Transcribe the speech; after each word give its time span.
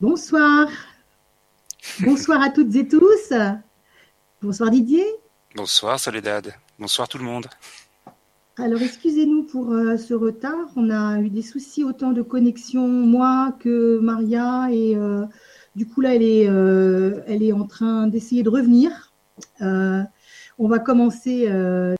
Bonsoir. 0.00 0.68
Bonsoir 2.04 2.40
à 2.40 2.50
toutes 2.50 2.72
et 2.76 2.86
tous. 2.86 3.32
Bonsoir 4.40 4.70
Didier. 4.70 5.04
Bonsoir 5.56 5.98
Soledad. 5.98 6.54
Bonsoir 6.78 7.08
tout 7.08 7.18
le 7.18 7.24
monde. 7.24 7.46
Alors 8.58 8.80
excusez-nous 8.80 9.42
pour 9.42 9.72
euh, 9.72 9.96
ce 9.96 10.14
retard. 10.14 10.68
On 10.76 10.90
a 10.90 11.20
eu 11.20 11.30
des 11.30 11.42
soucis 11.42 11.82
autant 11.82 12.12
de 12.12 12.22
connexion 12.22 12.86
moi 12.86 13.56
que 13.58 13.98
Maria 13.98 14.68
et 14.70 14.94
euh, 14.94 15.24
du 15.74 15.84
coup 15.84 16.00
là 16.00 16.14
elle 16.14 16.22
est, 16.22 16.48
euh, 16.48 17.20
elle 17.26 17.42
est 17.42 17.52
en 17.52 17.64
train 17.64 18.06
d'essayer 18.06 18.44
de 18.44 18.50
revenir. 18.50 19.12
on 19.60 20.68
va 20.68 20.78
commencer 20.78 21.48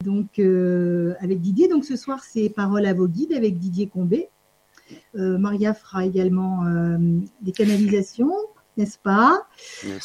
donc 0.05 0.39
avec 0.39 1.41
Didier. 1.41 1.67
Donc 1.67 1.85
ce 1.85 1.97
soir 1.97 2.23
c'est 2.23 2.49
Parole 2.49 2.87
à 2.87 2.95
vos 2.95 3.09
guides 3.09 3.33
avec 3.33 3.59
Didier 3.59 3.89
Combé. 3.89 4.29
Maria 5.15 5.75
fera 5.75 6.05
également 6.05 6.65
des 7.41 7.53
canalisations 7.53 8.33
n'est-ce 8.79 8.99
pas? 8.99 9.47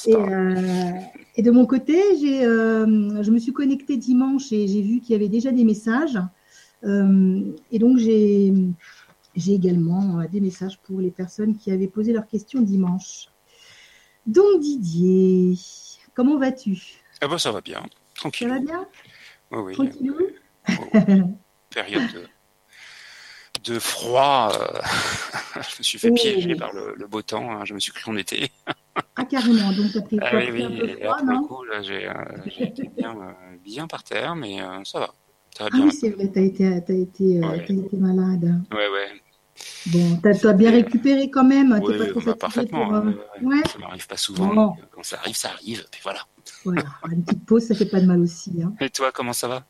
Et, 0.08 1.42
de 1.42 1.52
mon 1.52 1.66
côté, 1.66 1.94
je 2.20 3.32
me 3.32 3.40
suis 3.40 3.54
connectée 3.54 3.98
dimanche 3.98 4.52
et 4.52 4.68
j'ai 4.68 4.82
vu 4.82 5.00
qu'il 5.00 5.14
y 5.14 5.16
avait 5.16 5.30
déjà 5.30 5.52
des 5.52 5.64
messages. 5.64 6.20
Euh, 6.84 7.54
et 7.72 7.80
donc, 7.80 7.98
j'ai 7.98 8.54
également 9.48 10.20
euh, 10.20 10.28
des 10.28 10.42
messages 10.42 10.80
pour 10.80 11.00
les 11.00 11.12
personnes 11.12 11.56
qui 11.56 11.72
avaient 11.72 11.88
posé 11.88 12.12
leurs 12.12 12.28
questions 12.28 12.62
dimanche. 12.62 13.28
Donc, 14.26 14.60
Didier, 14.60 15.58
comment 16.14 16.38
vas-tu? 16.38 16.78
Ah 17.22 17.28
bah, 17.28 17.38
Ça 17.38 17.52
va 17.52 17.62
bien, 17.62 17.84
tranquille. 18.16 18.50
Ça 18.50 18.56
va 18.56 18.60
bien? 18.60 18.88
Oui, 19.52 19.76
oui. 19.78 19.90
Période 21.70 22.30
de, 23.64 23.80
froid. 23.80 24.52
Euh, 24.54 24.82
je 25.56 25.80
me 25.80 25.84
suis 25.84 26.00
fait 26.00 26.12
piéger 26.12 26.56
par 26.56 26.72
le, 26.74 27.08
beau 27.08 27.22
temps. 27.22 27.52
Hein, 27.52 27.66
je 27.66 27.74
me 27.74 27.80
suis 27.80 27.92
cru 27.92 28.12
en 28.12 28.18
été. 28.18 28.52
ah, 29.16 29.26
carrément. 29.26 29.72
Donc, 29.72 29.96
as 29.96 30.02
pris, 30.02 30.20
ah, 30.22 30.32
oui, 30.36 30.50
oui. 30.52 30.64
Un 30.64 30.70
peu 30.70 30.88
froid, 31.00 31.18
coup, 31.48 31.64
j'ai 31.82 32.64
été 32.64 32.90
bien, 32.98 33.16
bien, 33.64 33.88
par 33.88 34.04
terre, 34.04 34.36
mais 34.36 34.60
ça 34.84 35.00
va. 35.00 35.14
Ah 35.60 35.68
oui, 35.74 35.92
c'est 35.92 36.10
vrai, 36.10 36.30
tu 36.32 36.40
as 36.40 36.42
été, 36.42 36.68
as 36.68 36.78
été, 36.78 37.44
euh, 37.44 37.54
été 37.54 37.98
malade. 37.98 38.62
Ouais, 38.72 38.88
ouais. 38.90 39.22
Bon, 39.88 40.20
tu 40.22 40.48
as, 40.48 40.54
bien 40.54 40.72
récupéré 40.72 41.30
quand 41.30 41.44
même. 41.44 41.70
Pas 41.70 42.08
trop 42.08 42.22
bah, 42.22 42.36
parfaitement. 42.36 42.88
Pour, 42.88 42.96
euh, 42.96 43.12
ouais. 43.44 43.62
Ça 43.72 43.78
m'arrive 43.78 44.08
pas 44.08 44.18
souvent. 44.18 44.76
Quand 44.92 45.04
ça 45.04 45.18
arrive, 45.18 45.36
ça 45.36 45.50
arrive. 45.50 45.86
Puis 45.92 46.02
voilà. 46.04 46.22
Voilà, 46.64 46.84
une 47.12 47.24
petite 47.24 47.46
pause, 47.46 47.64
ça 47.66 47.76
fait 47.76 47.86
pas 47.86 48.02
de 48.02 48.08
mal 48.08 48.20
aussi. 48.22 48.52
Hein. 48.64 48.74
Et 48.80 48.90
toi, 48.90 49.12
comment 49.12 49.34
ça 49.34 49.48
va? 49.48 49.66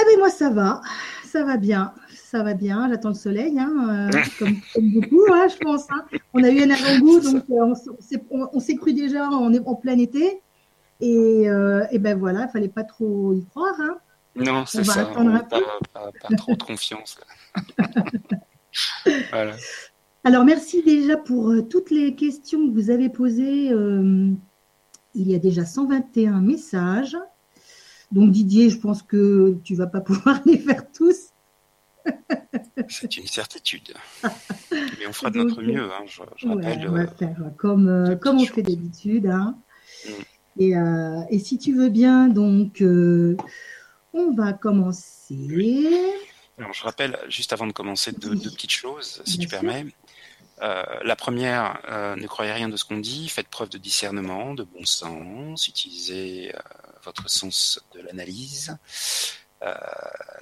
Eh 0.00 0.04
bien, 0.08 0.18
moi, 0.18 0.30
ça 0.30 0.50
va. 0.50 0.80
Ça 1.30 1.44
va 1.44 1.58
bien. 1.58 1.92
Ça 2.34 2.42
va 2.42 2.54
bien. 2.54 2.88
J'attends 2.88 3.10
le 3.10 3.14
soleil, 3.14 3.58
hein, 3.58 4.10
euh, 4.12 4.20
comme, 4.38 4.56
comme, 4.74 4.90
beaucoup, 4.92 5.22
hein, 5.32 5.46
je 5.48 5.56
pense. 5.58 5.86
Hein. 5.90 6.04
On 6.32 6.42
a 6.42 6.50
eu 6.50 6.62
un 6.62 6.70
avant-goût, 6.70 7.20
donc 7.20 7.44
on, 7.48 8.60
s'est 8.60 8.76
cru 8.76 8.92
déjà 8.92 9.28
en, 9.28 9.54
en 9.54 9.74
plein 9.74 9.98
été. 9.98 10.40
Et, 11.00 11.44
et 11.44 11.98
ben 11.98 12.18
voilà, 12.18 12.46
il 12.48 12.52
fallait 12.52 12.68
pas 12.68 12.84
trop 12.84 13.34
y 13.34 13.44
croire. 13.46 13.76
Non, 14.36 14.66
c'est 14.66 14.84
ça. 14.84 15.10
On 15.16 15.30
pas, 15.30 15.40
pas, 15.92 16.10
pas, 16.20 16.36
trop 16.36 16.54
de 16.54 16.62
confiance. 16.62 17.18
voilà. 19.30 19.54
Alors, 20.24 20.44
merci 20.44 20.82
déjà 20.82 21.16
pour 21.16 21.50
euh, 21.50 21.62
toutes 21.62 21.90
les 21.90 22.14
questions 22.14 22.66
que 22.66 22.72
vous 22.72 22.90
avez 22.90 23.10
posées. 23.10 23.70
Euh, 23.70 24.30
il 25.14 25.30
y 25.30 25.34
a 25.34 25.38
déjà 25.38 25.64
121 25.64 26.40
messages. 26.40 27.16
Donc, 28.10 28.32
Didier, 28.32 28.70
je 28.70 28.78
pense 28.78 29.02
que 29.02 29.56
tu 29.62 29.74
vas 29.76 29.86
pas 29.86 30.00
pouvoir 30.00 30.40
les 30.46 30.58
faire 30.58 30.90
tous. 30.90 31.33
C'est 32.88 33.16
une 33.16 33.26
certitude. 33.26 33.94
Mais 34.72 35.06
on 35.08 35.12
fera 35.12 35.30
de 35.30 35.38
notre 35.38 35.62
mieux. 35.62 35.84
Hein, 35.84 36.04
je, 36.06 36.22
je 36.36 36.48
rappelle, 36.48 36.88
on 36.88 36.92
va 36.92 37.00
euh, 37.00 37.06
faire 37.06 37.36
comme, 37.56 38.18
comme 38.20 38.40
on 38.40 38.46
fait 38.46 38.62
d'habitude. 38.62 39.26
Hein. 39.26 39.56
Mm. 40.06 40.10
Et, 40.60 40.74
et, 41.30 41.38
si 41.40 41.58
tu 41.58 41.74
veux 41.74 41.88
bien, 41.88 42.28
donc, 42.28 42.80
on 42.80 44.34
va 44.34 44.52
commencer. 44.52 45.34
Alors, 46.58 46.72
je 46.72 46.84
rappelle, 46.84 47.18
juste 47.28 47.52
avant 47.52 47.66
de 47.66 47.72
commencer, 47.72 48.12
deux, 48.12 48.36
petites 48.36 48.70
choses, 48.70 49.22
si 49.24 49.38
tu 49.38 49.48
permets. 49.48 49.86
Euh, 50.62 50.84
la 51.02 51.16
première, 51.16 51.80
euh, 51.88 52.14
ne 52.14 52.26
croyez 52.26 52.52
rien 52.52 52.68
de 52.68 52.76
ce 52.76 52.84
qu'on 52.84 52.98
dit, 52.98 53.28
faites 53.28 53.48
preuve 53.48 53.70
de 53.70 53.78
discernement, 53.78 54.54
de 54.54 54.62
bon 54.62 54.84
sens, 54.84 55.66
utilisez 55.66 56.54
euh, 56.54 56.58
votre 57.02 57.28
sens 57.28 57.80
de 57.94 58.00
l'analyse. 58.00 58.76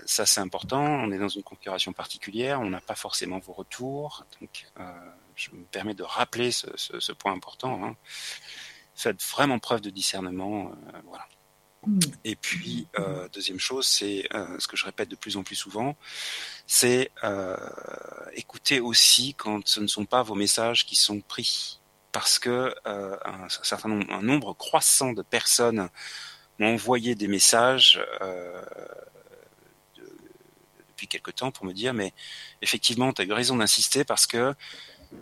Ça, 0.05 0.27
c'est 0.27 0.41
important. 0.41 0.83
On 0.83 1.13
est 1.13 1.19
dans 1.19 1.29
une 1.29 1.43
configuration 1.43 1.93
particulière, 1.93 2.61
on 2.61 2.71
n'a 2.71 2.81
pas 2.81 2.97
forcément 2.97 3.39
vos 3.39 3.53
retours. 3.53 4.27
Donc, 4.41 4.67
je 5.37 5.51
me 5.53 5.65
permets 5.65 5.95
de 5.95 6.03
rappeler 6.03 6.51
ce, 6.51 7.13
point 7.13 7.33
important. 7.33 7.85
Hein. 7.85 7.97
Faites 8.95 9.23
vraiment 9.23 9.59
preuve 9.59 9.81
de 9.81 9.91
discernement. 9.91 10.73
voilà. 11.07 11.27
Mm. 11.87 11.99
Et 12.25 12.37
puis, 12.37 12.87
euh, 12.99 13.29
deuxième 13.33 13.59
chose, 13.59 13.87
c'est 13.87 14.29
euh, 14.35 14.59
ce 14.59 14.69
que 14.69 14.77
je 14.77 14.85
répète 14.85 15.09
de 15.09 15.17
plus 15.17 15.37
en 15.37 15.43
plus 15.43 15.57
souvent, 15.57 15.97
c'est 16.67 17.11
euh, 17.25 17.57
écouter 18.35 18.81
aussi 18.81 19.35
quand 19.35 19.67
ce 19.67 19.81
ne 19.81 19.87
sont 19.87 20.05
pas 20.05 20.23
vos 20.23 20.35
messages 20.35 20.87
qui 20.87 20.95
sont 20.95 21.21
pris. 21.21 21.81
Parce 22.13 22.39
que 22.39 22.75
euh, 22.87 23.17
un, 23.25 23.49
certain 23.49 23.89
nombre, 23.89 24.13
un 24.13 24.23
nombre 24.23 24.53
croissant 24.53 25.13
de 25.13 25.23
personnes 25.23 25.89
m'ont 26.59 26.75
envoyé 26.75 27.15
des 27.15 27.29
messages 27.29 28.05
euh, 28.21 28.63
de, 29.97 30.03
depuis 30.91 31.07
quelque 31.07 31.31
temps 31.31 31.51
pour 31.51 31.65
me 31.67 31.73
dire, 31.73 31.95
mais 31.95 32.13
effectivement, 32.61 33.13
tu 33.13 33.23
as 33.23 33.25
eu 33.25 33.33
raison 33.33 33.57
d'insister 33.57 34.05
parce 34.05 34.27
que 34.27 34.55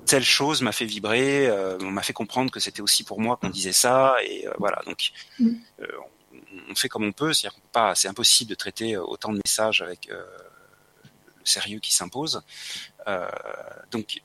telle 0.07 0.25
chose 0.25 0.63
m'a 0.63 0.73
fait 0.73 0.85
vibrer, 0.85 1.49
euh, 1.49 1.79
m'a 1.79 2.03
fait 2.03 2.13
comprendre 2.13 2.51
que 2.51 2.61
c'était 2.61 2.83
aussi 2.83 3.03
pour 3.03 3.21
moi 3.21 3.37
qu'on 3.37 3.51
disait 3.51 3.73
ça, 3.73 4.15
et 4.23 4.47
voilà. 4.59 4.83
Donc, 4.87 5.11
mm 5.39 5.55
on 6.69 6.75
fait 6.75 6.89
comme 6.89 7.05
on 7.05 7.13
peut, 7.13 7.33
c'est-à-dire 7.33 7.59
pas, 7.73 7.95
c'est 7.95 8.09
impossible 8.09 8.51
de 8.51 8.55
traiter 8.55 8.95
euh, 8.95 9.03
autant 9.03 9.33
de 9.33 9.41
messages 9.45 9.83
avec 9.83 10.09
euh, 10.11 10.23
le 11.05 11.47
sérieux 11.47 11.81
qui 11.81 11.93
s'impose. 11.93 12.43
Euh, 13.07 13.29
donc 13.91 14.23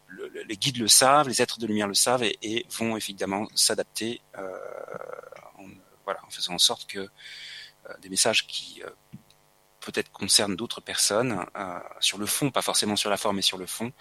les 0.48 0.58
guides 0.58 0.78
le 0.78 0.88
savent, 0.88 1.30
les 1.30 1.42
êtres 1.42 1.60
de 1.60 1.68
lumière 1.68 1.88
le 1.88 1.94
savent 1.94 2.24
et, 2.24 2.66
vont 2.78 2.98
évidemment 2.98 3.48
s'adapter 3.56 4.22
voilà, 6.06 6.24
en 6.26 6.30
faisant 6.30 6.54
en 6.54 6.60
sorte 6.60 6.88
que 6.88 7.10
des 8.02 8.10
messages 8.10 8.48
qui 8.48 8.82
peut-être 9.80 10.12
concernent 10.12 10.56
d'autres 10.56 10.82
personnes, 10.82 11.46
sur 12.00 12.18
le 12.18 12.26
fond, 12.26 12.50
pas 12.50 12.62
forcément 12.62 12.96
sur 12.96 13.10
la 13.10 13.18
forme, 13.18 13.36
mais 13.36 13.42
sur 13.42 13.58
le 13.58 13.68
fond, 13.68 13.92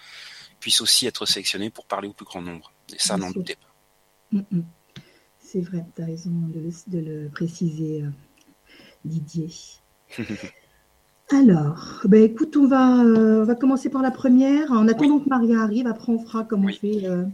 puissent 0.61 0.81
aussi 0.81 1.07
être 1.07 1.27
sélectionnés 1.27 1.71
pour 1.71 1.85
parler 1.87 2.09
au 2.09 2.15
plus 2.15 2.25
grand 2.25 2.41
nombre. 2.41 2.73
Et 2.95 2.99
ça, 2.99 3.17
n'en 3.17 3.31
doutez 3.31 3.57
pas. 3.57 4.39
Mm, 4.39 4.43
mm. 4.51 4.65
C'est 5.39 5.61
vrai, 5.61 5.85
tu 5.95 6.03
as 6.03 6.07
raison 6.07 6.31
de 6.31 6.99
le 6.99 7.29
préciser. 7.29 8.05
Didier. 9.05 9.51
Alors, 11.31 12.01
ben 12.05 12.23
écoute, 12.23 12.57
on 12.57 12.67
va, 12.67 13.03
euh, 13.03 13.43
on 13.43 13.45
va 13.45 13.55
commencer 13.55 13.89
par 13.89 14.03
la 14.03 14.11
première. 14.11 14.71
En 14.73 14.89
attendant 14.89 15.19
que 15.19 15.29
Maria 15.29 15.61
arrive, 15.61 15.87
après 15.87 16.13
on 16.13 16.19
fera 16.19 16.45
comme 16.45 16.65
on 16.65 16.73
fait. 16.73 17.07
Euh. 17.07 17.25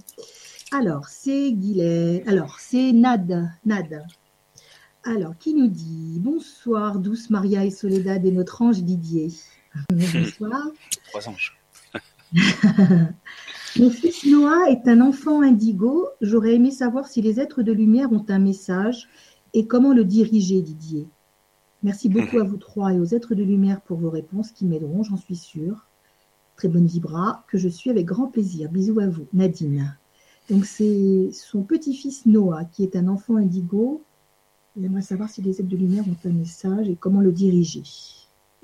Alors, 0.73 1.09
c'est 1.09 1.53
Guilet. 1.53 2.23
Alors, 2.27 2.61
c'est 2.61 2.93
Nad. 2.93 3.51
Nad. 3.65 4.05
Alors, 5.05 5.37
qui 5.39 5.55
nous 5.55 5.69
dit 5.69 6.19
Bonsoir, 6.21 6.99
douce 6.99 7.31
Maria 7.31 7.65
et 7.65 7.71
Soledad 7.71 8.25
et 8.27 8.33
notre 8.33 8.61
ange 8.61 8.83
Didier. 8.83 9.33
Bonsoir. 9.91 10.69
Trois 11.09 11.29
anges. 11.29 11.59
Mon 13.79 13.91
fils 13.91 14.27
Noah 14.27 14.69
est 14.69 14.87
un 14.89 15.01
enfant 15.01 15.41
indigo. 15.41 16.07
J'aurais 16.21 16.55
aimé 16.55 16.71
savoir 16.71 17.09
si 17.09 17.23
les 17.23 17.41
êtres 17.41 17.63
de 17.63 17.73
lumière 17.73 18.13
ont 18.13 18.27
un 18.29 18.39
message 18.39 19.09
et 19.55 19.67
comment 19.67 19.95
le 19.95 20.05
diriger, 20.05 20.61
Didier. 20.61 21.09
Merci 21.83 22.11
beaucoup 22.11 22.39
à 22.39 22.45
vous 22.45 22.59
trois 22.59 22.93
et 22.93 23.01
aux 23.01 23.15
êtres 23.15 23.35
de 23.35 23.43
lumière 23.43 23.81
pour 23.81 23.97
vos 23.97 24.11
réponses 24.11 24.53
qui 24.53 24.67
m'aideront, 24.67 25.03
j'en 25.03 25.17
suis 25.17 25.37
sûre. 25.37 25.87
Très 26.57 26.69
bonne 26.69 26.87
vibra, 26.87 27.45
que 27.49 27.57
je 27.57 27.69
suis 27.71 27.89
avec 27.89 28.05
grand 28.05 28.27
plaisir. 28.27 28.71
Bisous 28.71 29.01
à 29.01 29.07
vous, 29.07 29.27
Nadine. 29.33 29.97
Donc 30.51 30.67
c'est 30.67 31.31
son 31.33 31.63
petit-fils 31.63 32.27
Noah 32.27 32.65
qui 32.67 32.83
est 32.83 32.97
un 32.97 33.09
enfant 33.09 33.37
indigo. 33.37 34.03
Il 34.77 34.85
aimerait 34.85 35.03
savoir 35.03 35.29
si 35.29 35.43
les 35.43 35.61
êtres 35.61 35.69
de 35.69 35.77
lumière 35.77 36.05
ont 36.07 36.17
un 36.25 36.33
message 36.33 36.89
et 36.89 36.97
comment 36.97 37.21
le 37.21 37.33
diriger. 37.33 37.83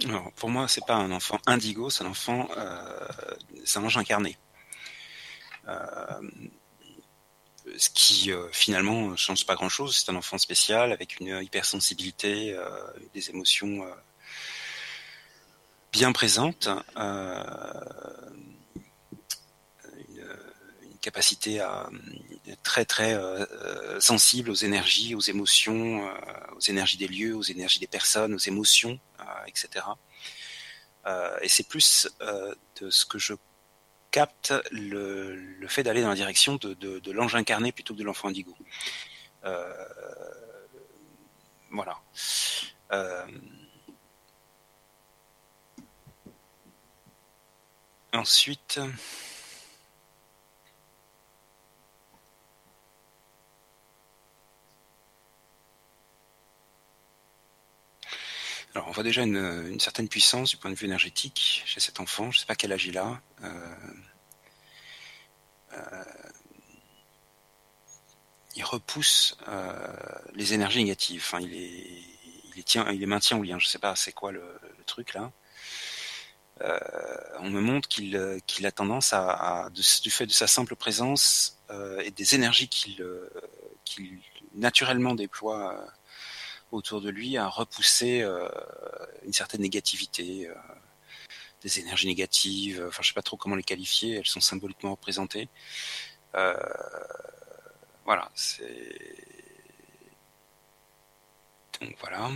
Alors, 0.05 0.31
pour 0.33 0.51
moi, 0.51 0.69
c'est 0.69 0.85
pas 0.85 0.95
un 0.95 1.11
enfant 1.11 1.39
indigo, 1.47 1.89
c'est 1.91 2.05
un 2.05 2.09
enfant, 2.09 2.49
euh, 2.57 3.09
c'est 3.65 3.79
un 3.79 3.85
ange 3.85 3.97
incarné. 3.97 4.37
Euh, 5.69 6.21
ce 7.77 7.91
qui 7.91 8.31
euh, 8.31 8.47
finalement 8.53 9.17
change 9.17 9.47
pas 9.47 9.55
grand-chose. 9.55 9.97
C'est 9.97 10.13
un 10.13 10.17
enfant 10.17 10.39
spécial 10.39 10.93
avec 10.93 11.19
une 11.19 11.43
hypersensibilité, 11.43 12.57
des 13.15 13.31
émotions 13.31 13.85
bien 15.93 16.13
présentes, 16.13 16.69
capacité 21.07 21.61
à 21.61 21.89
très 22.65 22.85
très 22.85 23.17
sensible 24.01 24.51
aux 24.51 24.61
énergies, 24.69 25.15
aux 25.15 25.21
émotions, 25.21 26.05
aux 26.57 26.65
énergies 26.73 26.97
des 26.97 27.07
lieux, 27.07 27.37
aux 27.37 27.45
énergies 27.55 27.79
des 27.79 27.87
personnes, 27.87 28.35
aux 28.35 28.45
émotions, 28.53 28.99
etc. 29.47 29.87
et 31.43 31.49
c'est 31.49 31.69
plus 31.69 32.09
de 32.81 32.91
ce 32.91 33.07
que 33.07 33.19
je 33.19 33.35
capte 34.11 34.53
le, 34.73 35.69
fait 35.69 35.85
d'aller 35.85 36.03
dans 36.03 36.09
la 36.09 36.17
direction 36.17 36.57
de, 36.57 37.13
l'ange 37.13 37.37
incarné 37.37 37.71
plutôt 37.71 37.95
que 37.95 38.01
de 38.01 38.05
l'enfant 38.05 38.27
indigo. 38.29 38.57
voilà. 41.71 42.01
ensuite, 48.13 48.81
Alors, 58.77 58.89
on 58.89 58.91
voit 58.91 59.05
déjà 59.05 59.23
une, 59.23 59.81
certaine 59.81 60.07
puissance 60.07 60.51
du 60.51 60.59
point 60.59 60.71
de 60.71 60.75
vue 60.75 60.85
énergétique 60.85 61.63
chez 61.65 61.81
cet 61.81 61.99
enfant. 61.99 62.31
Je 62.31 62.37
ne 62.37 62.41
sais 62.41 62.47
pas 62.47 62.55
quel 62.55 62.75
âge 62.75 62.85
il 62.85 62.99
a. 62.99 63.23
Euh, 63.43 63.77
euh, 65.73 66.05
il 68.55 68.63
repousse 68.65 69.39
euh, 69.49 69.73
les 70.35 70.53
énergies 70.53 70.81
négatives. 70.81 71.23
Enfin, 71.25 71.41
il 71.41 71.49
les, 72.55 73.07
maintient 73.07 73.39
au 73.39 73.45
lien. 73.45 73.59
Je 73.59 73.65
ne 73.65 73.71
sais 73.71 73.79
pas, 73.79 73.97
c'est 73.97 74.13
quoi 74.13 74.31
le, 74.31 74.45
truc 74.85 75.15
là. 75.15 75.33
on 77.41 77.49
me 77.49 77.63
montre 77.63 77.89
qu'il 77.89 78.15
a 78.15 78.73
tendance 78.73 79.15
à, 79.15 79.71
du 79.73 80.11
fait 80.11 80.27
de 80.27 80.33
sa 80.33 80.47
simple 80.47 80.77
présence 80.77 81.63
et 82.05 82.11
des 82.11 82.35
énergies 82.35 82.69
qu'il 82.69 83.03
naturellement 84.53 85.15
déploie 85.15 85.83
autour 86.77 87.01
de 87.01 87.11
lui 87.11 87.37
à 87.37 87.49
repousser 87.49 88.23
euh, 88.23 88.49
une 89.25 89.33
certaine 89.33 89.63
négativité, 89.63 90.49
euh, 90.49 90.55
des 91.63 91.81
énergies 91.81 92.07
négatives. 92.07 92.85
Enfin, 92.89 93.03
je 93.03 93.09
sais 93.09 93.15
pas 93.15 93.23
trop 93.23 93.37
comment 93.37 93.57
les 93.57 93.63
qualifier. 93.63 94.15
Elles 94.17 94.27
sont 94.27 94.41
symboliquement 94.41 94.93
représentées. 94.93 95.49
Euh, 96.35 96.55
voilà, 98.05 98.31
c'est 98.35 99.27
donc 101.81 101.95
voilà. 102.01 102.31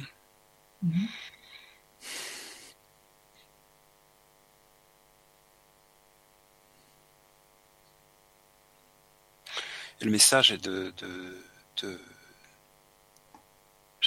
Le 10.02 10.10
message 10.10 10.52
est 10.52 10.62
de, 10.64 10.94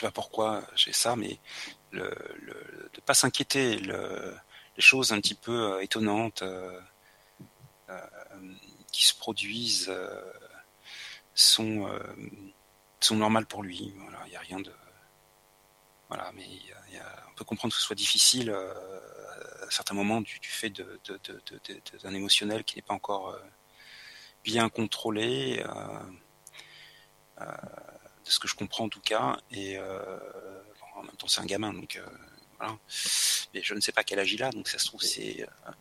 pas 0.04 0.12
pourquoi 0.12 0.64
j'ai 0.76 0.92
ça, 0.92 1.16
mais 1.16 1.40
le, 1.92 2.14
le, 2.42 2.90
de 2.94 3.00
pas 3.02 3.14
s'inquiéter, 3.14 3.78
le, 3.78 4.36
les 4.76 4.82
choses 4.84 5.14
un 5.14 5.22
petit 5.22 5.36
peu 5.36 5.74
euh, 5.74 5.80
étonnantes 5.80 6.42
euh, 6.42 6.78
euh, 7.90 8.02
qui 8.92 9.06
se 9.06 9.16
produisent 9.16 9.94
sont 11.34 11.90
sont 13.00 13.16
normales 13.16 13.46
pour 13.46 13.64
lui. 13.64 13.94
Voilà, 13.98 14.20
il 14.28 14.34
y 14.34 14.36
a 14.36 14.40
rien 14.40 14.60
de 14.60 14.74
voilà, 16.10 16.32
mais 16.36 16.48
on 17.30 17.34
peut 17.36 17.46
comprendre 17.46 17.74
que 17.74 17.80
ce 17.80 17.86
soit 17.86 17.96
difficile 17.96 18.52
à 18.52 19.72
certains 19.72 19.96
moments 19.96 20.22
du, 20.22 20.40
fait 20.44 20.70
de, 20.70 21.00
de, 21.06 21.20
de, 21.24 21.98
d'un 22.04 22.14
émotionnel 22.14 22.64
qui 22.64 22.76
n'est 22.76 22.84
pas 22.84 22.94
encore 22.94 23.36
bien 24.44 24.70
contrôlé. 24.70 25.64
De 28.26 28.30
ce 28.30 28.40
que 28.40 28.48
je 28.48 28.56
comprends 28.56 28.86
en 28.86 28.90
tout 28.90 29.02
cas. 29.02 29.38
Et 29.52 29.78
euh, 29.78 30.00
bon, 30.80 31.02
en 31.02 31.04
même 31.04 31.16
temps, 31.16 31.28
c'est 31.28 31.42
un 31.42 31.46
gamin, 31.46 31.74
donc 31.74 31.96
euh, 31.96 32.06
voilà. 32.58 32.78
Mais 33.54 33.62
je 33.62 33.74
ne 33.74 33.82
sais 33.82 33.92
pas 33.92 34.04
quel 34.04 34.20
âge 34.20 34.34
il 34.34 34.44
a, 34.44 34.52
donc 34.52 34.68
ça 34.68 34.80
se 34.80 34.86
trouve 34.86 35.02
c'est 35.02 35.42
euh, 35.42 35.72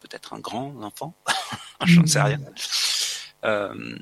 peut-être 0.00 0.32
un 0.32 0.40
grand 0.40 0.82
enfant, 0.82 1.14
je 1.86 2.00
ne 2.00 2.06
sais 2.06 2.20
rien. 2.20 2.40
Euh, 3.44 3.98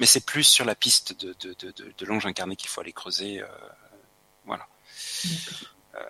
mais 0.00 0.06
c'est 0.06 0.24
plus 0.24 0.44
sur 0.44 0.64
la 0.64 0.74
piste 0.74 1.18
de, 1.20 1.34
de, 1.40 1.54
de, 1.54 1.70
de, 1.70 1.94
de 1.96 2.06
l'ange 2.06 2.26
incarné 2.26 2.56
qu'il 2.56 2.68
faut 2.68 2.80
aller 2.80 2.92
creuser. 2.92 3.40
Euh, 3.40 3.46
voilà. 4.44 4.66
Euh, 5.94 6.00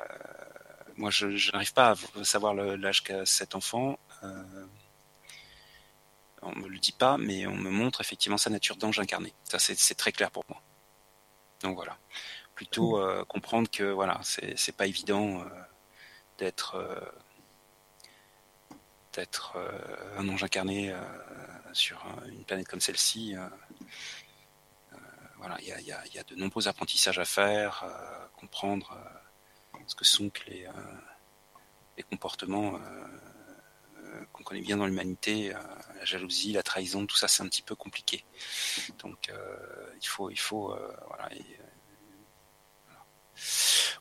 moi, 0.97 1.11
je 1.11 1.53
n'arrive 1.53 1.73
pas 1.75 1.95
à 2.21 2.25
savoir 2.25 2.55
l'âge 2.55 3.03
qu'a 3.03 3.27
cet 3.27 3.55
enfant. 3.55 3.99
On 6.45 6.55
me 6.59 6.69
le 6.69 6.79
dit 6.79 6.93
pas, 6.93 7.17
mais 7.17 7.47
on 7.47 7.57
me 7.57 7.71
montre 7.71 8.01
effectivement 8.01 8.39
sa 8.39 8.51
nature 8.51 8.77
d'ange 8.77 8.99
incarné. 8.99 9.33
Ça, 9.45 9.59
c'est 9.59 9.95
très 9.95 10.13
clair 10.13 10.31
pour 10.31 10.45
moi. 10.49 10.63
Donc 11.63 11.77
voilà. 11.77 11.97
Plutôt 12.55 13.01
euh, 13.01 13.25
comprendre 13.25 13.69
que 13.71 13.85
voilà, 13.85 14.21
c'est 14.23 14.77
pas 14.77 14.87
évident 14.87 15.41
euh, 15.41 15.45
d'être 16.39 16.77
euh, 16.77 17.01
d'être 19.13 19.57
un 20.17 20.29
ange 20.29 20.43
incarné 20.43 20.93
sur 21.73 22.05
une 22.27 22.45
planète 22.45 22.67
comme 22.67 22.81
celle-ci. 22.81 23.37
voilà, 25.37 25.57
il 25.61 25.69
y 25.69 25.73
a, 25.73 25.81
y, 25.81 25.93
a, 25.93 26.05
y 26.09 26.19
a, 26.19 26.25
de 26.25 26.35
nombreux 26.35 26.67
apprentissages 26.67 27.21
à 27.21 27.25
faire, 27.25 27.85
comprendre 28.37 28.99
ce 29.87 29.95
que 29.95 30.05
sont 30.05 30.31
que 30.31 30.51
les, 30.51 30.69
les 31.97 32.03
comportements 32.03 32.81
qu'on 34.33 34.43
connaît 34.43 34.61
bien 34.61 34.77
dans 34.77 34.87
l'humanité, 34.87 35.55
euh, 35.55 35.59
la 35.99 36.05
jalousie, 36.05 36.53
la 36.53 36.63
trahison, 36.63 37.07
tout 37.07 37.17
ça 37.17 37.29
c'est 37.29 37.43
un 37.43 37.49
petit 37.49 37.63
peu 37.63 37.75
compliqué. 37.75 38.25
Donc 39.03 39.31
euh, 39.31 39.57
il 40.01 40.07
faut, 40.07 40.31
il 40.31 40.39
faut, 40.39 40.73
euh, 40.73 40.93
voilà, 41.09 41.29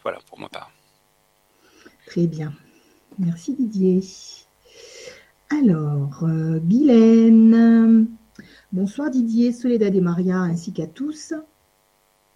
voilà. 0.01 0.19
pour 0.27 0.39
ma 0.39 0.49
part. 0.49 0.71
Très 2.05 2.27
bien, 2.27 2.53
merci 3.17 3.53
Didier. 3.53 4.01
Alors, 5.49 6.23
euh. 6.23 6.59
Bonsoir 8.71 9.11
Didier, 9.11 9.51
Soledad 9.51 9.93
et 9.93 10.01
Maria, 10.01 10.37
ainsi 10.37 10.73
qu'à 10.73 10.87
tous. 10.87 11.33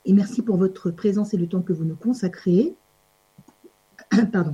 Et 0.05 0.13
merci 0.13 0.41
pour 0.41 0.57
votre 0.57 0.91
présence 0.91 1.33
et 1.33 1.37
le 1.37 1.47
temps 1.47 1.61
que 1.61 1.73
vous 1.73 1.83
nous 1.83 1.95
consacrez. 1.95 2.75
Pardon. 4.31 4.53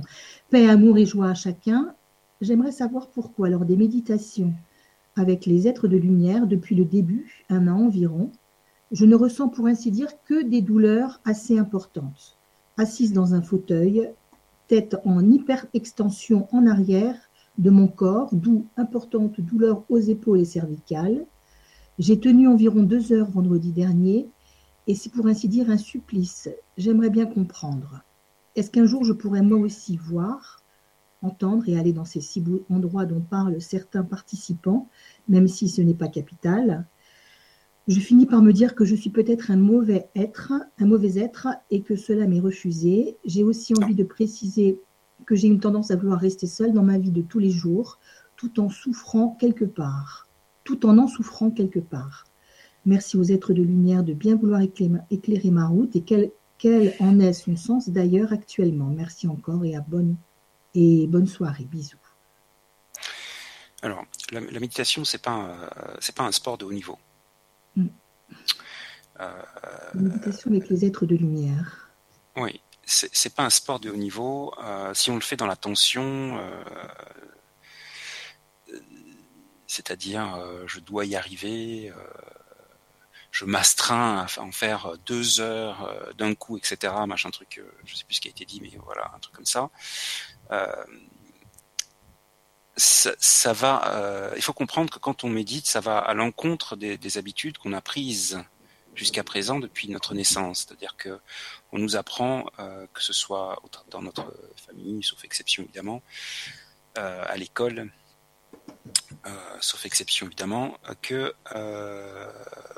Paix, 0.50 0.68
amour 0.68 0.98
et 0.98 1.06
joie 1.06 1.28
à 1.28 1.34
chacun. 1.34 1.94
J'aimerais 2.40 2.72
savoir 2.72 3.08
pourquoi, 3.08 3.48
lors 3.48 3.64
des 3.64 3.76
méditations 3.76 4.52
avec 5.16 5.46
les 5.46 5.68
êtres 5.68 5.88
de 5.88 5.96
lumière 5.96 6.46
depuis 6.46 6.74
le 6.74 6.84
début, 6.84 7.44
un 7.48 7.68
an 7.68 7.86
environ, 7.86 8.32
je 8.90 9.04
ne 9.04 9.14
ressens 9.14 9.48
pour 9.48 9.66
ainsi 9.66 9.90
dire 9.90 10.10
que 10.24 10.42
des 10.42 10.60
douleurs 10.60 11.20
assez 11.24 11.58
importantes. 11.58 12.36
Assise 12.76 13.12
dans 13.12 13.34
un 13.34 13.42
fauteuil, 13.42 14.10
tête 14.66 14.96
en 15.04 15.30
hyper-extension 15.30 16.48
en 16.52 16.66
arrière 16.66 17.16
de 17.58 17.70
mon 17.70 17.86
corps, 17.86 18.30
d'où 18.32 18.66
importante 18.76 19.40
douleur 19.40 19.84
aux 19.88 20.00
épaules 20.00 20.40
et 20.40 20.44
cervicales. 20.44 21.26
J'ai 22.00 22.18
tenu 22.18 22.48
environ 22.48 22.82
deux 22.82 23.12
heures 23.12 23.30
vendredi 23.30 23.70
dernier 23.70 24.28
et 24.88 24.96
c'est 24.96 25.12
pour 25.12 25.26
ainsi 25.26 25.48
dire 25.48 25.70
un 25.70 25.78
supplice. 25.78 26.48
J'aimerais 26.76 27.10
bien 27.10 27.26
comprendre. 27.26 28.02
Est-ce 28.56 28.70
qu'un 28.70 28.86
jour 28.86 29.04
je 29.04 29.12
pourrais 29.12 29.42
moi 29.42 29.58
aussi 29.58 29.96
voir 29.96 30.63
entendre 31.24 31.68
et 31.68 31.78
aller 31.78 31.92
dans 31.92 32.04
ces 32.04 32.20
six 32.20 32.42
endroits 32.70 33.06
dont 33.06 33.20
parlent 33.20 33.60
certains 33.60 34.04
participants, 34.04 34.88
même 35.28 35.48
si 35.48 35.68
ce 35.68 35.82
n'est 35.82 35.94
pas 35.94 36.08
capital, 36.08 36.86
je 37.86 38.00
finis 38.00 38.24
par 38.24 38.40
me 38.40 38.52
dire 38.52 38.74
que 38.74 38.86
je 38.86 38.94
suis 38.94 39.10
peut-être 39.10 39.50
un 39.50 39.56
mauvais 39.56 40.08
être, 40.14 40.52
un 40.78 40.86
mauvais 40.86 41.18
être, 41.18 41.48
et 41.70 41.82
que 41.82 41.96
cela 41.96 42.26
m'est 42.26 42.40
refusé. 42.40 43.16
J'ai 43.26 43.42
aussi 43.42 43.74
envie 43.74 43.94
de 43.94 44.04
préciser 44.04 44.80
que 45.26 45.34
j'ai 45.34 45.48
une 45.48 45.60
tendance 45.60 45.90
à 45.90 45.96
vouloir 45.96 46.18
rester 46.18 46.46
seule 46.46 46.72
dans 46.72 46.82
ma 46.82 46.98
vie 46.98 47.10
de 47.10 47.20
tous 47.20 47.38
les 47.38 47.50
jours, 47.50 47.98
tout 48.36 48.58
en 48.58 48.70
souffrant 48.70 49.36
quelque 49.38 49.66
part, 49.66 50.28
tout 50.64 50.86
en 50.86 50.96
en 50.96 51.08
souffrant 51.08 51.50
quelque 51.50 51.78
part. 51.78 52.26
Merci 52.86 53.16
aux 53.16 53.24
êtres 53.24 53.52
de 53.52 53.62
lumière 53.62 54.02
de 54.02 54.14
bien 54.14 54.36
vouloir 54.36 54.62
éclairer, 54.62 55.50
ma 55.50 55.66
route 55.66 55.94
et 55.94 56.02
quel, 56.02 56.30
quel 56.58 56.94
en 57.00 57.20
est 57.20 57.32
son 57.32 57.56
sens 57.56 57.90
d'ailleurs 57.90 58.32
actuellement. 58.32 58.88
Merci 58.88 59.28
encore 59.28 59.64
et 59.64 59.76
à 59.76 59.80
bonne 59.80 60.16
et 60.74 61.06
bonne 61.06 61.26
soirée. 61.26 61.64
Bisous. 61.64 61.96
Alors, 63.82 64.04
la, 64.30 64.40
la 64.40 64.60
méditation, 64.60 65.04
c'est 65.04 65.22
pas 65.22 65.46
euh, 65.48 65.96
c'est 66.00 66.14
pas 66.14 66.24
un 66.24 66.32
sport 66.32 66.58
de 66.58 66.64
haut 66.64 66.72
niveau. 66.72 66.98
Mm. 67.76 67.86
Euh, 69.20 69.42
la 69.94 70.00
méditation 70.00 70.50
avec 70.50 70.68
les 70.68 70.84
êtres 70.84 71.06
de 71.06 71.16
lumière. 71.16 71.90
Oui, 72.36 72.60
c'est 72.86 73.34
pas 73.34 73.44
un 73.44 73.50
sport 73.50 73.80
de 73.80 73.90
haut 73.90 73.96
niveau. 73.96 74.54
Euh, 74.62 74.92
si 74.94 75.10
on 75.10 75.14
le 75.14 75.20
fait 75.20 75.36
dans 75.36 75.46
la 75.46 75.56
tension, 75.56 76.38
euh, 76.38 76.64
c'est-à-dire 79.66 80.34
euh, 80.34 80.64
je 80.66 80.80
dois 80.80 81.04
y 81.04 81.16
arriver, 81.16 81.92
je 83.30 83.44
m'astreins 83.44 84.26
à 84.26 84.40
en 84.40 84.52
faire 84.52 84.94
deux 85.06 85.40
heures 85.40 86.12
d'un 86.18 86.34
coup, 86.34 86.56
etc. 86.56 86.92
Machin 87.06 87.30
truc, 87.30 87.60
je 87.84 87.94
sais 87.94 88.04
plus 88.04 88.14
ce 88.14 88.20
qui 88.20 88.28
a 88.28 88.30
été 88.30 88.44
dit, 88.44 88.60
mais 88.60 88.72
voilà, 88.84 89.12
un 89.14 89.18
truc 89.18 89.34
comme 89.34 89.46
ça. 89.46 89.70
Euh, 90.50 90.84
ça, 92.76 93.52
va. 93.52 93.94
Euh, 93.94 94.32
il 94.36 94.42
faut 94.42 94.52
comprendre 94.52 94.92
que 94.92 94.98
quand 94.98 95.24
on 95.24 95.28
médite, 95.28 95.66
ça 95.66 95.80
va 95.80 95.98
à 95.98 96.14
l'encontre 96.14 96.76
des, 96.76 96.98
des, 96.98 97.18
habitudes 97.18 97.56
qu'on 97.58 97.72
a 97.72 97.80
prises 97.80 98.42
jusqu'à 98.94 99.22
présent 99.22 99.60
depuis 99.60 99.88
notre 99.88 100.14
naissance. 100.14 100.66
C'est-à-dire 100.66 100.96
que 100.96 101.20
on 101.72 101.78
nous 101.78 101.96
apprend, 101.96 102.46
euh, 102.58 102.86
que 102.92 103.00
ce 103.00 103.12
soit 103.12 103.62
dans 103.90 104.02
notre 104.02 104.34
famille, 104.66 105.02
sauf 105.02 105.24
exception 105.24 105.62
évidemment, 105.62 106.02
à 106.96 107.36
l'école, 107.36 107.90
sauf 109.60 109.84
exception 109.84 110.26
évidemment, 110.26 110.78
que 111.02 111.34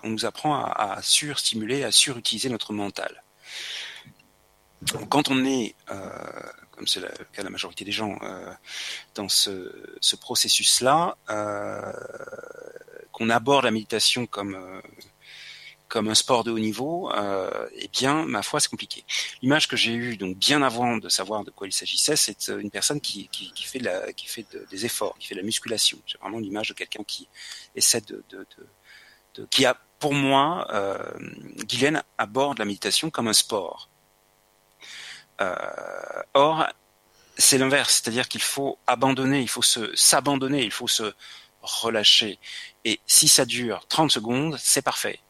on 0.03 0.09
nous 0.09 0.25
apprend 0.25 0.57
à, 0.63 0.95
à 0.95 1.03
surstimuler, 1.03 1.85
à 1.85 1.91
surutiliser 1.91 2.49
notre 2.49 2.73
mental. 2.73 3.23
Quand 5.11 5.31
on 5.31 5.45
est, 5.45 5.75
comme 6.77 6.87
c'est 6.87 7.01
le 7.01 7.09
cas 7.33 7.43
de 7.43 7.45
la 7.45 7.51
majorité 7.51 7.85
des 7.85 7.93
gens, 7.93 8.19
dans 9.15 9.29
ce, 9.29 9.73
ce 10.01 10.17
processus-là, 10.17 11.17
qu'on 13.13 13.31
aborde 13.31 13.65
la 13.65 13.71
méditation 13.71 14.27
comme 14.27 14.83
comme 15.89 16.09
un 16.09 16.15
sport 16.15 16.45
de 16.45 16.51
haut 16.51 16.59
niveau, 16.59 17.13
euh, 17.13 17.69
eh 17.77 17.89
bien, 17.89 18.25
ma 18.25 18.43
foi, 18.43 18.61
c'est 18.61 18.69
compliqué. 18.69 19.05
L'image 19.43 19.69
que 19.69 19.77
j'ai 19.77 19.93
eue, 19.93 20.17
donc 20.17 20.37
bien 20.37 20.63
avant 20.63 20.97
de 20.97 21.09
savoir 21.09 21.45
de 21.45 21.51
quoi 21.51 21.67
il 21.67 21.73
s'agissait, 21.73 22.17
c'est 22.17 22.49
euh, 22.49 22.59
une 22.59 22.71
personne 22.71 23.01
qui, 23.01 23.29
qui, 23.29 23.63
fait, 23.63 23.79
la, 23.79 24.13
qui 24.13 24.27
fait 24.27 24.47
des 24.71 24.85
efforts, 24.85 25.17
qui 25.19 25.29
fait 25.29 25.35
de 25.35 25.41
la 25.41 25.47
musculation. 25.47 25.99
C'est 26.07 26.19
vraiment 26.19 26.39
l'image 26.39 26.69
de 26.69 26.75
quelqu'un 26.75 27.05
qui 27.05 27.29
essaie 27.75 28.01
de, 28.01 28.25
de, 28.31 29.47
qui 29.51 29.65
a, 29.65 29.77
pour 29.99 30.15
moi, 30.15 30.67
euh, 30.73 30.99
Guylaine 31.65 32.03
aborde 32.19 32.59
la 32.59 32.65
méditation 32.65 33.11
comme 33.11 33.29
un 33.29 33.33
sport. 33.33 33.89
Euh, 35.41 36.23
or, 36.35 36.67
c'est 37.37 37.59
l'inverse, 37.59 37.95
c'est-à-dire 37.95 38.29
qu'il 38.29 38.43
faut 38.43 38.79
abandonner, 38.87 39.41
il 39.41 39.49
faut 39.49 39.63
se 39.63 39.95
s'abandonner, 39.95 40.63
il 40.65 40.71
faut 40.71 40.89
se 40.89 41.13
relâcher. 41.63 42.39
Et 42.85 43.01
si 43.07 43.29
ça 43.29 43.45
dure 43.45 43.87
30 43.89 44.11
secondes, 44.11 44.57
c'est 44.59 44.83
parfait. 44.83 45.21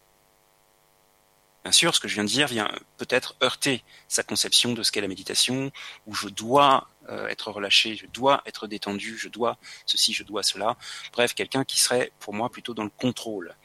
Bien 1.64 1.72
sûr, 1.72 1.92
ce 1.96 1.98
que 1.98 2.06
je 2.06 2.14
viens 2.14 2.22
de 2.22 2.28
dire 2.28 2.46
vient 2.46 2.70
peut-être 2.96 3.34
heurter 3.42 3.82
sa 4.06 4.22
conception 4.22 4.72
de 4.72 4.84
ce 4.84 4.92
qu'est 4.92 5.00
la 5.00 5.08
méditation, 5.08 5.72
où 6.06 6.14
je 6.14 6.28
dois 6.28 6.88
euh, 7.08 7.26
être 7.26 7.50
relâché, 7.50 7.96
je 7.96 8.06
dois 8.06 8.40
être 8.46 8.68
détendu, 8.68 9.18
je 9.18 9.28
dois 9.28 9.58
ceci, 9.84 10.12
je 10.12 10.22
dois 10.22 10.44
cela. 10.44 10.76
Bref, 11.12 11.34
quelqu'un 11.34 11.64
qui 11.64 11.80
serait 11.80 12.12
pour 12.20 12.34
moi 12.34 12.50
plutôt 12.50 12.72
dans 12.72 12.84
le 12.84 12.90
contrôle. 12.90 13.56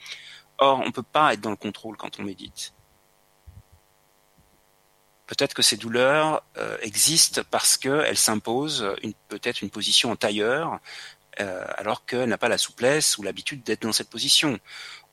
Or, 0.57 0.79
on 0.79 0.87
ne 0.87 0.91
peut 0.91 1.03
pas 1.03 1.33
être 1.33 1.41
dans 1.41 1.51
le 1.51 1.55
contrôle 1.55 1.95
quand 1.95 2.19
on 2.19 2.23
médite. 2.23 2.73
Peut-être 5.31 5.53
que 5.53 5.61
ces 5.61 5.77
douleurs 5.77 6.43
euh, 6.57 6.77
existent 6.81 7.41
parce 7.49 7.77
qu'elles 7.77 8.17
s'imposent 8.17 8.85
peut-être 9.29 9.61
une 9.61 9.69
position 9.69 10.11
en 10.11 10.17
tailleur, 10.17 10.81
euh, 11.39 11.65
alors 11.77 12.05
qu'elle 12.05 12.27
n'a 12.27 12.37
pas 12.37 12.49
la 12.49 12.57
souplesse 12.57 13.17
ou 13.17 13.23
l'habitude 13.23 13.63
d'être 13.63 13.83
dans 13.83 13.93
cette 13.93 14.09
position. 14.09 14.59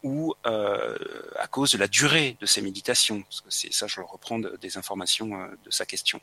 Ou 0.02 0.34
euh, 0.44 0.98
à 1.38 1.46
cause 1.46 1.70
de 1.70 1.78
la 1.78 1.86
durée 1.86 2.36
de 2.40 2.46
ses 2.46 2.62
méditations, 2.62 3.22
c'est 3.48 3.72
ça, 3.72 3.86
je 3.86 4.00
reprends 4.00 4.40
des 4.40 4.76
informations 4.76 5.48
de 5.64 5.70
sa 5.70 5.86
question, 5.86 6.20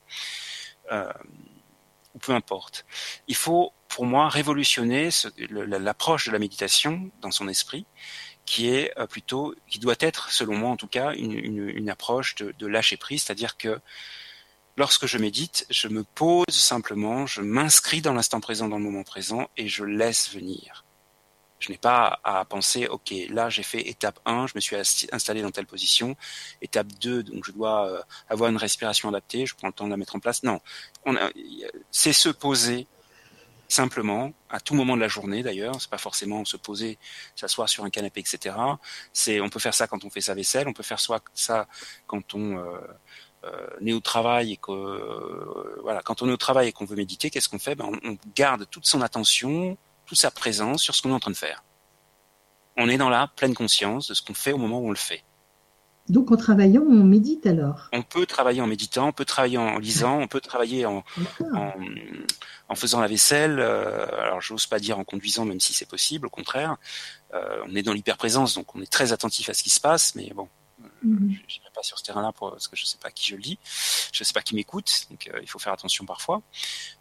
ou 0.91 2.19
peu 2.19 2.33
importe. 2.33 2.85
Il 3.29 3.35
faut, 3.37 3.71
pour 3.87 4.05
moi, 4.05 4.27
révolutionner 4.27 5.07
l'approche 5.37 6.25
de 6.25 6.33
la 6.33 6.39
méditation 6.39 7.11
dans 7.21 7.31
son 7.31 7.47
esprit, 7.47 7.85
qui 8.45 8.69
est 8.69 8.93
plutôt, 9.09 9.55
qui 9.67 9.79
doit 9.79 9.95
être, 9.99 10.31
selon 10.31 10.55
moi 10.55 10.69
en 10.69 10.77
tout 10.77 10.87
cas, 10.87 11.13
une, 11.13 11.33
une, 11.33 11.69
une 11.69 11.89
approche 11.89 12.35
de, 12.35 12.53
de 12.57 12.67
lâcher 12.67 12.97
prise, 12.97 13.23
c'est-à-dire 13.23 13.57
que 13.57 13.79
lorsque 14.77 15.05
je 15.05 15.17
médite, 15.17 15.65
je 15.69 15.87
me 15.87 16.03
pose 16.03 16.45
simplement, 16.49 17.25
je 17.25 17.41
m'inscris 17.41 18.01
dans 18.01 18.13
l'instant 18.13 18.39
présent, 18.39 18.67
dans 18.67 18.77
le 18.77 18.83
moment 18.83 19.03
présent, 19.03 19.49
et 19.57 19.67
je 19.67 19.83
laisse 19.83 20.33
venir. 20.33 20.85
Je 21.59 21.71
n'ai 21.71 21.77
pas 21.77 22.19
à 22.23 22.43
penser, 22.45 22.85
ok, 22.87 23.13
là 23.29 23.49
j'ai 23.49 23.63
fait 23.63 23.87
étape 23.87 24.19
1, 24.25 24.47
je 24.47 24.53
me 24.55 24.59
suis 24.59 24.75
installé 25.11 25.41
dans 25.41 25.51
telle 25.51 25.65
position. 25.65 26.15
Étape 26.61 26.87
2, 26.99 27.23
donc 27.23 27.45
je 27.45 27.51
dois 27.51 27.87
euh, 27.87 28.01
avoir 28.29 28.49
une 28.49 28.57
respiration 28.57 29.09
adaptée, 29.09 29.45
je 29.45 29.55
prends 29.55 29.67
le 29.67 29.73
temps 29.73 29.85
de 29.85 29.91
la 29.91 29.97
mettre 29.97 30.15
en 30.15 30.19
place. 30.19 30.43
Non, 30.43 30.59
c'est 31.91 32.13
se 32.13 32.29
poser 32.29 32.87
simplement 33.67 34.31
à 34.49 34.59
tout 34.59 34.75
moment 34.75 34.95
de 34.95 35.01
la 35.01 35.07
journée 35.07 35.43
d'ailleurs. 35.43 35.75
C'est 35.79 35.89
pas 35.89 35.97
forcément 35.97 36.45
se 36.45 36.57
poser, 36.57 36.97
s'asseoir 37.35 37.69
sur 37.69 37.83
un 37.83 37.89
canapé, 37.89 38.19
etc. 38.21 38.55
C'est, 39.13 39.41
on 39.41 39.49
peut 39.49 39.59
faire 39.59 39.73
ça 39.73 39.87
quand 39.87 40.05
on 40.05 40.09
fait 40.09 40.21
sa 40.21 40.33
vaisselle, 40.33 40.67
on 40.67 40.73
peut 40.73 40.83
faire 40.83 40.99
ça 41.33 41.67
quand 42.07 42.33
on 42.33 42.57
euh, 42.57 42.79
euh, 43.45 43.85
est 43.85 43.93
au 43.93 43.99
travail 43.99 44.53
et 44.53 44.57
que 44.57 45.81
voilà, 45.81 46.01
quand 46.01 46.21
on 46.21 46.29
est 46.29 46.33
au 46.33 46.37
travail 46.37 46.69
et 46.69 46.71
qu'on 46.71 46.85
veut 46.85 46.95
méditer, 46.95 47.29
qu'est-ce 47.29 47.49
qu'on 47.49 47.59
fait? 47.59 47.75
Ben, 47.75 47.89
on 48.03 48.17
garde 48.35 48.69
toute 48.69 48.85
son 48.85 49.01
attention 49.01 49.77
toute 50.05 50.17
sa 50.17 50.31
présence 50.31 50.81
sur 50.81 50.95
ce 50.95 51.01
qu'on 51.01 51.09
est 51.09 51.13
en 51.13 51.19
train 51.19 51.31
de 51.31 51.35
faire. 51.35 51.63
On 52.77 52.89
est 52.89 52.97
dans 52.97 53.09
la 53.09 53.27
pleine 53.27 53.53
conscience 53.53 54.07
de 54.07 54.13
ce 54.13 54.21
qu'on 54.21 54.33
fait 54.33 54.51
au 54.51 54.57
moment 54.57 54.79
où 54.79 54.87
on 54.87 54.91
le 54.91 54.95
fait. 54.95 55.23
Donc 56.07 56.31
en 56.31 56.37
travaillant, 56.37 56.83
on 56.87 57.03
médite 57.03 57.47
alors 57.47 57.89
On 57.91 58.03
peut 58.03 58.27
travailler 58.27 58.61
en 58.61 58.67
méditant, 58.67 59.07
on 59.07 59.11
peut 59.11 59.25
travailler 59.25 59.57
en 59.57 59.79
lisant, 59.79 60.19
on 60.19 60.27
peut 60.27 60.39
travailler 60.39 60.85
en, 60.85 61.03
en, 62.69 62.75
faisant 62.75 63.01
la 63.01 63.07
vaisselle. 63.07 63.59
Euh, 63.59 64.05
alors 64.21 64.39
j'ose 64.39 64.67
pas 64.67 64.79
dire 64.79 64.99
en 64.99 65.03
conduisant, 65.03 65.45
même 65.45 65.59
si 65.59 65.73
c'est 65.73 65.89
possible, 65.89 66.27
au 66.27 66.29
contraire. 66.29 66.77
Euh, 67.33 67.63
on 67.67 67.75
est 67.75 67.81
dans 67.81 67.93
l'hyperprésence, 67.93 68.53
donc 68.53 68.75
on 68.75 68.81
est 68.81 68.91
très 68.91 69.13
attentif 69.13 69.49
à 69.49 69.55
ce 69.55 69.63
qui 69.63 69.71
se 69.71 69.79
passe, 69.79 70.13
mais 70.13 70.31
bon, 70.35 70.47
Mm 71.01 71.33
Je 71.47 71.59
n'irai 71.59 71.71
pas 71.73 71.83
sur 71.83 71.97
ce 71.97 72.03
terrain-là 72.03 72.31
parce 72.37 72.67
que 72.67 72.75
je 72.75 72.83
ne 72.83 72.87
sais 72.87 72.97
pas 73.01 73.09
qui 73.09 73.27
je 73.27 73.35
le 73.35 73.41
dis, 73.41 73.57
je 74.11 74.21
ne 74.21 74.25
sais 74.25 74.33
pas 74.33 74.41
qui 74.41 74.55
m'écoute, 74.55 75.07
donc 75.09 75.27
euh, 75.33 75.39
il 75.41 75.49
faut 75.49 75.59
faire 75.59 75.73
attention 75.73 76.05
parfois. 76.05 76.43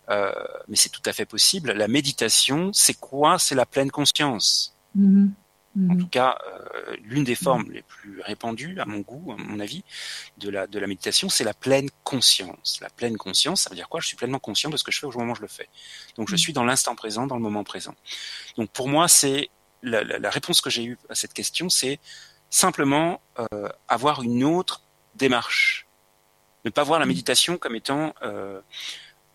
Mais 0.08 0.76
c'est 0.76 0.88
tout 0.88 1.02
à 1.04 1.12
fait 1.12 1.26
possible. 1.26 1.72
La 1.72 1.88
méditation, 1.88 2.72
c'est 2.72 2.94
quoi? 2.94 3.38
C'est 3.38 3.54
la 3.54 3.66
pleine 3.66 3.90
conscience. 3.90 4.74
Mm-hmm. 4.96 5.28
En 5.90 5.96
tout 5.96 6.06
cas, 6.06 6.38
euh, 6.46 6.96
l'une 7.02 7.24
des 7.24 7.34
formes 7.34 7.70
les 7.72 7.82
plus 7.82 8.20
répandues, 8.20 8.78
à 8.78 8.84
mon 8.84 9.00
goût, 9.00 9.32
à 9.32 9.36
mon 9.36 9.58
avis, 9.58 9.82
de 10.38 10.48
la, 10.48 10.68
de 10.68 10.78
la 10.78 10.86
méditation, 10.86 11.28
c'est 11.28 11.42
la 11.42 11.54
pleine 11.54 11.88
conscience. 12.04 12.78
La 12.80 12.90
pleine 12.90 13.16
conscience, 13.16 13.62
ça 13.62 13.70
veut 13.70 13.76
dire 13.76 13.88
quoi? 13.88 14.00
Je 14.00 14.06
suis 14.06 14.16
pleinement 14.16 14.38
conscient 14.38 14.70
de 14.70 14.76
ce 14.76 14.84
que 14.84 14.92
je 14.92 15.00
fais 15.00 15.06
au 15.06 15.12
moment 15.12 15.32
où 15.32 15.36
je 15.36 15.42
le 15.42 15.48
fais. 15.48 15.68
Donc 16.16 16.28
je 16.28 16.34
mm. 16.34 16.38
suis 16.38 16.52
dans 16.52 16.64
l'instant 16.64 16.94
présent, 16.94 17.26
dans 17.26 17.34
le 17.34 17.42
moment 17.42 17.64
présent. 17.64 17.94
Donc 18.56 18.70
pour 18.70 18.88
moi, 18.88 19.08
c'est 19.08 19.50
la, 19.82 20.04
la 20.04 20.30
réponse 20.30 20.60
que 20.60 20.70
j'ai 20.70 20.84
eue 20.84 20.98
à 21.08 21.16
cette 21.16 21.34
question, 21.34 21.68
c'est 21.68 21.98
simplement 22.54 23.20
euh, 23.40 23.68
avoir 23.88 24.22
une 24.22 24.44
autre 24.44 24.82
démarche. 25.16 25.86
Ne 26.64 26.70
pas 26.70 26.84
voir 26.84 27.00
la 27.00 27.06
méditation 27.06 27.58
comme 27.58 27.74
étant 27.74 28.14
euh, 28.22 28.60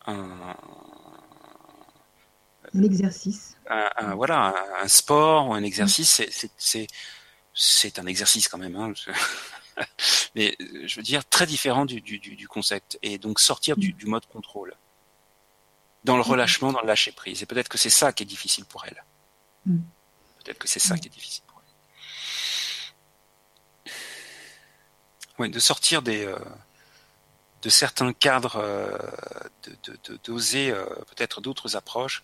un, 0.08 0.55
un 2.75 2.83
exercice. 2.83 3.55
Un, 3.69 4.15
voilà, 4.15 4.55
un, 4.81 4.88
sport 4.88 5.49
ou 5.49 5.53
un 5.53 5.63
exercice, 5.63 6.21
c'est 7.53 7.99
un 7.99 8.05
exercice 8.05 8.47
quand 8.47 8.57
même. 8.57 8.75
Hein, 8.75 8.93
mais 10.35 10.55
je 10.85 10.95
veux 10.95 11.03
dire 11.03 11.27
très 11.27 11.45
différent 11.45 11.85
du, 11.85 12.01
du, 12.01 12.19
du 12.19 12.47
concept 12.47 12.97
et 13.01 13.17
donc 13.17 13.39
sortir 13.39 13.77
du, 13.77 13.93
du, 13.93 14.05
mode 14.05 14.25
contrôle 14.25 14.73
dans 16.03 16.15
le 16.15 16.21
relâchement, 16.21 16.71
dans 16.71 16.81
le 16.81 16.88
lâcher 16.88 17.11
prise. 17.11 17.43
Et 17.43 17.45
peut-être 17.45 17.69
que 17.69 17.77
c'est 17.77 17.89
ça 17.89 18.11
qui 18.11 18.23
est 18.23 18.25
difficile 18.25 18.65
pour 18.65 18.85
elle. 18.85 19.03
Mm. 19.65 19.79
Peut-être 20.43 20.57
que 20.57 20.67
c'est 20.67 20.79
ça 20.79 20.97
qui 20.97 21.07
est 21.07 21.11
difficile. 21.11 21.43
de 25.47 25.59
sortir 25.59 26.01
des 26.01 26.25
euh, 26.25 26.38
de 27.61 27.69
certains 27.69 28.13
cadres, 28.13 28.57
euh, 28.57 28.97
d'oser 30.23 30.71
euh, 30.71 30.85
peut-être 31.07 31.41
d'autres 31.41 31.75
approches. 31.75 32.23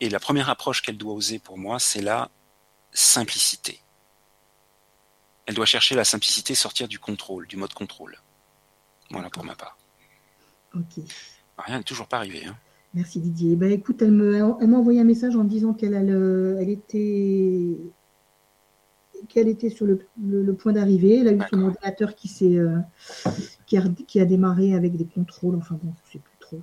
Et 0.00 0.08
la 0.08 0.20
première 0.20 0.48
approche 0.48 0.82
qu'elle 0.82 0.96
doit 0.96 1.12
oser 1.12 1.38
pour 1.38 1.58
moi, 1.58 1.78
c'est 1.78 2.00
la 2.00 2.30
simplicité. 2.92 3.80
Elle 5.46 5.54
doit 5.54 5.66
chercher 5.66 5.94
la 5.94 6.04
simplicité, 6.04 6.54
sortir 6.54 6.88
du 6.88 6.98
contrôle, 6.98 7.46
du 7.46 7.56
mode 7.56 7.74
contrôle. 7.74 8.18
Voilà 9.10 9.30
pour 9.30 9.44
ma 9.44 9.54
part. 9.54 9.76
Ok. 10.74 11.02
Rien 11.58 11.78
n'est 11.78 11.84
toujours 11.84 12.06
pas 12.06 12.18
arrivé. 12.18 12.44
Hein. 12.44 12.56
Merci 12.94 13.20
Didier. 13.20 13.56
Ben, 13.56 13.70
écoute, 13.70 14.00
elle 14.02 14.12
m'a 14.12 14.78
envoyé 14.78 15.00
un 15.00 15.04
message 15.04 15.36
en 15.36 15.44
disant 15.44 15.74
qu'elle 15.74 15.94
elle 15.94 16.70
était 16.70 17.76
qu'elle 19.28 19.48
était 19.48 19.70
sur 19.70 19.86
le, 19.86 20.52
point 20.54 20.72
d'arriver. 20.72 21.18
Elle 21.18 21.28
a 21.28 21.32
eu 21.32 21.40
son 21.50 21.62
ordinateur 21.62 22.14
qui, 22.14 22.30
euh, 22.58 22.78
qui, 23.66 23.76
a, 23.76 23.82
qui, 24.06 24.20
a, 24.20 24.24
démarré 24.24 24.74
avec 24.74 24.96
des 24.96 25.06
contrôles. 25.06 25.56
Enfin 25.56 25.78
bon, 25.82 25.92
je 26.06 26.12
sais 26.12 26.18
plus 26.18 26.38
trop. 26.40 26.60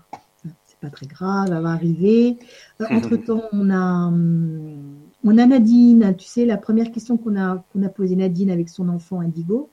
C'est 0.65 0.79
pas 0.79 0.89
très 0.89 1.07
grave, 1.07 1.47
elle 1.51 1.61
va 1.61 1.71
arriver. 1.71 2.37
Euh, 2.81 2.85
entre-temps, 2.91 3.43
on 3.51 3.69
a, 3.69 4.07
hum, 4.07 4.95
on 5.23 5.37
a 5.37 5.45
Nadine, 5.45 6.15
tu 6.17 6.27
sais, 6.27 6.45
la 6.45 6.57
première 6.57 6.91
question 6.91 7.17
qu'on 7.17 7.35
a, 7.35 7.63
qu'on 7.73 7.81
a 7.83 7.89
posée 7.89 8.15
Nadine 8.15 8.51
avec 8.51 8.69
son 8.69 8.89
enfant 8.89 9.21
Indigo, 9.21 9.71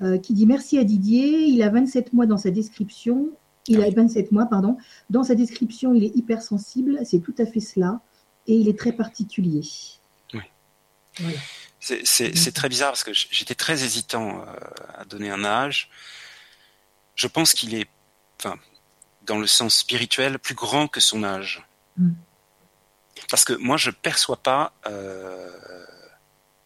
euh, 0.00 0.18
qui 0.18 0.32
dit 0.34 0.46
merci 0.46 0.78
à 0.78 0.84
Didier. 0.84 1.44
Il 1.44 1.62
a 1.62 1.70
27 1.70 2.12
mois 2.12 2.26
dans 2.26 2.38
sa 2.38 2.50
description. 2.50 3.30
Il 3.68 3.80
a 3.80 3.88
27 3.88 4.32
mois, 4.32 4.46
pardon. 4.46 4.76
Dans 5.08 5.22
sa 5.22 5.36
description, 5.36 5.94
il 5.94 6.02
est 6.02 6.16
hypersensible. 6.16 6.98
C'est 7.04 7.20
tout 7.20 7.34
à 7.38 7.46
fait 7.46 7.60
cela. 7.60 8.00
Et 8.48 8.56
il 8.56 8.68
est 8.68 8.76
très 8.76 8.92
particulier. 8.92 9.62
Oui. 10.34 10.40
Voilà. 11.20 11.38
C'est 11.82 12.54
très 12.54 12.68
bizarre 12.68 12.92
parce 12.92 13.02
que 13.02 13.12
j'étais 13.12 13.56
très 13.56 13.82
hésitant 13.84 14.44
euh, 14.46 14.54
à 14.94 15.04
donner 15.04 15.30
un 15.30 15.44
âge. 15.44 15.90
Je 17.16 17.26
pense 17.26 17.52
qu'il 17.54 17.74
est, 17.74 17.88
enfin, 18.38 18.56
dans 19.22 19.38
le 19.38 19.46
sens 19.46 19.76
spirituel, 19.78 20.38
plus 20.38 20.54
grand 20.54 20.86
que 20.86 21.00
son 21.00 21.24
âge. 21.24 21.66
Mm. 21.96 22.12
Parce 23.28 23.44
que 23.44 23.52
moi, 23.54 23.76
je 23.76 23.90
perçois 23.90 24.36
pas, 24.36 24.72
euh, 24.86 25.50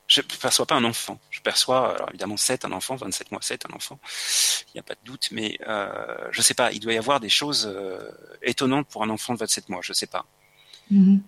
je 0.06 0.20
perçois 0.20 0.66
pas 0.66 0.74
un 0.74 0.84
enfant. 0.84 1.18
Je 1.30 1.40
perçois, 1.40 1.94
alors 1.94 2.08
évidemment, 2.10 2.36
7 2.36 2.64
un 2.64 2.72
enfant, 2.72 2.96
27 2.96 3.32
mois 3.32 3.42
7 3.42 3.66
un 3.70 3.74
enfant. 3.74 3.98
Il 4.68 4.76
n'y 4.76 4.80
a 4.80 4.82
pas 4.82 4.94
de 4.94 5.04
doute, 5.04 5.28
mais 5.32 5.58
euh, 5.66 6.28
je 6.30 6.42
sais 6.42 6.54
pas. 6.54 6.72
Il 6.72 6.80
doit 6.80 6.92
y 6.92 6.98
avoir 6.98 7.20
des 7.20 7.28
choses 7.28 7.66
euh, 7.66 8.10
étonnantes 8.42 8.86
pour 8.88 9.02
un 9.02 9.10
enfant 9.10 9.34
de 9.34 9.38
27 9.38 9.68
mois. 9.68 9.80
Je 9.82 9.92
sais 9.92 10.06
pas. 10.06 10.26
Mm-hmm. 10.92 11.20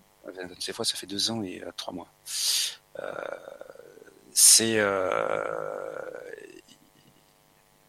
Ces 0.60 0.72
fois, 0.72 0.84
ça 0.84 0.96
fait 0.96 1.06
deux 1.06 1.30
ans 1.30 1.42
et 1.42 1.62
trois 1.76 1.94
mois. 1.94 2.08
C'est 4.40 4.80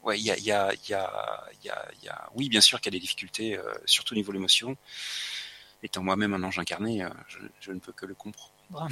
ouais, 0.03 0.19
il 0.19 0.25
y 0.25 0.31
a, 0.31 0.37
y, 0.39 0.51
a, 0.51 0.73
y, 0.73 0.93
a, 0.93 1.43
y, 1.63 1.69
a, 1.69 1.91
y 2.01 2.07
a, 2.07 2.29
oui, 2.33 2.49
bien 2.49 2.61
sûr 2.61 2.81
qu'il 2.81 2.91
y 2.91 2.95
a 2.95 2.97
des 2.97 3.01
difficultés, 3.01 3.59
surtout 3.85 4.15
au 4.15 4.17
niveau 4.17 4.31
de 4.31 4.37
l'émotion. 4.37 4.75
Étant 5.83 6.01
moi-même 6.01 6.33
un 6.33 6.41
ange 6.43 6.57
incarné, 6.57 7.07
je, 7.27 7.37
je, 7.59 7.71
ne 7.71 7.79
peux 7.79 7.93
que 7.93 8.07
le 8.07 8.15
comprendre 8.15 8.51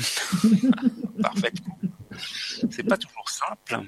parfaitement. 1.22 1.80
C'est 2.72 2.84
pas 2.84 2.98
toujours 2.98 3.30
simple, 3.30 3.82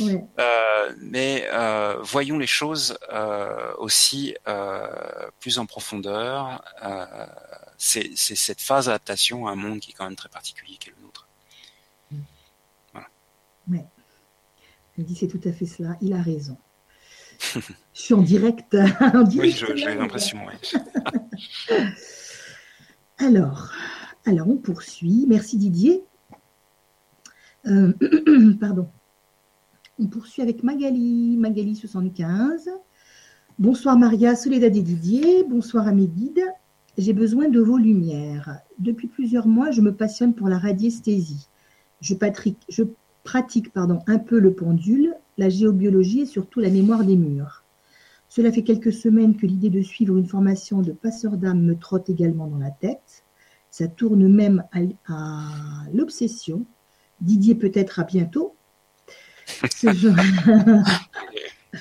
euh, 0.00 0.94
mais 0.98 1.48
euh, 1.52 1.98
voyons 2.02 2.38
les 2.38 2.46
choses 2.46 2.98
euh, 3.12 3.74
aussi 3.78 4.34
plus 5.40 5.58
en 5.58 5.66
profondeur. 5.66 6.62
c'est 7.78 8.16
cette 8.16 8.60
phase 8.60 8.86
d'adaptation 8.86 9.46
à 9.46 9.52
un 9.52 9.56
monde 9.56 9.80
qui 9.80 9.90
est 9.90 9.94
quand 9.94 10.04
même 10.04 10.16
très 10.16 10.28
particulier, 10.28 10.76
qui 10.78 10.90
est 10.90 10.92
le 10.96 11.02
nôtre. 11.02 11.28
Voilà. 12.92 13.08
Ouais. 13.68 13.84
Il 14.98 15.04
dit 15.04 15.14
c'est 15.14 15.28
tout 15.28 15.40
à 15.44 15.52
fait 15.52 15.66
cela. 15.66 15.96
Il 16.00 16.12
a 16.12 16.22
raison. 16.22 16.56
Je 17.54 17.60
suis 17.92 18.14
en 18.14 18.22
direct. 18.22 18.76
En 19.00 19.22
direct 19.22 19.64
oui, 19.68 19.76
j'ai 19.76 19.94
l'impression. 19.94 20.38
Alors, 23.18 23.72
alors, 24.24 24.48
on 24.48 24.56
poursuit. 24.56 25.26
Merci 25.28 25.58
Didier. 25.58 26.02
Euh, 27.66 27.92
pardon. 28.60 28.88
On 29.98 30.06
poursuit 30.06 30.42
avec 30.42 30.62
Magali, 30.62 31.36
Magali 31.38 31.74
75. 31.74 32.70
Bonsoir 33.58 33.98
Maria, 33.98 34.36
Soledad 34.36 34.76
et 34.76 34.82
Didier. 34.82 35.44
Bonsoir 35.44 35.88
à 35.88 35.92
mes 35.92 36.06
guides. 36.06 36.44
J'ai 36.98 37.12
besoin 37.12 37.48
de 37.48 37.60
vos 37.60 37.78
lumières. 37.78 38.60
Depuis 38.78 39.08
plusieurs 39.08 39.46
mois, 39.46 39.70
je 39.70 39.80
me 39.80 39.94
passionne 39.94 40.34
pour 40.34 40.48
la 40.48 40.58
radiesthésie. 40.58 41.48
Je, 42.00 42.14
pratique, 42.14 42.58
je 42.68 42.82
pratique 43.26 43.72
pardon, 43.72 43.98
un 44.06 44.18
peu 44.18 44.38
le 44.38 44.54
pendule, 44.54 45.14
la 45.36 45.50
géobiologie 45.50 46.20
et 46.20 46.26
surtout 46.26 46.60
la 46.60 46.70
mémoire 46.70 47.04
des 47.04 47.16
murs. 47.16 47.64
Cela 48.28 48.52
fait 48.52 48.62
quelques 48.62 48.92
semaines 48.92 49.36
que 49.36 49.46
l'idée 49.46 49.68
de 49.68 49.82
suivre 49.82 50.16
une 50.16 50.26
formation 50.26 50.80
de 50.80 50.92
passeur 50.92 51.36
d'âme 51.36 51.60
me 51.60 51.76
trotte 51.76 52.08
également 52.08 52.46
dans 52.46 52.58
la 52.58 52.70
tête. 52.70 53.24
Ça 53.70 53.88
tourne 53.88 54.26
même 54.28 54.64
à, 55.06 55.48
l'obsession. 55.92 56.64
Didier 57.20 57.54
peut-être 57.54 57.98
à 57.98 58.04
bientôt. 58.04 58.54
Ce 59.74 59.92
genre... 59.92 60.16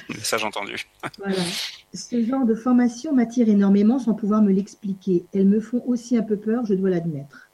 Message 0.09 0.43
entendu. 0.43 0.87
voilà. 1.17 1.35
Ce 1.93 2.23
genre 2.23 2.45
de 2.45 2.55
formation 2.55 3.13
m'attire 3.13 3.47
énormément 3.47 3.99
sans 3.99 4.13
pouvoir 4.13 4.41
me 4.41 4.51
l'expliquer. 4.51 5.25
Elles 5.33 5.47
me 5.47 5.59
font 5.59 5.83
aussi 5.85 6.17
un 6.17 6.23
peu 6.23 6.37
peur, 6.37 6.65
je 6.65 6.73
dois 6.73 6.89
l'admettre. 6.89 7.44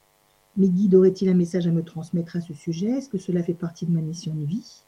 Mes 0.56 0.68
guides 0.68 0.94
auraient-ils 0.94 1.28
un 1.28 1.34
message 1.34 1.66
à 1.66 1.70
me 1.70 1.82
transmettre 1.82 2.36
à 2.36 2.40
ce 2.40 2.52
sujet? 2.52 2.90
Est-ce 2.90 3.08
que 3.08 3.18
cela 3.18 3.42
fait 3.42 3.54
partie 3.54 3.86
de 3.86 3.92
ma 3.92 4.00
mission 4.00 4.34
de 4.34 4.44
vie? 4.44 4.82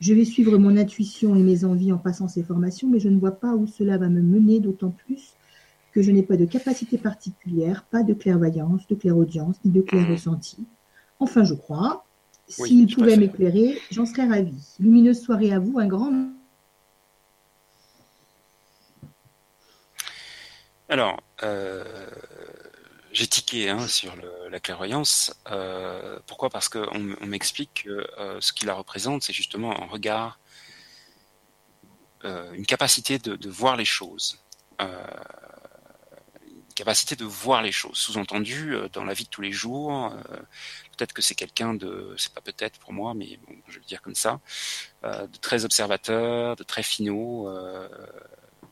Je 0.00 0.14
vais 0.14 0.24
suivre 0.24 0.58
mon 0.58 0.76
intuition 0.76 1.36
et 1.36 1.42
mes 1.42 1.64
envies 1.64 1.92
en 1.92 1.98
passant 1.98 2.28
ces 2.28 2.42
formations, 2.42 2.88
mais 2.88 2.98
je 2.98 3.08
ne 3.08 3.20
vois 3.20 3.32
pas 3.32 3.54
où 3.54 3.66
cela 3.66 3.98
va 3.98 4.08
me 4.08 4.22
mener, 4.22 4.58
d'autant 4.58 4.90
plus 4.90 5.34
que 5.92 6.02
je 6.02 6.10
n'ai 6.10 6.22
pas 6.22 6.36
de 6.36 6.46
capacité 6.46 6.96
particulière, 6.96 7.84
pas 7.90 8.02
de 8.02 8.14
clairvoyance, 8.14 8.86
de 8.88 8.94
clairaudience, 8.94 9.56
ni 9.64 9.70
de 9.70 9.82
clair 9.82 10.08
ressenti. 10.08 10.64
Enfin, 11.20 11.44
je 11.44 11.54
crois. 11.54 12.04
S'il 12.48 12.92
pouvait 12.92 13.16
m'éclairer, 13.16 13.78
j'en 13.90 14.06
serais 14.06 14.26
ravie. 14.26 14.74
Lumineuse 14.80 15.20
soirée 15.20 15.52
à 15.52 15.58
vous, 15.58 15.78
un 15.78 15.86
grand. 15.86 16.12
Alors, 20.88 21.22
euh, 21.42 21.84
j'ai 23.12 23.26
tiqué 23.26 23.68
hein, 23.68 23.86
sur 23.86 24.14
la 24.50 24.60
clairvoyance. 24.60 25.34
Euh, 25.50 26.18
pourquoi? 26.26 26.50
Parce 26.50 26.68
qu'on 26.68 27.16
on, 27.20 27.26
m'explique 27.26 27.84
que 27.84 28.06
euh, 28.18 28.40
ce 28.40 28.52
qui 28.52 28.66
la 28.66 28.74
représente, 28.74 29.22
c'est 29.22 29.32
justement 29.32 29.80
un 29.80 29.86
regard, 29.86 30.38
une 32.24 32.66
capacité 32.66 33.18
de, 33.18 33.34
de, 33.34 33.50
voir 33.50 33.76
les 33.76 33.84
choses 33.84 34.38
capacité 36.72 37.16
de 37.16 37.24
voir 37.24 37.62
les 37.62 37.72
choses. 37.72 37.96
Sous-entendu, 37.96 38.74
euh, 38.74 38.88
dans 38.92 39.04
la 39.04 39.14
vie 39.14 39.24
de 39.24 39.28
tous 39.28 39.42
les 39.42 39.52
jours, 39.52 40.06
euh, 40.06 40.36
peut-être 40.96 41.12
que 41.12 41.22
c'est 41.22 41.34
quelqu'un 41.34 41.74
de, 41.74 42.14
c'est 42.18 42.32
pas 42.32 42.40
peut-être 42.40 42.78
pour 42.78 42.92
moi, 42.92 43.14
mais 43.14 43.38
bon, 43.46 43.54
je 43.68 43.74
vais 43.74 43.80
le 43.80 43.86
dire 43.86 44.02
comme 44.02 44.14
ça, 44.14 44.40
euh, 45.04 45.26
de 45.26 45.38
très 45.38 45.64
observateur, 45.64 46.56
de 46.56 46.62
très 46.64 46.82
finaux, 46.82 47.48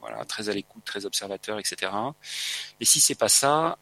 voilà, 0.01 0.25
très 0.25 0.49
à 0.49 0.53
l'écoute, 0.53 0.85
très 0.85 1.07
observateur, 1.07 1.59
etc. 1.59 1.93
Et 2.81 2.85
si 2.85 3.01
c'est 3.01 3.15
pas 3.15 3.29
ça, 3.29 3.79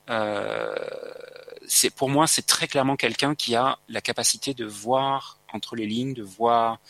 c'est 1.67 1.91
pour 1.91 2.09
moi, 2.09 2.27
c'est 2.27 2.47
très 2.47 2.67
clairement 2.67 2.97
quelqu'un 2.97 3.35
qui 3.35 3.55
a 3.55 3.79
la 3.89 4.01
capacité 4.01 4.55
de 4.55 4.65
voir 4.65 5.39
entre 5.53 5.77
les 5.77 5.87
lignes, 5.87 6.15
de 6.15 6.23
voir 6.23 6.81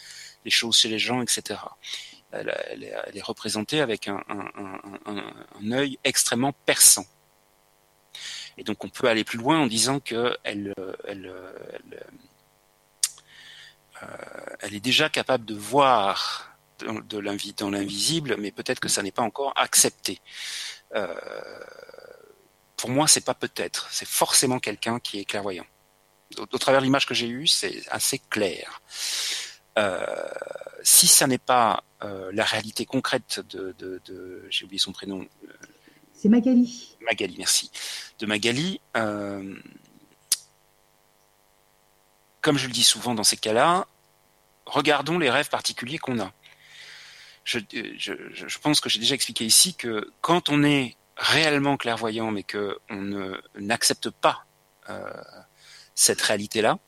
les 0.45 0.51
choses 0.51 0.79
chez 0.79 0.89
les 0.89 0.99
gens, 0.99 1.21
etc. 1.23 1.61
Elle, 2.33 2.49
est, 3.15 3.23
représentée 3.23 3.81
avec 3.81 4.09
un, 4.09 4.23
un, 4.29 4.81
un, 5.07 5.35
un 5.61 5.73
œil 5.73 5.99
extrêmement 6.05 6.53
perçant. 6.67 7.07
Et 8.59 8.65
donc 8.65 8.85
on 8.85 8.89
peut 8.89 9.09
aller 9.09 9.25
plus 9.25 9.39
loin 9.39 9.61
en 9.61 9.67
disant 9.67 10.01
que 10.01 10.37
elle, 10.43 10.75
elle, 11.07 11.27
euh, 14.03 14.57
elle, 14.61 14.75
est 14.75 14.81
déjà 14.81 15.09
capable 15.09 15.45
de 15.45 15.55
voir 15.55 16.58
de, 16.81 17.53
dans 17.57 17.71
l'invisible, 17.71 18.37
mais 18.39 18.51
peut-être 18.51 18.81
que 18.81 18.89
ça 18.89 19.03
n'est 19.03 19.13
pas 19.13 19.23
encore 19.23 19.53
accepté. 19.57 20.21
Euh, 20.95 21.15
pour 22.77 22.91
moi, 22.91 23.09
c'est 23.09 23.25
pas 23.25 23.35
peut-être, 23.35 23.89
c'est 23.91 24.09
forcément 24.09 24.59
quelqu'un 24.59 25.01
qui 25.01 25.19
est 25.19 25.25
clairvoyant. 25.25 25.67
Au, 26.39 26.59
travers 26.59 26.81
de 26.81 26.85
l'image 26.85 27.07
que 27.07 27.15
j'ai 27.15 27.29
eue, 27.29 27.47
c'est 27.47 27.83
assez 27.91 28.19
clair. 28.19 28.81
Euh, 29.79 30.05
si 30.83 31.07
ça 31.07 31.27
n'est 31.27 31.39
pas 31.39 31.83
la 32.01 32.45
réalité 32.45 32.87
concrète 32.87 33.41
de, 33.51 33.75
de 33.79 34.47
j'ai 34.51 34.65
oublié 34.65 34.79
son 34.79 34.93
prénom, 34.93 35.27
c'est 36.19 36.29
Magali. 36.29 36.97
Magali, 37.01 37.37
merci. 37.39 37.71
De 38.19 38.27
Magali. 38.27 38.81
Euh, 38.97 39.55
comme 42.41 42.59
je 42.59 42.67
le 42.67 42.73
dis 42.73 42.83
souvent 42.83 43.15
dans 43.15 43.23
ces 43.23 43.37
cas-là, 43.37 43.87
regardons 44.67 45.21
les 45.21 45.31
rêves 45.31 45.49
particuliers 45.49 45.99
qu'on 45.99 46.19
a. 46.19 46.33
Je, 47.49 48.59
pense 48.59 48.81
que 48.81 48.89
j'ai 48.89 48.99
déjà 48.99 49.15
expliqué 49.15 49.45
ici 49.45 49.75
que 49.75 50.13
quand 50.21 50.51
on 50.51 50.63
est 50.63 50.97
réellement 51.17 51.77
clairvoyant, 51.77 52.31
mais 52.31 52.45
qu'on 52.45 53.33
n'accepte 53.59 54.11
pas 54.11 54.45
euh, 54.91 55.11
cette 55.95 56.21
réalité-là, 56.21 56.79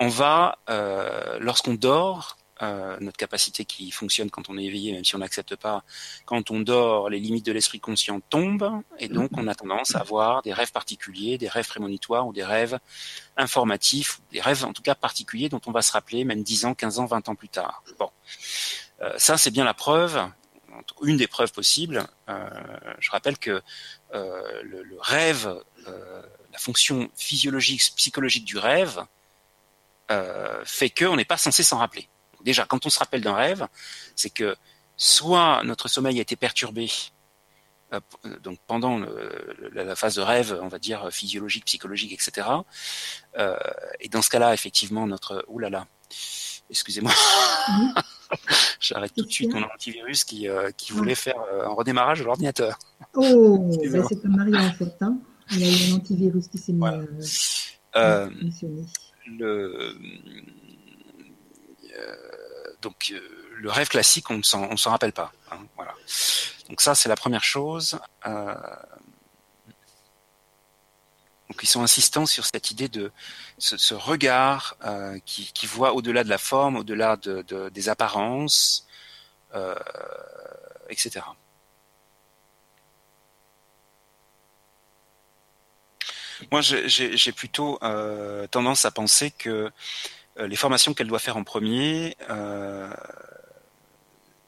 on 0.00 0.08
va, 0.08 0.58
euh, 0.68 1.38
lorsqu'on 1.40 1.74
dort, 1.74 2.36
euh, 2.60 2.96
notre 3.00 3.16
capacité 3.16 3.64
qui 3.64 3.90
fonctionne 3.92 4.30
quand 4.30 4.48
on 4.48 4.58
est 4.58 4.64
éveillé, 4.64 4.92
même 4.92 5.04
si 5.04 5.14
on 5.14 5.18
n'accepte 5.18 5.54
pas. 5.54 5.84
Quand 6.26 6.50
on 6.50 6.58
dort, 6.58 7.08
les 7.08 7.20
limites 7.20 7.46
de 7.46 7.52
l'esprit 7.52 7.78
conscient 7.78 8.20
tombent, 8.30 8.82
et 8.98 9.08
donc 9.08 9.30
on 9.36 9.46
a 9.46 9.54
tendance 9.54 9.94
à 9.94 10.00
avoir 10.00 10.42
des 10.42 10.52
rêves 10.52 10.72
particuliers, 10.72 11.38
des 11.38 11.48
rêves 11.48 11.68
prémonitoires 11.68 12.26
ou 12.26 12.32
des 12.32 12.44
rêves 12.44 12.78
informatifs, 13.36 14.20
des 14.32 14.40
rêves 14.40 14.64
en 14.64 14.72
tout 14.72 14.82
cas 14.82 14.96
particuliers 14.96 15.48
dont 15.48 15.60
on 15.66 15.70
va 15.70 15.82
se 15.82 15.92
rappeler 15.92 16.24
même 16.24 16.42
10 16.42 16.64
ans, 16.64 16.74
15 16.74 16.98
ans, 16.98 17.06
20 17.06 17.28
ans 17.28 17.36
plus 17.36 17.48
tard. 17.48 17.84
Bon, 17.98 18.10
ça 19.16 19.38
c'est 19.38 19.50
bien 19.50 19.64
la 19.64 19.74
preuve, 19.74 20.28
une 21.02 21.16
des 21.16 21.26
preuves 21.26 21.52
possibles. 21.52 22.06
Euh, 22.28 22.48
je 22.98 23.10
rappelle 23.10 23.38
que 23.38 23.62
euh, 24.14 24.62
le, 24.62 24.82
le, 24.82 24.96
rêve, 25.00 25.54
euh, 25.86 26.22
la 26.52 26.58
fonction 26.58 27.10
physiologique, 27.16 27.92
psychologique 27.96 28.44
du 28.44 28.58
rêve, 28.58 29.04
fait 30.64 30.88
qu'on 30.88 31.16
n'est 31.16 31.26
pas 31.26 31.36
censé 31.36 31.62
s'en 31.62 31.76
rappeler 31.78 32.08
déjà, 32.40 32.64
quand 32.64 32.86
on 32.86 32.90
se 32.90 32.98
rappelle 32.98 33.20
d'un 33.20 33.34
rêve, 33.34 33.66
c'est 34.16 34.30
que 34.30 34.56
soit 34.96 35.62
notre 35.64 35.88
sommeil 35.88 36.18
a 36.18 36.22
été 36.22 36.36
perturbé, 36.36 36.90
euh, 37.92 38.00
donc 38.40 38.58
pendant 38.66 39.00
la 39.72 39.96
phase 39.96 40.16
de 40.16 40.22
rêve, 40.22 40.58
on 40.62 40.68
va 40.68 40.78
dire 40.78 41.08
physiologique, 41.12 41.64
psychologique, 41.64 42.12
etc. 42.12 42.48
Euh, 43.38 43.56
et 44.00 44.08
dans 44.08 44.22
ce 44.22 44.30
cas-là, 44.30 44.54
effectivement, 44.54 45.06
notre 45.06 45.44
oulala, 45.48 45.86
excusez-moi, 46.70 47.12
j'arrête 48.80 49.12
tout 49.14 49.24
de 49.24 49.30
suite 49.30 49.52
mon 49.52 49.62
antivirus 49.62 50.24
qui, 50.24 50.48
euh, 50.48 50.70
qui 50.76 50.92
voulait 50.92 51.14
faire 51.14 51.36
un 51.64 51.68
redémarrage 51.68 52.20
de 52.20 52.24
l'ordinateur. 52.24 52.78
Oh, 53.14 53.70
bah, 53.92 54.02
c'est 54.08 54.20
comme 54.20 54.36
Marie 54.36 54.56
en 54.56 54.72
fait, 54.72 54.94
hein. 55.00 55.18
Il 55.50 55.60
y 55.60 55.64
a 55.64 55.72
eu 55.72 55.92
un 55.92 55.96
antivirus 55.96 56.48
qui 56.48 56.58
s'est 56.58 56.72
mis 56.72 56.86
à 56.86 58.28
le 59.38 59.94
donc 62.82 63.12
euh, 63.12 63.20
le 63.60 63.70
rêve 63.70 63.88
classique, 63.88 64.30
on 64.30 64.38
ne 64.38 64.42
s'en 64.42 64.90
rappelle 64.90 65.12
pas. 65.12 65.32
Hein, 65.50 65.58
voilà. 65.76 65.94
Donc 66.68 66.80
ça, 66.80 66.94
c'est 66.94 67.08
la 67.08 67.16
première 67.16 67.42
chose. 67.42 67.98
Euh, 71.48 71.52
donc 71.52 71.62
ils 71.62 71.66
sont 71.66 71.82
insistants 71.82 72.26
sur 72.26 72.44
cette 72.44 72.70
idée 72.70 72.88
de 72.88 73.10
ce, 73.58 73.94
regard 73.94 74.76
euh, 74.84 75.18
qui, 75.24 75.66
voit 75.66 75.92
au-delà 75.94 76.24
de 76.24 76.28
la 76.28 76.38
forme, 76.38 76.76
au-delà 76.76 77.16
de, 77.16 77.68
des 77.70 77.88
apparences, 77.88 78.86
etc. 80.88 81.20
Moi, 86.52 86.60
j'ai 86.60 87.32
plutôt 87.32 87.78
tendance 88.50 88.84
à 88.84 88.90
penser 88.90 89.30
que 89.30 89.70
les 90.36 90.56
formations 90.56 90.94
qu'elle 90.94 91.08
doit 91.08 91.18
faire 91.18 91.36
en 91.36 91.44
premier, 91.44 92.16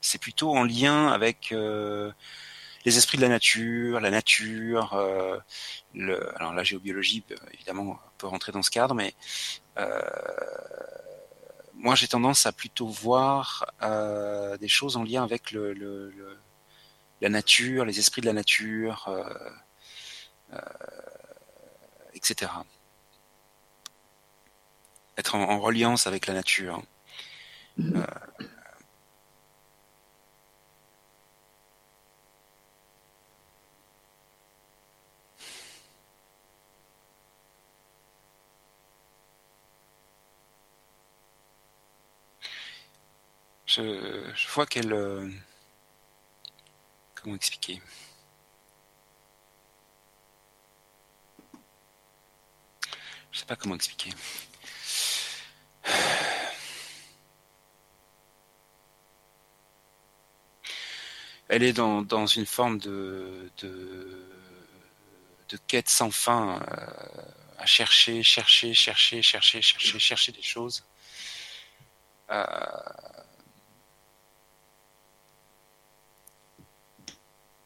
c'est 0.00 0.20
plutôt 0.20 0.54
en 0.56 0.64
lien 0.64 1.08
avec 1.08 1.52
les 2.84 2.96
esprits 2.96 3.18
de 3.18 3.22
la 3.22 3.28
nature, 3.28 4.00
la 4.00 4.10
nature, 4.10 4.96
le, 5.94 6.36
alors 6.38 6.54
la 6.54 6.64
géobiologie 6.64 7.24
évidemment 7.52 7.98
peut 8.18 8.26
rentrer 8.26 8.52
dans 8.52 8.62
ce 8.62 8.70
cadre, 8.70 8.94
mais 8.94 9.14
moi 11.80 11.94
j'ai 11.94 12.08
tendance 12.08 12.46
à 12.46 12.52
plutôt 12.52 12.86
voir 12.86 13.72
euh, 13.82 14.56
des 14.58 14.68
choses 14.68 14.96
en 14.96 15.02
lien 15.02 15.24
avec 15.24 15.50
le, 15.50 15.72
le, 15.72 16.38
la 17.20 17.28
nature, 17.28 17.84
les 17.84 17.98
esprits 17.98 18.20
de 18.20 18.26
la 18.26 18.32
nature, 18.32 19.08
euh, 19.08 19.50
euh, 20.52 20.58
etc. 22.14 22.50
Être 25.16 25.34
en, 25.34 25.42
en, 25.42 25.60
reliance 25.60 26.06
avec 26.06 26.26
la 26.26 26.34
nature. 26.34 26.82
Mm-hmm. 27.78 28.06
Je, 43.70 44.48
vois 44.52 44.66
qu'elle. 44.66 44.92
Euh, 44.92 45.28
comment 47.14 47.37
expliquer? 47.37 47.80
Je 53.30 53.38
sais 53.38 53.46
pas 53.46 53.56
comment 53.56 53.76
expliquer. 53.76 54.11
Elle 61.48 61.62
est 61.64 61.72
dans, 61.72 62.02
dans 62.02 62.26
une 62.26 62.46
forme 62.46 62.78
de, 62.78 63.50
de, 63.59 64.30
de 65.48 65.56
quête 65.66 65.88
sans 65.88 66.11
fin, 66.11 66.61
euh, 66.61 67.22
à 67.59 67.66
chercher, 67.66 68.22
chercher, 68.22 68.72
chercher, 68.74 69.20
chercher, 69.22 69.61
chercher, 69.61 69.98
chercher 69.98 70.33
des 70.33 70.42
choses. 70.42 70.85
Euh, 72.30 72.44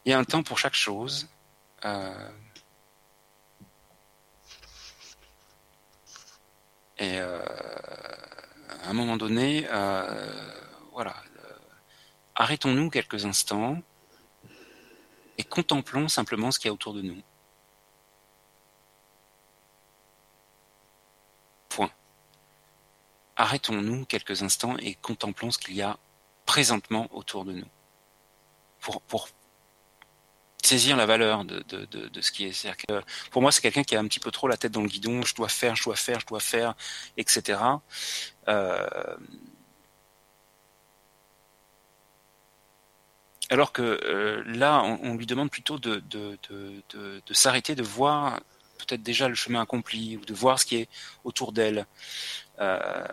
il 0.05 0.11
y 0.11 0.13
a 0.13 0.19
un 0.19 0.25
temps 0.25 0.43
pour 0.43 0.59
chaque 0.59 0.75
chose. 0.75 1.29
Euh, 1.85 2.31
et 6.99 7.19
euh, 7.21 7.45
à 8.85 8.91
un 8.91 8.93
moment 8.93 9.17
donné, 9.17 9.67
euh, 9.71 10.61
voilà, 10.93 11.17
arrêtons-nous 12.35 12.91
quelques 12.91 13.25
instants 13.25 13.83
et 15.39 15.45
contemplons 15.45 16.09
simplement 16.09 16.51
ce 16.51 16.59
qu'il 16.59 16.69
y 16.69 16.71
a 16.71 16.75
autour 16.75 16.95
de 16.95 17.03
nous. 17.03 17.21
Point. 21.69 21.91
Arrêtons-nous 23.37 24.05
quelques 24.05 24.43
instants 24.43 24.77
et 24.79 24.95
contemplons 24.95 25.51
ce 25.51 25.59
qu'il 25.59 25.75
y 25.75 25.83
a 25.83 25.99
présentement 26.47 27.09
autour 27.11 27.45
de 27.45 27.53
nous. 27.53 27.69
Pour, 28.81 29.01
pour 29.03 29.29
saisir 30.67 30.97
la 30.97 31.07
valeur 31.07 31.45
de, 31.45 31.61
de, 31.69 31.87
de, 31.87 32.21
ce 32.21 32.31
qui 32.33 32.47
est. 32.47 32.53
cest 32.53 32.75
que 32.87 33.03
pour 33.31 33.43
moi, 33.43 33.53
c'est 33.53 33.61
quelqu'un 33.63 33.83
qui 33.85 33.97
a 33.97 34.01
un 34.01 34.07
petit 34.07 34.21
peu 34.21 34.31
trop 34.31 34.49
la 34.49 34.57
tête 34.57 34.73
dans 34.73 34.83
le 34.83 34.89
guidon. 34.89 35.23
Je 35.23 35.35
dois 35.35 35.49
faire, 35.49 35.77
je 35.77 35.85
dois 35.85 35.97
faire, 35.97 36.21
je 36.21 36.27
dois 36.27 36.41
faire, 36.41 36.75
etc. 37.17 37.61
Euh, 38.49 39.17
alors 43.51 43.73
que 43.73 43.83
euh, 43.83 44.43
là, 44.47 44.83
on, 44.83 45.15
lui 45.15 45.27
demande 45.27 45.51
plutôt 45.51 45.79
de, 45.79 45.97
de, 46.11 46.39
de, 46.51 46.83
de 47.25 47.35
s'arrêter, 47.35 47.75
de 47.75 47.83
voir 47.83 48.41
peut-être 48.79 49.03
déjà 49.03 49.29
le 49.29 49.35
chemin 49.35 49.63
accompli 49.63 50.17
ou 50.17 50.25
de 50.25 50.35
voir 50.35 50.59
ce 50.59 50.67
qui 50.67 50.77
est 50.77 50.89
autour 51.25 51.53
d'elle. 51.53 51.87
Euh, 52.61 53.07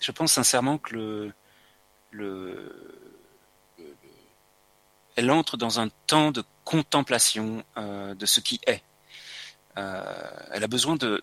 je 0.00 0.12
pense 0.12 0.32
sincèrement 0.32 0.78
que 0.78 1.32
le 2.10 3.05
elle 5.16 5.30
entre 5.30 5.56
dans 5.56 5.80
un 5.80 5.88
temps 6.06 6.30
de 6.30 6.44
contemplation 6.64 7.64
euh, 7.78 8.14
de 8.14 8.26
ce 8.26 8.40
qui 8.40 8.60
est. 8.66 8.82
Euh, 9.78 10.02
elle 10.52 10.62
a 10.62 10.68
besoin 10.68 10.96
de, 10.96 11.22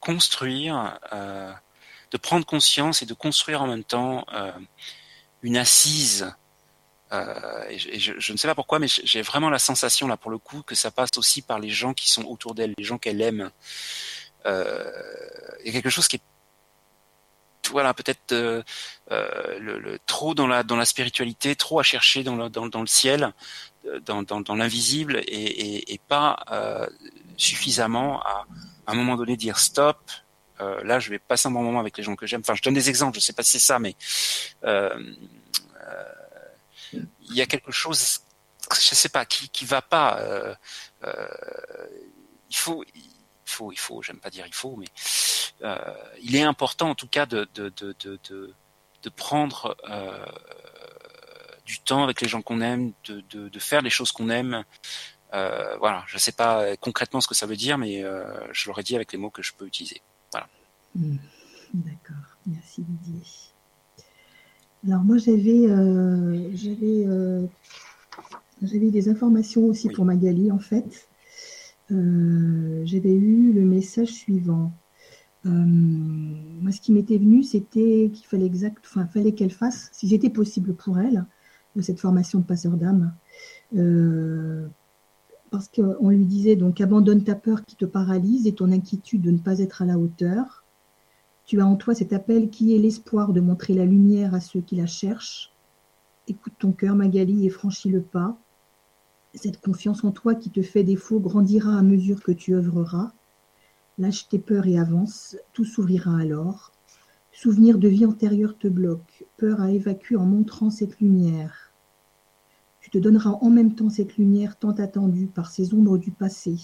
construire, 0.00 0.98
euh, 1.12 1.52
de 2.10 2.16
prendre 2.16 2.44
conscience 2.44 3.02
et 3.02 3.06
de 3.06 3.14
construire 3.14 3.62
en 3.62 3.66
même 3.66 3.84
temps 3.84 4.26
une 5.42 5.56
assise. 5.56 6.32
Et, 7.70 7.78
je, 7.78 8.12
je, 8.18 8.32
ne 8.32 8.36
sais 8.36 8.48
pas 8.48 8.56
pourquoi, 8.56 8.80
mais 8.80 8.88
j'ai 8.88 9.22
vraiment 9.22 9.48
la 9.48 9.60
sensation 9.60 10.08
là 10.08 10.16
pour 10.16 10.32
le 10.32 10.38
coup 10.38 10.62
que 10.62 10.74
ça 10.74 10.90
passe 10.90 11.10
aussi 11.16 11.42
par 11.42 11.60
les 11.60 11.70
gens 11.70 11.94
qui 11.94 12.10
sont 12.10 12.24
autour 12.24 12.54
d'elle, 12.54 12.74
les 12.76 12.84
gens 12.84 12.98
qu'elle 12.98 13.20
aime. 13.20 13.50
Il 14.46 14.50
y 14.50 15.68
a 15.68 15.72
quelque 15.72 15.90
chose 15.90 16.08
qui 16.08 16.16
est 16.16 16.22
voilà 17.70 17.94
peut-être 17.94 18.32
euh, 18.32 18.62
euh, 19.10 19.58
le, 19.58 19.78
le, 19.78 19.98
trop 20.06 20.34
dans 20.34 20.46
la 20.46 20.62
dans 20.62 20.76
la 20.76 20.84
spiritualité, 20.84 21.56
trop 21.56 21.80
à 21.80 21.82
chercher 21.82 22.22
dans 22.22 22.36
le 22.36 22.48
dans, 22.48 22.66
dans 22.66 22.80
le 22.80 22.86
ciel, 22.86 23.32
euh, 23.86 24.00
dans 24.00 24.22
dans, 24.22 24.40
dans 24.40 24.54
l'invisible 24.54 25.20
et, 25.26 25.32
et, 25.32 25.94
et, 25.94 26.00
pas 26.08 26.44
euh, 26.50 26.86
suffisamment 27.36 28.20
à, 28.22 28.46
à 28.86 28.92
un 28.92 28.94
moment 28.94 29.16
donné 29.16 29.36
dire 29.36 29.58
stop. 29.58 29.98
Euh, 30.60 30.82
là, 30.84 31.00
je 31.00 31.10
vais 31.10 31.18
passer 31.18 31.48
un 31.48 31.50
bon 31.50 31.62
moment 31.62 31.80
avec 31.80 31.96
les 31.98 32.04
gens 32.04 32.14
que 32.16 32.26
j'aime. 32.26 32.40
Enfin, 32.40 32.54
je 32.54 32.62
donne 32.62 32.74
des 32.74 32.88
exemples. 32.88 33.18
Je 33.18 33.24
sais 33.24 33.32
pas 33.32 33.42
si 33.42 33.52
c'est 33.52 33.58
ça, 33.58 33.78
mais 33.78 33.96
il 37.22 37.34
y 37.34 37.42
a 37.42 37.46
quelque 37.46 37.72
chose, 37.72 38.20
je 38.72 38.94
sais 38.94 39.08
pas, 39.08 39.24
qui 39.24 39.48
qui 39.48 39.64
va 39.64 39.82
pas. 39.82 40.20
il 41.02 42.56
faut 42.56 42.84
faut, 43.54 43.72
il 43.72 43.78
faut, 43.78 44.02
j'aime 44.02 44.18
pas 44.18 44.30
dire 44.30 44.46
il 44.46 44.54
faut, 44.54 44.76
mais 44.76 44.86
euh, 45.62 45.76
il 46.22 46.34
est 46.36 46.42
important 46.42 46.90
en 46.90 46.94
tout 46.94 47.06
cas 47.06 47.26
de, 47.26 47.48
de, 47.54 47.72
de, 47.76 47.94
de, 48.02 48.54
de 49.02 49.08
prendre 49.10 49.76
euh, 49.88 50.26
du 51.64 51.78
temps 51.80 52.02
avec 52.02 52.20
les 52.20 52.28
gens 52.28 52.42
qu'on 52.42 52.60
aime, 52.60 52.92
de, 53.08 53.22
de, 53.30 53.48
de, 53.48 53.58
faire 53.58 53.82
les 53.82 53.90
choses 53.90 54.12
qu'on 54.12 54.28
aime. 54.28 54.64
Euh, 55.32 55.76
voilà, 55.78 56.04
je 56.06 56.16
ne 56.16 56.20
sais 56.20 56.32
pas 56.32 56.76
concrètement 56.76 57.20
ce 57.20 57.28
que 57.28 57.34
ça 57.34 57.46
veut 57.46 57.56
dire, 57.56 57.78
mais 57.78 58.02
je 58.52 58.68
l'aurais 58.68 58.82
dit 58.82 58.96
avec 58.96 59.12
les 59.12 59.18
mots 59.18 59.30
que 59.30 59.42
je 59.42 59.52
peux 59.54 59.66
utiliser. 59.66 60.02
Voilà. 60.32 60.48
Mmh. 60.94 61.16
D'accord, 61.74 62.26
merci 62.46 62.82
Didier. 62.82 63.22
Alors 64.86 65.02
moi 65.02 65.16
j'avais 65.16 65.62
j'avais 66.54 67.06
j'avais 68.62 68.90
des 68.90 69.08
informations 69.08 69.64
aussi 69.64 69.88
oui. 69.88 69.94
pour 69.94 70.04
Magali 70.04 70.52
en 70.52 70.58
fait. 70.58 71.08
Euh, 71.90 72.82
j'avais 72.84 73.14
eu 73.14 73.52
le 73.52 73.62
message 73.62 74.08
suivant. 74.08 74.72
Euh, 75.46 75.50
moi, 75.50 76.72
ce 76.72 76.80
qui 76.80 76.92
m'était 76.92 77.18
venu, 77.18 77.42
c'était 77.42 78.10
qu'il 78.12 78.26
fallait 78.26 78.46
exact, 78.46 78.84
enfin, 78.86 79.06
qu'elle 79.32 79.50
fasse, 79.50 79.90
si 79.92 80.08
c'était 80.08 80.30
possible 80.30 80.74
pour 80.74 80.98
elle, 80.98 81.26
cette 81.80 82.00
formation 82.00 82.38
de 82.38 82.44
passeur 82.44 82.76
d'âme. 82.76 83.14
Euh, 83.74 84.66
parce 85.50 85.68
qu'on 85.68 86.08
lui 86.08 86.26
disait 86.26 86.56
donc 86.56 86.80
abandonne 86.80 87.22
ta 87.22 87.34
peur 87.34 87.64
qui 87.64 87.76
te 87.76 87.84
paralyse 87.84 88.46
et 88.46 88.54
ton 88.54 88.72
inquiétude 88.72 89.22
de 89.22 89.30
ne 89.30 89.38
pas 89.38 89.60
être 89.60 89.82
à 89.82 89.84
la 89.84 89.98
hauteur. 89.98 90.64
Tu 91.46 91.60
as 91.60 91.66
en 91.66 91.76
toi 91.76 91.94
cet 91.94 92.12
appel 92.12 92.48
qui 92.48 92.74
est 92.74 92.78
l'espoir 92.78 93.32
de 93.32 93.40
montrer 93.40 93.74
la 93.74 93.84
lumière 93.84 94.34
à 94.34 94.40
ceux 94.40 94.60
qui 94.60 94.76
la 94.76 94.86
cherchent. 94.86 95.52
Écoute 96.26 96.54
ton 96.58 96.72
cœur, 96.72 96.96
Magali, 96.96 97.46
et 97.46 97.50
franchis 97.50 97.90
le 97.90 98.00
pas. 98.00 98.38
Cette 99.34 99.60
confiance 99.60 100.04
en 100.04 100.12
toi 100.12 100.36
qui 100.36 100.50
te 100.50 100.62
fait 100.62 100.84
défaut 100.84 101.18
grandira 101.18 101.76
à 101.76 101.82
mesure 101.82 102.22
que 102.22 102.30
tu 102.30 102.54
œuvreras. 102.54 103.12
Lâche 103.98 104.28
tes 104.28 104.38
peurs 104.38 104.66
et 104.66 104.78
avance, 104.78 105.36
tout 105.52 105.64
s'ouvrira 105.64 106.16
alors. 106.16 106.72
Souvenir 107.32 107.78
de 107.78 107.88
vie 107.88 108.06
antérieure 108.06 108.56
te 108.56 108.68
bloque, 108.68 109.24
peur 109.36 109.60
à 109.60 109.72
évacuer 109.72 110.16
en 110.16 110.24
montrant 110.24 110.70
cette 110.70 111.00
lumière. 111.00 111.72
Tu 112.80 112.90
te 112.90 112.98
donneras 112.98 113.30
en 113.40 113.50
même 113.50 113.74
temps 113.74 113.90
cette 113.90 114.16
lumière 114.18 114.56
tant 114.56 114.70
attendue 114.70 115.26
par 115.26 115.50
ces 115.50 115.74
ombres 115.74 115.98
du 115.98 116.12
passé. 116.12 116.56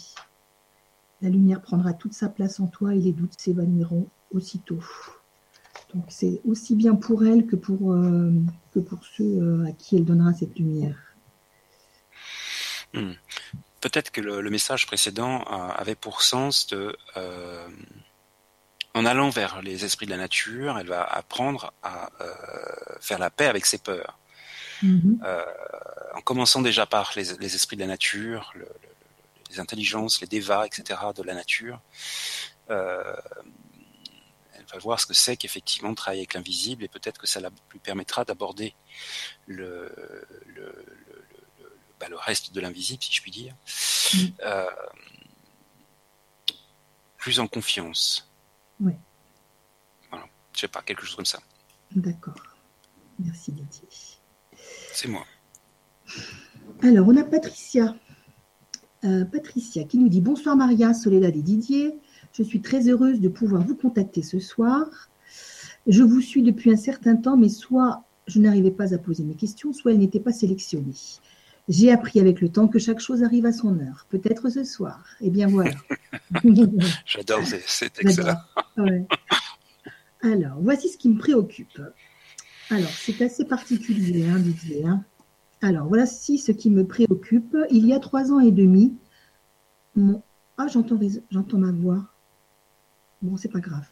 La 1.22 1.28
lumière 1.28 1.60
prendra 1.60 1.92
toute 1.92 2.12
sa 2.12 2.28
place 2.28 2.60
en 2.60 2.68
toi 2.68 2.94
et 2.94 3.00
les 3.00 3.12
doutes 3.12 3.34
s'évanouiront 3.36 4.06
aussitôt. 4.30 4.82
Donc 5.92 6.04
c'est 6.08 6.40
aussi 6.44 6.76
bien 6.76 6.94
pour 6.94 7.24
elle 7.24 7.46
que 7.46 7.56
pour, 7.56 7.92
euh, 7.92 8.30
que 8.72 8.78
pour 8.78 9.04
ceux 9.04 9.24
euh, 9.24 9.66
à 9.66 9.72
qui 9.72 9.96
elle 9.96 10.04
donnera 10.04 10.32
cette 10.32 10.56
lumière. 10.56 11.09
Hmm. 12.94 13.12
Peut-être 13.80 14.10
que 14.10 14.20
le, 14.20 14.40
le, 14.40 14.50
message 14.50 14.86
précédent 14.86 15.42
euh, 15.42 15.72
avait 15.74 15.94
pour 15.94 16.22
sens 16.22 16.66
de, 16.66 16.96
euh, 17.16 17.68
en 18.94 19.06
allant 19.06 19.30
vers 19.30 19.62
les 19.62 19.84
esprits 19.84 20.06
de 20.06 20.10
la 20.10 20.16
nature, 20.18 20.78
elle 20.78 20.88
va 20.88 21.02
apprendre 21.02 21.72
à 21.82 22.10
euh, 22.20 22.34
faire 23.00 23.18
la 23.18 23.30
paix 23.30 23.46
avec 23.46 23.66
ses 23.66 23.78
peurs. 23.78 24.18
Mm 24.82 24.98
-hmm. 24.98 25.44
en 26.18 26.22
commençant 26.22 26.62
déjà 26.62 26.86
par 26.86 27.12
les, 27.16 27.54
esprits 27.54 27.76
de 27.76 27.82
la 27.82 27.92
nature, 27.96 28.42
les 29.50 29.60
intelligences, 29.60 30.22
les 30.22 30.30
devas, 30.36 30.64
etc. 30.64 30.78
de 31.14 31.22
la 31.22 31.34
nature, 31.34 31.78
elle 34.60 34.66
va 34.72 34.78
voir 34.78 34.98
ce 35.00 35.06
que 35.06 35.14
c'est 35.24 35.36
qu'effectivement 35.40 35.94
travailler 35.94 36.22
avec 36.22 36.34
l'invisible 36.34 36.82
et 36.84 36.88
peut-être 36.96 37.18
que 37.22 37.26
ça 37.26 37.40
lui 37.40 37.80
permettra 37.90 38.24
d'aborder 38.24 38.74
le, 39.46 39.92
le, 40.56 40.68
bah, 42.00 42.06
reste 42.26 42.54
de 42.54 42.60
l'invisible, 42.60 43.02
si 43.02 43.12
je 43.12 43.22
puis 43.22 43.30
dire, 43.30 43.54
mm. 44.14 44.18
euh, 44.44 44.64
plus 47.18 47.38
en 47.38 47.46
confiance. 47.46 48.30
Oui. 48.80 48.92
Voilà, 50.10 50.26
je 50.54 50.60
sais 50.60 50.68
pas, 50.68 50.82
quelque 50.82 51.04
chose 51.04 51.16
comme 51.16 51.26
ça. 51.26 51.40
D'accord. 51.94 52.34
Merci 53.18 53.52
Didier. 53.52 53.88
C'est 54.92 55.08
moi. 55.08 55.26
Alors, 56.82 57.06
on 57.08 57.16
a 57.16 57.24
Patricia. 57.24 57.94
Euh, 59.04 59.24
Patricia 59.24 59.84
qui 59.84 59.98
nous 59.98 60.08
dit 60.08 60.20
Bonsoir 60.20 60.56
Maria, 60.56 60.94
Soledad 60.94 61.34
et 61.36 61.42
Didier. 61.42 61.98
Je 62.32 62.42
suis 62.42 62.60
très 62.60 62.88
heureuse 62.88 63.20
de 63.20 63.28
pouvoir 63.28 63.62
vous 63.62 63.76
contacter 63.76 64.22
ce 64.22 64.38
soir. 64.40 64.86
Je 65.86 66.02
vous 66.02 66.20
suis 66.20 66.42
depuis 66.42 66.70
un 66.70 66.76
certain 66.76 67.16
temps, 67.16 67.36
mais 67.36 67.48
soit 67.48 68.04
je 68.26 68.38
n'arrivais 68.38 68.70
pas 68.70 68.94
à 68.94 68.98
poser 68.98 69.24
mes 69.24 69.34
questions, 69.34 69.72
soit 69.72 69.92
elles 69.92 69.98
n'étaient 69.98 70.20
pas 70.20 70.32
sélectionnées. 70.32 70.94
J'ai 71.70 71.92
appris 71.92 72.18
avec 72.18 72.40
le 72.40 72.48
temps 72.48 72.66
que 72.66 72.80
chaque 72.80 72.98
chose 72.98 73.22
arrive 73.22 73.46
à 73.46 73.52
son 73.52 73.78
heure. 73.78 74.04
Peut-être 74.10 74.50
ce 74.50 74.64
soir. 74.64 75.04
Eh 75.20 75.30
bien 75.30 75.46
voilà. 75.46 75.70
J'adore, 77.06 77.42
c'est 77.64 77.96
excellent. 78.00 78.38
Alors, 80.20 80.58
voici 80.60 80.88
ce 80.88 80.98
qui 80.98 81.08
me 81.08 81.16
préoccupe. 81.16 81.80
Alors, 82.70 82.90
c'est 82.90 83.22
assez 83.22 83.44
particulier, 83.44 84.28
hein, 84.28 84.40
Didier. 84.40 84.84
Hein. 84.84 85.04
Alors, 85.62 85.86
voici 85.86 86.38
ce 86.38 86.50
qui 86.50 86.70
me 86.70 86.84
préoccupe. 86.84 87.56
Il 87.70 87.86
y 87.86 87.92
a 87.92 88.00
trois 88.00 88.32
ans 88.32 88.40
et 88.40 88.50
demi, 88.50 88.96
mon... 89.94 90.24
ah, 90.58 90.66
j'entends, 90.66 90.98
j'entends 91.30 91.58
ma 91.58 91.70
voix. 91.70 92.04
Bon, 93.22 93.36
c'est 93.36 93.48
pas 93.48 93.60
grave. 93.60 93.86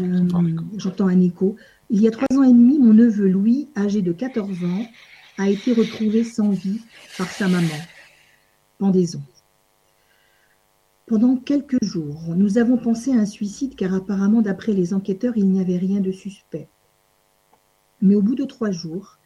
Euh, 0.00 0.26
j'entends 0.78 1.08
un 1.08 1.20
écho. 1.20 1.56
Il 1.90 2.00
y 2.00 2.08
a 2.08 2.10
trois 2.10 2.34
ans 2.34 2.44
et 2.44 2.52
demi, 2.52 2.78
mon 2.78 2.94
neveu 2.94 3.28
Louis, 3.28 3.68
âgé 3.76 4.00
de 4.00 4.12
14 4.12 4.64
ans, 4.64 4.86
a 5.38 5.48
été 5.48 5.72
retrouvé 5.72 6.22
sans 6.24 6.50
vie 6.50 6.80
par 7.18 7.30
sa 7.30 7.48
maman. 7.48 7.68
Pendaison. 8.78 9.22
Pendant 11.06 11.36
quelques 11.36 11.82
jours, 11.82 12.34
nous 12.36 12.56
avons 12.56 12.78
pensé 12.78 13.12
à 13.12 13.16
un 13.20 13.26
suicide 13.26 13.74
car 13.74 13.92
apparemment, 13.92 14.42
d'après 14.42 14.72
les 14.72 14.94
enquêteurs, 14.94 15.36
il 15.36 15.48
n'y 15.48 15.60
avait 15.60 15.76
rien 15.76 16.00
de 16.00 16.12
suspect. 16.12 16.68
Mais 18.00 18.14
au 18.14 18.22
bout 18.22 18.34
de 18.36 18.44
trois 18.44 18.70
jours, 18.70 19.18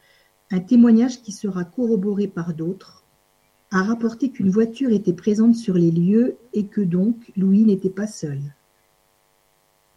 un 0.50 0.60
témoignage 0.60 1.22
qui 1.22 1.32
sera 1.32 1.64
corroboré 1.64 2.26
par 2.26 2.54
d'autres 2.54 3.04
a 3.70 3.82
rapporté 3.82 4.30
qu'une 4.30 4.50
voiture 4.50 4.90
était 4.90 5.12
présente 5.12 5.54
sur 5.54 5.74
les 5.74 5.90
lieux 5.90 6.38
et 6.54 6.66
que 6.66 6.80
donc 6.80 7.30
Louis 7.36 7.64
n'était 7.64 7.90
pas 7.90 8.06
seul. 8.06 8.40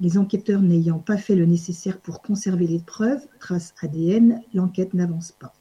Les 0.02 0.18
enquêteurs 0.18 0.62
n'ayant 0.62 1.00
pas 1.00 1.18
fait 1.18 1.36
le 1.36 1.46
nécessaire 1.46 2.02
pour 2.02 2.22
conserver 2.22 2.68
les 2.68 2.80
preuves, 2.80 3.26
traces 3.40 3.74
ADN, 3.82 4.42
l'enquête 4.54 4.94
n'avance 4.94 5.32
pas. 5.32 5.54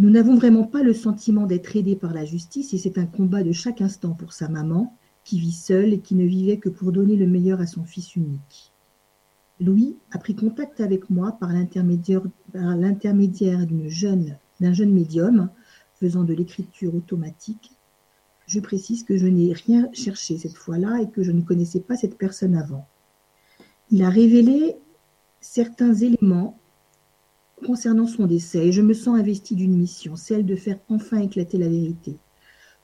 Nous 0.00 0.08
n'avons 0.08 0.34
vraiment 0.34 0.64
pas 0.64 0.82
le 0.82 0.94
sentiment 0.94 1.44
d'être 1.44 1.76
aidés 1.76 1.94
par 1.94 2.14
la 2.14 2.24
justice 2.24 2.72
et 2.72 2.78
c'est 2.78 2.96
un 2.96 3.04
combat 3.04 3.42
de 3.42 3.52
chaque 3.52 3.82
instant 3.82 4.14
pour 4.14 4.32
sa 4.32 4.48
maman, 4.48 4.96
qui 5.24 5.38
vit 5.38 5.52
seule 5.52 5.92
et 5.92 6.00
qui 6.00 6.14
ne 6.14 6.24
vivait 6.24 6.56
que 6.56 6.70
pour 6.70 6.90
donner 6.90 7.16
le 7.16 7.26
meilleur 7.26 7.60
à 7.60 7.66
son 7.66 7.84
fils 7.84 8.16
unique. 8.16 8.72
Louis 9.60 9.98
a 10.10 10.18
pris 10.18 10.34
contact 10.34 10.80
avec 10.80 11.10
moi 11.10 11.32
par 11.38 11.52
l'intermédiaire 11.52 12.22
d'un 12.54 13.88
jeune, 13.88 14.38
jeune 14.58 14.92
médium 14.94 15.50
faisant 15.96 16.24
de 16.24 16.32
l'écriture 16.32 16.94
automatique. 16.94 17.72
Je 18.46 18.60
précise 18.60 19.04
que 19.04 19.18
je 19.18 19.26
n'ai 19.26 19.52
rien 19.52 19.90
cherché 19.92 20.38
cette 20.38 20.56
fois-là 20.56 21.02
et 21.02 21.10
que 21.10 21.22
je 21.22 21.30
ne 21.30 21.42
connaissais 21.42 21.80
pas 21.80 21.96
cette 21.96 22.16
personne 22.16 22.56
avant. 22.56 22.86
Il 23.90 24.02
a 24.02 24.08
révélé 24.08 24.76
certains 25.42 25.92
éléments 25.92 26.58
concernant 27.64 28.06
son 28.06 28.26
décès 28.26 28.72
je 28.72 28.82
me 28.82 28.94
sens 28.94 29.18
investi 29.18 29.54
d'une 29.54 29.76
mission, 29.76 30.16
celle 30.16 30.46
de 30.46 30.56
faire 30.56 30.78
enfin 30.88 31.18
éclater 31.18 31.58
la 31.58 31.68
vérité. 31.68 32.16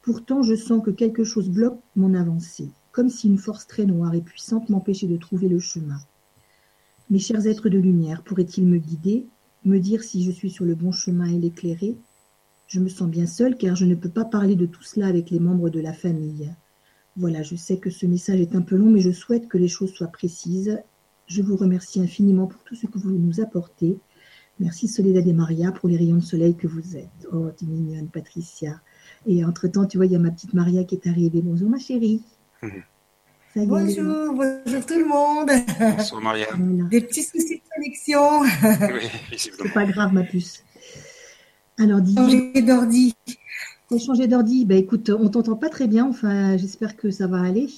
Pourtant, 0.03 0.43
je 0.43 0.55
sens 0.55 0.83
que 0.85 0.91
quelque 0.91 1.25
chose 1.25 1.51
bloque 1.51 1.81
mon 1.97 2.15
avancée, 2.15 2.71
comme 2.93 3.09
si 3.09 3.27
une 3.27 3.39
force 3.39 3.67
très 3.67 3.87
noire 3.87 4.15
et 4.15 4.21
puissante 4.21 4.69
m'empêchait 4.69 5.09
de 5.09 5.17
trouver 5.17 5.49
le 5.49 5.59
chemin. 5.59 5.99
Mes 7.11 7.19
chers 7.19 7.47
êtres 7.47 7.69
de 7.69 7.79
lumière, 7.79 8.23
pourraient-ils 8.23 8.67
me 8.67 8.79
guider, 8.79 9.27
me 9.65 9.79
dire 9.79 10.03
si 10.03 10.25
je 10.25 10.31
suis 10.31 10.51
sur 10.51 10.65
le 10.65 10.75
bon 10.75 10.93
chemin 10.93 11.27
et 11.27 11.39
l'éclairer? 11.39 11.97
Je 12.69 12.81
me 12.81 12.89
sens 12.89 13.09
bien 13.09 13.27
seule 13.27 13.57
car 13.57 13.77
je 13.77 13.85
ne 13.85 13.95
peux 13.95 14.09
pas 14.09 14.25
parler 14.25 14.57
de 14.57 14.67
tout 14.67 14.83
cela 14.83 15.07
avec 15.07 15.31
les 15.31 15.41
membres 15.41 15.71
de 15.71 15.81
la 15.81 15.93
famille. 15.93 16.53
Voilà, 17.17 17.43
je 17.43 17.57
sais 17.57 17.79
que 17.79 17.91
ce 17.91 18.07
message 18.07 18.41
est 18.41 18.55
un 18.55 18.63
peu 18.63 18.77
long, 18.77 18.91
mais 18.91 19.01
je 19.01 19.11
souhaite 19.11 19.49
que 19.49 19.59
les 19.59 19.69
choses 19.69 19.93
soient 19.93 20.07
précises. 20.09 20.79
Je 21.27 21.43
vous 21.43 21.57
remercie 21.57 22.01
infiniment 22.01 22.47
pour 22.47 22.63
tout 22.63 22.75
ce 22.75 22.87
que 22.87 22.99
vous 22.99 23.13
nous 23.13 23.41
apportez. 23.41 23.99
Merci 24.59 24.89
Soledad 24.89 25.27
et 25.27 25.33
Maria 25.35 25.71
pour 25.71 25.89
les 25.89 25.97
rayons 25.97 26.17
de 26.17 26.25
soleil 26.25 26.57
que 26.57 26.67
vous 26.67 26.97
êtes. 26.97 27.29
Oh, 27.31 27.51
tu 27.57 27.67
mignonne, 27.67 28.09
Patricia. 28.09 28.81
Et 29.27 29.45
entre-temps, 29.45 29.87
tu 29.87 29.99
vois, 29.99 30.07
il 30.07 30.13
y 30.13 30.17
a 30.17 30.19
ma 30.19 30.31
petite 30.31 30.55
Maria 30.55 30.85
qui 30.85 30.95
est 30.95 31.07
arrivée. 31.07 31.43
Bonjour 31.43 31.69
ma 31.69 31.79
chérie. 31.79 32.23
Bonjour, 33.59 34.35
bonjour 34.35 34.85
tout 34.85 34.99
le 34.99 35.09
monde. 35.09 35.49
Bonjour 35.97 36.21
Maria. 36.21 36.47
Des 36.91 37.01
petits 37.01 37.23
soucis 37.23 37.57
de 37.57 37.75
connexion. 37.75 38.43
oui, 38.93 39.39
C'est 39.39 39.73
pas 39.73 39.87
grave, 39.87 40.13
ma 40.13 40.25
puce. 40.25 40.63
Alors, 41.79 42.03
dis. 42.03 42.15
Changer 42.15 42.61
d'ordi. 42.61 43.15
T'as 43.89 43.99
changé 43.99 44.27
d'ordi. 44.27 44.67
Bah 44.67 44.75
écoute, 44.75 45.09
on 45.09 45.31
t'entend 45.31 45.57
pas 45.57 45.71
très 45.71 45.87
bien. 45.87 46.07
Enfin, 46.07 46.59
j'espère 46.59 46.97
que 46.97 47.11
ça 47.11 47.29
va 47.29 47.41
aller. 47.41 47.69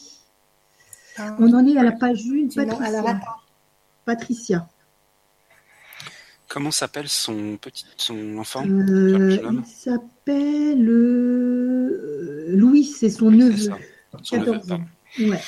Ah 1.16 1.36
on 1.38 1.52
en 1.54 1.64
est 1.64 1.76
à 1.76 1.84
la 1.84 1.92
page 1.92 2.24
1. 2.26 2.48
Patricia. 2.56 3.20
Patricia. 4.04 4.68
Comment 6.58 6.72
s'appelle 6.72 7.08
son 7.08 7.56
petit 7.56 7.86
son 7.96 8.36
enfant 8.36 8.66
euh, 8.66 9.38
Il 9.52 9.64
s'appelle 9.64 10.88
euh, 10.88 12.46
Louis, 12.48 12.82
c'est 12.82 13.10
son 13.10 13.30
neveu. 13.30 13.70
Son 14.24 14.40
14 14.40 14.66
neveu, 14.66 14.74
ans. 14.74 14.84
Ouais. 15.20 15.40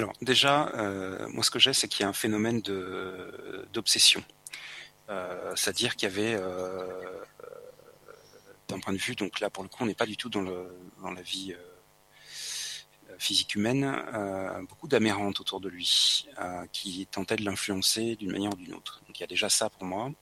Alors 0.00 0.14
déjà, 0.30 0.68
euh, 0.76 1.28
moi 1.30 1.42
ce 1.42 1.50
que 1.50 1.58
j'ai, 1.58 1.72
c'est 1.72 1.88
qu'il 1.88 2.02
y 2.02 2.04
a 2.04 2.08
un 2.08 2.12
phénomène 2.12 2.60
d'obsession. 3.72 4.22
Euh, 5.08 5.52
c'est-à-dire 5.56 5.96
qu'il 5.96 6.08
y 6.08 6.12
avait, 6.12 6.36
euh, 6.38 7.24
d'un 8.68 8.78
point 8.78 8.92
de 8.92 8.98
vue, 8.98 9.16
donc 9.16 9.40
là 9.40 9.50
pour 9.50 9.64
le 9.64 9.68
coup, 9.68 9.82
on 9.82 9.86
n'est 9.86 9.96
pas 9.96 10.06
du 10.06 10.16
tout 10.16 10.30
dans, 10.30 10.42
la 10.42 11.22
vie 11.22 11.52
physique 13.18 13.56
humaine, 13.56 13.84
beaucoup 14.68 14.86
d'amérantes 14.86 15.40
autour 15.40 15.60
de 15.60 15.68
lui 15.68 16.26
qui 16.72 17.06
tentaient 17.08 17.36
de 17.36 17.44
l'influencer 17.44 18.14
d'une 18.14 18.30
manière 18.30 18.52
ou 18.52 18.56
d'une 18.56 18.74
autre. 18.74 19.02
Donc 19.06 19.18
il 19.18 19.22
y 19.22 19.24
a 19.24 19.26
déjà 19.26 19.48
ça 19.48 19.68
pour 19.68 19.84
moi. 19.84 20.12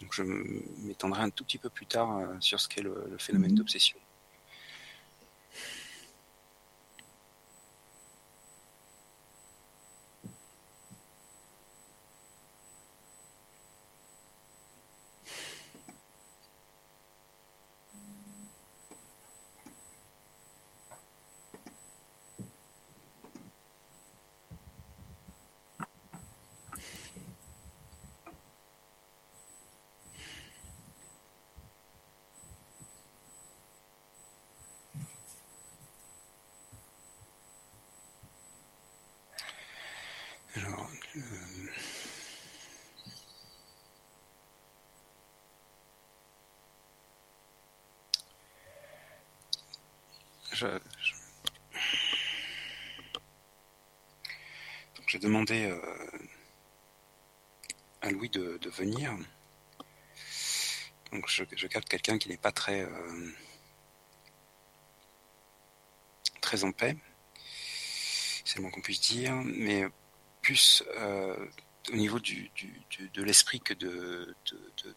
Donc 0.00 0.12
je 0.12 0.24
m'étendrai 0.24 1.22
un 1.22 1.30
tout 1.30 1.44
petit 1.44 1.58
peu 1.58 1.70
plus 1.70 1.86
tard 1.86 2.10
sur 2.40 2.58
ce 2.58 2.68
qu'est 2.68 2.82
le, 2.82 3.16
phénomène 3.18 3.52
mhm. 3.52 3.58
d'obsession. 3.58 3.98
J'ai 55.12 55.18
demandé 55.18 55.66
euh, 55.66 55.78
à 58.00 58.08
Louis 58.08 58.30
de, 58.30 58.58
venir. 58.70 59.14
Donc 61.12 61.28
je, 61.28 61.44
je 61.54 61.66
capte 61.66 61.86
quelqu'un 61.86 62.16
qui 62.16 62.30
n'est 62.30 62.38
pas 62.38 62.50
très 62.50 62.80
euh, 62.80 63.30
très 66.40 66.64
en 66.64 66.72
paix, 66.72 66.96
c'est 68.46 68.56
le 68.56 68.62
moins 68.62 68.70
qu'on 68.70 68.80
puisse 68.80 69.02
dire, 69.02 69.34
mais 69.44 69.84
plus 70.40 70.82
euh, 70.96 71.46
au 71.92 71.96
niveau 71.96 72.18
du, 72.18 72.50
de 73.12 73.22
l'esprit 73.22 73.60
que 73.60 73.74
de, 73.74 74.34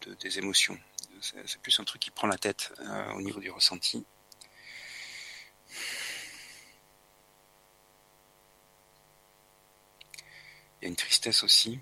de, 0.02 0.14
des 0.14 0.38
émotions. 0.40 0.80
C'est 1.20 1.62
plus 1.62 1.78
un 1.82 1.84
truc 1.84 2.02
qui 2.02 2.12
prend 2.12 2.28
la 2.28 2.38
tête 2.38 2.72
au 3.16 3.22
niveau 3.22 3.42
du 3.42 3.50
ressenti. 3.50 4.06
Il 10.86 10.86
y 10.86 10.88
a 10.88 10.90
une 10.90 10.96
aussi. 11.44 11.80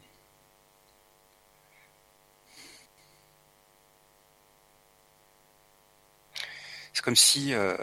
C'est 6.94 7.04
comme 7.04 7.16
si 7.16 7.54
euh, 7.54 7.76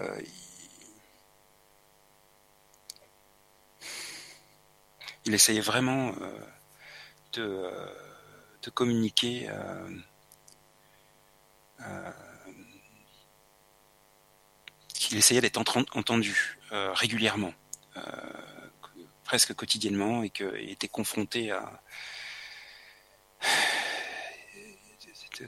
il 5.24 5.34
essayait 5.34 5.60
vraiment 5.60 6.12
euh, 6.20 6.38
de, 7.34 7.42
euh, 7.42 7.86
de, 8.62 8.70
communiquer 8.70 9.48
euh, 9.48 10.00
qu'il 14.88 15.16
essayait 15.18 15.40
d'être 15.40 15.58
entendu 15.58 16.58
régulièrement, 16.70 17.54
presque 19.30 19.54
quotidiennement, 19.54 20.24
et 20.24 20.30
qu'il 20.30 20.70
était 20.70 20.88
confronté 20.88 21.52
à 21.52 21.80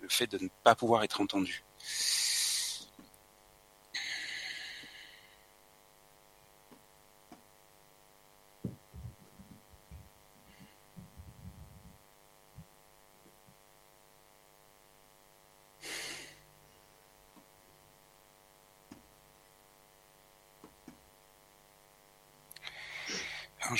le 0.00 0.08
fait 0.08 0.26
de 0.26 0.38
ne 0.38 0.48
pas 0.64 0.74
pouvoir 0.74 1.04
être 1.04 1.20
entendu. 1.20 1.62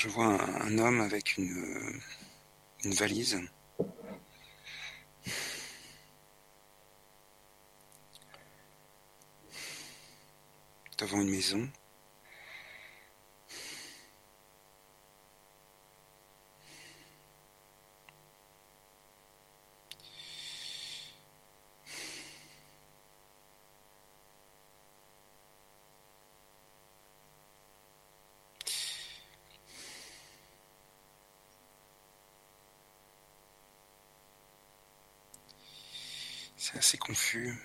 vois 0.11 0.25
un, 0.25 0.61
un, 0.67 0.77
homme 0.77 1.01
avec 1.01 1.37
une, 1.37 1.99
une 2.83 2.93
valise. 2.93 3.39
devant 11.01 11.19
une 11.21 11.29
maison. 11.29 11.67
C'est 36.57 36.77
assez 36.77 36.97
confus. 36.97 37.57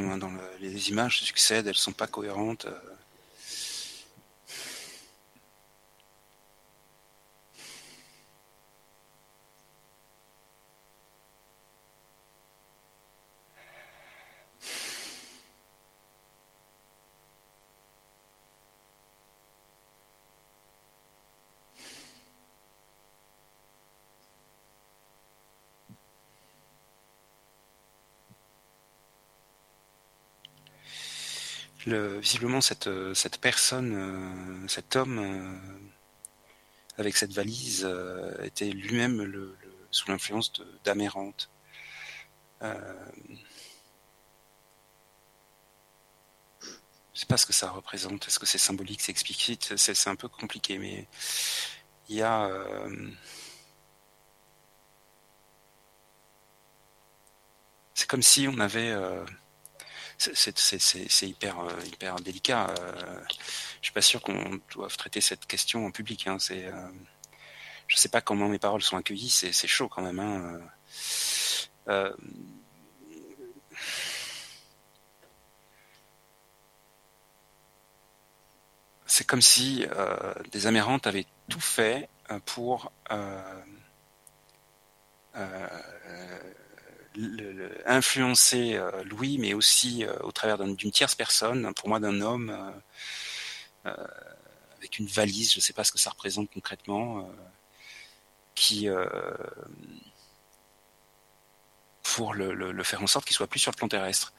Hein, 0.00 0.18
dans 0.18 0.30
le, 0.30 0.40
les 0.60 0.90
images 0.90 1.20
succèdent, 1.20 1.66
elles 1.66 1.74
sont 1.74 1.92
pas 1.92 2.06
cohérentes. 2.06 2.66
Euh. 2.66 2.92
Le, 31.92 32.18
visiblement, 32.20 32.62
cette, 32.62 32.88
cette 33.14 33.38
personne, 33.38 33.92
euh, 33.94 34.68
cet 34.68 34.96
homme 34.96 35.18
euh, 35.18 35.58
avec 36.96 37.18
cette 37.18 37.32
valise 37.32 37.84
euh, 37.84 38.42
était 38.42 38.70
lui-même 38.70 39.54
sous 39.90 40.10
l'influence 40.10 40.52
d'Amérante. 40.84 41.50
Euh, 42.62 43.10
je 47.12 47.20
sais 47.20 47.26
pas 47.26 47.36
ce 47.36 47.44
que 47.44 47.52
ça 47.52 47.70
représente. 47.70 48.26
Est-ce 48.26 48.38
que 48.38 48.46
c'est 48.46 48.56
symbolique, 48.56 49.02
c'est 49.02 49.12
explicite? 49.12 49.76
C'est 49.76 50.08
un 50.08 50.16
peu 50.16 50.28
compliqué, 50.28 50.78
mais 50.78 51.06
il 52.08 52.16
y 52.16 52.22
a. 52.22 52.46
Euh, 52.46 53.10
c'est 57.92 58.08
comme 58.08 58.22
si 58.22 58.48
on 58.48 58.58
avait. 58.60 58.90
Euh, 58.92 59.26
c'est 60.34 61.28
hyper, 61.28 61.60
euh, 61.60 61.72
hyper 61.86 62.16
délicat. 62.16 62.70
Euh, 62.70 63.20
je 63.80 63.86
suis 63.86 63.92
pas 63.92 64.02
sûr 64.02 64.20
qu'on 64.20 64.60
doive 64.72 64.96
traiter 64.96 65.20
cette 65.20 65.46
question 65.46 65.86
en 65.86 65.90
public. 65.90 66.26
Hein. 66.26 66.38
C'est, 66.38 66.66
euh, 66.66 66.88
je 67.88 67.96
sais 67.96 68.08
pas 68.08 68.20
comment 68.20 68.48
mes 68.48 68.58
paroles 68.58 68.82
sont 68.82 68.96
accueillies. 68.96 69.30
C'est 69.30 69.66
chaud 69.66 69.88
quand 69.88 70.02
même. 70.02 70.20
Hein. 70.20 70.60
C'est 79.06 79.26
comme 79.26 79.42
si 79.42 79.84
des 80.52 80.66
Amérantes 80.66 81.06
avaient 81.06 81.26
tout 81.48 81.60
fait 81.60 82.08
pour 82.46 82.92
influencer 87.86 88.74
euh, 88.74 88.90
Louis, 89.04 89.38
mais 89.38 89.54
aussi 89.54 90.04
euh, 90.04 90.16
au 90.20 90.32
travers 90.32 90.58
d'une 90.58 90.90
tierce 90.90 91.14
personne, 91.14 91.72
pour 91.74 91.88
moi 91.88 92.00
d'un 92.00 92.20
homme 92.20 92.72
euh, 93.86 93.94
avec 94.76 94.98
une 94.98 95.06
valise, 95.06 95.52
je 95.52 95.58
ne 95.58 95.62
sais 95.62 95.72
pas 95.72 95.84
ce 95.84 95.92
que 95.92 95.98
ça 95.98 96.10
représente 96.10 96.50
concrètement, 96.52 97.30
qui 98.54 98.88
pour 102.02 102.34
le, 102.34 102.82
faire 102.82 103.02
en 103.02 103.06
sorte 103.06 103.24
qu'il 103.24 103.34
soit 103.34 103.46
plus 103.46 103.60
sur 103.60 103.70
le 103.70 103.76
plan 103.76 103.88
terrestre. 103.88 104.32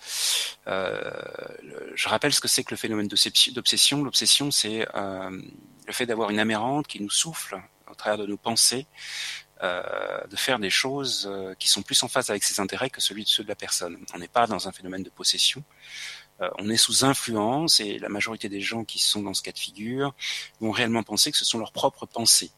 Je 0.66 2.10
rappelle 2.10 2.34
ce 2.34 2.42
que 2.42 2.50
c'est 2.50 2.64
que 2.64 2.72
le 2.72 2.78
phénomène 2.78 3.08
d'obsession. 3.08 4.04
L'obsession, 4.04 4.52
c'est 4.52 4.86
le 4.94 5.94
fait 5.94 6.06
d'avoir 6.06 6.30
une 6.30 6.40
amérante 6.40 6.88
qui 6.88 7.02
nous 7.02 7.10
souffle 7.10 7.62
au 7.90 7.96
travers 7.96 8.18
de 8.18 8.26
nos 8.26 8.38
pensées 8.38 8.86
de 9.64 10.36
faire 10.36 10.60
des 10.60 10.70
choses 10.70 11.26
euh, 11.32 11.54
qui 11.56 11.70
sont 11.70 11.84
plus 11.84 12.02
en 12.04 12.10
phase 12.10 12.30
avec 12.30 12.44
ses 12.44 12.60
intérêts 12.60 12.90
que 12.90 13.00
celui 13.00 13.24
de 13.24 13.30
ceux 13.30 13.44
de 13.44 13.48
la 13.48 13.56
personne. 13.56 13.98
On 14.14 14.18
n'est 14.18 14.28
pas 14.28 14.46
dans 14.46 14.68
un 14.68 14.72
phénomène 14.74 15.04
de 15.04 15.10
possession. 15.10 15.64
Euh, 16.42 16.50
on 16.58 16.70
est 16.70 16.78
sous 16.78 17.06
influence 17.06 17.80
et 17.80 17.98
la 17.98 18.10
majorité 18.10 18.50
des 18.50 18.60
gens 18.60 18.84
qui 18.84 19.00
sont 19.00 19.22
dans 19.22 19.34
ce 19.34 19.42
cas 19.42 19.54
de 19.54 19.60
figure 19.60 20.14
vont 20.60 20.72
réellement 20.72 21.04
penser 21.04 21.32
que 21.32 21.38
ce 21.38 21.46
sont 21.46 21.60
leurs 21.60 21.72
propres 21.72 22.06
pensées. 22.06 22.52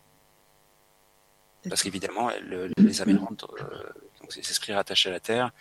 Parce 1.69 1.83
qu'évidemment, 1.83 2.31
le, 2.41 2.71
les 2.77 3.01
amérantes, 3.01 3.45
euh, 3.59 3.83
donc 4.21 4.33
ces 4.33 4.39
esprits 4.39 4.73
rattachés 4.73 5.09
à 5.09 5.11
la 5.11 5.19
Terre, 5.19 5.51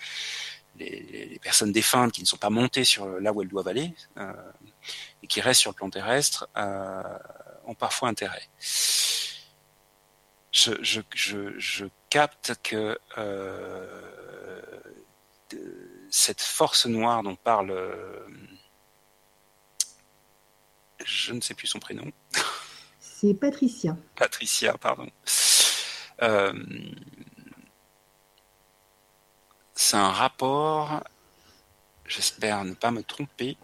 les, 0.79 1.39
personnes 1.43 1.73
défuntes 1.73 2.13
qui 2.13 2.23
ne 2.23 2.27
sont 2.27 2.39
pas 2.39 2.51
montées 2.51 2.85
sur 2.85 3.07
là 3.21 3.33
où 3.33 3.43
elles 3.43 3.49
doivent 3.49 3.69
aller 3.69 3.95
et 5.23 5.27
qui 5.27 5.41
restent 5.41 5.61
sur 5.61 5.71
le 5.71 5.77
plan 5.77 5.89
terrestre 5.89 6.49
ont 7.67 7.75
parfois 7.75 8.09
intérêt. 8.09 8.49
Je, 10.55 10.73
je, 10.83 11.01
je, 11.13 11.59
je 11.59 11.87
capte 12.11 12.55
que 12.63 12.97
cette 16.11 16.41
force 16.41 16.87
noire 16.87 17.25
dont 17.25 17.35
parle 17.35 17.75
je 21.05 21.33
ne 21.33 21.41
sais 21.41 21.55
plus 21.55 21.67
son 21.67 21.79
prénom. 21.79 22.11
C'est 23.01 23.35
Patricia. 23.35 23.97
Patricia, 24.17 24.77
pardon. 24.79 25.09
Euh, 26.23 26.53
c'est 29.75 29.97
un 29.97 30.11
rapport, 30.11 31.03
j'espère 32.07 32.65
ne 32.65 32.75
pas 32.75 32.91
me 32.91 33.03
tromper, 33.03 33.57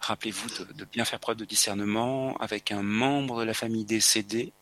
rappelez-vous 0.00 0.64
de, 0.74 0.84
bien 0.84 1.04
faire 1.04 1.20
preuve 1.20 1.36
de 1.36 1.44
discernement 1.44 2.36
avec 2.38 2.72
un 2.72 2.82
membre 2.82 3.40
de 3.40 3.44
la 3.44 3.54
famille 3.54 3.84
décédée 3.84 4.52
euh, 4.52 4.61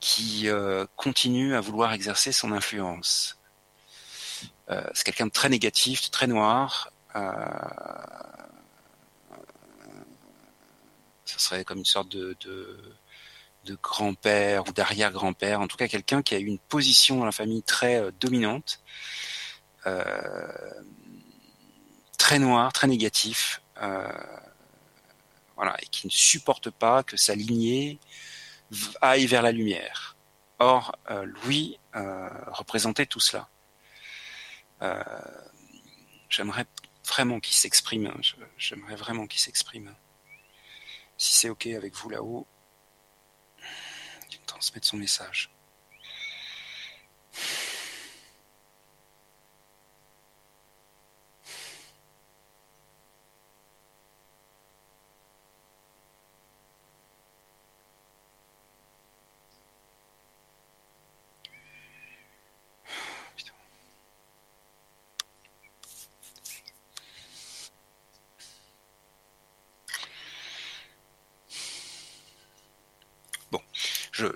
qui 0.00 0.48
euh, 0.48 0.86
continue 0.96 1.54
à 1.54 1.60
vouloir 1.60 1.92
exercer 1.92 2.32
son 2.32 2.52
influence. 2.52 3.38
c'est 4.68 5.04
quelqu'un 5.04 5.26
de 5.26 5.32
très 5.32 5.48
négatif, 5.48 6.04
de 6.06 6.10
très 6.10 6.26
noir, 6.26 6.90
ce 11.24 11.38
serait 11.38 11.64
comme 11.64 11.78
une 11.78 11.84
sorte 11.84 12.08
de, 12.08 12.36
grand-père 13.82 14.68
ou 14.68 14.72
d'arrière-grand-père, 14.72 15.60
en 15.60 15.66
tout 15.66 15.76
cas 15.76 15.88
quelqu'un 15.88 16.22
qui 16.22 16.34
a 16.34 16.38
eu 16.38 16.44
une 16.44 16.58
position 16.58 17.18
dans 17.18 17.24
la 17.24 17.32
famille 17.32 17.62
très 17.62 17.96
euh, 17.96 18.10
dominante, 18.20 18.80
euh, 19.86 20.02
très 22.18 22.38
noir, 22.38 22.72
très 22.72 22.86
négatif, 22.86 23.62
euh, 23.82 24.06
voilà, 25.56 25.76
et 25.82 25.86
qui 25.86 26.06
ne 26.06 26.12
supporte 26.12 26.70
pas 26.70 27.02
que 27.02 27.16
sa 27.16 27.34
lignée 27.34 27.98
aille 29.00 29.26
vers 29.26 29.42
la 29.42 29.52
lumière. 29.52 30.16
Or, 30.58 30.96
Louis 31.24 31.78
représentait 31.92 33.06
tout 33.06 33.20
cela. 33.20 33.48
J'aimerais 36.28 36.66
vraiment 37.06 37.38
qu'il 37.40 37.54
s'exprime. 37.54 38.06
Hein. 38.06 38.20
J'aimerais 38.56 38.96
vraiment 38.96 39.26
qu'il 39.26 39.40
s'exprime. 39.40 39.94
Si 41.16 41.34
c'est 41.34 41.48
OK 41.48 41.66
avec 41.66 41.94
vous 41.94 42.10
là-haut, 42.10 42.46
qu'il 44.28 44.40
me 44.40 44.46
transmette 44.46 44.84
son 44.84 44.96
message. 44.96 45.50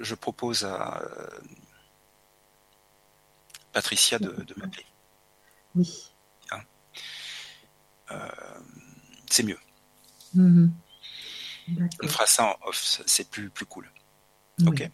je, 0.00 0.14
propose 0.48 0.64
à 0.64 1.02
euh, 1.02 1.26
Patricia 3.72 4.18
de, 4.18 4.34
m'appeler. 4.56 4.84
Oui. 5.74 6.10
Hein 6.50 6.60
euh, 8.12 8.28
c'est 9.30 9.42
mieux. 9.42 9.58
Mm-hmm. 10.36 10.70
On 12.02 12.08
fera 12.08 12.26
ça 12.26 12.44
en 12.46 12.68
off, 12.68 13.02
c'est 13.06 13.28
plus, 13.28 13.50
plus 13.50 13.66
cool. 13.66 13.90
Ok. 14.66 14.88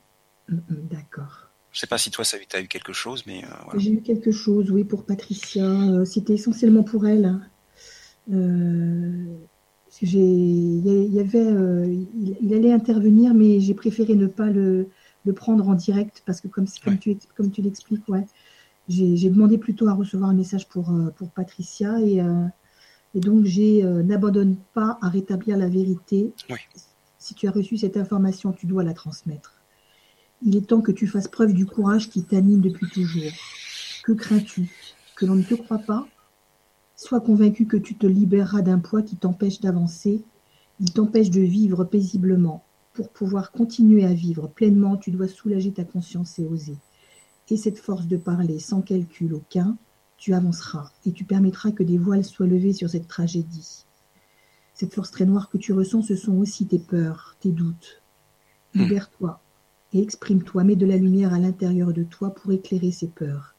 Mm-hmm. 0.51 0.89
D'accord. 0.89 1.49
Je 1.71 1.81
sais 1.81 1.87
pas 1.87 1.99
si 1.99 2.11
toi, 2.11 2.25
ça 2.25 2.39
tu 2.39 2.57
as 2.57 2.61
eu 2.61 2.69
quelque 2.69 2.93
chose, 2.93 3.25
mais. 3.27 3.45
Euh, 3.45 3.79
J'ai 3.79 3.93
eu 3.93 4.03
quelque 4.03 4.31
chose, 4.31 4.71
oui, 4.71 4.85
pour 4.85 5.07
Patricia. 5.07 5.65
C'était 6.05 6.35
essentiellement 6.35 6.85
pour 6.85 7.07
elle. 7.07 7.41
Il 10.03 11.15
y 11.15 11.21
avait, 11.21 11.39
euh, 11.39 12.05
il, 12.41 12.55
allait 12.55 12.73
intervenir, 12.73 13.33
mais 13.35 13.61
j'ai 13.61 13.75
préféré 13.75 14.15
ne 14.15 14.27
pas 14.27 14.51
le, 14.51 14.89
prendre 15.33 15.69
en 15.69 15.75
direct 15.75 16.23
parce 16.27 16.41
que 16.41 16.49
comme, 16.49 16.67
comme 16.85 16.99
tu, 16.99 17.17
comme 17.37 17.51
tu 17.51 17.63
l'expliques, 17.63 18.09
ouais, 18.09 18.27
j'ai 18.89 19.31
demandé 19.31 19.59
plutôt 19.59 19.89
à 19.89 19.95
recevoir 19.95 20.31
un 20.31 20.35
message 20.35 20.69
pour, 20.69 20.91
euh, 20.91 21.11
pour 21.17 21.31
Patricia 21.31 22.01
et, 22.01 22.21
euh, 22.21 22.47
et 23.15 23.21
donc 23.21 23.45
j'ai 23.45 23.83
n'abandonne 23.83 24.57
pas 24.75 24.99
à 25.01 25.09
rétablir 25.09 25.57
la 25.57 25.69
vérité. 25.69 26.33
Si 27.19 27.35
tu 27.35 27.47
as 27.49 27.53
reçu 27.53 27.79
cette 27.79 27.97
information, 27.97 28.53
tu 28.53 28.67
dois 28.67 28.85
la 28.85 28.93
transmettre. 28.93 29.55
Il 30.43 30.57
est 30.57 30.67
temps 30.67 30.83
que 30.83 30.93
tu 30.93 31.07
fasses 31.07 31.29
preuve 31.29 31.55
du 31.55 31.65
courage 31.65 32.11
qui 32.11 32.23
t'anime 32.23 32.61
depuis 32.61 32.89
toujours. 32.91 33.33
Que 34.05 34.13
crains-tu? 34.13 34.69
Que 35.17 35.25
l'on 35.25 35.37
ne 35.37 35.43
te 35.43 35.55
croit 35.55 35.79
pas? 35.79 36.07
Sois 36.97 37.21
convaincu 37.21 37.67
que 37.67 37.77
tu 37.79 37.95
te 37.95 38.07
libéreras 38.07 38.61
d'un 38.61 38.79
poids 38.79 39.03
qui 39.03 39.17
t'empêche 39.17 39.61
d'avancer, 39.61 40.23
il 40.81 40.93
t'empêche 40.93 41.31
de 41.31 41.41
vivre 41.41 41.85
paisiblement. 41.85 42.63
Pour 42.95 43.11
pouvoir 43.11 43.53
continuer 43.53 44.05
à 44.05 44.15
vivre 44.15 44.49
pleinement, 44.49 44.97
tu 44.97 45.11
dois 45.11 45.29
soulager 45.29 45.73
ta 45.73 45.85
conscience 45.85 46.39
et 46.39 46.45
oser. 46.45 46.77
Et 47.51 47.57
cette 47.57 47.79
force 47.79 48.07
de 48.07 48.17
parler 48.17 48.59
sans 48.59 48.81
calcul 48.81 49.35
aucun, 49.35 49.77
tu 50.17 50.33
avanceras 50.33 50.91
et 51.05 51.13
tu 51.13 51.25
permettras 51.25 51.73
que 51.73 51.83
des 51.83 51.99
voiles 51.99 52.25
soient 52.25 52.47
levées 52.47 52.73
sur 52.73 52.89
cette 52.89 53.09
tragédie. 53.09 53.85
Cette 54.75 54.95
force 54.95 55.11
très 55.11 55.27
noire 55.27 55.51
que 55.51 55.59
tu 55.59 55.73
ressens, 55.73 56.03
ce 56.03 56.17
sont 56.17 56.39
aussi 56.39 56.67
tes 56.67 56.79
peurs, 56.79 57.37
tes 57.41 57.51
doutes. 57.51 58.01
Hmm. 58.75 58.81
Libère-toi 58.83 59.41
et 59.93 60.01
exprime-toi, 60.01 60.65
mets 60.65 60.75
de 60.75 60.87
la 60.87 60.97
lumière 60.97 61.35
à 61.35 61.39
l'intérieur 61.39 61.93
de 61.93 62.03
toi 62.03 62.31
pour 62.35 62.51
éclairer 62.53 62.91
ces 62.91 63.09
peurs 63.09 63.55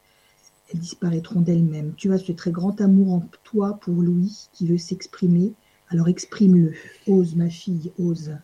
elles 0.72 0.80
disparaîtront 0.80 1.40
d'elles-mêmes. 1.40 1.94
Tu 1.96 2.12
as 2.12 2.18
ce 2.18 2.32
très 2.32 2.50
grand 2.50 2.80
amour 2.80 3.12
en 3.12 3.28
toi 3.44 3.78
pour 3.80 3.94
Louis 3.94 4.48
qui 4.52 4.66
veut 4.66 4.78
s'exprimer, 4.78 5.52
alors 5.88 6.08
exprime-le. 6.08 6.74
Ose, 7.06 7.36
ma 7.36 7.48
fille, 7.48 7.92
ose. 7.98 8.36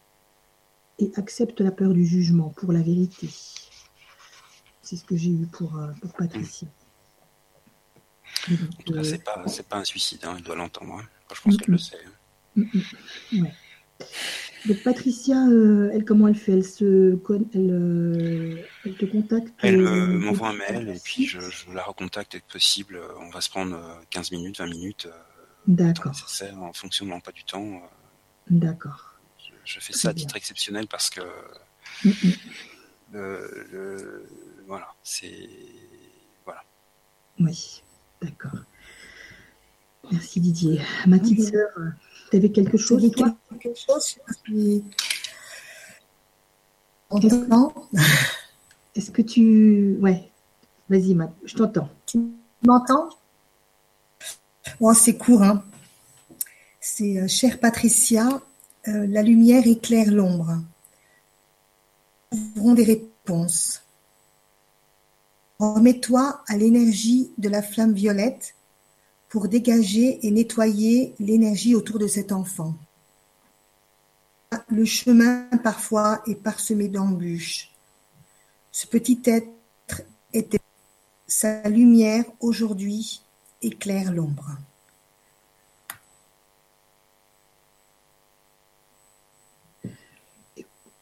Et 0.99 1.11
accepte 1.17 1.61
la 1.61 1.71
peur 1.71 1.93
du 1.93 2.05
jugement 2.05 2.51
pour 2.51 2.73
la 2.73 2.83
vérité. 2.83 3.29
C'est 4.83 4.97
ce 4.97 5.05
que 5.05 5.17
j'ai 5.17 5.31
eu 5.31 5.47
pour, 5.47 5.79
euh, 5.79 5.89
pour 6.01 6.13
Patricia. 6.13 6.69
Euh, 8.51 9.03
c'est 9.03 9.25
pas, 9.25 9.45
pas, 9.69 9.79
un 9.79 9.85
suicide, 9.85 10.25
hein, 10.25 10.35
elle 10.37 10.45
doit 10.45 10.57
l'entendre. 10.57 10.95
Hein. 10.95 11.09
Je 11.35 11.41
pense 11.41 11.57
qu'elle 11.57 11.73
le 11.73 11.79
sait. 11.79 11.99
Ouais. 12.57 13.53
Donc 14.67 14.83
Patricia, 14.85 15.37
euh, 15.49 15.91
elle 15.93 16.05
comment 16.05 16.29
elle 16.29 16.37
fait? 16.37 16.53
Elle 16.53 16.65
se, 16.65 17.19
elle, 17.55 17.71
euh, 17.71 18.57
elle 18.85 18.95
te 18.95 19.05
contacte 19.07 19.53
Elle 19.61 19.81
euh, 19.81 20.07
m'envoie 20.07 20.51
un 20.51 20.53
mail 20.53 20.89
et 20.89 21.01
puis 21.03 21.27
je, 21.27 21.41
la 21.73 21.83
recontacte 21.83 22.33
dès 22.33 22.41
que 22.41 22.53
possible. 22.53 23.01
On 23.21 23.31
va 23.31 23.41
se 23.41 23.51
prendre 23.51 24.01
15 24.11 24.31
minutes, 24.31 24.59
20 24.59 24.67
minutes. 24.67 25.09
D'accord. 25.67 26.13
en 26.61 26.73
fonction 26.73 27.07
de 27.07 27.11
l'emploi 27.11 27.33
du 27.33 27.45
temps. 27.45 27.83
D'accord. 28.51 29.12
Je, 29.73 29.81
fais 29.81 29.93
ça 29.93 30.11
à 30.11 30.15
titre 30.15 30.37
exceptionnel 30.37 30.87
parce 30.87 31.09
que 31.11 31.21
voilà, 34.67 34.89
c'est 35.03 35.49
voilà. 36.45 36.63
Oui, 37.41 37.83
d'accord. 38.21 38.59
Merci 40.11 40.41
Didier. 40.41 40.81
Ma 41.07 41.19
petite 41.19 41.43
sœur. 41.43 41.71
Tu 42.31 42.37
avais 42.37 42.51
quelque 42.51 42.77
chose, 42.77 43.11
toi? 43.13 43.35
quelque 43.61 43.79
chose, 43.79 44.17
Est-ce 48.95 49.11
que 49.11 49.23
tu... 49.23 49.97
Ouais, 50.01 50.31
vas-y, 50.89 51.17
je 51.45 51.55
t'entends. 51.55 51.89
Tu 52.07 52.19
m'entends? 52.63 53.11
Bon, 54.81 54.95
c'est 54.95 55.17
court. 55.17 55.43
Hein. 55.43 55.65
C'est 56.81 57.19
euh, 57.19 57.29
chère 57.29 57.61
Patricia, 57.61 58.41
euh, 58.89 59.07
la 59.07 59.23
lumière 59.23 59.67
éclaire 59.67 60.11
l'ombre. 60.11 60.59
Nous 62.33 62.61
aurons 62.61 62.75
des 62.75 62.85
réponses. 62.85 63.83
Remets-toi 65.59 66.43
à 66.49 66.57
l'énergie 66.57 67.31
de 67.39 67.49
la 67.49 67.63
flamme 67.63 67.93
violette 67.93 68.55
pour 69.29 69.49
dégager 69.49 70.27
et 70.27 70.31
nettoyer 70.31 71.15
l'énergie 71.21 71.75
autour 71.75 71.99
de 71.99 72.07
cet 72.07 72.33
enfant. 72.33 72.75
Le 74.69 74.85
chemin 74.85 75.45
parfois 75.63 76.23
est 76.27 76.35
parsemé 76.35 76.89
d'embûches. 76.89 77.71
Ce 78.73 78.87
petit 78.87 79.23
être 79.25 80.03
était 80.33 80.59
sa 81.27 81.69
lumière 81.69 82.25
aujourd'hui 82.41 83.23
éclaire 83.63 84.13
l'ombre. 84.13 84.59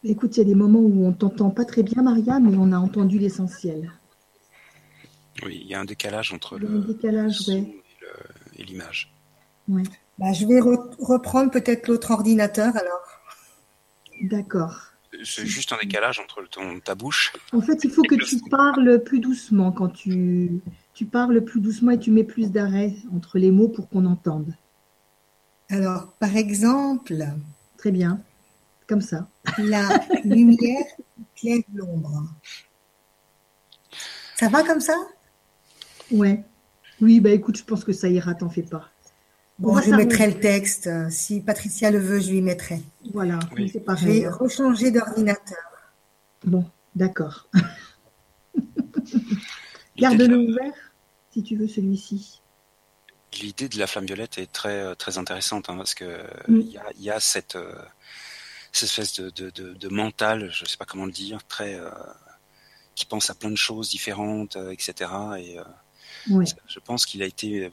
Écoute, 0.03 0.36
il 0.36 0.40
y 0.40 0.42
a 0.42 0.46
des 0.46 0.55
moments 0.55 0.80
où 0.80 1.07
on 1.07 1.12
t'entend 1.12 1.51
pas 1.51 1.64
très 1.64 1.82
bien, 1.82 2.03
Maria, 2.03 2.40
mais 2.40 2.57
on 2.57 2.72
a 2.72 2.78
entendu 2.78 3.18
l'essentiel. 3.18 3.92
Oui, 5.44 5.61
il 5.62 5.68
y 5.68 5.74
a 5.74 5.80
un 5.80 5.84
décalage 5.84 6.32
entre 6.32 6.59
le 6.59 6.68
un 6.68 6.78
décalage, 6.78 7.38
son 7.38 7.53
ouais. 7.53 7.59
et 7.59 7.82
le- 8.01 8.61
et 8.61 8.64
l'image. 8.64 9.12
Ouais. 9.68 9.82
Bah, 10.18 10.32
je 10.32 10.46
vais 10.46 10.61
re- 10.61 10.94
reprendre 10.98 11.51
peut-être 11.51 11.88
l'autre 11.88 12.11
ordinateur 12.11 12.76
alors. 12.76 13.01
D'accord. 14.22 14.86
C'est 15.24 15.46
juste 15.46 15.72
un 15.72 15.78
décalage 15.82 16.20
entre 16.20 16.46
ton, 16.48 16.78
ta 16.80 16.94
bouche. 16.94 17.32
En 17.53 17.61
fait, 17.61 17.84
il 17.84 17.90
faut 17.90 18.03
que 18.03 18.14
tu 18.14 18.38
parles 18.48 19.03
plus 19.03 19.18
doucement 19.20 19.72
quand 19.72 19.88
tu, 19.88 20.61
tu 20.94 21.05
parles 21.05 21.42
plus 21.42 21.61
doucement 21.61 21.90
et 21.92 21.98
tu 21.98 22.11
mets 22.11 22.24
plus 22.24 22.51
d'arrêt 22.53 22.94
entre 23.14 23.38
les 23.38 23.51
mots 23.51 23.68
pour 23.68 23.88
qu'on 23.88 24.07
entende. 24.07 24.55
Alors, 25.68 26.12
par 26.18 26.36
exemple, 26.36 27.24
Très 27.76 27.92
bien. 27.92 28.20
Comme 28.91 29.01
ça. 29.01 29.28
la 29.59 29.88
lumière 30.24 30.84
éclaire 31.36 31.62
l'ombre. 31.72 32.24
Ça 34.36 34.49
va 34.49 34.64
comme 34.64 34.80
ça? 34.80 34.97
Ouais. 36.11 36.43
Oui, 37.01 37.20
bah 37.20 37.30
écoute, 37.30 37.57
je 37.57 37.62
pense 37.64 37.84
que 37.84 37.93
ça 37.93 38.09
ira, 38.09 38.34
t'en 38.34 38.51
fais 38.51 38.64
pas. 38.64 38.91
On 39.61 39.74
Bon, 39.74 39.80
je 39.80 39.91
mettrai 39.95 40.26
le 40.26 40.41
texte. 40.41 40.91
Si 41.09 41.41
Patricia 41.41 41.93
le 41.93 41.99
veut, 42.01 42.18
je 42.18 42.30
lui 42.30 42.43
mettrai. 42.43 42.82
Voilà, 43.14 43.38
Oui. 43.57 43.72
Je 43.72 44.07
vais 44.07 44.28
rechanger 44.28 44.91
d'ordinateur. 44.91 45.59
Bon, 46.45 46.64
d'accord. 46.97 47.49
Garde-le 49.97 50.36
ouvert 50.36 50.72
si 51.32 51.45
tu 51.45 51.55
veux 51.57 51.68
celui-ci. 51.68 52.41
l'idée 53.41 53.68
de 53.68 53.78
la 53.78 53.86
flamme 53.86 54.07
violette 54.07 54.38
est 54.38 54.51
très, 54.51 54.80
euh, 54.80 54.95
très 54.97 55.16
intéressante 55.18 55.70
hein, 55.70 55.76
parce 55.76 55.95
que 55.95 56.07
Mm. 56.49 56.57
il 56.61 56.66
y, 56.72 56.78
a, 56.78 56.84
il 56.97 57.03
y 57.05 57.11
a 57.11 57.20
cette, 57.20 57.55
euh, 57.55 57.72
cette 58.72 58.88
espèce 58.88 59.14
de, 59.20 59.30
de, 59.30 59.50
de, 59.50 59.74
de 59.74 59.88
mental, 59.88 60.50
je 60.50 60.64
sais 60.64 60.76
pas 60.76 60.84
comment 60.84 61.06
le 61.06 61.12
dire, 61.12 61.44
très 61.46 61.74
euh, 61.74 61.90
qui 62.94 63.06
pense 63.06 63.30
à 63.30 63.34
plein 63.34 63.50
de 63.50 63.56
choses 63.56 63.88
différentes, 63.90 64.56
euh, 64.56 64.70
etc. 64.72 65.10
Et 65.38 65.58
euh, 65.58 65.64
je 66.68 66.78
pense 66.80 67.06
qu'il 67.06 67.22
a 67.22 67.26
été 67.26 67.64
euh, 67.64 67.70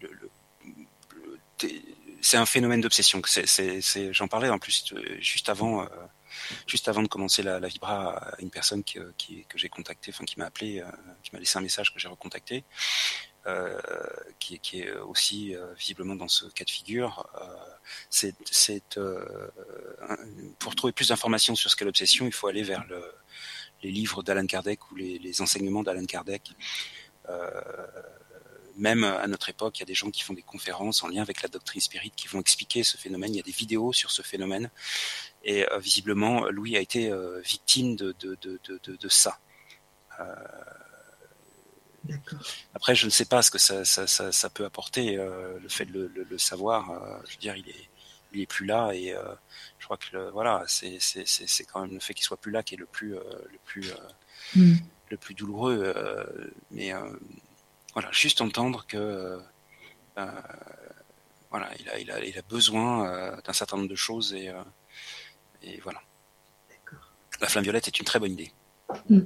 le- 0.00 0.12
le- 0.12 0.30
le- 1.14 1.70
c'est 2.22 2.36
un 2.36 2.46
phénomène 2.46 2.80
d'obsession. 2.80 3.22
C'est, 3.24 4.12
j'en 4.12 4.28
parlais 4.28 4.48
en 4.50 4.58
plus 4.58 4.92
euh, 4.92 5.16
juste 5.20 5.48
avant, 5.48 5.82
euh, 5.82 5.86
juste 6.66 6.88
avant 6.88 7.02
de 7.02 7.08
commencer 7.08 7.42
la, 7.42 7.60
la 7.60 7.68
vibra 7.68 8.16
à 8.18 8.40
une 8.40 8.50
personne 8.50 8.82
qui, 8.84 8.98
que 9.48 9.58
j'ai 9.58 9.68
contactée, 9.68 10.10
enfin 10.14 10.24
qui 10.24 10.38
m'a 10.38 10.46
appelé, 10.46 10.82
qui 11.22 11.30
m'a 11.32 11.38
laissé 11.38 11.58
un 11.58 11.62
message 11.62 11.92
que 11.92 11.98
j'ai 11.98 12.08
recontacté, 12.08 12.64
qui, 14.38 14.58
qui 14.58 14.80
est 14.80 14.92
aussi 14.92 15.54
euh, 15.54 15.72
visiblement 15.74 16.16
dans 16.16 16.28
ce 16.28 16.46
cas 16.46 16.64
de 16.64 16.70
figure. 16.70 17.26
Euh, 17.40 17.46
euh, 18.98 20.16
pour 20.58 20.74
trouver 20.74 20.92
plus 20.92 21.08
d'informations 21.08 21.54
sur 21.54 21.70
ce 21.70 21.76
qu'est 21.76 21.84
l'obsession, 21.84 22.26
il 22.26 22.32
faut 22.32 22.46
aller 22.46 22.62
vers 22.62 22.84
le, 22.88 23.02
les 23.82 23.90
livres 23.90 24.22
d'Alan 24.22 24.46
Kardec 24.46 24.90
ou 24.90 24.96
les, 24.96 25.42
enseignements 25.42 25.82
d'Alan 25.82 26.04
Kardec. 26.04 26.52
Euh, 27.28 27.50
même 28.76 29.04
à 29.04 29.26
notre 29.26 29.48
époque, 29.48 29.78
il 29.78 29.80
y 29.80 29.82
a 29.82 29.86
des 29.86 29.94
gens 29.94 30.10
qui 30.10 30.22
font 30.22 30.32
des 30.32 30.42
conférences 30.42 31.02
en 31.02 31.08
lien 31.08 31.22
avec 31.22 31.42
la 31.42 31.48
doctrine 31.48 31.80
spirit 31.80 32.12
qui 32.16 32.28
vont 32.28 32.40
expliquer 32.40 32.82
ce 32.82 32.96
phénomène. 32.96 33.34
Il 33.34 33.36
y 33.36 33.40
a 33.40 33.44
des 33.44 33.50
vidéos 33.50 33.92
sur 33.92 34.10
ce 34.10 34.22
phénomène. 34.22 34.70
Et 35.44 35.68
euh, 35.70 35.78
visiblement, 35.78 36.48
Louis 36.48 36.76
a 36.76 36.80
été 36.80 37.10
euh, 37.10 37.40
victime 37.40 37.96
de, 37.96 38.14
ça. 39.08 39.38
Euh. 40.18 40.34
Après, 42.74 42.94
je 42.94 43.04
ne 43.06 43.10
sais 43.10 43.24
pas 43.24 43.42
ce 43.42 43.50
que 43.50 43.58
ça, 43.58 43.84
ça, 43.84 44.06
ça, 44.06 44.32
ça 44.32 44.50
peut 44.50 44.64
apporter, 44.64 45.16
euh, 45.18 45.58
le 45.60 45.68
fait 45.68 45.84
de 45.84 45.92
le, 45.92 46.06
le, 46.08 46.24
le 46.24 46.38
savoir. 46.38 46.90
euh, 46.90 47.18
je 47.26 47.32
veux 47.32 47.40
dire, 47.40 47.56
il 47.56 47.68
est, 47.68 47.88
il 48.32 48.40
est 48.40 48.46
plus 48.46 48.64
là 48.66 48.92
et 48.92 49.12
euh, 49.12 49.22
je 49.78 49.84
crois 49.84 49.96
que 49.96 50.06
le, 50.12 50.30
voilà, 50.30 50.64
c'est, 50.66 50.98
c'est, 51.00 51.26
c'est, 51.26 51.46
c'est 51.48 51.64
quand 51.64 51.80
même 51.82 51.92
le 51.94 52.00
fait 52.00 52.14
qu'il 52.14 52.24
soit 52.24 52.36
plus 52.36 52.52
là 52.52 52.62
qui 52.62 52.74
est 52.74 52.78
le 52.78 52.86
plus, 52.86 53.10
le 53.12 53.58
plus, 53.64 53.92
Mm. 54.56 54.74
le 55.10 55.16
plus 55.16 55.34
douloureux. 55.34 55.94
mais 56.70 56.92
voilà, 57.92 58.10
juste 58.12 58.40
entendre 58.40 58.86
que 58.86 59.38
voilà, 61.50 61.70
il 61.78 61.88
a, 61.88 61.98
il 61.98 62.10
a, 62.10 62.24
il 62.24 62.38
a 62.38 62.42
besoin 62.42 63.36
d'un 63.44 63.52
certain 63.52 63.76
nombre 63.76 63.88
de 63.90 63.94
choses 63.96 64.32
et, 64.34 64.50
et 65.62 65.78
voilà. 65.80 66.00
D'accord. 66.70 67.12
La 67.40 67.48
flamme 67.48 67.64
violette 67.64 67.86
est 67.88 67.98
une 67.98 68.04
très 68.06 68.18
bonne 68.18 68.32
idée. 68.32 68.52
Mm. 69.08 69.20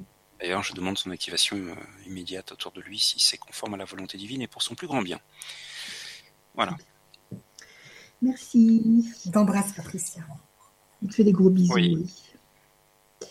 D'ailleurs, 0.45 0.63
je 0.63 0.75
demande 0.75 0.99
son 0.99 1.11
activation 1.11 1.57
euh, 1.57 1.75
immédiate 2.07 2.53
autour 2.53 2.71
de 2.73 2.83
lui 2.83 2.99
si 2.99 3.19
c'est 3.19 3.39
conforme 3.39 3.73
à 3.73 3.77
la 3.79 3.87
volonté 3.87 4.19
divine 4.19 4.43
et 4.43 4.47
pour 4.47 4.61
son 4.61 4.75
plus 4.75 4.87
grand 4.87 5.01
bien. 5.01 5.19
Voilà. 6.55 6.77
Merci. 8.21 9.09
T'embrasse, 9.33 9.73
Patricia. 9.73 10.21
On 11.03 11.07
te 11.07 11.15
fait 11.15 11.25
des 11.25 11.33
gros 11.33 11.49
bisous. 11.49 11.73
Oui. 11.73 11.97
oui. 11.97 13.29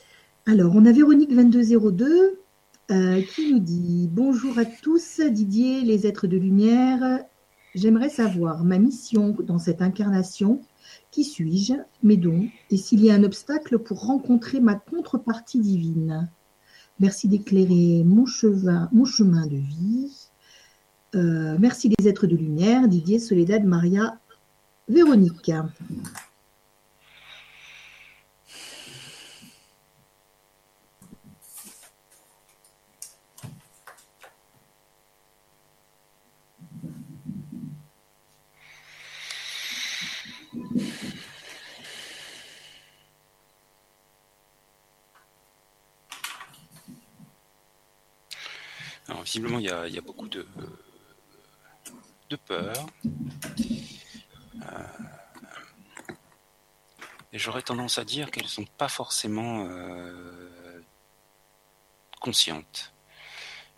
Alors, 0.48 0.76
on 0.76 0.88
a 0.88 0.92
Véronique 0.92 1.30
2202 1.30 2.42
euh, 2.90 3.22
qui 3.22 3.54
nous 3.54 3.60
dit 3.60 4.10
Bonjour 4.12 4.58
à 4.58 4.66
tous, 4.66 5.20
Didier, 5.20 5.82
les 5.82 6.08
êtres 6.08 6.26
de 6.26 6.38
lumière. 6.38 7.20
J'aimerais 7.76 8.10
savoir 8.10 8.64
ma 8.64 8.80
mission 8.80 9.38
dans 9.40 9.60
cette 9.60 9.84
incarnation. 9.84 10.64
Qui 11.12 11.26
suis-je? 11.26 11.76
Mes 12.02 12.18
dons 12.18 12.50
Et 12.72 12.78
s'il 12.78 13.06
y 13.06 13.12
a 13.12 13.14
un 13.14 13.24
obstacle 13.24 13.78
pour 13.78 14.04
rencontrer 14.04 14.60
ma 14.60 14.74
contrepartie 14.74 15.60
divine? 15.60 16.28
Merci 17.00 17.28
d'éclairer 17.28 18.04
mon, 18.06 18.26
chemin- 18.26 18.90
de 19.48 19.56
vie. 19.58 20.12
Euh, 21.16 21.58
merci 21.60 21.92
les 21.98 22.08
êtres 22.08 22.28
de 22.28 22.36
lumière, 22.36 22.88
Didier, 22.88 23.20
Soledad, 23.20 23.64
Maria, 23.64 24.18
Véronique. 24.88 25.52
Visiblement, 49.34 49.58
il 49.58 49.94
y 49.94 49.98
a, 49.98 50.02
beaucoup 50.02 50.28
de, 50.28 50.46
de 52.30 52.36
peur. 52.36 52.76
Euh, 54.62 54.84
et 57.32 57.40
j'aurais 57.40 57.64
tendance 57.64 57.98
à 57.98 58.06
dire 58.06 58.30
qu'elles 58.30 58.44
ne 58.44 58.48
sont 58.50 58.68
pas 58.78 58.90
forcément 58.90 59.66
euh, 59.68 60.80
conscientes. 62.22 62.94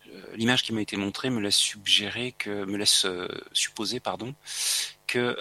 Euh, 0.08 0.36
L'image 0.36 0.62
qui 0.62 0.74
m'a 0.74 0.82
été 0.82 0.98
montrée 0.98 1.30
me 1.30 1.40
laisse 1.40 1.56
suggérer 1.56 2.34
me 2.44 2.76
laisse 2.76 3.06
supposer, 3.52 3.98
pardon, 3.98 4.34
que 5.06 5.38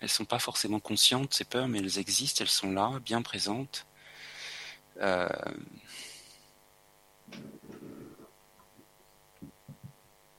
elles 0.00 0.08
sont 0.08 0.24
pas 0.24 0.38
forcément 0.38 0.80
conscientes 0.80 1.34
ces 1.34 1.44
peurs, 1.44 1.68
mais 1.68 1.80
elles 1.80 1.98
existent, 1.98 2.42
elles 2.42 2.48
sont 2.48 2.72
là, 2.72 2.98
bien 3.04 3.20
présentes. 3.20 3.86
Euh, 5.00 5.28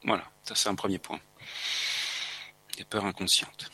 Voilà, 0.05 0.23
ça 0.43 0.55
c'est 0.55 0.69
un 0.69 0.75
premier 0.75 0.99
point. 0.99 1.19
Des 2.77 2.83
peurs 2.85 3.05
inconscientes. 3.05 3.71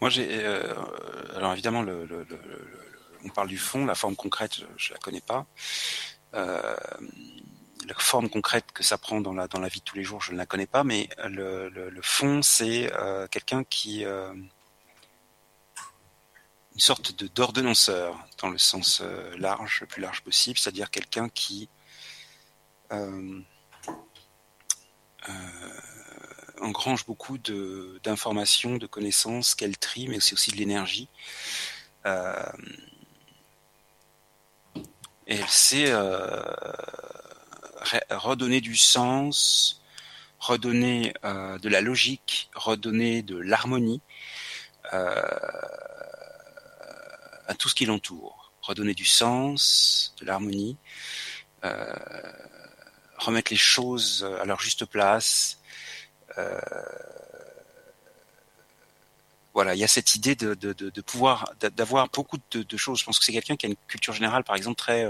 Moi, 0.00 0.10
j'ai. 0.10 0.28
euh, 0.44 0.74
alors 1.36 1.52
évidemment, 1.52 1.82
le, 1.82 2.06
on 3.24 3.28
parle 3.28 3.48
du 3.48 3.58
fond, 3.58 3.86
la 3.86 3.94
forme 3.94 4.16
concrète, 4.16 4.54
je, 4.54 4.64
je 4.76 4.92
la 4.92 4.98
connais 4.98 5.20
pas. 5.20 5.46
Euh, 6.34 6.76
la 7.86 7.94
forme 7.94 8.28
concrète 8.28 8.66
que 8.72 8.82
ça 8.82 8.98
prend 8.98 9.20
dans 9.20 9.32
la 9.32 9.48
dans 9.48 9.60
la 9.60 9.68
vie 9.68 9.80
de 9.80 9.84
tous 9.84 9.96
les 9.96 10.04
jours, 10.04 10.20
je 10.20 10.32
ne 10.32 10.36
la 10.36 10.46
connais 10.46 10.66
pas, 10.66 10.84
mais 10.84 11.08
le, 11.24 11.68
le, 11.70 12.02
fond, 12.02 12.42
c'est 12.42 12.92
euh, 12.92 13.26
quelqu'un 13.28 13.64
qui 13.64 14.04
euh, 14.04 14.34
une 16.74 16.80
sorte 16.80 17.18
de 17.18 17.28
d'ordonnanceur 17.28 18.18
dans 18.42 18.50
le 18.50 18.58
sens 18.58 19.02
large, 19.38 19.80
le 19.80 19.86
plus 19.86 20.02
large 20.02 20.20
possible, 20.22 20.58
c'est-à-dire 20.58 20.90
quelqu'un 20.90 21.28
qui 21.30 21.70
engrange 26.60 27.06
beaucoup 27.06 27.38
d'informations, 27.38 28.76
de 28.76 28.86
connaissances 28.86 29.54
qu'elle 29.54 29.78
trie, 29.78 30.08
mais 30.08 30.18
aussi 30.18 30.50
de 30.50 30.56
l'énergie. 30.56 31.08
Et 35.28 35.40
sait 35.46 35.90
euh, 35.90 36.42
re- 37.82 38.02
redonner 38.16 38.60
du 38.60 38.76
sens, 38.76 39.82
redonner 40.38 41.12
euh, 41.24 41.58
de 41.58 41.68
la 41.68 41.80
logique, 41.80 42.50
redonner 42.54 43.22
de 43.22 43.36
l'harmonie 43.36 44.00
euh, 44.94 45.22
à 47.46 47.54
tout 47.54 47.68
ce 47.68 47.74
qui 47.74 47.84
l'entoure, 47.84 48.52
redonner 48.62 48.94
du 48.94 49.04
sens, 49.04 50.14
de 50.18 50.24
l'harmonie, 50.26 50.76
remettre 53.18 53.52
les 53.52 53.58
choses 53.58 54.28
à 54.40 54.44
leur 54.44 54.60
juste 54.60 54.84
place. 54.86 55.58
Voilà, 59.58 59.74
il 59.74 59.80
y 59.80 59.84
a 59.84 59.88
cette 59.88 60.14
idée 60.14 60.36
de, 60.36 60.54
de, 60.54 60.72
de, 60.72 61.00
pouvoir, 61.00 61.52
d'avoir 61.74 62.08
beaucoup 62.10 62.38
de, 62.52 62.76
choses. 62.76 63.00
Je 63.00 63.04
pense 63.04 63.18
que 63.18 63.24
c'est 63.24 63.32
quelqu'un 63.32 63.56
qui 63.56 63.66
a 63.66 63.68
une 63.68 63.74
culture 63.88 64.12
générale, 64.12 64.44
par 64.44 64.54
exemple, 64.54 64.76
très 64.76 65.04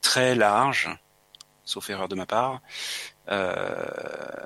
très 0.00 0.34
large, 0.34 0.88
sauf 1.64 1.88
erreur 1.88 2.08
de 2.08 2.16
ma 2.16 2.26
part, 2.26 2.60
euh, 3.28 4.44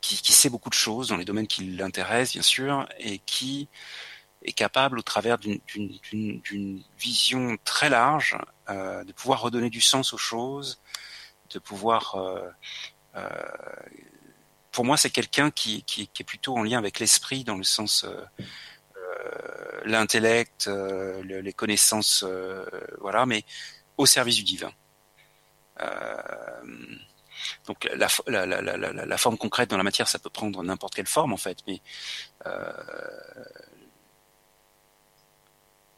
qui, 0.00 0.32
sait 0.32 0.50
beaucoup 0.50 0.68
de 0.68 0.74
choses 0.74 1.08
dans 1.08 1.16
les 1.16 1.24
domaines 1.24 1.48
qui 1.48 1.64
l'intéressent, 1.64 2.34
bien 2.34 2.42
sûr, 2.42 2.88
et 3.00 3.18
qui 3.18 3.68
est 4.42 4.52
capable, 4.52 5.00
au 5.00 5.02
travers 5.02 5.36
d'une 5.36 5.60
vision 6.96 7.56
très 7.64 7.88
large, 7.88 8.38
euh, 8.70 9.02
de 9.02 9.12
pouvoir 9.12 9.40
redonner 9.40 9.68
du 9.68 9.80
sens 9.80 10.12
aux 10.12 10.18
choses, 10.32 10.80
de 11.50 11.58
pouvoir... 11.58 12.14
Euh, 12.14 12.48
euh 13.16 13.28
pour 14.72 14.84
moi, 14.84 14.96
c'est 14.96 15.10
quelqu'un 15.10 15.50
qui, 15.50 15.84
qui, 15.84 16.08
qui, 16.08 16.22
est 16.22 16.26
plutôt 16.26 16.56
en 16.56 16.62
lien 16.62 16.78
avec 16.78 16.98
l'esprit, 16.98 17.44
dans 17.44 17.56
le 17.56 17.64
sens... 17.64 18.04
Euh, 18.04 18.24
euh, 18.96 19.80
l'intellect, 19.84 20.70
les 21.24 21.52
connaissances, 21.52 22.24
voilà, 23.00 23.26
mais 23.26 23.44
au 23.96 24.06
service 24.06 24.36
du 24.36 24.44
divin. 24.44 24.72
Euh, 25.80 26.96
donc 27.66 27.88
la, 27.94 28.08
la, 28.26 28.46
la, 28.46 28.76
la, 28.76 29.18
forme 29.18 29.38
concrète 29.38 29.70
dans 29.70 29.76
la 29.76 29.82
matière, 29.82 30.08
ça 30.08 30.18
peut 30.18 30.30
prendre 30.30 30.62
n'importe 30.62 30.94
quelle 30.94 31.06
forme 31.06 31.32
en 31.32 31.36
fait, 31.36 31.58
mais 31.66 31.80
euh, 32.46 32.72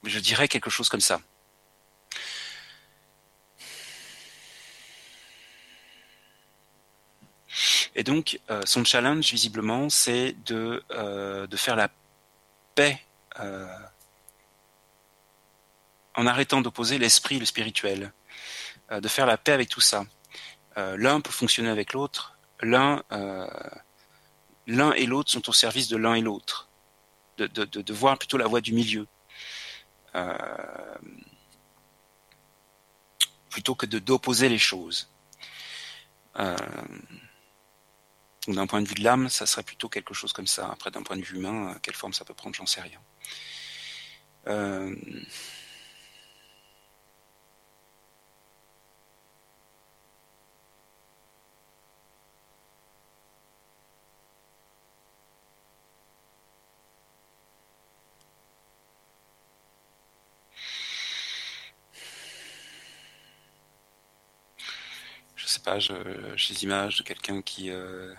je 0.05 0.19
dirais 0.21 0.49
quelque 0.49 0.71
chose 0.71 0.89
comme 0.89 1.01
ça. 1.01 1.21
Et 7.95 8.03
donc, 8.03 8.41
euh, 8.51 8.63
son 8.65 8.85
challenge, 8.85 9.31
visiblement, 9.31 9.89
c'est 9.89 10.35
de, 10.47 10.83
euh, 10.91 11.47
de 11.47 11.57
faire 11.57 11.77
la 11.77 11.89
paix 12.75 13.01
euh, 13.39 13.67
en 16.17 16.27
arrêtant 16.27 16.61
d'opposer 16.61 16.99
l'esprit 16.99 17.37
et 17.37 17.41
le 17.41 17.45
spirituel, 17.45 18.13
de 18.91 19.09
faire 19.09 19.27
la 19.27 19.37
paix 19.37 19.53
avec 19.53 19.69
tout 19.69 19.81
ça. 19.81 20.05
L'un 20.77 21.21
peut 21.21 21.33
fonctionner 21.33 21.71
avec 21.71 21.93
l'autre, 21.93 22.39
l'un 22.61 23.03
l'un 24.69 24.93
et 24.93 25.07
l'autre 25.07 25.31
sont 25.31 25.49
au 25.49 25.53
service 25.53 25.89
de 25.89 25.97
l'un 25.97 26.15
et 26.15 26.21
l'autre, 26.21 26.69
de, 27.39 27.47
de, 27.49 27.65
de, 27.65 27.93
voir 27.93 28.17
plutôt 28.17 28.39
la 28.39 28.47
voie 28.47 28.61
du 28.61 28.73
milieu. 28.73 29.09
plutôt 33.51 33.75
que 33.75 33.87
de 33.87 33.99
d'opposer 33.99 34.49
les 34.49 34.59
choses. 34.59 35.11
D'un 38.49 38.67
point 38.67 38.83
de 38.83 38.89
vue 38.89 38.95
de 38.95 39.05
l'âme, 39.05 39.29
ça 39.29 39.47
serait 39.47 39.63
plutôt 39.63 39.89
quelque 39.89 40.15
chose 40.15 40.33
comme 40.33 40.47
ça. 40.47 40.69
Après, 40.71 40.91
d'un 40.91 41.03
point 41.03 41.17
de 41.17 41.23
vue 41.23 41.37
humain, 41.37 41.77
quelle 41.83 41.95
forme 41.95 42.13
ça 42.13 42.25
peut 42.25 42.35
prendre, 42.35 42.55
j'en 42.55 42.67
sais 42.67 42.81
rien. 42.81 43.01
Euh, 44.47 44.95
pas, 65.65 65.79
j'ai 65.79 65.95
des 66.55 66.65
images 66.65 66.99
de 66.99 67.03
quelqu'un 67.03 67.43
qui, 67.43 67.71
euh, 67.71 68.15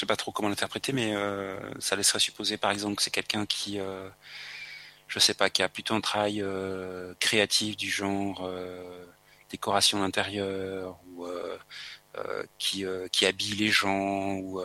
je 0.00 0.06
sais 0.06 0.08
pas 0.08 0.16
trop 0.16 0.32
comment 0.32 0.48
l'interpréter, 0.48 0.94
mais 0.94 1.14
euh, 1.14 1.60
ça 1.78 1.94
laisserait 1.94 2.20
supposer, 2.20 2.56
par 2.56 2.70
exemple, 2.70 2.96
que 2.96 3.02
c'est 3.02 3.10
quelqu'un 3.10 3.44
qui, 3.44 3.78
euh, 3.78 4.08
je 5.08 5.18
sais 5.18 5.34
pas, 5.34 5.50
qui 5.50 5.62
a 5.62 5.68
plutôt 5.68 5.94
un 5.94 6.00
travail 6.00 6.40
euh, 6.40 7.12
créatif 7.20 7.76
du 7.76 7.90
genre 7.90 8.50
décoration 9.50 9.98
d'intérieur 9.98 10.98
ou 11.12 11.26
qui, 12.56 12.86
qui 13.12 13.26
habille 13.26 13.56
les 13.56 13.68
gens 13.68 14.36
ou 14.36 14.62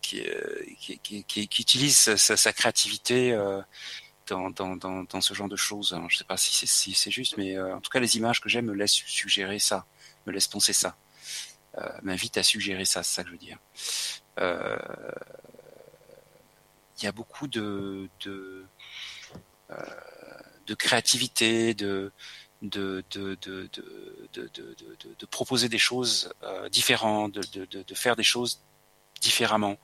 qui, 0.00 0.26
utilise 1.36 2.16
sa, 2.16 2.52
créativité 2.52 3.38
dans, 4.26 5.20
ce 5.20 5.32
genre 5.32 5.48
de 5.48 5.54
choses. 5.54 5.90
je 5.96 6.02
ne 6.02 6.18
sais 6.18 6.24
pas 6.24 6.36
si 6.36 6.52
c'est 6.66 6.66
si 6.92 7.10
juste, 7.12 7.36
mais 7.36 7.56
en 7.56 7.80
tout 7.80 7.90
cas, 7.90 8.00
les 8.00 8.16
images 8.16 8.40
que 8.40 8.48
j'aime 8.48 8.66
me 8.66 8.74
laissent 8.74 8.90
suggérer 8.90 9.60
ça, 9.60 9.86
me 10.26 10.32
laissent 10.32 10.48
penser 10.48 10.72
ça, 10.72 10.96
euh, 11.78 11.88
m'invitent 12.02 12.38
à 12.38 12.42
suggérer 12.42 12.84
ça, 12.84 13.02
c'est 13.02 13.14
ça 13.14 13.22
que 13.22 13.28
je 13.28 13.32
veux 13.32 13.38
dire. 13.38 13.58
Euh, 14.38 14.76
il 16.98 17.04
y 17.04 17.08
a 17.08 17.12
beaucoup 17.12 17.48
de, 17.48 18.08
de, 18.24 18.64
euh, 19.70 19.74
de 20.66 20.74
créativité, 20.74 21.74
de, 21.74 22.12
de, 22.62 23.02
de, 23.10 23.36
de, 23.42 23.68
de, 25.18 25.26
proposer 25.26 25.68
des 25.68 25.78
choses 25.78 26.32
euh, 26.44 26.68
différentes, 26.68 27.32
de, 27.32 27.94
faire 27.94 28.14
des 28.14 28.22
choses 28.22 28.60
différemment, 29.20 29.78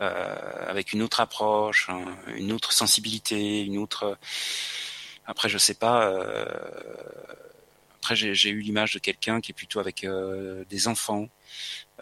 euh, 0.00 0.68
avec 0.68 0.92
une 0.92 1.02
autre 1.02 1.20
approche, 1.20 1.88
une 2.34 2.52
autre 2.52 2.72
sensibilité, 2.72 3.62
une 3.62 3.78
autre. 3.78 4.18
Après, 5.26 5.48
je 5.48 5.58
sais 5.58 5.74
pas. 5.74 6.12
Après, 8.00 8.16
j'ai 8.16 8.50
eu 8.50 8.60
l'image 8.60 8.94
de 8.94 8.98
quelqu'un 8.98 9.40
qui 9.40 9.52
est 9.52 9.54
plutôt 9.54 9.78
avec 9.78 10.04
euh, 10.04 10.64
des 10.68 10.88
enfants. 10.88 11.28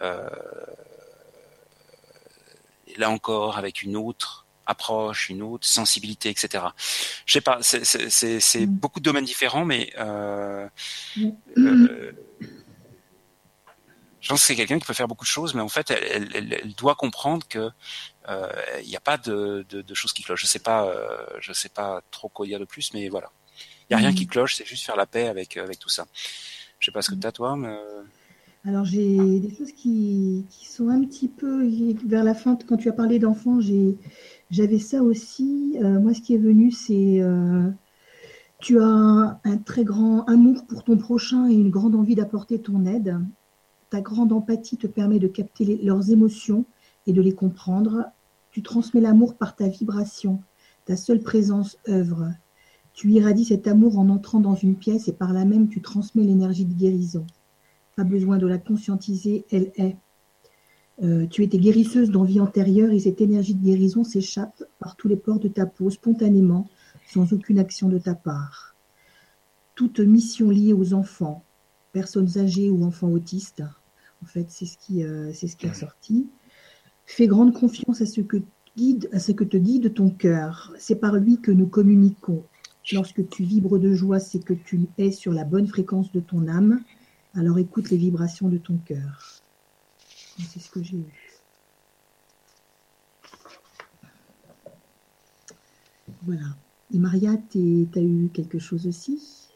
Euh... 0.01 0.29
Là 2.97 3.09
encore, 3.09 3.57
avec 3.57 3.83
une 3.83 3.95
autre 3.95 4.47
approche, 4.69 5.29
une 5.29 5.41
autre 5.41 5.67
sensibilité, 5.67 6.29
etc. 6.29 6.63
Je 7.25 7.33
sais 7.33 7.41
pas, 7.41 7.59
c'est 7.61 8.59
mm. 8.59 8.65
beaucoup 8.65 8.99
de 8.99 9.03
domaines 9.03 9.25
différents, 9.25 9.65
mais 9.65 9.91
euh, 9.97 10.67
mm. 11.17 11.29
euh, 11.57 12.11
je 14.21 14.29
pense 14.29 14.41
que 14.41 14.47
c'est 14.47 14.55
quelqu'un 14.55 14.79
qui 14.79 14.85
peut 14.85 14.93
faire 14.93 15.07
beaucoup 15.07 15.25
de 15.25 15.29
choses, 15.29 15.53
mais 15.55 15.61
en 15.61 15.69
fait, 15.69 15.91
elle, 15.91 16.29
elle, 16.35 16.53
elle 16.53 16.73
doit 16.75 16.95
comprendre 16.95 17.47
que 17.47 17.69
euh, 18.27 18.51
il 18.81 18.87
n'y 18.87 18.95
a 18.95 18.99
pas 19.01 19.17
de, 19.17 19.65
de, 19.69 19.81
de, 19.81 19.93
choses 19.95 20.13
qui 20.13 20.23
clochent. 20.23 20.41
Je 20.41 20.47
sais 20.47 20.59
pas, 20.59 20.93
je 21.39 21.51
sais 21.51 21.69
pas 21.69 22.01
trop 22.11 22.29
quoi 22.29 22.45
dire 22.45 22.59
de 22.59 22.65
plus, 22.65 22.93
mais 22.93 23.09
voilà, 23.09 23.31
il 23.89 23.93
y 23.93 23.95
a 23.95 23.97
rien 23.97 24.13
qui 24.13 24.25
mhm. 24.25 24.29
cloche, 24.29 24.55
c'est 24.55 24.65
juste 24.65 24.85
faire 24.85 24.95
la 24.95 25.05
paix 25.05 25.27
avec 25.27 25.57
avec 25.57 25.79
tout 25.79 25.89
ça. 25.89 26.05
Je 26.79 26.85
sais 26.85 26.91
pas 26.91 27.01
ce 27.01 27.11
que 27.11 27.15
tu 27.15 27.27
as 27.27 27.31
toi, 27.31 27.55
mais 27.55 27.67
euh, 27.67 28.03
alors 28.65 28.85
j'ai 28.85 29.39
des 29.39 29.53
choses 29.55 29.71
qui, 29.71 30.45
qui, 30.49 30.67
sont 30.67 30.89
un 30.89 31.01
petit 31.03 31.27
peu 31.27 31.67
vers 32.05 32.23
la 32.23 32.33
fin. 32.33 32.57
Quand 32.67 32.77
tu 32.77 32.89
as 32.89 32.93
parlé 32.93 33.19
d'enfants, 33.19 33.59
j'avais 34.51 34.79
ça 34.79 35.01
aussi. 35.01 35.77
Euh, 35.81 35.99
moi, 35.99 36.13
ce 36.13 36.21
qui 36.21 36.35
est 36.35 36.39
venu, 36.39 36.71
c'est 36.71 37.21
euh, 37.21 37.69
tu 38.59 38.79
as 38.79 38.85
un, 38.85 39.39
un, 39.43 39.57
très 39.57 39.83
grand 39.83 40.23
amour 40.25 40.65
pour 40.67 40.83
ton 40.83 40.97
prochain 40.97 41.49
et 41.49 41.53
une 41.53 41.69
grande 41.69 41.95
envie 41.95 42.15
d'apporter 42.15 42.59
ton 42.59 42.85
aide. 42.85 43.17
Ta 43.89 44.01
grande 44.01 44.31
empathie 44.31 44.77
te 44.77 44.87
permet 44.87 45.19
de 45.19 45.27
capter 45.27 45.79
leurs 45.81 46.11
émotions 46.11 46.65
et 47.07 47.13
de 47.13 47.21
les 47.21 47.33
comprendre. 47.33 48.05
Tu 48.51 48.61
transmets 48.61 49.01
l'amour 49.01 49.35
par 49.35 49.55
ta 49.55 49.67
vibration. 49.67 50.41
Ta 50.85 50.95
seule 50.95 51.21
présence 51.21 51.77
œuvre. 51.87 52.29
Tu 52.99 53.11
irradies 53.11 53.45
cet 53.45 53.65
amour 53.65 53.97
en 53.97 54.09
entrant 54.09 54.41
dans 54.41 54.55
une 54.55 54.75
pièce 54.75 55.07
et 55.07 55.13
par 55.13 55.31
là 55.31 55.45
même 55.45 55.69
tu 55.69 55.79
transmets 55.79 56.25
l'énergie 56.25 56.65
de 56.65 56.73
guérison. 56.73 57.25
Pas 57.95 58.03
besoin 58.03 58.37
de 58.37 58.45
la 58.45 58.57
conscientiser, 58.57 59.45
elle 59.51 59.71
est. 59.77 59.95
Euh, 61.01 61.25
tu 61.27 61.43
étais 61.43 61.59
guérisseuse 61.59 62.11
dans 62.11 62.25
vie 62.25 62.41
antérieure 62.41 62.91
et 62.91 62.99
cette 62.99 63.21
énergie 63.21 63.55
de 63.55 63.63
guérison 63.63 64.03
s'échappe 64.03 64.65
par 64.79 64.97
tous 64.97 65.07
les 65.07 65.15
pores 65.15 65.39
de 65.39 65.47
ta 65.47 65.65
peau 65.65 65.89
spontanément, 65.89 66.67
sans 67.07 67.31
aucune 67.31 67.57
action 67.57 67.87
de 67.87 67.99
ta 67.99 68.15
part. 68.15 68.75
Toute 69.75 70.01
mission 70.01 70.49
liée 70.49 70.73
aux 70.73 70.93
enfants, 70.93 71.45
personnes 71.93 72.37
âgées 72.37 72.69
ou 72.69 72.83
enfants 72.83 73.11
autistes, 73.11 73.63
en 74.21 74.25
fait, 74.25 74.47
c'est 74.49 74.65
ce 74.65 74.77
qui, 74.77 75.05
euh, 75.05 75.31
c'est 75.31 75.47
ce 75.47 75.55
qui 75.55 75.67
est 75.67 75.73
sorti. 75.73 76.27
Fais 77.05 77.27
grande 77.27 77.53
confiance 77.53 78.01
à 78.01 78.05
ce 78.05 78.19
que 78.19 78.41
guide, 78.75 79.07
à 79.13 79.19
ce 79.19 79.31
que 79.31 79.45
te 79.45 79.55
guide 79.55 79.93
ton 79.93 80.09
cœur. 80.09 80.73
C'est 80.77 80.95
par 80.99 81.15
lui 81.15 81.39
que 81.39 81.51
nous 81.51 81.67
communiquons. 81.67 82.43
Lorsque 82.91 83.27
tu 83.29 83.43
vibres 83.43 83.79
de 83.79 83.93
joie, 83.93 84.19
c'est 84.19 84.39
que 84.39 84.53
tu 84.53 84.89
es 84.97 85.11
sur 85.11 85.31
la 85.31 85.43
bonne 85.43 85.67
fréquence 85.67 86.11
de 86.11 86.19
ton 86.19 86.47
âme. 86.47 86.83
Alors 87.35 87.59
écoute 87.59 87.89
les 87.91 87.97
vibrations 87.97 88.49
de 88.49 88.57
ton 88.57 88.77
cœur. 88.79 89.43
C'est 90.47 90.59
ce 90.59 90.69
que 90.69 90.81
j'ai 90.81 90.97
eu. 90.97 91.41
Voilà. 96.23 96.57
Et 96.91 96.97
Maria, 96.97 97.37
tu 97.51 97.87
as 97.95 98.01
eu 98.01 98.31
quelque 98.33 98.57
chose 98.57 98.87
aussi? 98.87 99.49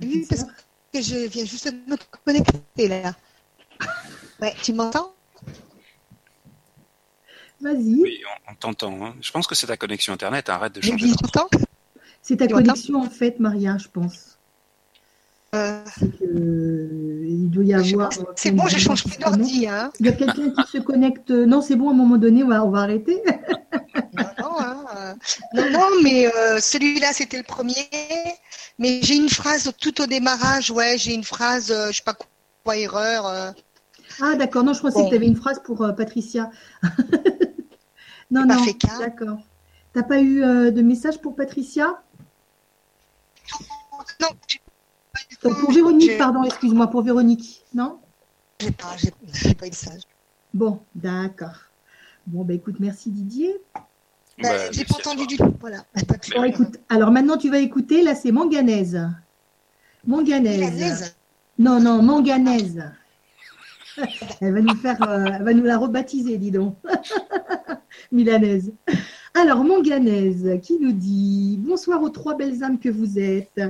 Oui, 0.00 0.26
parce 0.28 0.44
que 0.92 1.02
je 1.02 1.28
viens 1.28 1.44
juste 1.44 1.68
de 1.68 1.90
me 1.90 1.96
connecter 2.24 2.88
là. 2.88 3.16
Tu 4.62 4.72
m'entends? 4.72 5.17
Vas-y. 7.60 8.00
Oui, 8.00 8.20
on, 8.48 8.54
t'entend. 8.54 9.04
Hein. 9.04 9.14
Je 9.20 9.32
pense 9.32 9.46
que 9.46 9.54
c'est 9.54 9.66
ta 9.66 9.76
connexion 9.76 10.12
Internet. 10.12 10.48
Arrête 10.48 10.74
de 10.74 10.80
changer. 10.80 11.08
C'est 12.22 12.36
ta 12.36 12.46
connexion, 12.46 13.00
en 13.00 13.10
fait, 13.10 13.40
Maria, 13.40 13.78
je 13.78 13.88
pense. 13.88 14.38
Euh... 15.54 15.82
il 16.20 17.48
doit 17.48 17.64
y 17.64 17.72
avoir. 17.72 18.10
C'est 18.36 18.50
bon, 18.50 18.66
je 18.68 18.78
change 18.78 19.04
plus 19.04 19.18
d'ordi. 19.18 19.66
Hein. 19.66 19.90
Il 19.98 20.06
y 20.06 20.08
a 20.10 20.12
quelqu'un 20.12 20.50
qui 20.50 20.70
se 20.70 20.78
connecte. 20.78 21.30
Non, 21.30 21.62
c'est 21.62 21.74
bon, 21.74 21.88
à 21.88 21.92
un 21.92 21.96
moment 21.96 22.18
donné, 22.18 22.44
on 22.44 22.48
va, 22.48 22.64
on 22.64 22.70
va 22.70 22.80
arrêter. 22.80 23.22
non, 24.18 24.24
non, 24.38 24.60
hein. 24.60 25.16
non, 25.54 25.70
non, 25.70 25.88
mais 26.02 26.26
euh, 26.26 26.60
celui-là, 26.60 27.12
c'était 27.12 27.38
le 27.38 27.44
premier. 27.44 27.88
Mais 28.78 29.00
j'ai 29.02 29.16
une 29.16 29.30
phrase 29.30 29.72
tout 29.80 30.00
au 30.02 30.06
démarrage. 30.06 30.70
Ouais, 30.70 30.96
j'ai 30.98 31.14
une 31.14 31.24
phrase, 31.24 31.70
euh, 31.70 31.88
je 31.90 31.96
sais 31.96 32.02
pas 32.04 32.16
quoi, 32.64 32.76
erreur. 32.76 33.26
Euh. 33.26 33.50
Ah, 34.20 34.34
d'accord. 34.34 34.64
Non, 34.64 34.74
je 34.74 34.80
pensais 34.82 35.02
que 35.02 35.08
tu 35.08 35.14
avais 35.14 35.26
une 35.26 35.36
phrase 35.36 35.62
pour 35.64 35.78
Patricia. 35.96 36.50
non, 38.30 38.44
non. 38.46 38.56
D'accord. 38.98 39.38
T'as 39.92 40.02
pas 40.02 40.20
eu 40.20 40.40
de 40.40 40.82
message 40.82 41.20
pour 41.20 41.34
Patricia? 41.34 42.02
Non, 44.20 44.28
pour 45.40 45.72
Véronique, 45.72 46.18
pardon, 46.18 46.42
excuse-moi, 46.42 46.88
pour 46.88 47.02
Véronique, 47.02 47.64
non? 47.74 48.00
J'ai 48.60 48.70
pas, 48.70 48.96
j'ai 48.96 49.54
pas 49.54 49.66
eu 49.66 49.70
message. 49.70 50.02
Bon, 50.52 50.80
d'accord. 50.94 51.56
Bon, 52.26 52.44
bah 52.44 52.54
écoute, 52.54 52.76
merci 52.80 53.10
Didier. 53.10 53.56
Bah, 53.74 53.80
bah 54.42 54.70
j'ai 54.72 54.84
pas 54.84 54.96
entendu 54.96 55.26
du 55.26 55.36
tout. 55.36 55.54
Voilà. 55.60 55.84
Bon, 56.34 56.44
écoute, 56.44 56.78
alors 56.88 57.10
maintenant 57.10 57.36
tu 57.36 57.50
vas 57.50 57.58
écouter, 57.58 58.02
là 58.02 58.14
c'est 58.14 58.32
manganèse. 58.32 59.00
Manganèse. 60.06 61.16
Non, 61.58 61.80
non, 61.80 62.02
manganèse. 62.02 62.84
Elle 64.40 64.54
va 64.54 64.60
nous 64.60 64.76
faire, 64.76 65.02
euh, 65.02 65.24
elle 65.24 65.42
va 65.42 65.52
nous 65.54 65.64
la 65.64 65.76
rebaptiser, 65.76 66.38
dis 66.38 66.52
donc. 66.52 66.76
Milanaise. 68.10 68.72
Alors, 69.34 69.62
manganèse, 69.64 70.58
qui 70.62 70.78
nous 70.78 70.92
dit 70.92 71.58
Bonsoir 71.60 72.02
aux 72.02 72.10
trois 72.10 72.36
belles 72.36 72.62
âmes 72.62 72.78
que 72.78 72.88
vous 72.88 73.18
êtes. 73.18 73.60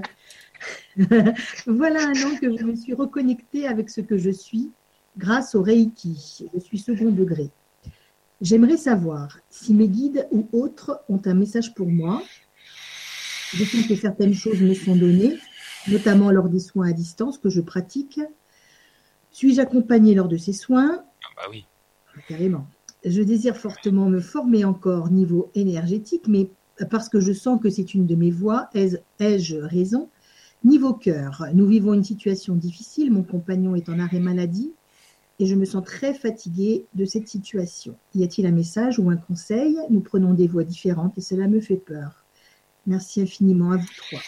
voilà 1.66 2.07
un 2.07 2.12
an 2.12 2.36
que 2.41 2.57
je 2.57 2.64
me 2.64 2.74
suis 2.74 2.95
reconnectée 2.95 3.66
avec 3.66 3.91
ce 3.91 4.01
que 4.01 4.18
je 4.18 4.30
suis 4.30 4.70
grâce 5.16 5.55
au 5.55 5.62
Reiki. 5.62 6.47
Je 6.55 6.61
suis 6.61 6.78
second 6.78 7.11
degré. 7.11 7.51
J'aimerais 8.41 8.76
savoir 8.76 9.39
si 9.51 9.74
mes 9.74 9.89
guides 9.89 10.28
ou 10.30 10.49
autres 10.53 11.03
ont 11.09 11.20
un 11.24 11.34
message 11.34 11.74
pour 11.74 11.89
moi. 11.89 12.22
Je 13.53 13.64
sens 13.64 13.86
que 13.86 13.97
certaines 13.97 14.34
choses 14.34 14.61
me 14.61 14.74
sont 14.74 14.95
données, 14.95 15.36
notamment 15.89 16.30
lors 16.30 16.49
des 16.49 16.61
soins 16.61 16.91
à 16.91 16.93
distance 16.93 17.39
que 17.39 17.51
je 17.51 17.61
pratique. 17.61 18.20
Suis-je 19.32 19.61
accompagnée 19.61 20.14
lors 20.14 20.28
de 20.28 20.36
ces 20.36 20.53
soins? 20.53 21.05
Ah 21.24 21.28
bah 21.36 21.43
oui. 21.51 21.66
Carrément. 22.28 22.66
Je 23.09 23.22
désire 23.22 23.56
fortement 23.56 24.09
me 24.09 24.20
former 24.20 24.64
encore 24.64 25.11
niveau 25.11 25.50
énergétique, 25.54 26.28
mais 26.28 26.50
parce 26.90 27.09
que 27.09 27.20
je 27.20 27.32
sens 27.32 27.61
que 27.61 27.70
c'est 27.70 27.94
une 27.94 28.06
de 28.06 28.14
mes 28.14 28.30
voies, 28.30 28.68
ai-je 28.74 29.56
raison? 29.56 30.09
Niveau 30.64 30.92
cœur, 30.92 31.46
nous 31.54 31.66
vivons 31.66 31.94
une 31.94 32.04
situation 32.04 32.54
difficile. 32.54 33.12
Mon 33.12 33.22
compagnon 33.22 33.76
est 33.76 33.88
en 33.88 33.98
arrêt 33.98 34.20
maladie 34.20 34.72
et 35.38 35.46
je 35.46 35.54
me 35.54 35.64
sens 35.64 35.84
très 35.84 36.14
fatiguée 36.14 36.86
de 36.94 37.04
cette 37.04 37.28
situation. 37.28 37.96
Y 38.14 38.24
a-t-il 38.24 38.46
un 38.46 38.52
message 38.52 38.98
ou 38.98 39.09
un 39.09 39.16
conseil? 39.16 39.76
Nous 39.88 40.00
prenons 40.00 40.34
des 40.34 40.48
voies 40.48 40.64
différentes 40.64 41.16
et 41.16 41.20
cela 41.20 41.46
me 41.46 41.61
fait 41.61 41.76
peur. 41.76 42.24
Merci 42.86 43.20
infiniment 43.20 43.72
à 43.72 43.76
vous 43.76 43.86
trois. 43.96 44.20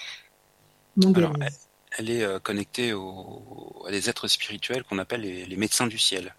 Alors, 1.14 1.34
elle, 1.98 2.10
est 2.10 2.22
euh, 2.22 2.38
connectée 2.38 2.92
à 2.92 3.90
des 3.90 4.08
êtres 4.08 4.28
spirituels 4.28 4.84
qu'on 4.84 4.98
appelle 4.98 5.22
les, 5.22 5.56
médecins 5.56 5.86
du 5.86 5.98
ciel. 5.98 6.34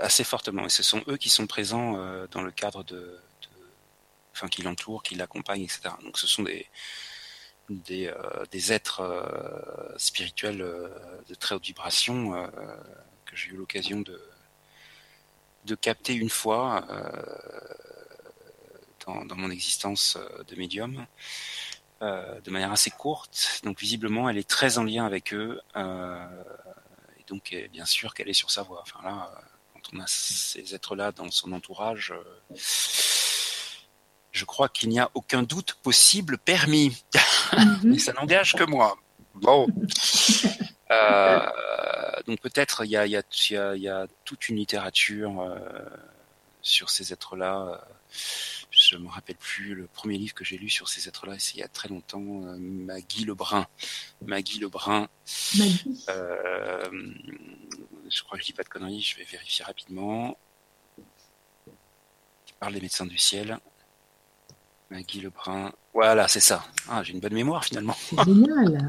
Assez 0.00 0.24
fortement. 0.24 0.64
Et 0.64 0.70
ce 0.70 0.82
sont 0.82 1.02
eux 1.08 1.18
qui 1.18 1.28
sont 1.28 1.46
présents 1.46 1.98
euh, 1.98 2.26
dans 2.30 2.40
le 2.40 2.50
cadre 2.50 2.82
de, 2.84 3.18
enfin, 4.32 4.48
qui 4.48 4.62
l'entourent, 4.62 5.02
qui 5.02 5.14
l'accompagnent, 5.14 5.64
etc. 5.64 5.90
Donc 6.02 6.18
ce 6.18 6.26
sont 6.26 6.42
des, 6.42 6.66
des, 7.68 8.06
euh, 8.06 8.44
êtres 8.70 9.00
euh, 9.00 9.98
spirituels 9.98 10.58
de 11.28 11.34
très 11.34 11.54
haute 11.54 11.64
vibration 11.64 12.48
que 13.26 13.36
j'ai 13.36 13.50
eu 13.50 13.56
l'occasion 13.56 14.00
de, 14.00 14.18
de 15.66 15.74
capter 15.74 16.14
une 16.14 16.30
fois 16.30 16.86
dans, 19.06 19.36
mon 19.36 19.50
existence 19.50 20.16
de 20.48 20.56
médium. 20.56 21.06
de 22.00 22.50
manière 22.50 22.72
assez 22.72 22.90
courte. 22.90 23.60
Donc 23.64 23.78
visiblement, 23.80 24.30
elle 24.30 24.38
est 24.38 24.48
très 24.48 24.78
en 24.78 24.84
lien 24.84 25.04
avec 25.04 25.34
eux. 25.34 25.60
Donc, 27.30 27.56
bien 27.72 27.86
sûr 27.86 28.12
qu'elle 28.12 28.28
est 28.28 28.34
sur 28.34 28.50
sa 28.50 28.62
voie. 28.62 28.82
Enfin 28.82 29.00
là, 29.02 29.30
quand 29.72 29.80
on 29.94 30.00
a 30.00 30.06
ces 30.06 30.74
êtres-là 30.74 31.12
dans 31.12 31.30
son 31.30 31.52
entourage, 31.52 32.12
je 34.32 34.44
crois 34.44 34.68
qu'il 34.68 34.88
n'y 34.88 35.00
a 35.00 35.10
aucun 35.14 35.42
doute 35.42 35.74
possible 35.82 36.38
permis. 36.38 37.02
Mhm. 37.56 37.80
Mais 37.84 37.98
ça 37.98 38.12
n'engage 38.12 38.54
que 38.54 38.64
moi. 38.64 38.96
Bon. 39.34 39.66
Euh, 40.92 41.40
donc 42.26 42.40
peut-être 42.40 42.84
il 42.84 42.90
y 42.90 42.96
a, 42.96 43.06
y, 43.06 43.14
a, 43.14 43.22
y 43.76 43.88
a, 43.88 44.06
toute 44.24 44.48
une 44.48 44.56
littérature 44.56 45.40
euh, 45.40 45.56
sur 46.62 46.90
ces 46.90 47.12
êtres-là. 47.12 47.80
Je 48.80 48.96
me 48.96 49.08
rappelle 49.08 49.36
plus 49.36 49.74
le 49.74 49.86
premier 49.86 50.16
livre 50.16 50.32
que 50.32 50.42
j'ai 50.42 50.56
lu 50.56 50.70
sur 50.70 50.88
ces 50.88 51.06
êtres-là, 51.06 51.34
c'est 51.38 51.56
il 51.56 51.60
y 51.60 51.62
a 51.62 51.68
très 51.68 51.88
longtemps. 51.88 52.22
Euh, 52.46 52.56
Maggie 52.58 53.26
Lebrun. 53.26 53.66
Maggie 54.24 54.58
Lebrun. 54.58 55.06
Maggie. 55.58 55.84
je 58.08 58.22
crois 58.22 58.38
que 58.38 58.42
je 58.42 58.46
dis 58.46 58.54
pas 58.54 58.62
de 58.62 58.70
conneries. 58.70 59.02
Je 59.02 59.18
vais 59.18 59.24
vérifier 59.24 59.66
rapidement. 59.66 60.38
Il 60.96 62.54
parle 62.58 62.72
des 62.72 62.80
médecins 62.80 63.04
du 63.04 63.18
ciel. 63.18 63.58
Maggie 64.90 65.20
Lebrun. 65.20 65.72
Voilà, 65.92 66.26
c'est 66.26 66.40
ça. 66.40 66.64
Ah, 66.88 67.02
j'ai 67.02 67.12
une 67.12 67.20
bonne 67.20 67.34
mémoire 67.34 67.62
finalement. 67.64 67.96
Génial. 68.24 68.86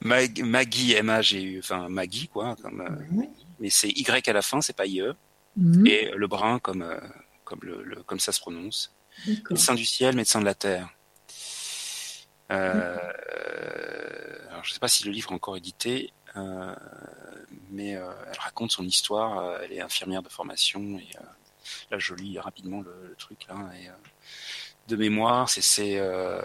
Maggie, 0.00 0.94
M-A-G-U, 0.94 1.58
enfin 1.58 1.90
Maggie, 1.90 2.28
quoi. 2.28 2.56
Comme, 2.62 2.80
euh, 2.80 3.24
Mais 3.60 3.68
c'est 3.68 3.90
Y 3.90 4.26
à 4.26 4.32
la 4.32 4.42
fin, 4.42 4.62
c'est 4.62 4.72
pas 4.76 4.86
IE. 4.86 5.02
Mhm. 5.56 5.86
Et 5.86 6.10
Lebrun, 6.16 6.58
comme, 6.60 6.82
euh, 6.82 6.98
comme, 7.50 7.60
le, 7.62 8.02
comme 8.04 8.20
ça 8.20 8.32
se 8.32 8.40
prononce. 8.40 8.94
Médecin 9.50 9.74
du 9.74 9.84
ciel, 9.84 10.16
médecin 10.16 10.40
de 10.40 10.46
la 10.46 10.54
terre. 10.54 10.88
Euh, 12.50 12.96
alors, 14.50 14.64
je 14.64 14.70
ne 14.70 14.74
sais 14.74 14.80
pas 14.80 14.88
si 14.88 15.04
le 15.04 15.10
livre 15.10 15.30
est 15.30 15.34
encore 15.34 15.56
édité, 15.56 16.12
mais 17.70 17.90
elle 17.90 18.38
raconte 18.38 18.72
son 18.72 18.84
histoire. 18.84 19.60
elle 19.62 19.72
est 19.72 19.80
infirmière 19.80 20.22
de 20.22 20.28
formation. 20.28 20.98
Et 20.98 21.08
là, 21.90 21.98
je 21.98 22.14
lis 22.14 22.38
rapidement 22.38 22.80
le, 22.80 23.08
le 23.08 23.14
truc. 23.16 23.46
là. 23.48 23.56
Et, 23.80 23.88
de 24.90 24.96
mémoire, 24.96 25.48
c'est 25.48 25.98
euh, 25.98 26.40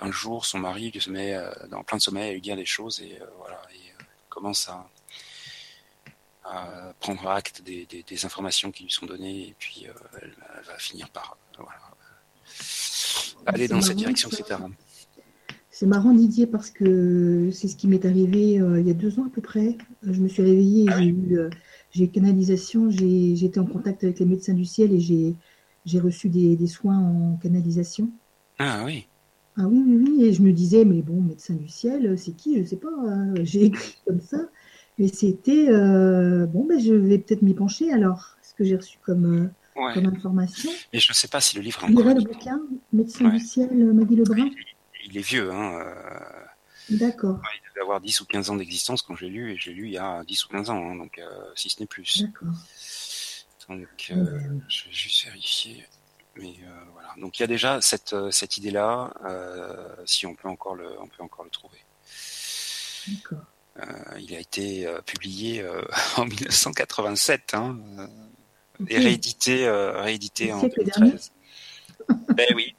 un 0.00 0.10
jour 0.10 0.46
son 0.46 0.58
mari 0.58 0.92
se 0.98 1.10
met 1.10 1.34
euh, 1.34 1.50
dans 1.68 1.82
plein 1.82 1.98
de 1.98 2.02
sommeil 2.02 2.30
à 2.30 2.32
lui 2.32 2.40
dire 2.40 2.56
des 2.56 2.64
choses 2.64 3.00
et 3.00 3.18
euh, 3.20 3.26
voilà, 3.38 3.60
et 3.74 4.04
commence 4.28 4.68
à, 4.68 4.86
prendre 6.98 7.28
acte 7.28 7.62
des, 7.62 8.24
informations 8.24 8.70
qui 8.70 8.84
lui 8.84 8.90
sont 8.90 9.06
données 9.06 9.48
et 9.48 9.56
puis 9.58 9.86
elle, 10.20 10.34
va 10.66 10.78
finir 10.78 11.08
par 11.10 11.36
aller 13.46 13.68
dans 13.68 13.80
cette 13.80 13.96
direction, 13.96 14.28
etc. 14.28 14.60
C'est 15.70 15.86
marrant 15.86 16.12
Didier 16.12 16.46
parce 16.46 16.70
que 16.70 17.50
c'est 17.52 17.68
ce 17.68 17.76
qui 17.76 17.86
m'est 17.86 18.04
arrivé 18.04 18.54
il 18.54 18.86
y 18.86 18.90
a 18.90 18.94
deux 18.94 19.18
ans 19.18 19.26
à 19.26 19.30
peu 19.30 19.40
près. 19.40 19.78
Je 20.02 20.20
me 20.20 20.28
suis 20.28 20.42
réveillée, 20.42 20.86
ah 20.90 20.98
j'ai 20.98 21.06
eu 21.06 21.38
j'ai 21.92 22.08
canalisation, 22.08 22.90
j'ai 22.90 23.44
été 23.44 23.58
en 23.58 23.66
contact 23.66 24.04
avec 24.04 24.18
les 24.18 24.26
médecins 24.26 24.54
du 24.54 24.64
ciel 24.64 24.92
et 24.92 25.00
j'ai 25.00 25.34
j'ai 25.86 26.00
reçu 26.00 26.28
des, 26.28 26.66
soins 26.66 26.98
en 26.98 27.36
canalisation. 27.36 28.10
Ah 28.58 28.82
oui. 28.84 29.06
Ah 29.56 29.66
oui, 29.66 29.82
oui, 29.84 29.96
oui. 29.96 30.24
Et 30.24 30.32
je 30.32 30.42
me 30.42 30.52
disais, 30.52 30.84
mais 30.84 31.02
bon, 31.02 31.20
médecin 31.20 31.54
du 31.54 31.68
ciel, 31.68 32.18
c'est 32.18 32.32
qui? 32.32 32.56
Je 32.56 32.60
ne 32.60 32.66
sais 32.66 32.76
pas. 32.76 32.92
Hein. 33.06 33.34
J'ai 33.42 33.64
écrit 33.64 33.96
comme 34.06 34.20
ça. 34.20 34.38
Mais 35.00 35.08
c'était, 35.08 35.68
euh, 35.68 36.46
bon, 36.46 36.64
ben, 36.64 36.78
je 36.78 36.94
vais 36.94 37.18
peut-être 37.18 37.42
m'y 37.42 37.54
pencher 37.54 37.92
alors. 37.92 38.36
Ce 38.42 38.54
que 38.54 38.62
j'ai 38.62 38.76
reçu 38.76 38.98
comme, 39.02 39.50
euh, 39.76 39.94
comme 39.94 40.06
information. 40.06 40.70
Mais 40.92 41.00
je 41.00 41.10
ne 41.10 41.14
sais 41.14 41.26
pas 41.26 41.40
si 41.40 41.56
le 41.56 41.62
livre 41.62 41.82
est 41.82 41.90
encore. 41.90 42.14
le 42.14 42.22
bouquin, 42.22 42.60
Médecin 42.92 43.28
du 43.30 43.40
ciel, 43.40 43.70
Maggie 43.92 44.16
Lebrun. 44.16 44.50
Il, 45.06 45.16
est 45.16 45.22
vieux, 45.22 45.50
hein. 45.50 45.80
Euh. 45.80 46.96
D'accord. 46.96 47.40
il 47.54 47.68
devait 47.70 47.82
avoir 47.82 48.00
10 48.00 48.20
ou 48.20 48.26
15 48.26 48.50
ans 48.50 48.56
d'existence 48.56 49.02
quand 49.02 49.16
j'ai 49.16 49.28
lu, 49.28 49.52
et 49.52 49.56
j'ai 49.56 49.72
lu 49.72 49.86
il 49.86 49.92
y 49.92 49.98
a 49.98 50.22
10 50.24 50.44
ou 50.44 50.48
15 50.48 50.70
ans, 50.70 50.90
hein, 50.90 50.96
donc 50.96 51.20
si 51.54 51.70
ce 51.70 51.80
n'est 51.80 51.86
plus. 51.86 52.22
D'accord. 52.22 52.54
Donc, 53.70 54.10
euh, 54.10 54.40
je 54.68 54.84
vais 54.84 54.92
juste 54.92 55.24
vérifier. 55.26 55.86
Mais 56.36 56.54
euh, 56.64 56.84
voilà. 56.92 57.08
Donc, 57.18 57.38
il 57.38 57.42
y 57.42 57.44
a 57.44 57.46
déjà 57.46 57.80
cette, 57.80 58.12
euh, 58.12 58.30
cette 58.30 58.56
idée-là, 58.56 59.12
si 60.06 60.26
on 60.26 60.34
peut 60.34 60.48
encore 60.48 60.74
le, 60.74 61.00
on 61.00 61.06
peut 61.06 61.22
encore 61.22 61.44
le 61.44 61.50
trouver. 61.50 61.78
Il 64.18 64.34
a 64.34 64.38
été 64.38 64.86
publié 65.06 65.64
en 66.16 66.24
1987 66.24 67.54
hein, 67.54 67.78
et 68.88 68.98
réédité, 68.98 69.68
réédité 69.68 70.52
en 70.52 70.62
2013. 70.62 71.32
ben 72.34 72.46
oui, 72.54 72.74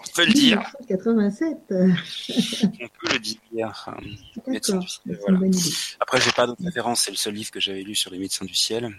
on 0.00 0.16
peut 0.16 0.26
le 0.26 0.32
dire. 0.32 0.58
1987. 0.88 1.56
on 1.70 2.88
peut 3.00 3.12
le 3.12 3.18
dire. 3.18 3.94
Voilà. 5.04 5.40
Après, 6.00 6.20
j'ai 6.20 6.32
pas 6.32 6.46
d'autres 6.46 6.64
références. 6.64 7.02
C'est 7.04 7.10
le 7.10 7.16
seul 7.16 7.34
livre 7.34 7.50
que 7.50 7.60
j'avais 7.60 7.82
lu 7.82 7.94
sur 7.94 8.10
les 8.10 8.18
médecins 8.18 8.44
du 8.44 8.54
ciel. 8.54 8.94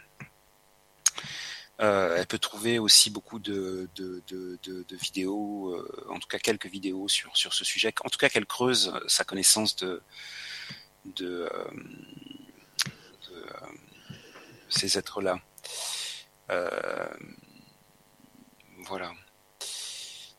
Euh, 1.81 2.15
elle 2.17 2.27
peut 2.27 2.37
trouver 2.37 2.77
aussi 2.77 3.09
beaucoup 3.09 3.39
de, 3.39 3.89
de, 3.95 4.21
de, 4.27 4.59
de 4.63 4.95
vidéos, 4.95 5.73
euh, 5.73 6.05
en 6.09 6.19
tout 6.19 6.27
cas 6.27 6.37
quelques 6.37 6.67
vidéos 6.67 7.07
sur, 7.07 7.35
sur 7.35 7.53
ce 7.55 7.65
sujet. 7.65 7.91
En 8.05 8.09
tout 8.09 8.19
cas, 8.19 8.29
qu'elle 8.29 8.45
creuse 8.45 8.93
sa 9.07 9.23
connaissance 9.23 9.75
de, 9.77 10.01
de, 11.05 11.49
euh, 11.51 11.67
ces 14.69 14.97
êtres-là. 14.97 15.39
voilà. 18.87 19.11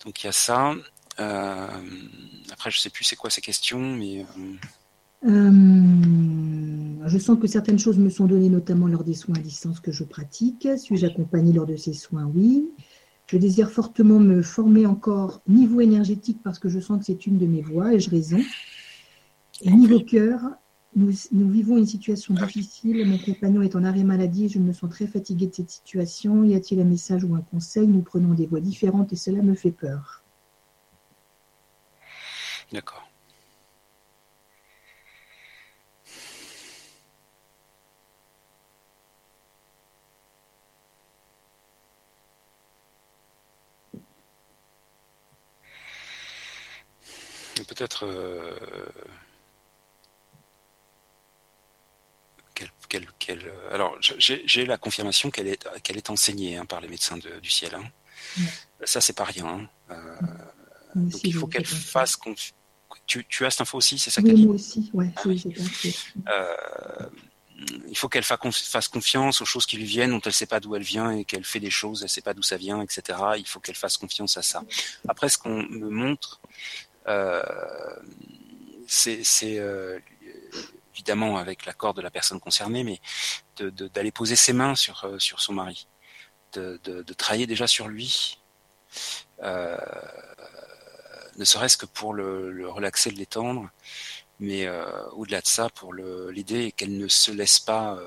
Donc 0.04 0.22
il 0.22 0.26
y 0.26 0.28
a 0.28 0.32
ça. 0.32 0.74
après, 1.18 2.70
je 2.70 2.78
sais 2.78 2.90
plus 2.90 3.04
c'est 3.04 3.16
quoi 3.16 3.30
ces 3.30 3.40
questions, 3.40 3.80
mais. 3.80 4.26
Je 7.04 7.18
sens 7.18 7.38
que 7.38 7.46
certaines 7.46 7.78
choses 7.78 7.98
me 7.98 8.10
sont 8.10 8.26
données, 8.26 8.48
notamment 8.48 8.86
lors 8.86 9.04
des 9.04 9.14
soins 9.14 9.36
à 9.36 9.40
distance 9.40 9.80
que 9.80 9.92
je 9.92 10.04
pratique. 10.04 10.68
Suis-je 10.78 11.06
accompagnée 11.06 11.52
lors 11.52 11.66
de 11.66 11.76
ces 11.76 11.92
soins? 11.92 12.30
Oui. 12.34 12.70
Je 13.26 13.38
désire 13.38 13.70
fortement 13.70 14.18
me 14.18 14.42
former 14.42 14.84
encore 14.86 15.40
niveau 15.48 15.80
énergétique 15.80 16.38
parce 16.44 16.58
que 16.58 16.68
je 16.68 16.80
sens 16.80 16.98
que 16.98 17.06
c'est 17.06 17.26
une 17.26 17.38
de 17.38 17.46
mes 17.46 17.62
voies 17.62 17.94
et 17.94 18.00
je 18.00 18.10
raison. 18.10 18.38
Et 19.60 19.70
niveau 19.70 20.00
cœur, 20.00 20.40
nous, 20.94 21.12
vivons 21.48 21.76
une 21.76 21.86
situation 21.86 22.34
difficile. 22.34 23.06
Mon 23.06 23.18
compagnon 23.18 23.62
est 23.62 23.76
en 23.76 23.84
arrêt 23.84 24.04
maladie 24.04 24.48
je 24.48 24.58
me 24.58 24.72
sens 24.72 24.90
très 24.90 25.06
fatiguée 25.06 25.46
de 25.46 25.54
cette 25.54 25.70
situation. 25.70 26.44
Y 26.44 26.54
a-t-il 26.54 26.80
un 26.80 26.84
message 26.84 27.24
ou 27.24 27.34
un 27.34 27.40
conseil? 27.40 27.86
Nous 27.86 28.02
prenons 28.02 28.34
des 28.34 28.46
voies 28.46 28.60
différentes 28.60 29.12
et 29.12 29.16
cela 29.16 29.42
me 29.42 29.54
fait 29.54 29.72
peur. 29.72 30.22
D'accord. 32.72 33.08
peut-être 47.74 48.04
euh, 48.04 48.54
alors 53.70 53.96
j'ai 54.00 54.66
la 54.66 54.78
confirmation 54.78 55.30
qu'elle 55.30 55.48
est 55.48 55.68
qu'elle 55.82 55.96
est 55.96 56.10
enseignée 56.10 56.56
hein, 56.56 56.64
par 56.64 56.80
les 56.80 56.88
médecins 56.88 57.18
du 57.18 57.50
ciel. 57.50 57.74
Hein. 57.74 57.84
Ça 58.84 59.00
c'est 59.00 59.12
pas 59.12 59.24
rien. 59.24 59.46
Hein. 59.46 59.68
Euh, 59.90 60.16
donc 60.94 61.20
il 61.24 61.34
faut 61.34 61.46
qu'elle 61.46 61.66
fasse 61.66 62.16
tu, 63.06 63.24
tu, 63.26 63.46
as 63.46 63.50
cette 63.50 63.62
info 63.62 63.78
aussi, 63.78 63.98
c'est 63.98 64.10
ça 64.10 64.20
Oui, 64.22 64.46
moi 64.46 64.54
aussi, 64.54 64.90
ouais, 64.92 65.10
euh, 65.26 66.54
il 67.88 67.96
faut 67.96 68.08
qu'elle 68.08 68.24
fasse 68.24 68.88
confiance 68.88 69.40
aux 69.40 69.44
choses 69.44 69.66
qui 69.66 69.76
lui 69.76 69.84
viennent, 69.84 70.10
dont 70.10 70.20
elle 70.20 70.30
ne 70.30 70.34
sait 70.34 70.46
pas 70.46 70.60
d'où 70.60 70.74
elle 70.74 70.82
vient 70.82 71.10
et 71.10 71.24
qu'elle 71.24 71.44
fait 71.44 71.60
des 71.60 71.70
choses, 71.70 72.00
elle 72.00 72.06
ne 72.06 72.10
sait 72.10 72.22
pas 72.22 72.34
d'où 72.34 72.42
ça 72.42 72.56
vient, 72.56 72.80
etc. 72.82 73.18
Il 73.38 73.46
faut 73.46 73.60
qu'elle 73.60 73.76
fasse 73.76 73.96
confiance 73.96 74.36
à 74.36 74.42
ça. 74.42 74.62
Après, 75.08 75.28
ce 75.28 75.38
qu'on 75.38 75.62
me 75.62 75.88
montre, 75.88 76.40
euh, 77.08 77.42
c'est 78.86 79.22
euh, 79.58 79.98
évidemment 80.94 81.38
avec 81.38 81.66
l'accord 81.66 81.94
de 81.94 82.02
la 82.02 82.10
personne 82.10 82.40
concernée, 82.40 82.84
mais 82.84 83.00
d'aller 83.58 84.12
poser 84.12 84.36
ses 84.36 84.52
mains 84.52 84.74
sur, 84.74 85.04
euh, 85.04 85.18
sur 85.18 85.40
son 85.40 85.54
mari, 85.54 85.88
de, 86.52 87.02
travailler 87.14 87.46
déjà 87.46 87.66
sur 87.66 87.88
lui, 87.88 88.38
ne 89.42 91.44
serait-ce 91.44 91.76
que 91.76 91.86
pour 91.86 92.14
le, 92.14 92.68
relaxer, 92.68 93.10
le 93.10 93.16
détendre, 93.16 93.70
mais 94.38 94.68
au-delà 95.12 95.40
de 95.40 95.46
ça, 95.46 95.70
pour 95.70 95.94
l'aider 95.94 96.64
et 96.64 96.72
qu'elle 96.72 96.98
ne 96.98 97.08
se 97.08 97.30
laisse 97.30 97.58
pas 97.58 97.98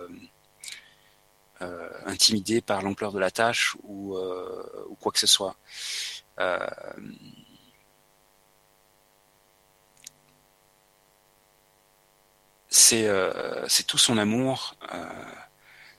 intimider 2.06 2.62
par 2.62 2.84
l'ampleur 2.84 3.12
de 3.12 3.20
la 3.20 3.32
tâche 3.32 3.76
ou, 3.84 4.16
ou, 4.16 4.96
quoi 5.00 5.12
que 5.12 5.20
ce 5.20 5.28
soit 5.28 5.56
Euh, 12.94 13.66
c'est 13.68 13.88
tout 13.88 13.98
son 13.98 14.18
amour, 14.18 14.76
euh, 14.94 15.06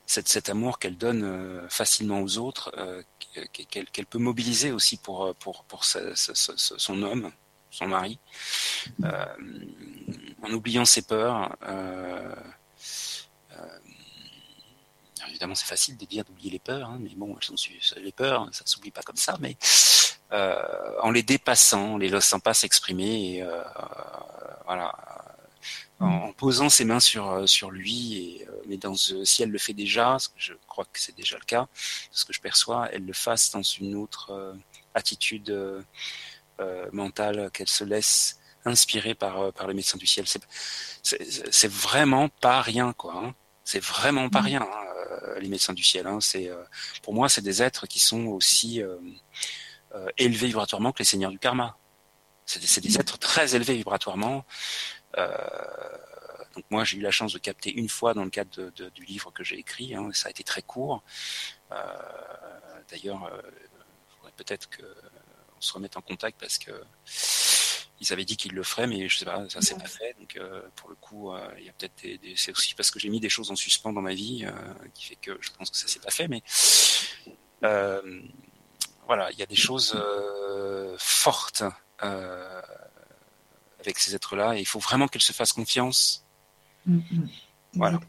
cet, 0.07 0.49
amour 0.49 0.79
qu'elle 0.79 0.97
donne 0.97 1.25
euh, 1.25 1.69
facilement 1.69 2.21
aux 2.21 2.39
autres, 2.39 2.73
qu'elle 3.53 4.07
peut 4.07 4.19
mobiliser 4.19 4.73
aussi 4.73 4.97
pour 4.97 5.35
son 5.83 7.03
homme, 7.03 7.33
son 7.71 7.89
mari, 7.89 8.19
en 9.03 10.53
oubliant 10.53 10.85
ses 10.85 11.03
peurs. 11.03 11.57
évidemment, 15.29 15.55
c'est 15.55 15.67
facile 15.67 15.97
de 15.97 16.05
dire 16.07 16.25
d'oublier 16.25 16.51
les 16.51 16.59
peurs, 16.59 16.89
hein, 16.89 16.99
mais 17.01 17.11
bon, 17.17 17.37
les 17.97 18.13
peurs, 18.13 18.49
ça 18.53 18.63
s'oublie 18.65 18.91
pas 18.91 19.03
comme 19.03 19.17
ça, 19.17 19.37
mais 19.41 19.57
en 20.31 21.11
les 21.11 21.23
dépassant, 21.23 21.95
en 21.95 21.99
les 21.99 22.09
laissant 22.09 22.41
pas 22.41 22.55
s'exprimer, 22.55 23.45
voilà, 24.67 24.93
en, 26.01 26.33
posant 26.33 26.69
ses 26.69 26.85
mains 26.85 27.01
sur 27.01 27.31
euh, 27.31 27.47
sur 27.47 27.71
lui 27.71 28.19
et 28.19 28.49
euh, 28.49 28.53
mais 28.67 28.77
dans 28.77 28.95
si 28.95 29.43
elle 29.43 29.51
le 29.51 29.59
fait 29.59 29.73
déjà, 29.73 30.19
ce 30.19 30.29
que 30.29 30.35
je 30.39 30.53
crois 30.67 30.85
que 30.85 31.01
c'est 31.01 31.17
déjà 31.17 31.37
le 31.39 31.45
cas, 31.45 31.69
ce 32.11 32.25
que 32.25 32.33
je 32.33 32.41
perçois, 32.41 32.89
elle 32.93 33.07
le 33.07 33.13
fasse 33.13 33.51
dans 33.51 33.63
une 33.63 33.95
autre 33.95 34.31
euh, 34.31 34.55
attitude 34.95 35.85
mentale 36.93 37.51
qu'elle 37.53 37.69
se 37.69 37.85
laisse 37.85 38.39
inspirer 38.65 39.15
par 39.15 39.53
par 39.53 39.69
les 39.69 39.75
médecins 39.75 39.99
du 39.99 40.07
ciel. 40.07 40.27
C'est 41.03 41.71
vraiment 41.71 42.29
pas 42.29 42.63
rien 42.63 42.93
quoi. 42.93 43.15
Hein. 43.17 43.35
C'est 43.65 43.83
vraiment 43.83 44.31
pas 44.31 44.41
mm. 44.41 44.47
rien 44.47 44.63
hein, 44.63 45.39
les 45.41 45.49
médecins 45.49 45.75
du 45.75 45.83
ciel. 45.83 46.07
Hein. 46.07 46.19
C'est 46.21 46.51
pour 47.03 47.13
moi 47.15 47.29
c'est 47.29 47.43
des 47.43 47.63
êtres 47.63 47.87
qui 47.87 47.99
sont 47.99 48.27
aussi 48.27 48.83
élevés 50.17 50.47
vibratoirement 50.47 50.93
que 50.93 51.01
les 51.01 51.05
seigneurs 51.05 51.31
du 51.31 51.39
karma. 51.39 51.77
C'est 52.47 52.61
des, 52.61 52.89
des, 52.89 52.97
mm. 52.97 53.01
êtres 53.01 53.19
très 53.19 53.55
élevés 53.55 53.75
vibratoirement. 53.75 54.47
Euh, 55.17 55.29
donc 56.55 56.65
moi, 56.71 56.85
j'ai 56.85 56.99
eu 56.99 57.01
la 57.01 57.11
chance 57.11 57.33
de 57.33 57.39
capter 57.39 57.73
une 57.73 57.89
fois 57.89 58.15
dans 58.15 58.25
le 58.25 58.31
cadre 58.31 58.71
du 58.91 59.05
livre 59.05 59.31
que 59.31 59.45
j'ai 59.45 59.59
écrit. 59.59 59.95
Hein, 59.95 60.11
ça 60.13 60.29
a 60.29 60.31
été 60.31 60.45
très 60.45 60.63
court. 60.63 61.03
Euh, 61.73 61.77
d'ailleurs, 62.91 63.25
euh, 63.25 63.43
peut-être 64.37 64.69
qu'on 64.71 65.61
se 65.61 65.73
remette 65.73 65.97
en 65.97 66.03
contact 66.03 66.39
parce 66.39 66.59
que 66.59 66.73
ils 67.99 68.13
avaient 68.13 68.27
dit 68.27 68.37
qu'ils 68.37 68.53
le 68.53 68.63
feraient, 68.63 68.87
mais 68.87 69.09
je 69.09 69.17
sais 69.17 69.25
pas, 69.25 69.49
ça 69.49 69.63
s'est 69.63 69.75
pas 69.77 69.87
fait. 69.87 70.15
Donc 70.19 70.39
pour 70.75 70.91
le 70.91 70.97
coup, 70.97 71.33
il 71.57 71.65
y 71.65 71.71
a 71.71 71.73
peut-être 71.73 71.95
des, 72.03 72.35
c'est 72.37 72.53
aussi 72.53 72.75
parce 72.75 72.91
que 72.91 72.99
j'ai 72.99 73.09
mis 73.09 73.21
des 73.21 73.31
choses 73.31 73.51
en 73.51 73.57
suspens 73.57 73.95
dans 73.95 74.03
ma 74.03 74.13
vie 74.13 74.47
qui 74.93 75.07
fait 75.07 75.17
que 75.17 75.39
je 75.41 75.51
pense 75.53 75.71
que 75.71 75.79
ça 75.79 75.89
s'est 75.89 76.01
pas 76.01 76.11
fait. 76.11 76.29
Mais 76.29 76.43
voilà, 79.07 79.31
il 79.31 79.39
y 79.39 79.43
a 79.43 79.47
des 79.47 79.57
choses 79.57 79.99
fortes 80.99 81.65
avec 83.87 83.99
ces 83.99 84.15
êtres-là 84.15 84.57
et 84.57 84.61
il 84.61 84.67
faut 84.67 84.79
vraiment 84.79 85.09
qu'elle 85.09 85.23
se 85.23 85.33
fasse 85.33 85.53
confiance. 85.53 86.25
Mm, 86.87 86.97
mm. 86.97 87.29
Voilà. 87.75 88.01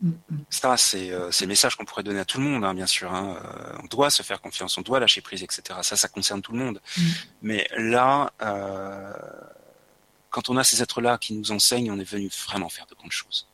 Mm, 0.00 0.12
Ça, 0.50 0.76
c'est 0.76 1.10
euh, 1.10 1.30
le 1.40 1.46
message 1.46 1.76
qu'on 1.76 1.84
pourrait 1.84 2.02
donner 2.02 2.20
à 2.20 2.24
tout 2.24 2.38
le 2.38 2.44
monde, 2.44 2.64
hein, 2.64 2.74
bien 2.74 2.86
sûr. 2.86 3.12
Hein. 3.12 3.36
Euh, 3.42 3.78
on 3.82 3.86
doit 3.86 4.10
se 4.10 4.22
faire 4.22 4.40
confiance, 4.40 4.76
on 4.78 4.82
doit 4.82 5.00
lâcher 5.00 5.20
prise, 5.20 5.42
etc. 5.42 5.78
Ça, 5.82 5.96
ça 5.96 6.08
concerne 6.08 6.42
tout 6.42 6.52
le 6.52 6.58
monde. 6.58 6.80
Mais 7.42 7.66
là, 7.76 8.32
euh, 8.42 9.12
quand 10.30 10.48
on 10.48 10.56
a 10.56 10.64
ces 10.64 10.82
êtres-là 10.82 11.18
qui 11.18 11.34
nous 11.34 11.52
enseignent, 11.52 11.90
on 11.90 11.98
est 11.98 12.10
venu 12.10 12.28
vraiment 12.46 12.68
faire 12.68 12.86
de 12.86 12.94
grandes 12.94 13.12
choses. 13.12 13.48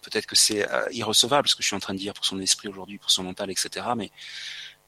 Peut-être 0.00 0.24
que 0.26 0.34
c'est 0.34 0.66
irrecevable 0.90 1.46
ce 1.48 1.54
que 1.54 1.62
je 1.62 1.66
suis 1.66 1.76
en 1.76 1.80
train 1.80 1.92
de 1.92 1.98
dire 1.98 2.14
pour 2.14 2.24
son 2.24 2.40
esprit 2.40 2.68
aujourd'hui, 2.68 2.96
pour 2.96 3.10
son 3.10 3.24
mental, 3.24 3.50
etc. 3.50 3.86
Mais 3.94 4.10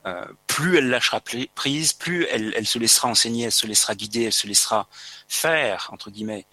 euh, 0.06 0.26
plus 0.46 0.76
elle 0.76 0.90
lâchera 0.90 1.20
prise, 1.54 1.94
plus 1.94 2.26
elle, 2.26 2.66
se 2.66 2.78
laissera 2.78 3.08
enseigner, 3.08 3.44
elle 3.44 3.52
se 3.52 3.66
laissera 3.66 3.94
guider, 3.94 4.24
elle 4.24 4.32
se 4.34 4.46
laissera 4.46 4.86
faire, 5.28 5.88
entre 5.92 6.10
guillemets, 6.10 6.46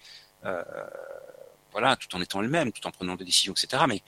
euh, 0.46 0.62
voilà, 1.70 1.96
tout 1.96 2.14
en 2.16 2.22
étant 2.22 2.42
elle-même, 2.42 2.72
tout 2.72 2.86
en 2.86 2.90
prenant 2.90 3.14
des 3.14 3.26
décisions, 3.26 3.52
etc. 3.52 3.84
Mais 3.86 4.02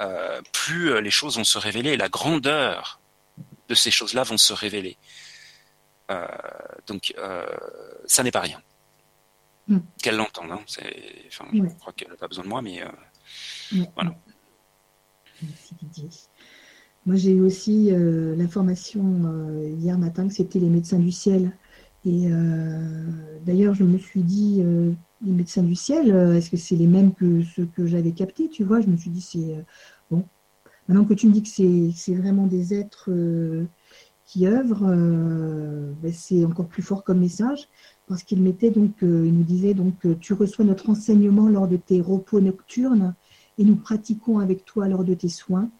euh, 0.00 0.42
plus 0.52 1.00
les 1.00 1.10
choses 1.12 1.36
vont 1.36 1.44
se 1.44 1.58
révéler, 1.58 1.96
la 1.96 2.08
grandeur 2.08 2.98
de 3.68 3.74
ces 3.76 3.92
choses-là 3.92 4.24
vont 4.24 4.38
se 4.38 4.52
révéler. 4.52 4.98
donc, 6.88 7.14
ça 8.06 8.22
n'est 8.24 8.32
pas 8.32 8.40
rien. 8.40 8.60
Mm. 9.68 9.78
Qu'elle 10.02 10.16
l'entende. 10.16 10.50
Hein, 10.50 10.60
enfin, 10.64 11.46
Je 11.52 11.78
crois 11.78 11.92
qu'elle 11.92 12.08
n'a 12.08 12.16
pas 12.16 12.26
besoin 12.26 12.44
de 12.44 12.48
moi, 12.48 12.62
mais 12.62 12.82
voilà. 13.94 14.12
Merci 15.40 15.74
Didier. 15.80 16.10
Moi, 17.04 17.16
j'ai 17.16 17.32
eu 17.32 17.40
aussi 17.40 17.88
euh, 17.90 18.36
l'information 18.36 19.02
euh, 19.24 19.68
hier 19.76 19.98
matin 19.98 20.28
que 20.28 20.34
c'était 20.34 20.60
les 20.60 20.68
médecins 20.68 21.00
du 21.00 21.10
ciel. 21.10 21.50
Et 22.04 22.28
euh, 22.30 23.04
d'ailleurs, 23.44 23.74
je 23.74 23.82
me 23.82 23.98
suis 23.98 24.22
dit, 24.22 24.62
les 25.24 25.32
médecins 25.32 25.62
du 25.62 25.74
ciel, 25.74 26.10
est-ce 26.36 26.50
que 26.50 26.56
c'est 26.56 26.76
les 26.76 26.86
mêmes 26.86 27.12
que 27.14 27.42
ceux 27.42 27.66
que 27.66 27.86
j'avais 27.86 28.12
captés 28.12 28.48
Tu 28.48 28.64
vois, 28.64 28.80
je 28.80 28.88
me 28.88 28.96
suis 28.96 29.10
dit, 29.10 29.20
c'est 29.20 29.64
bon. 30.10 30.24
Maintenant 30.88 31.04
que 31.04 31.14
tu 31.14 31.28
me 31.28 31.32
dis 31.32 31.42
que 31.42 31.92
c'est 31.94 32.14
vraiment 32.14 32.46
des 32.48 32.74
êtres 32.74 33.10
qui 34.26 34.48
œuvrent, 34.48 34.88
ben, 36.02 36.12
c'est 36.12 36.44
encore 36.44 36.66
plus 36.66 36.82
fort 36.82 37.04
comme 37.04 37.20
message 37.20 37.68
parce 38.08 38.24
qu'il 38.24 38.42
mettait 38.42 38.70
donc, 38.72 38.94
il 39.02 39.32
nous 39.32 39.44
disait 39.44 39.74
donc, 39.74 39.94
tu 40.20 40.34
reçois 40.34 40.64
notre 40.64 40.90
enseignement 40.90 41.48
lors 41.48 41.68
de 41.68 41.76
tes 41.76 42.00
repos 42.00 42.40
nocturnes 42.40 43.14
et 43.58 43.64
nous 43.64 43.76
pratiquons 43.76 44.40
avec 44.40 44.64
toi 44.64 44.88
lors 44.88 45.04
de 45.04 45.14
tes 45.14 45.28
soins. 45.28 45.70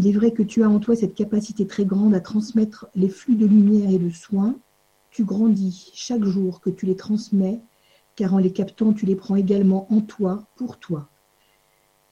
Il 0.00 0.06
est 0.06 0.12
vrai 0.12 0.30
que 0.30 0.42
tu 0.42 0.62
as 0.62 0.70
en 0.70 0.78
toi 0.78 0.96
cette 0.96 1.14
capacité 1.14 1.66
très 1.66 1.84
grande 1.84 2.14
à 2.14 2.20
transmettre 2.20 2.86
les 2.94 3.10
flux 3.10 3.34
de 3.34 3.44
lumière 3.44 3.90
et 3.90 3.98
de 3.98 4.08
soins. 4.08 4.58
Tu 5.10 5.24
grandis 5.24 5.90
chaque 5.92 6.24
jour 6.24 6.62
que 6.62 6.70
tu 6.70 6.86
les 6.86 6.96
transmets, 6.96 7.60
car 8.16 8.32
en 8.32 8.38
les 8.38 8.50
captant, 8.50 8.94
tu 8.94 9.04
les 9.04 9.14
prends 9.14 9.36
également 9.36 9.92
en 9.92 10.00
toi, 10.00 10.46
pour 10.56 10.78
toi. 10.78 11.10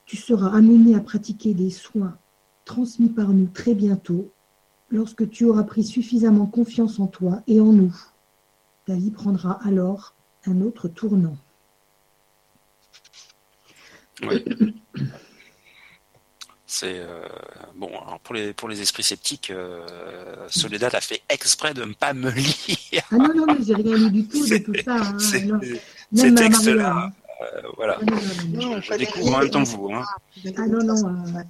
Tu 0.05 0.19
seras 0.19 0.51
amené 0.55 0.97
à 0.97 1.01
pratiquer 1.01 1.55
des 1.55 1.71
soins 1.71 2.19
transmis 2.67 3.09
par 3.09 3.31
nous 3.31 3.47
très 3.47 3.75
bientôt, 3.75 4.31
lorsque 4.91 5.31
tu 5.31 5.47
auras 5.47 5.63
pris 5.63 5.83
suffisamment 5.83 6.45
confiance 6.45 7.01
en 7.01 7.07
toi 7.07 7.41
et 7.47 7.59
en 7.59 7.73
nous. 7.73 7.97
Ta 8.85 8.97
vie 8.97 9.13
prendra 9.13 9.53
alors 9.67 10.15
un 10.45 10.61
autre 10.61 10.89
tournant. 10.89 11.39
C'est 16.71 16.99
euh, 16.99 17.27
bon 17.77 17.89
alors 17.89 18.21
pour 18.21 18.35
les 18.35 18.53
pour 18.53 18.69
les 18.69 18.83
esprits 18.83 19.03
sceptiques, 19.03 19.51
euh, 19.51 19.87
Soledad 20.51 20.95
a 20.95 21.01
fait 21.01 21.23
exprès 21.31 21.73
de 21.73 21.83
ne 21.83 21.95
pas 21.95 22.13
me 22.13 22.31
lire. 22.31 23.03
Ah 23.11 23.17
non 23.17 23.35
non 23.35 23.47
non, 23.47 23.57
j'ai 23.67 23.75
rien 23.75 23.97
lu 23.97 24.11
du 24.11 24.29
tout 24.29 24.47
de 24.47 24.59
tout 24.59 24.75
ça. 24.85 24.97
Hein, 24.97 25.19
Ces- 25.19 26.35
textes-là, 26.35 26.95
hein. 26.95 27.13
euh, 27.41 27.63
voilà. 27.77 27.99
Non, 28.03 28.17
non, 28.17 28.23
non, 28.23 28.61
non. 28.61 28.71
Non, 28.75 28.81
Je 28.83 28.95
découvre 28.97 29.35
en 29.35 29.39
même 29.41 29.51
temps 29.51 29.65
que 29.65 29.69
vous. 29.71 29.91
Hein. 29.95 30.05
Ah 30.59 30.67
non, 30.67 30.83
non, 30.85 31.09
euh, 31.09 31.41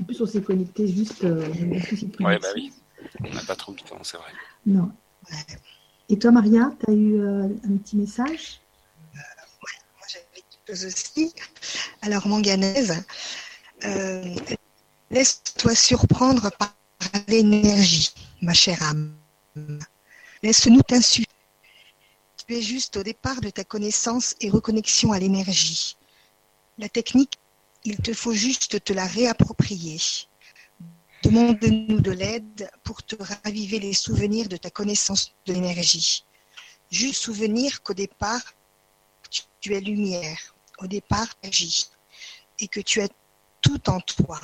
En 0.00 0.04
plus, 0.04 0.20
on 0.20 0.26
s'est 0.26 0.42
connecté 0.42 0.86
juste. 0.86 1.24
euh, 1.24 1.48
de 1.48 2.24
Ouais, 2.24 2.38
bah 2.38 2.48
oui. 2.54 2.72
On 3.24 3.34
n'a 3.34 3.42
pas 3.42 3.56
trop 3.56 3.72
le 3.72 3.78
temps, 3.78 3.98
c'est 4.04 4.18
vrai. 4.18 4.30
Non. 4.66 4.92
Et 6.08 6.16
toi, 6.18 6.30
Maria, 6.30 6.70
tu 6.84 6.90
as 6.92 6.94
eu 6.94 7.20
euh, 7.20 7.44
un 7.68 7.76
petit 7.78 7.96
message? 7.96 8.60
Moi, 9.14 9.22
j'avais 10.08 10.24
quelque 10.34 10.76
chose 10.76 10.84
aussi. 10.86 11.34
Alors, 12.02 12.26
manganèse, 12.28 13.04
euh, 13.84 14.34
laisse-toi 15.10 15.74
surprendre 15.74 16.50
par 16.58 16.74
l'énergie, 17.28 18.10
ma 18.42 18.52
chère 18.54 18.82
âme. 18.82 19.14
Laisse-nous 20.42 20.82
t'insuffler. 20.82 21.26
Tu 22.46 22.56
es 22.56 22.62
juste 22.62 22.96
au 22.96 23.02
départ 23.02 23.40
de 23.40 23.50
ta 23.50 23.64
connaissance 23.64 24.34
et 24.40 24.50
reconnexion 24.50 25.12
à 25.12 25.18
l'énergie. 25.18 25.96
La 26.78 26.88
technique, 26.88 27.34
il 27.84 27.96
te 27.98 28.12
faut 28.12 28.32
juste 28.34 28.82
te 28.84 28.92
la 28.92 29.06
réapproprier. 29.06 30.00
Demande-nous 31.22 32.00
de 32.00 32.10
l'aide 32.12 32.70
pour 32.82 33.02
te 33.02 33.14
raviver 33.22 33.78
les 33.78 33.92
souvenirs 33.92 34.48
de 34.48 34.56
ta 34.56 34.70
connaissance 34.70 35.32
de 35.46 35.52
l'énergie. 35.52 36.24
Juste 36.90 37.22
souvenir 37.22 37.82
qu'au 37.82 37.92
départ, 37.94 38.42
tu- 39.30 39.42
tu 39.60 39.74
es 39.74 39.80
lumière. 39.80 40.54
Au 40.78 40.86
départ, 40.86 41.28
tu 41.40 41.48
agis. 41.48 41.90
Et 42.58 42.68
que 42.68 42.80
tu 42.80 43.00
as 43.02 43.08
tout 43.70 43.90
en 43.90 44.00
toi 44.00 44.40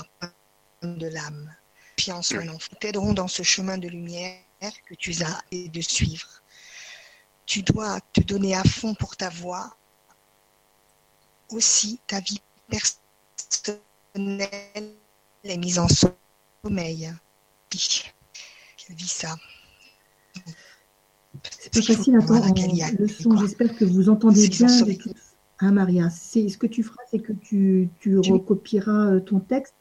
de 0.83 1.09
l'âme. 1.09 1.53
Confiance, 1.97 2.33
mon 2.33 2.49
enfant. 2.49 2.68
Nous 2.72 2.79
t'aiderons 2.79 3.12
dans 3.12 3.27
ce 3.27 3.43
chemin 3.43 3.79
de 3.79 3.89
lumière 3.89 4.39
que 4.87 4.95
tu 4.95 5.20
as 5.22 5.43
et 5.51 5.68
de 5.68 5.81
suivre. 5.81 6.43
Tu 7.45 7.62
dois 7.62 8.01
te 8.12 8.20
donner 8.20 8.55
à 8.55 8.62
fond 8.62 8.95
pour 8.95 9.16
ta 9.16 9.29
voix. 9.29 9.77
Aussi, 11.51 11.99
ta 12.07 12.20
vie 12.20 12.41
personnelle 12.68 13.81
est 15.45 15.57
mise 15.57 15.79
en 15.79 15.89
sommeil. 15.89 17.12
Oui. 17.74 18.03
Elle 18.89 18.95
vit 18.95 19.09
ça? 19.09 19.37
C'est 21.43 21.72
pas 21.72 21.83
facile 21.83 22.16
à 22.16 22.18
entendre 22.18 22.55
qu'elle. 22.55 23.39
J'espère 23.41 23.77
que 23.77 23.85
vous 23.85 24.09
entendez 24.09 24.49
bien. 24.49 24.68
Hein, 25.61 25.73
Maria 25.73 26.11
c'est, 26.11 26.49
Ce 26.49 26.59
que 26.59 26.67
tu 26.67 26.83
feras, 26.83 27.03
c'est 27.11 27.19
que 27.21 27.33
tu, 27.33 27.89
tu 28.01 28.19
recopieras 28.19 29.07
euh, 29.15 29.21
ton 29.21 29.41
texte 29.41 29.75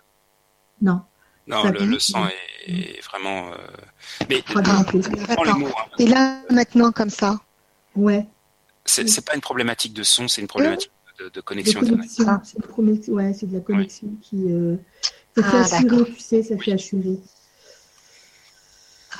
Non. 0.81 1.01
Non, 1.47 1.63
Ça 1.63 1.71
le, 1.71 1.85
le 1.85 1.99
sang 1.99 2.25
est, 2.65 2.71
est 2.97 3.01
vraiment. 3.03 3.51
euh, 3.51 3.57
Mais 4.29 4.41
les 4.47 5.53
mots. 5.53 5.67
hein. 5.67 5.85
Et 5.99 6.07
là, 6.07 6.41
maintenant, 6.49 6.91
comme 6.91 7.09
ça. 7.11 7.39
Ouais. 7.95 8.25
C'est 8.85 9.07
c'est 9.09 9.21
pas 9.25 9.35
une 9.35 9.41
problématique 9.41 9.93
de 9.93 10.03
son, 10.03 10.27
c'est 10.27 10.41
une 10.41 10.47
problématique 10.47 10.91
de, 11.19 11.25
de 11.25 11.29
De 11.29 11.41
connexion 11.41 11.79
connexion. 11.81 12.25
Ah. 12.27 12.41
C'est, 12.43 12.57
une 12.57 12.63
connexion- 12.73 13.13
ouais, 13.13 13.33
c'est 13.33 13.45
de 13.47 13.53
la 13.53 13.59
connexion 13.61 14.07
qui. 14.21 14.51
euh, 14.51 14.75
ça 15.35 15.43
fait 15.43 15.49
Ah, 15.57 15.61
assurer, 15.61 15.83
d'accord. 15.97 16.05
tu 16.07 16.19
sais, 16.19 16.43
ça 16.43 16.57
fait 16.57 16.71
assurer. 16.73 17.19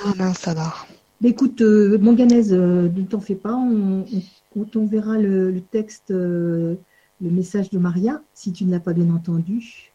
Ah 0.04 0.12
mince 0.16 0.46
alors. 0.48 0.86
Mais 1.20 1.30
écoute, 1.30 1.60
euh, 1.62 1.96
manganèse, 1.98 2.52
euh, 2.52 2.88
ne 2.94 3.04
t'en 3.04 3.20
fais 3.20 3.34
pas. 3.34 3.54
On, 3.54 4.04
on, 4.12 4.22
on 4.56 4.64
t'enverra 4.64 5.18
le, 5.18 5.50
le 5.50 5.60
texte, 5.60 6.10
euh, 6.10 6.74
le 7.20 7.30
message 7.30 7.70
de 7.70 7.78
Maria, 7.78 8.22
si 8.34 8.52
tu 8.52 8.64
ne 8.64 8.70
l'as 8.72 8.80
pas 8.80 8.92
bien 8.92 9.14
entendu. 9.14 9.92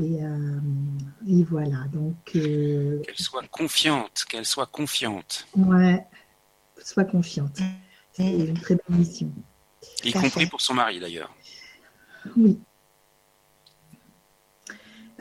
Et, 0.00 0.24
euh, 0.24 0.58
et 1.28 1.42
voilà. 1.44 1.84
Donc, 1.92 2.14
euh, 2.36 3.00
Qu'elle 3.02 3.18
soit 3.18 3.46
confiante, 3.48 4.24
qu'elle 4.28 4.44
soit 4.46 4.66
confiante, 4.66 5.46
ouais, 5.56 6.06
sois 6.82 7.04
confiante. 7.04 7.58
C'est 8.12 8.22
Mm. 8.24 8.40
une 8.48 8.54
très 8.60 8.74
belle 8.76 8.98
mission. 8.98 9.30
y 10.04 10.12
compris 10.12 10.46
pour 10.46 10.60
son 10.60 10.74
mari 10.74 11.00
d'ailleurs. 11.00 11.34
Oui. 12.36 12.58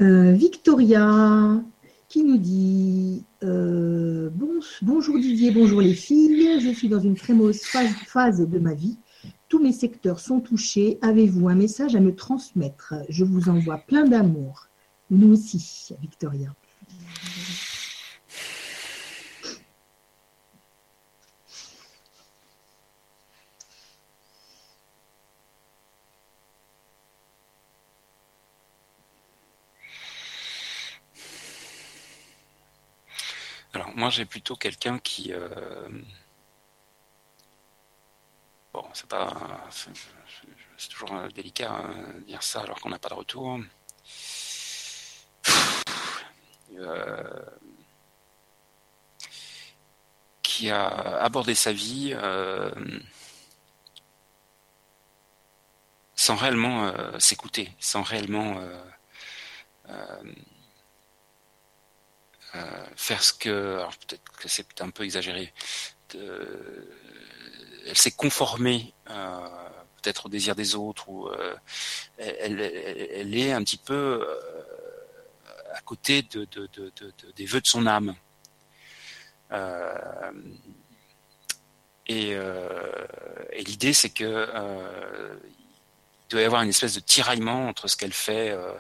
Euh, 0.02 0.32
Victoria 0.34 1.62
qui 2.10 2.24
nous 2.24 2.38
dit 2.38 3.24
euh, 3.44 4.30
bon- 4.34 4.60
bonjour 4.82 5.18
Didier, 5.20 5.52
bonjour 5.52 5.80
les 5.80 5.94
filles. 5.94 6.60
Je 6.60 6.70
suis 6.72 6.90
dans 6.90 7.00
une 7.00 7.16
très 7.16 7.34
mauvaise 7.34 7.64
phase, 7.64 7.94
phase 8.08 8.42
de 8.42 8.60
ma 8.60 8.74
vie. 8.74 8.98
Tous 9.48 9.60
mes 9.62 9.72
secteurs 9.72 10.20
sont 10.20 10.40
touchés. 10.40 10.98
Avez-vous 11.02 11.48
un 11.50 11.56
message 11.56 11.96
à 11.96 12.00
me 12.00 12.14
transmettre? 12.16 12.96
Je 13.10 13.24
vous 13.24 13.48
envoie 13.50 13.78
plein 13.78 14.06
d'amour. 14.06 14.68
Nous 15.12 15.32
aussi, 15.34 15.90
Victoria. 16.02 16.54
Alors 33.74 33.89
moi 34.00 34.10
j'ai 34.10 34.26
plutôt 34.26 34.56
quelqu'un 34.56 34.98
qui 34.98 35.34
euh, 35.34 35.90
bon 38.74 38.86
c'est 38.94 39.08
pas 39.08 39.68
c'est 40.78 40.88
toujours 40.90 41.14
euh, 41.16 41.28
délicat 41.30 41.70
hein, 41.70 42.14
de 42.16 42.22
dire 42.22 42.42
ça 42.42 42.62
alors 42.62 42.80
qu'on 42.80 42.90
n'a 42.90 42.98
pas 43.00 43.10
de 43.10 43.16
retour. 43.16 43.60
Euh, 46.78 47.46
qui 50.44 50.70
a 50.70 50.88
abordé 51.22 51.54
sa 51.56 51.74
vie 51.74 52.16
sans 56.16 56.36
réellement 56.36 56.94
s'écouter, 57.20 57.74
sans 57.80 58.04
réellement 58.04 58.62
faire 62.96 63.24
ce 63.24 63.34
que, 63.34 63.76
alors 63.78 63.96
peut-être 64.08 64.32
que 64.38 64.48
c'est 64.48 64.82
un 64.82 64.90
peu 64.90 65.04
exagéré, 65.04 65.54
elle 66.14 67.98
s'est 67.98 68.12
conformée 68.12 68.94
euh, 69.10 69.48
peut-être 70.02 70.28
au 70.28 70.30
désir 70.30 70.56
des 70.56 70.76
autres 70.76 71.10
ou 71.10 71.28
euh, 71.28 71.56
elle, 72.18 72.60
elle- 72.62 73.36
est 73.38 73.52
un 73.52 73.64
petit 73.64 73.78
peu 73.78 73.94
euh, 73.94 74.64
à 75.74 75.82
côté 75.82 76.22
de, 76.24 76.46
de- 76.46 76.68
de- 76.74 76.92
de- 76.96 77.14
de- 77.24 77.32
des 77.36 77.46
vœux 77.46 77.62
de 77.62 77.68
son 77.68 77.86
âme. 77.86 78.16
Euh, 79.52 80.32
et 82.08 82.34
euh, 82.34 83.06
l'idée, 83.58 83.94
c'est 83.94 84.10
que 84.10 84.24
euh, 84.26 85.36
il 85.44 86.32
doit 86.32 86.42
y 86.42 86.46
avoir 86.46 86.62
une 86.62 86.70
espèce 86.70 86.96
de 86.96 87.00
tiraillement 87.02 87.68
entre 87.68 87.88
ce 87.88 87.96
qu'elle 87.98 88.14
fait 88.14 88.50
euh, 88.52 88.74
euh, 88.74 88.78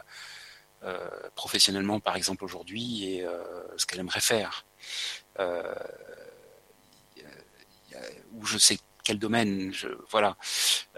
professionnellement, 1.35 1.99
par 1.99 2.15
exemple, 2.15 2.43
aujourd'hui, 2.43 3.05
et 3.05 3.25
euh, 3.25 3.43
ce 3.77 3.85
qu'elle 3.85 3.99
aimerait 3.99 4.21
faire. 4.21 4.65
Euh, 5.39 5.73
ou 8.33 8.45
je 8.45 8.57
sais 8.57 8.77
quel 9.03 9.19
domaine, 9.19 9.73
je, 9.73 9.87
voilà. 10.09 10.35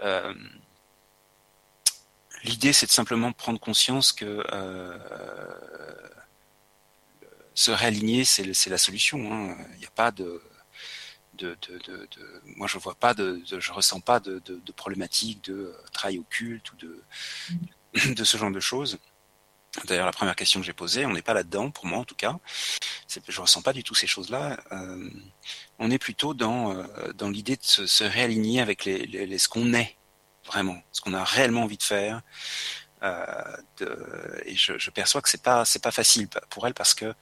Euh, 0.02 0.34
L'idée, 2.44 2.72
c'est 2.72 2.86
de 2.86 2.90
simplement 2.90 3.30
prendre 3.32 3.60
conscience 3.60 4.10
que 4.12 4.44
euh, 4.52 4.98
se 7.54 7.70
réaligner, 7.70 8.24
c'est 8.24 8.68
la 8.68 8.78
solution. 8.78 9.32
hein. 9.32 9.56
Il 9.74 9.78
n'y 9.78 9.86
a 9.86 9.90
pas 9.90 10.10
de, 10.10 10.42
de, 11.34 11.56
de, 11.68 11.78
de- 11.86 12.08
moi, 12.56 12.66
je 12.66 12.78
vois 12.78 12.96
pas 12.96 13.14
de, 13.14 13.40
je 13.46 13.72
ressens 13.72 14.00
pas 14.00 14.18
de, 14.18 14.42
problématique 14.74 15.44
de 15.44 15.54
euh, 15.54 15.76
travail 15.92 16.18
occulte 16.18 16.72
ou 16.72 16.76
de, 16.76 17.02
de 18.14 18.24
ce 18.24 18.36
genre 18.36 18.50
de 18.50 18.60
choses. 18.60 18.98
D'ailleurs, 19.86 20.06
la 20.06 20.12
première 20.12 20.36
question 20.36 20.60
que 20.60 20.66
j'ai 20.66 20.74
posée, 20.74 21.06
on 21.06 21.12
n'est 21.12 21.22
pas 21.22 21.32
là-dedans, 21.32 21.70
pour 21.70 21.86
moi 21.86 21.98
en 21.98 22.04
tout 22.04 22.14
cas. 22.14 22.36
Je 23.26 23.40
ressens 23.40 23.62
pas 23.62 23.72
du 23.72 23.82
tout 23.82 23.94
ces 23.94 24.06
choses-là. 24.06 24.60
Euh, 24.70 25.08
on 25.78 25.90
est 25.90 25.98
plutôt 25.98 26.34
dans, 26.34 26.76
euh, 26.76 27.12
dans 27.14 27.30
l'idée 27.30 27.56
de 27.56 27.62
se, 27.62 28.04
réaligner 28.04 28.60
avec 28.60 28.84
les, 28.84 29.06
les- 29.06 29.38
ce 29.38 29.48
qu'on 29.48 29.72
est 29.72 29.96
vraiment, 30.44 30.76
ce 30.92 31.00
qu'on 31.00 31.14
a 31.14 31.24
réellement 31.24 31.62
envie 31.62 31.78
de 31.78 31.82
faire, 31.82 32.22
de, 33.78 34.42
et 34.44 34.54
je, 34.54 34.78
je, 34.78 34.90
perçois 34.90 35.22
que 35.22 35.28
c'est 35.28 35.42
pas 35.42 35.64
c'est 35.64 35.82
pas 35.82 35.90
facile 35.90 36.28
pour 36.50 36.66
elle 36.68 36.74
parce 36.74 36.94
que 36.94 37.14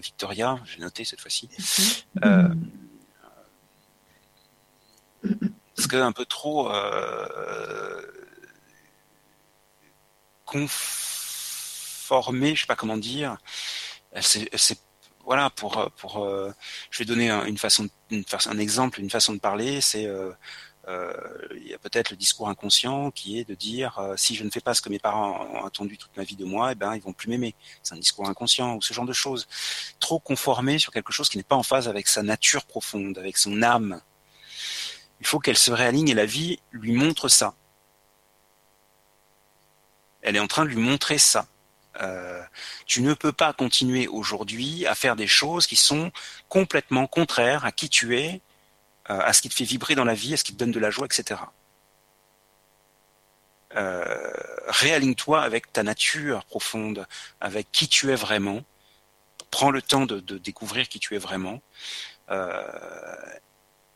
Victoria, 0.00 0.60
j'ai 0.64 0.78
noté 0.78 1.04
cette 1.04 1.20
fois-ci, 1.20 1.48
euh, 2.24 2.48
parce 5.74 5.88
que 5.88 5.96
un 5.96 6.12
peu 6.12 6.24
trop 6.26 6.70
conformé, 12.12 12.54
je 12.54 12.62
sais 12.62 12.66
pas 12.66 12.76
comment 12.76 12.96
dire. 12.96 13.38
Voilà, 15.24 15.50
pour, 15.50 15.78
euh, 15.78 15.86
pour, 15.96 16.24
euh, 16.24 16.52
je 16.90 16.98
vais 16.98 17.04
donner 17.04 17.30
une 17.30 17.56
façon, 17.56 17.88
une, 18.10 18.24
un 18.46 18.58
exemple, 18.58 19.00
une 19.00 19.08
façon 19.08 19.32
de 19.32 19.38
parler, 19.38 19.80
c'est 19.80 20.04
euh, 20.04 20.32
il 21.54 21.68
y 21.68 21.74
a 21.74 21.78
peut-être 21.78 22.10
le 22.10 22.16
discours 22.16 22.48
inconscient 22.48 23.12
qui 23.12 23.38
est 23.38 23.44
de 23.44 23.54
dire 23.54 24.00
si 24.16 24.34
je 24.34 24.42
ne 24.42 24.50
fais 24.50 24.60
pas 24.60 24.74
ce 24.74 24.82
que 24.82 24.88
mes 24.88 24.98
parents 24.98 25.46
ont 25.54 25.64
attendu 25.64 25.96
toute 25.96 26.14
ma 26.16 26.24
vie 26.24 26.34
de 26.34 26.44
moi, 26.44 26.72
eh 26.72 26.74
ben 26.74 26.96
ils 26.96 27.00
vont 27.00 27.12
plus 27.12 27.28
m'aimer. 27.28 27.54
C'est 27.84 27.94
un 27.94 27.98
discours 27.98 28.28
inconscient 28.28 28.74
ou 28.74 28.82
ce 28.82 28.92
genre 28.92 29.06
de 29.06 29.12
choses. 29.12 29.46
Trop 30.00 30.18
conformé 30.18 30.80
sur 30.80 30.92
quelque 30.92 31.12
chose 31.12 31.28
qui 31.28 31.36
n'est 31.36 31.44
pas 31.44 31.56
en 31.56 31.62
phase 31.62 31.86
avec 31.88 32.08
sa 32.08 32.22
nature 32.24 32.64
profonde, 32.64 33.16
avec 33.16 33.38
son 33.38 33.62
âme. 33.62 34.02
Il 35.20 35.26
faut 35.26 35.38
qu'elle 35.38 35.56
se 35.56 35.70
réaligne 35.70 36.08
et 36.08 36.14
la 36.14 36.26
vie 36.26 36.58
lui 36.72 36.92
montre 36.92 37.28
ça. 37.28 37.54
Elle 40.20 40.34
est 40.34 40.40
en 40.40 40.48
train 40.48 40.64
de 40.64 40.70
lui 40.70 40.82
montrer 40.82 41.18
ça. 41.18 41.46
Euh, 42.00 42.42
tu 42.86 43.02
ne 43.02 43.14
peux 43.14 43.32
pas 43.32 43.52
continuer 43.52 44.08
aujourd'hui 44.08 44.86
à 44.86 44.94
faire 44.94 45.16
des 45.16 45.26
choses 45.26 45.66
qui 45.66 45.76
sont 45.76 46.10
complètement 46.48 47.06
contraires 47.06 47.64
à 47.64 47.72
qui 47.72 47.88
tu 47.88 48.18
es, 48.18 48.40
euh, 49.10 49.20
à 49.20 49.32
ce 49.32 49.42
qui 49.42 49.48
te 49.48 49.54
fait 49.54 49.64
vibrer 49.64 49.94
dans 49.94 50.04
la 50.04 50.14
vie, 50.14 50.34
à 50.34 50.36
ce 50.36 50.44
qui 50.44 50.52
te 50.52 50.58
donne 50.58 50.72
de 50.72 50.80
la 50.80 50.90
joie, 50.90 51.06
etc. 51.06 51.40
Euh, 53.74 54.32
réaligne-toi 54.68 55.42
avec 55.42 55.72
ta 55.72 55.82
nature 55.82 56.44
profonde, 56.44 57.06
avec 57.40 57.70
qui 57.72 57.88
tu 57.88 58.10
es 58.10 58.14
vraiment. 58.14 58.62
Prends 59.50 59.70
le 59.70 59.82
temps 59.82 60.06
de, 60.06 60.20
de 60.20 60.38
découvrir 60.38 60.88
qui 60.88 60.98
tu 60.98 61.14
es 61.14 61.18
vraiment. 61.18 61.60
Euh, 62.30 62.62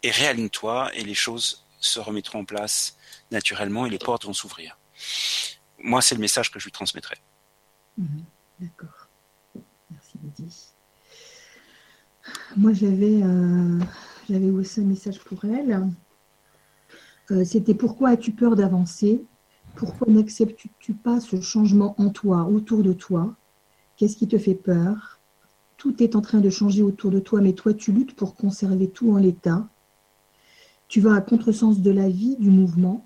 et 0.03 0.11
réaligne-toi 0.11 0.90
et 0.94 1.03
les 1.03 1.14
choses 1.14 1.64
se 1.80 2.01
remettront 2.01 2.40
en 2.40 2.44
place 2.44 2.97
naturellement 3.30 3.86
et 3.86 3.90
les 3.90 3.99
portes 3.99 4.24
vont 4.24 4.32
s'ouvrir. 4.32 4.78
Moi, 5.78 6.03
c'est 6.03 6.14
le 6.14 6.20
message 6.20 6.51
que 6.51 6.59
je 6.59 6.64
lui 6.64 6.72
transmettrai. 6.72 7.16
Mhm. 7.99 8.24
D'accord. 8.61 9.09
Merci 9.90 10.18
Lydie. 10.22 10.68
Moi 12.57 12.72
j'avais 12.72 13.22
euh, 13.22 13.78
j'avais 14.28 14.51
aussi 14.51 14.80
un 14.80 14.84
message 14.84 15.20
pour 15.20 15.44
elle. 15.44 15.88
Euh, 17.30 17.44
c'était 17.44 17.74
pourquoi 17.74 18.11
as-tu 18.11 18.32
peur 18.32 18.57
d'avancer? 18.57 19.24
Pourquoi 19.76 20.12
n'acceptes-tu 20.12 20.94
pas 20.94 21.20
ce 21.20 21.40
changement 21.40 21.94
en 21.99 22.11
toi, 22.11 22.44
autour 22.44 22.82
de 22.82 22.92
toi? 22.92 23.36
Qu'est-ce 23.97 24.16
qui 24.16 24.26
te 24.26 24.38
fait 24.38 24.55
peur? 24.55 25.20
Tout 25.76 26.03
est 26.03 26.16
en 26.16 26.20
train 26.20 26.40
de 26.40 26.51
changer 26.51 26.82
autour 26.82 27.11
de 27.11 27.20
toi, 27.20 27.40
mais 27.40 27.53
toi 27.53 27.74
tu 27.74 27.92
luttes 27.92 28.14
pour 28.14 28.34
conserver 28.34 28.88
tout 28.90 29.12
en 29.12 29.18
l'état. 29.18 29.68
Tu 30.88 31.01
vas 31.01 31.14
à 31.14 31.20
contresens 31.20 31.80
de 31.80 31.90
la 31.90 32.09
vie, 32.09 32.36
du 32.36 32.51
mouvement. 32.51 33.05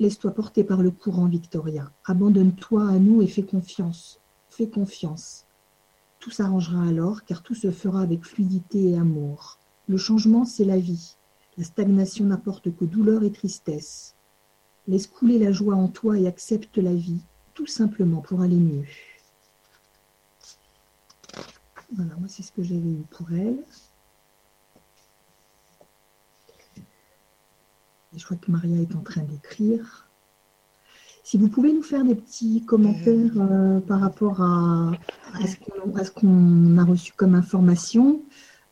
Laisse-toi 0.00 0.30
porter 0.30 0.62
par 0.62 0.82
le 0.82 0.90
courant, 0.90 1.26
Victoria. 1.26 1.90
Abandonne-toi 2.04 2.88
à 2.88 2.98
nous 2.98 3.20
et 3.20 3.26
fais 3.26 3.42
confiance. 3.42 4.20
Fais 4.48 4.68
confiance. 4.68 5.44
Tout 6.20 6.30
s'arrangera 6.30 6.82
alors, 6.82 7.24
car 7.24 7.42
tout 7.42 7.54
se 7.54 7.70
fera 7.70 8.02
avec 8.02 8.24
fluidité 8.24 8.90
et 8.90 8.96
amour. 8.96 9.58
Le 9.88 9.96
changement, 9.96 10.44
c'est 10.44 10.64
la 10.64 10.78
vie. 10.78 11.16
La 11.56 11.64
stagnation 11.64 12.26
n'apporte 12.26 12.74
que 12.76 12.84
douleur 12.84 13.24
et 13.24 13.32
tristesse. 13.32 14.14
Laisse 14.86 15.08
couler 15.08 15.38
la 15.38 15.50
joie 15.50 15.74
en 15.74 15.88
toi 15.88 16.18
et 16.18 16.28
accepte 16.28 16.78
la 16.78 16.94
vie, 16.94 17.20
tout 17.54 17.66
simplement 17.66 18.20
pour 18.20 18.40
aller 18.40 18.56
mieux. 18.56 18.86
Voilà, 21.92 22.14
moi 22.16 22.28
c'est 22.28 22.42
ce 22.42 22.52
que 22.52 22.62
j'avais 22.62 22.90
eu 22.90 23.04
pour 23.10 23.32
elle. 23.32 23.64
Je 28.16 28.24
crois 28.24 28.36
que 28.36 28.50
Maria 28.50 28.80
est 28.80 28.94
en 28.94 29.00
train 29.00 29.22
d'écrire. 29.22 30.08
Si 31.28 31.36
vous 31.36 31.48
pouvez 31.48 31.74
nous 31.74 31.82
faire 31.82 32.04
des 32.04 32.14
petits 32.14 32.64
commentaires 32.64 33.32
euh, 33.36 33.80
par 33.80 34.00
rapport 34.00 34.40
à, 34.40 34.92
ce 35.44 36.10
qu'on 36.10 36.78
a 36.78 36.84
reçu 36.84 37.12
comme 37.14 37.34
information, 37.34 38.22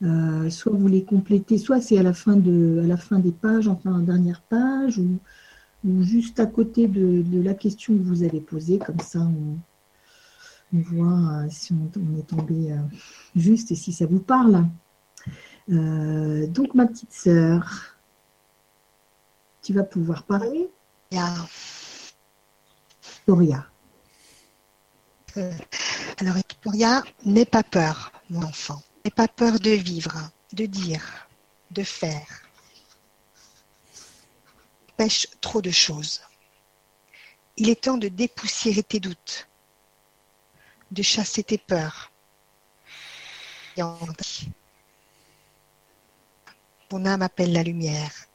euh, 0.03 0.49
soit 0.49 0.72
vous 0.72 0.89
les 0.89 1.05
complétez, 1.05 1.59
soit 1.59 1.82
c'est 1.82 1.99
à 1.99 2.03
la 2.03 2.14
fin 2.14 2.37
de 2.37 2.80
à 2.82 2.87
la 2.87 2.97
fin 2.97 3.18
des 3.18 3.32
pages, 3.32 3.68
enfin 3.68 3.99
dernière 3.99 4.41
page, 4.41 4.99
ou, 4.99 6.03
juste 6.03 6.41
à 6.41 6.47
côté 6.47 6.89
de, 6.89 7.43
la 7.43 7.53
question 7.53 7.95
que 7.95 8.03
vous 8.03 8.22
avez 8.22 8.41
posée, 8.41 8.78
comme 8.78 9.01
ça 9.01 9.20
on, 9.20 9.59
voit 10.72 11.45
euh, 11.45 11.47
si 11.51 11.74
on, 11.74 12.18
est 12.18 12.26
tombé 12.26 12.74
juste 13.37 13.70
et 13.70 13.74
si 13.74 13.93
ça 13.93 14.07
vous 14.07 14.18
parle. 14.18 14.64
donc 15.68 16.74
ma 16.74 16.87
petite 16.87 17.12
sœur, 17.12 17.95
tu 19.66 19.72
vas 19.72 19.82
pouvoir 19.82 20.22
parler. 20.22 20.70
Victoria. 23.02 23.66
Euh, 25.36 25.52
alors 26.18 26.36
Victoria, 26.36 27.02
n'aie 27.24 27.44
pas 27.44 27.64
peur, 27.64 28.12
mon 28.30 28.44
enfant. 28.44 28.80
N'aie 29.04 29.10
pas 29.10 29.26
peur 29.26 29.58
de 29.58 29.70
vivre, 29.70 30.30
de 30.52 30.66
dire, 30.66 31.28
de 31.72 31.82
faire. 31.82 32.48
Pêche 34.96 35.26
trop 35.40 35.60
de 35.60 35.72
choses. 35.72 36.20
Il 37.56 37.68
est 37.68 37.82
temps 37.82 37.98
de 37.98 38.06
dépoussiérer 38.06 38.84
tes 38.84 39.00
doutes, 39.00 39.48
de 40.92 41.02
chasser 41.02 41.42
tes 41.42 41.58
peurs. 41.58 42.12
Ton 46.88 47.04
âme 47.04 47.22
appelle 47.22 47.52
la 47.52 47.64
lumière 47.64 48.28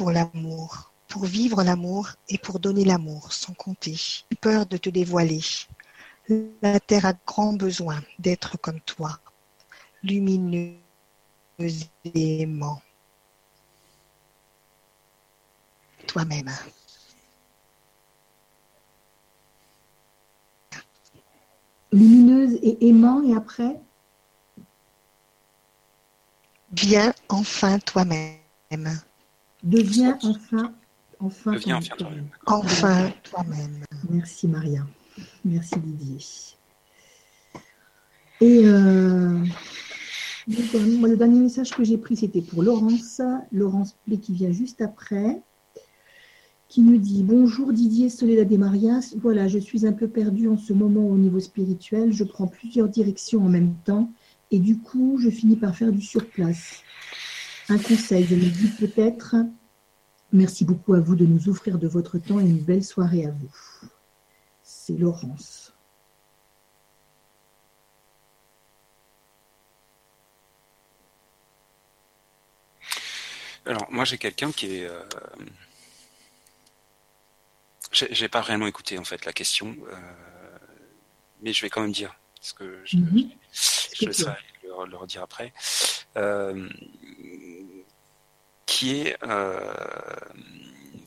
pour 0.00 0.12
l'amour, 0.12 0.94
pour 1.08 1.26
vivre 1.26 1.62
l'amour 1.62 2.08
et 2.30 2.38
pour 2.38 2.58
donner 2.58 2.86
l'amour 2.86 3.34
sans 3.34 3.52
compter. 3.52 4.00
Peur 4.40 4.64
de 4.64 4.78
te 4.78 4.88
dévoiler. 4.88 5.42
La 6.62 6.80
terre 6.80 7.04
a 7.04 7.12
grand 7.26 7.52
besoin 7.52 8.00
d'être 8.18 8.56
comme 8.56 8.80
toi, 8.80 9.20
lumineuse 10.02 10.80
et 12.06 12.40
aimant. 12.40 12.80
Toi-même. 16.06 16.50
Lumineuse 21.92 22.58
et 22.62 22.88
aimant 22.88 23.22
et 23.22 23.34
après? 23.36 23.78
Viens 26.72 27.12
enfin 27.28 27.78
toi-même. 27.80 29.02
Deviens 29.62 30.18
enfin, 30.22 30.72
enfin, 31.18 31.52
enfin 32.46 33.12
toi-même. 33.24 33.84
Merci 34.08 34.48
Maria. 34.48 34.86
Merci 35.44 35.74
Didier. 35.78 36.18
Et 38.40 38.62
euh, 38.64 39.44
le 40.46 41.16
dernier 41.16 41.40
message 41.40 41.70
que 41.70 41.84
j'ai 41.84 41.98
pris, 41.98 42.16
c'était 42.16 42.40
pour 42.40 42.62
Laurence. 42.62 43.20
Laurence 43.52 43.96
Plé 44.06 44.18
qui 44.18 44.32
vient 44.32 44.50
juste 44.50 44.80
après, 44.80 45.42
qui 46.68 46.80
nous 46.80 46.96
dit 46.96 47.22
Bonjour 47.22 47.72
Didier, 47.72 48.08
Soledad 48.08 48.50
et 48.50 48.56
Maria. 48.56 49.00
Voilà, 49.16 49.46
je 49.46 49.58
suis 49.58 49.86
un 49.86 49.92
peu 49.92 50.08
perdue 50.08 50.48
en 50.48 50.56
ce 50.56 50.72
moment 50.72 51.06
au 51.06 51.18
niveau 51.18 51.40
spirituel. 51.40 52.12
Je 52.12 52.24
prends 52.24 52.46
plusieurs 52.46 52.88
directions 52.88 53.44
en 53.44 53.50
même 53.50 53.74
temps 53.84 54.10
et 54.50 54.58
du 54.58 54.78
coup, 54.78 55.18
je 55.20 55.28
finis 55.28 55.56
par 55.56 55.76
faire 55.76 55.92
du 55.92 56.00
surplace 56.00 56.82
un 57.70 57.78
conseil. 57.78 58.24
Je 58.24 58.34
me 58.34 58.48
dis 58.48 58.68
peut-être, 58.78 59.36
merci 60.32 60.64
beaucoup 60.64 60.94
à 60.94 61.00
vous 61.00 61.16
de 61.16 61.24
nous 61.24 61.48
offrir 61.48 61.78
de 61.78 61.88
votre 61.88 62.18
temps 62.18 62.40
et 62.40 62.44
une 62.44 62.62
belle 62.62 62.84
soirée 62.84 63.26
à 63.26 63.30
vous. 63.30 63.50
C'est 64.62 64.94
Laurence. 64.94 65.72
Alors, 73.66 73.86
moi, 73.90 74.04
j'ai 74.04 74.18
quelqu'un 74.18 74.50
qui 74.50 74.76
est. 74.76 74.86
Euh... 74.86 75.02
J'ai 77.92 78.28
pas 78.28 78.40
vraiment 78.40 78.66
écouté, 78.66 78.98
en 78.98 79.04
fait, 79.04 79.24
la 79.24 79.32
question, 79.32 79.76
euh, 79.88 79.96
mais 81.42 81.52
je 81.52 81.62
vais 81.62 81.70
quand 81.70 81.80
même 81.80 81.92
dire 81.92 82.14
ce 82.40 82.54
que 82.54 82.80
je, 82.84 82.96
mm 82.96 83.30
je, 83.52 84.06
le, 84.06 84.86
le, 84.86 84.96
redire 84.96 85.22
après. 85.22 85.52
Euh, 86.16 86.68
euh, 89.22 89.74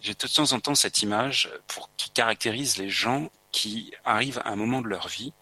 j'ai 0.01 0.13
de 0.13 0.27
temps 0.27 0.51
en 0.51 0.59
temps 0.59 0.75
cette 0.75 1.01
image 1.01 1.49
qui 1.97 2.09
caractérise 2.11 2.77
les 2.77 2.89
gens 2.89 3.29
qui 3.51 3.93
arrivent 4.03 4.41
à 4.43 4.49
un 4.49 4.55
moment 4.55 4.81
de 4.81 4.87
leur 4.87 5.07
vie 5.07 5.33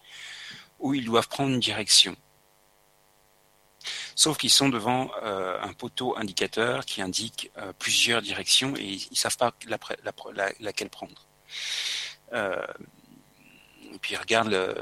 où 0.78 0.94
ils 0.94 1.04
doivent 1.04 1.28
prendre 1.28 1.50
une 1.50 1.60
direction. 1.60 2.16
Sauf 4.14 4.36
qu'ils 4.36 4.50
sont 4.50 4.68
devant 4.68 5.10
euh, 5.22 5.60
un 5.60 5.72
poteau 5.72 6.16
indicateur 6.16 6.84
qui 6.84 7.02
indique 7.02 7.50
euh, 7.56 7.72
plusieurs 7.78 8.22
directions 8.22 8.76
et 8.76 8.84
ils 8.84 9.08
ne 9.10 9.16
savent 9.16 9.36
pas 9.36 9.52
la, 9.66 9.78
la, 10.34 10.52
laquelle 10.60 10.90
prendre. 10.90 11.26
Et 13.92 13.98
puis 13.98 14.16
regarde 14.16 14.48
le, 14.48 14.74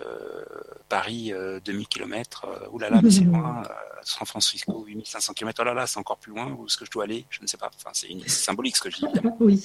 Paris 0.88 1.32
2000 1.64 1.88
km, 1.88 2.46
oulala, 2.70 3.00
mais 3.02 3.10
c'est 3.10 3.24
loin. 3.24 3.62
San 4.02 4.26
Francisco 4.26 4.84
8500 4.86 5.34
km, 5.34 5.60
oh 5.60 5.64
là 5.64 5.74
là, 5.74 5.86
c'est 5.86 5.98
encore 5.98 6.18
plus 6.18 6.32
loin. 6.32 6.46
Où 6.52 6.66
est-ce 6.66 6.76
que 6.76 6.84
je 6.84 6.90
dois 6.90 7.04
aller? 7.04 7.26
Je 7.30 7.42
ne 7.42 7.46
sais 7.46 7.56
pas. 7.56 7.70
Enfin, 7.76 7.90
c'est 7.92 8.08
symbolique 8.28 8.76
ce 8.76 8.82
que 8.82 8.90
je 8.90 8.96
dis. 8.96 9.06
oui. 9.40 9.62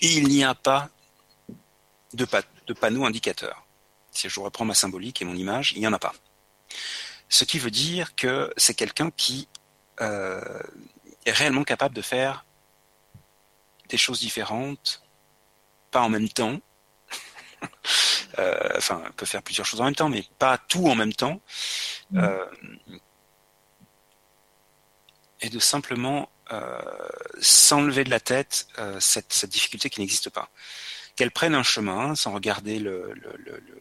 il 0.00 0.28
n'y 0.28 0.44
a 0.44 0.54
pas 0.54 0.90
de, 2.14 2.26
de 2.66 2.72
panneau 2.72 3.04
indicateur. 3.04 3.66
Si 4.10 4.28
je 4.28 4.40
reprends 4.40 4.64
ma 4.64 4.74
symbolique 4.74 5.22
et 5.22 5.24
mon 5.24 5.34
image, 5.34 5.72
il 5.74 5.80
n'y 5.80 5.86
en 5.86 5.92
a 5.92 5.98
pas. 5.98 6.14
Ce 7.28 7.44
qui 7.44 7.58
veut 7.58 7.70
dire 7.70 8.14
que 8.14 8.52
c'est 8.56 8.74
quelqu'un 8.74 9.10
qui 9.10 9.48
euh, 10.00 10.62
est 11.26 11.32
réellement 11.32 11.64
capable 11.64 11.94
de 11.94 12.02
faire 12.02 12.44
des 13.88 13.96
choses 13.96 14.20
différentes, 14.20 15.02
pas 15.90 16.00
en 16.00 16.08
même 16.08 16.28
temps. 16.28 16.60
euh, 18.38 18.70
enfin, 18.76 19.02
peut 19.16 19.26
faire 19.26 19.42
plusieurs 19.42 19.66
choses 19.66 19.80
en 19.80 19.84
même 19.84 19.94
temps, 19.94 20.08
mais 20.08 20.24
pas 20.38 20.58
tout 20.58 20.86
en 20.88 20.94
même 20.94 21.12
temps. 21.12 21.40
Mmh. 22.10 22.18
Euh, 22.18 22.46
et 25.40 25.50
de 25.50 25.58
simplement 25.58 26.28
euh, 26.52 26.80
s'enlever 27.40 28.04
de 28.04 28.10
la 28.10 28.20
tête 28.20 28.66
cette, 28.98 29.32
cette, 29.32 29.50
difficulté 29.50 29.88
qui 29.90 30.00
n'existe 30.00 30.30
pas. 30.30 30.50
Qu'elle 31.14 31.30
prenne 31.30 31.54
un 31.54 31.62
chemin 31.62 32.14
sans 32.14 32.32
regarder 32.32 32.78
le, 32.78 33.12
le, 33.14 33.32
le, 33.36 33.62
le 33.64 33.78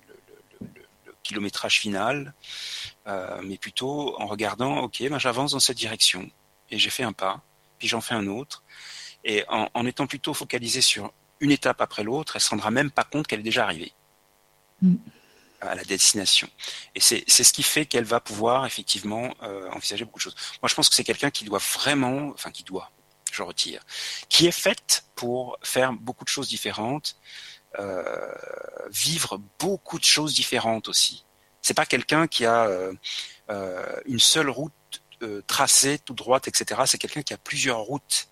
kilométrage 1.28 1.80
final, 1.80 2.34
euh, 3.08 3.42
mais 3.44 3.58
plutôt 3.58 4.20
en 4.20 4.28
regardant, 4.28 4.80
ok, 4.80 5.04
ben 5.10 5.20
j'avance 5.20 5.52
dans 5.52 5.60
cette 5.60 5.78
direction 5.78 6.30
et 6.72 6.80
j'ai 6.80 6.90
fait 6.90 7.04
un 7.04 7.12
pas, 7.12 7.42
puis 7.80 7.88
j'en 7.88 8.02
fais 8.02 8.14
un 8.14 8.28
autre, 8.28 8.64
et 9.23 9.44
en, 9.49 9.69
en, 9.73 9.85
étant 9.85 10.07
plutôt 10.07 10.34
focalisé 10.34 10.81
sur 10.81 11.11
une 11.39 11.52
étape 11.52 11.81
après 11.81 12.03
l'autre, 12.03 12.35
elle 12.35 12.41
se 12.41 12.49
rendra 12.49 12.72
même 12.72 12.91
pas 12.91 13.03
compte 13.03 13.27
qu'elle 13.27 13.39
est 13.39 13.44
déjà 13.44 13.64
arrivée. 13.64 13.94
Mm 14.81 14.95
à 15.61 15.76
la 15.76 15.84
destination. 15.84 16.49
Et 16.95 16.99
c'est 16.99 17.27
ce 17.27 17.53
qui 17.53 17.64
fait 17.64 17.85
qu'elle 17.85 18.03
va 18.03 18.19
pouvoir 18.19 18.65
effectivement 18.65 19.34
euh, 19.44 19.69
envisager 19.72 20.06
beaucoup 20.06 20.19
de 20.19 20.23
choses. 20.23 20.35
Moi, 20.61 20.69
je 20.69 20.76
pense 20.76 20.89
que 20.89 20.95
c'est 20.95 21.03
quelqu'un 21.03 21.31
qui 21.31 21.45
doit 21.45 21.60
vraiment, 21.60 22.30
enfin 22.34 22.52
qui 22.52 22.64
doit, 22.64 22.91
je 23.31 23.41
retire, 23.41 23.84
qui 24.30 24.48
est 24.48 24.52
faite 24.52 25.06
pour 25.15 25.57
faire 25.64 25.94
beaucoup 25.94 26.23
de 26.23 26.30
choses 26.30 26.48
différentes, 26.48 27.18
euh, 27.80 28.31
vivre 28.91 29.41
beaucoup 29.60 29.99
de 29.99 30.03
choses 30.03 30.34
différentes 30.34 30.88
aussi. 30.88 31.26
C'est 31.61 31.73
pas 31.73 31.85
quelqu'un 31.85 32.27
qui 32.27 32.45
a 32.45 32.65
euh, 32.65 32.94
une 34.06 34.19
seule 34.19 34.49
route 34.49 34.73
tracée, 35.48 35.98
toute 35.98 36.18
droite, 36.18 36.48
etc. 36.48 36.81
C'est 36.85 36.99
quelqu'un 36.99 37.23
qui 37.23 37.34
a 37.34 37.38
plusieurs 37.38 37.80
routes 37.80 38.30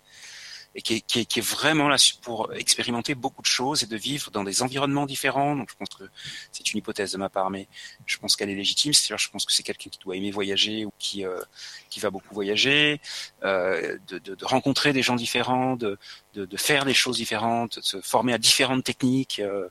et 0.76 0.82
qui 0.82 0.96
est, 0.96 1.00
qui, 1.00 1.20
est, 1.20 1.24
qui 1.24 1.38
est, 1.38 1.42
vraiment 1.42 1.88
là 1.88 1.96
pour 2.20 2.52
expérimenter 2.52 3.14
beaucoup 3.14 3.40
de 3.40 3.46
choses 3.46 3.82
et 3.82 3.86
de 3.86 3.96
vivre 3.96 4.30
dans 4.30 4.44
des 4.44 4.62
environnements 4.62 5.06
différents. 5.06 5.56
Donc 5.56 5.70
je 5.70 5.74
pense 5.74 5.88
que 5.88 6.04
c'est 6.52 6.70
une 6.70 6.78
hypothèse 6.78 7.12
de 7.12 7.16
ma 7.16 7.30
part, 7.30 7.48
mais 7.50 7.66
je 8.04 8.18
pense 8.18 8.36
qu'elle 8.36 8.50
est 8.50 8.54
légitime. 8.54 8.92
C'est-à-dire, 8.92 9.18
je 9.18 9.30
pense 9.30 9.46
que 9.46 9.52
c'est 9.52 9.62
quelqu'un 9.62 9.88
qui 9.88 9.98
doit 9.98 10.16
aimer 10.16 10.30
voyager 10.30 10.84
ou 10.84 10.92
qui 10.98 11.24
euh, 11.24 11.40
qui 11.88 11.98
va 11.98 12.10
beaucoup 12.10 12.34
voyager, 12.34 13.00
euh, 13.42 13.96
de, 14.06 14.18
de, 14.18 14.34
de, 14.34 14.44
rencontrer 14.44 14.92
des 14.92 15.02
gens 15.02 15.16
différents, 15.16 15.76
de, 15.76 15.98
de, 16.34 16.44
de, 16.44 16.56
faire 16.58 16.84
des 16.84 16.92
choses 16.92 17.16
différentes, 17.16 17.78
de 17.78 17.84
se 17.84 18.00
former 18.02 18.34
à 18.34 18.38
différentes 18.38 18.84
techniques. 18.84 19.40
Euh, 19.40 19.68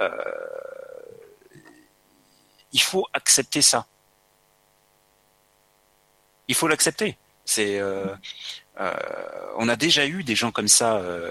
euh 0.00 0.10
il 2.74 2.80
faut 2.80 3.06
accepter 3.12 3.60
ça. 3.60 3.86
Il 6.48 6.54
faut 6.54 6.68
l'accepter. 6.68 7.18
C'est 7.44 7.78
euh, 7.78 8.14
on 8.78 9.68
a 9.68 9.76
déjà 9.76 10.06
eu 10.06 10.22
des 10.24 10.34
gens 10.34 10.50
comme 10.50 10.68
ça 10.68 10.96
euh, 10.96 11.30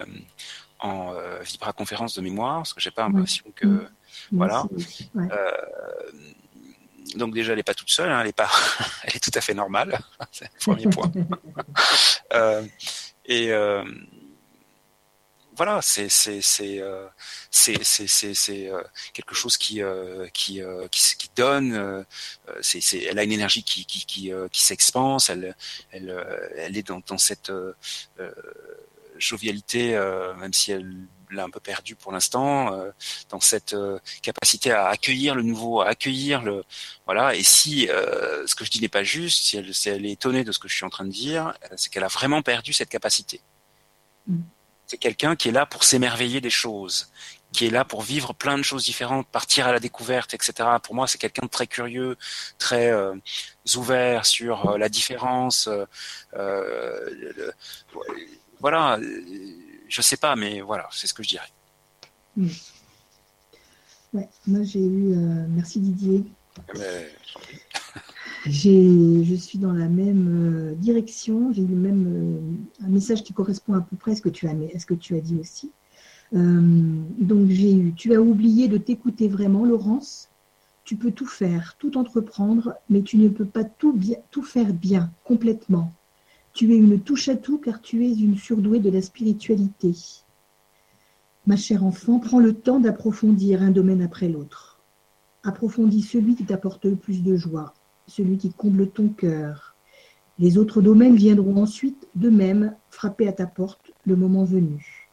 en 0.79 1.13
euh, 1.13 1.39
Vibra 1.41 1.73
conférence 1.73 2.15
de 2.15 2.21
mémoire, 2.21 2.57
parce 2.57 2.73
que 2.73 2.81
j'ai 2.81 2.91
pas 2.91 3.03
l'impression 3.03 3.45
que 3.55 3.87
voilà. 4.31 4.63
donc 7.15 7.33
déjà, 7.33 7.51
elle 7.51 7.57
n'est 7.57 7.63
pas 7.63 7.73
toute 7.73 7.89
seule, 7.89 8.09
hein, 8.09 8.21
elle 8.21 8.27
est 8.27 8.35
pas, 8.35 8.49
elle 9.03 9.15
est 9.15 9.23
tout 9.23 9.37
à 9.37 9.41
fait 9.41 9.53
normale. 9.53 9.99
C'est 10.31 10.45
le 10.45 10.59
premier 10.59 10.87
point. 10.87 11.11
et 13.25 13.51
voilà, 15.63 15.79
c'est 15.83 16.09
c'est 16.09 16.41
c'est 16.41 16.81
euh, 16.81 17.07
c'est 17.51 17.77
euh, 18.49 18.81
quelque 19.13 19.35
chose 19.35 19.57
qui 19.57 19.83
euh, 19.83 20.25
qui, 20.33 20.59
qui, 20.89 21.29
donne. 21.35 22.03
c'est 22.61 22.97
elle 23.03 23.19
a 23.19 23.23
une 23.23 23.31
énergie 23.31 23.61
qui 23.61 23.85
qui 23.85 24.03
qui, 24.07 24.61
s'expanse. 24.63 25.29
Elle 25.29 25.55
elle 25.91 26.09
elle 26.57 26.75
est 26.75 26.87
dans 26.87 26.99
dans 27.05 27.19
cette 27.19 27.51
jovialité, 29.19 29.91
même 30.39 30.51
si 30.51 30.71
elle 30.71 30.95
l'a 31.29 31.43
un 31.43 31.51
peu 31.51 31.59
perdu 31.59 31.95
pour 31.95 32.11
l'instant, 32.11 32.75
dans 33.29 33.39
cette 33.39 33.75
capacité 34.23 34.71
à 34.71 34.87
accueillir 34.87 35.35
le 35.35 35.43
nouveau, 35.43 35.81
à 35.81 35.89
accueillir 35.89 36.41
le 36.41 36.63
voilà. 37.05 37.35
Et 37.35 37.43
si 37.43 37.85
ce 37.85 38.55
que 38.55 38.65
je 38.65 38.71
dis 38.71 38.81
n'est 38.81 38.95
pas 38.99 39.03
juste, 39.03 39.43
si 39.43 39.57
elle, 39.57 39.75
si 39.75 39.89
elle 39.89 40.07
est 40.07 40.13
étonnée 40.13 40.43
de 40.43 40.51
ce 40.51 40.57
que 40.57 40.67
je 40.67 40.73
suis 40.73 40.85
en 40.85 40.89
train 40.89 41.05
de 41.05 41.11
dire, 41.11 41.53
c'est 41.75 41.91
qu'elle 41.91 42.03
a 42.03 42.13
vraiment 42.19 42.41
perdu 42.41 42.73
cette 42.73 42.89
capacité. 42.89 43.41
Mm 44.25 44.41
c'est 44.91 44.97
quelqu'un 44.97 45.37
qui 45.37 45.47
est 45.47 45.53
là 45.53 45.65
pour 45.65 45.85
s'émerveiller 45.85 46.41
des 46.41 46.49
choses, 46.49 47.09
qui 47.53 47.65
est 47.65 47.69
là 47.69 47.85
pour 47.85 48.01
vivre 48.01 48.33
plein 48.33 48.57
de 48.57 48.63
choses 48.63 48.83
différentes, 48.83 49.25
partir 49.25 49.65
à 49.65 49.71
la 49.71 49.79
découverte, 49.79 50.33
etc. 50.33 50.51
Pour 50.83 50.95
moi, 50.95 51.07
c'est 51.07 51.17
quelqu'un 51.17 51.45
de 51.45 51.49
très 51.49 51.65
curieux, 51.65 52.17
très 52.57 52.91
euh, 52.91 53.15
ouvert 53.77 54.25
sur 54.25 54.71
euh, 54.71 54.77
la 54.77 54.89
différence. 54.89 55.69
Euh, 56.33 57.51
voilà, 58.59 58.99
je 59.87 60.01
sais 60.01 60.17
pas, 60.17 60.35
mais 60.35 60.59
voilà, 60.59 60.89
c'est 60.91 61.07
ce 61.07 61.13
que 61.13 61.23
je 61.23 61.29
dirais. 61.29 61.51
Mmh. 62.35 62.47
Ouais, 64.13 64.27
moi 64.45 64.59
j'ai 64.65 64.79
eu. 64.79 65.15
merci 65.47 65.79
Didier. 65.79 66.25
Mais... 66.77 67.09
je 68.45 69.35
suis 69.35 69.59
dans 69.59 69.73
la 69.73 69.87
même 69.87 70.27
euh, 70.29 70.75
direction, 70.75 71.53
j'ai 71.53 71.61
eu 71.61 71.67
le 71.67 71.75
même 71.75 72.05
euh, 72.07 72.85
un 72.85 72.89
message 72.89 73.23
qui 73.23 73.33
correspond 73.33 73.73
à 73.73 73.81
peu 73.81 73.95
près 73.95 74.13
à 74.13 74.15
ce 74.15 74.21
que 74.21 74.29
tu 74.29 74.47
as, 74.47 74.53
ce 74.79 74.85
que 74.85 74.95
tu 74.95 75.15
as 75.15 75.21
dit 75.21 75.37
aussi. 75.39 75.71
Euh, 76.33 76.61
donc 77.19 77.49
j'ai 77.49 77.73
eu, 77.73 77.93
tu 77.93 78.15
as 78.15 78.21
oublié 78.21 78.67
de 78.67 78.77
t'écouter 78.77 79.27
vraiment, 79.27 79.65
Laurence. 79.65 80.29
Tu 80.83 80.95
peux 80.95 81.11
tout 81.11 81.27
faire, 81.27 81.75
tout 81.77 81.97
entreprendre, 81.97 82.73
mais 82.89 83.03
tu 83.03 83.17
ne 83.17 83.29
peux 83.29 83.45
pas 83.45 83.63
tout, 83.63 83.97
tout 84.31 84.41
faire 84.41 84.73
bien, 84.73 85.11
complètement. 85.23 85.93
Tu 86.53 86.73
es 86.73 86.77
une 86.77 86.99
touche 86.99 87.29
à 87.29 87.35
tout 87.35 87.59
car 87.59 87.81
tu 87.81 88.05
es 88.05 88.11
une 88.11 88.37
surdouée 88.37 88.79
de 88.79 88.89
la 88.89 89.03
spiritualité. 89.03 89.93
Ma 91.45 91.55
chère 91.55 91.85
enfant, 91.85 92.19
prends 92.19 92.39
le 92.39 92.53
temps 92.53 92.79
d'approfondir 92.79 93.61
un 93.61 93.71
domaine 93.71 94.01
après 94.01 94.27
l'autre. 94.27 94.79
Approfondis 95.43 96.01
celui 96.01 96.35
qui 96.35 96.45
t'apporte 96.45 96.85
le 96.85 96.95
plus 96.95 97.21
de 97.21 97.35
joie 97.35 97.73
celui 98.11 98.37
qui 98.37 98.51
comble 98.51 98.89
ton 98.89 99.09
cœur. 99.09 99.75
Les 100.37 100.57
autres 100.57 100.81
domaines 100.81 101.15
viendront 101.15 101.61
ensuite 101.61 102.07
de 102.15 102.29
même 102.29 102.75
frapper 102.89 103.27
à 103.27 103.31
ta 103.31 103.47
porte 103.47 103.91
le 104.05 104.15
moment 104.15 104.43
venu. 104.43 105.09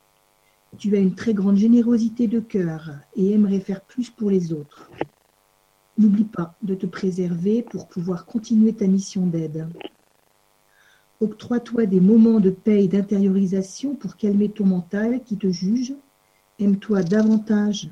Tu 0.79 0.95
as 0.97 1.01
une 1.01 1.15
très 1.15 1.33
grande 1.33 1.57
générosité 1.57 2.27
de 2.27 2.41
cœur 2.41 2.91
et 3.17 3.33
aimerais 3.33 3.61
faire 3.61 3.81
plus 3.81 4.11
pour 4.11 4.31
les 4.31 4.53
autres. 4.53 4.91
N'oublie 5.97 6.25
pas 6.25 6.57
de 6.63 6.75
te 6.75 6.87
préserver 6.87 7.63
pour 7.63 7.89
pouvoir 7.89 8.27
continuer 8.27 8.73
ta 8.73 8.87
mission 8.87 9.27
d'aide. 9.27 9.69
Octroie-toi 11.21 11.87
des 11.87 12.01
moments 12.01 12.39
de 12.41 12.51
paix 12.51 12.85
et 12.85 12.89
d'intériorisation 12.89 13.97
pour 13.97 14.17
calmer 14.17 14.49
ton 14.49 14.67
mental 14.67 15.23
qui 15.25 15.37
te 15.37 15.51
juge. 15.51 15.95
Aime-toi 16.59 17.03
davantage 17.03 17.91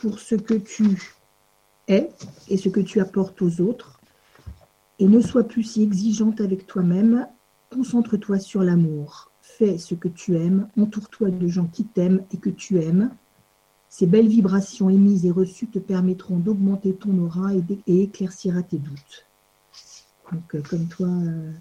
pour 0.00 0.18
ce 0.18 0.34
que 0.34 0.54
tu 0.54 1.16
es 1.88 2.10
et 2.48 2.56
ce 2.56 2.68
que 2.68 2.80
tu 2.80 3.00
apportes 3.00 3.40
aux 3.42 3.60
autres 3.60 4.00
et 4.98 5.06
ne 5.06 5.20
sois 5.20 5.44
plus 5.44 5.64
si 5.64 5.82
exigeante 5.82 6.40
avec 6.40 6.66
toi-même. 6.66 7.26
Concentre-toi 7.70 8.38
sur 8.38 8.62
l'amour. 8.62 9.30
Fais 9.40 9.78
ce 9.78 9.94
que 9.94 10.08
tu 10.08 10.36
aimes. 10.36 10.68
Entoure-toi 10.78 11.30
de 11.30 11.46
gens 11.46 11.66
qui 11.66 11.84
t'aiment 11.84 12.24
et 12.32 12.36
que 12.36 12.50
tu 12.50 12.80
aimes. 12.80 13.10
Ces 13.88 14.06
belles 14.06 14.28
vibrations 14.28 14.88
émises 14.88 15.26
et 15.26 15.30
reçues 15.30 15.66
te 15.66 15.78
permettront 15.78 16.38
d'augmenter 16.38 16.94
ton 16.94 17.18
aura 17.18 17.50
et, 17.54 18.02
éclaircira 18.02 18.62
tes 18.62 18.78
doutes. 18.78 19.26
Donc, 20.32 20.54
euh, 20.54 20.62
comme 20.62 20.86
toi, 20.86 21.08
euh, 21.08 21.52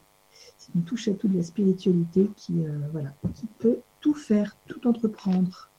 c'est 0.57 0.73
une 0.73 0.83
touche 0.83 1.09
à 1.09 1.13
tout 1.13 1.27
de 1.27 1.35
la 1.35 1.43
spiritualité 1.43 2.29
qui, 2.37 2.65
euh, 2.65 2.77
voilà, 2.93 3.13
peut 3.59 3.79
tout 3.99 4.13
faire, 4.13 4.55
tout 4.67 4.87
entreprendre. 4.87 5.69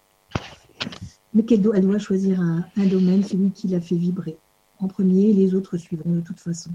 Mais 1.32 1.44
qu'elle 1.44 1.62
doit, 1.62 1.76
elle 1.76 1.86
doit 1.86 1.98
choisir 1.98 2.40
un, 2.40 2.66
un 2.76 2.86
domaine, 2.86 3.22
celui 3.24 3.50
qui 3.50 3.68
la 3.68 3.80
fait 3.80 3.96
vibrer. 3.96 4.36
En 4.78 4.88
premier, 4.88 5.32
les 5.32 5.54
autres 5.54 5.78
suivront 5.78 6.16
de 6.16 6.20
toute 6.20 6.40
façon. 6.40 6.70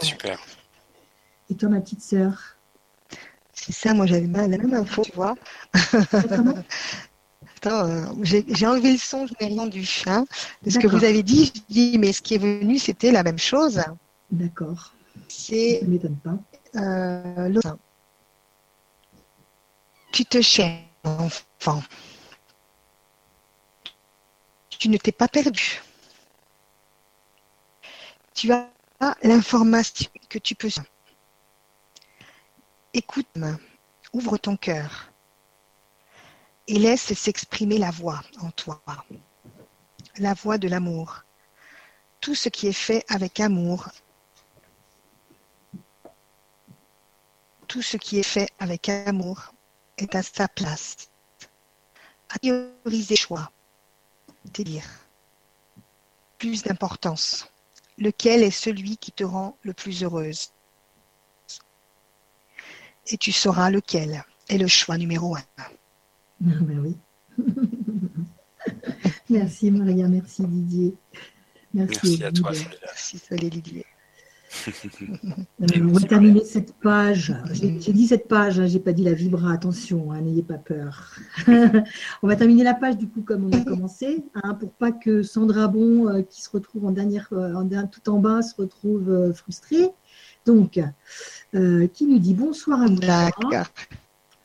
Super. 0.00 0.38
Et 1.50 1.56
toi, 1.56 1.68
ma 1.68 1.80
petite 1.80 2.02
sœur? 2.02 2.56
C'est 3.52 3.72
ça, 3.72 3.94
moi 3.94 4.06
j'avais 4.06 4.26
la 4.26 4.48
même 4.48 4.74
info, 4.74 5.02
tu 5.02 5.12
vois. 5.12 5.34
Attends, 7.56 7.86
euh, 7.86 8.06
j'ai 8.22 8.66
enlevé 8.66 8.92
le 8.92 8.98
son, 8.98 9.26
je 9.26 9.34
l'ai 9.38 9.54
rendu. 9.54 9.88
Hein, 10.06 10.24
de 10.62 10.70
ce 10.70 10.78
que 10.78 10.88
vous 10.88 11.04
avez 11.04 11.22
dit, 11.22 11.52
je 11.54 11.60
dis, 11.68 11.98
mais 11.98 12.12
ce 12.12 12.22
qui 12.22 12.34
est 12.34 12.38
venu, 12.38 12.78
c'était 12.78 13.12
la 13.12 13.22
même 13.22 13.38
chose. 13.38 13.80
D'accord. 14.30 14.94
C'est. 15.28 15.78
Ça 15.80 15.86
ne 15.86 15.90
m'étonne 15.90 16.16
pas. 16.16 16.38
Euh, 16.76 17.60
Tu 20.12 20.24
te 20.24 20.40
cherches, 20.40 20.82
enfant. 21.04 21.82
Tu 24.70 24.88
ne 24.88 24.96
t'es 24.96 25.12
pas 25.12 25.28
perdu. 25.28 25.82
Tu 28.34 28.50
as 28.50 28.68
l'information 29.22 30.10
que 30.28 30.38
tu 30.38 30.54
peux. 30.54 30.68
Écoute-moi, 32.94 33.56
ouvre 34.12 34.36
ton 34.36 34.56
cœur 34.56 35.12
et 36.68 36.78
laisse 36.78 37.12
s'exprimer 37.14 37.78
la 37.78 37.90
voix 37.90 38.22
en 38.40 38.50
toi, 38.50 38.82
la 40.18 40.34
voix 40.34 40.58
de 40.58 40.68
l'amour. 40.68 41.24
Tout 42.20 42.34
ce 42.34 42.48
qui 42.48 42.68
est 42.68 42.72
fait 42.72 43.04
avec 43.08 43.40
amour, 43.40 43.88
tout 47.66 47.82
ce 47.82 47.96
qui 47.96 48.18
est 48.18 48.22
fait 48.22 48.50
avec 48.58 48.88
amour 48.88 49.52
est 49.98 50.14
à 50.14 50.22
sa 50.22 50.46
place. 50.46 51.08
À 52.28 52.38
prioriser 52.38 53.16
choix, 53.16 53.50
dire 54.44 54.84
plus 56.38 56.62
d'importance. 56.62 57.51
Lequel 57.98 58.42
est 58.42 58.50
celui 58.50 58.96
qui 58.96 59.12
te 59.12 59.24
rend 59.24 59.56
le 59.62 59.72
plus 59.72 60.02
heureuse? 60.02 60.50
Et 63.08 63.16
tu 63.16 63.32
sauras 63.32 63.70
lequel 63.70 64.24
est 64.48 64.58
le 64.58 64.68
choix 64.68 64.96
numéro 64.96 65.36
un. 65.36 65.44
Ah 65.56 66.60
ben 66.60 66.78
oui. 66.78 66.96
merci 69.30 69.70
Maria, 69.70 70.08
merci 70.08 70.42
Didier. 70.46 70.94
Merci, 71.74 72.22
à 72.22 72.30
toi. 72.30 72.52
Merci 72.52 73.20
Didier. 73.30 73.86
Euh, 74.68 75.66
on 75.80 75.92
va 75.92 76.00
terminer 76.00 76.44
cette 76.44 76.74
page. 76.74 77.34
J'ai 77.52 77.92
dit 77.92 78.06
cette 78.06 78.28
page, 78.28 78.60
hein, 78.60 78.66
j'ai 78.66 78.78
pas 78.78 78.92
dit 78.92 79.04
la 79.04 79.12
vibra, 79.12 79.52
attention, 79.52 80.12
hein, 80.12 80.20
n'ayez 80.20 80.42
pas 80.42 80.58
peur. 80.58 81.16
on 82.22 82.28
va 82.28 82.36
terminer 82.36 82.64
la 82.64 82.74
page 82.74 82.96
du 82.96 83.08
coup 83.08 83.22
comme 83.22 83.46
on 83.46 83.52
a 83.52 83.64
commencé, 83.64 84.24
hein, 84.34 84.54
pour 84.54 84.70
pas 84.72 84.92
que 84.92 85.22
Sandra 85.22 85.68
Bon, 85.68 86.08
euh, 86.08 86.22
qui 86.22 86.42
se 86.42 86.50
retrouve 86.50 86.86
en 86.86 86.90
dernière, 86.90 87.28
euh, 87.32 87.54
en, 87.54 87.86
tout 87.86 88.10
en 88.10 88.18
bas, 88.18 88.42
se 88.42 88.54
retrouve 88.56 89.32
frustrée. 89.34 89.90
Donc, 90.44 90.80
qui 91.52 92.06
nous 92.06 92.18
dit 92.18 92.34
bonsoir 92.34 92.82
à 92.82 92.86
vous. 92.86 93.00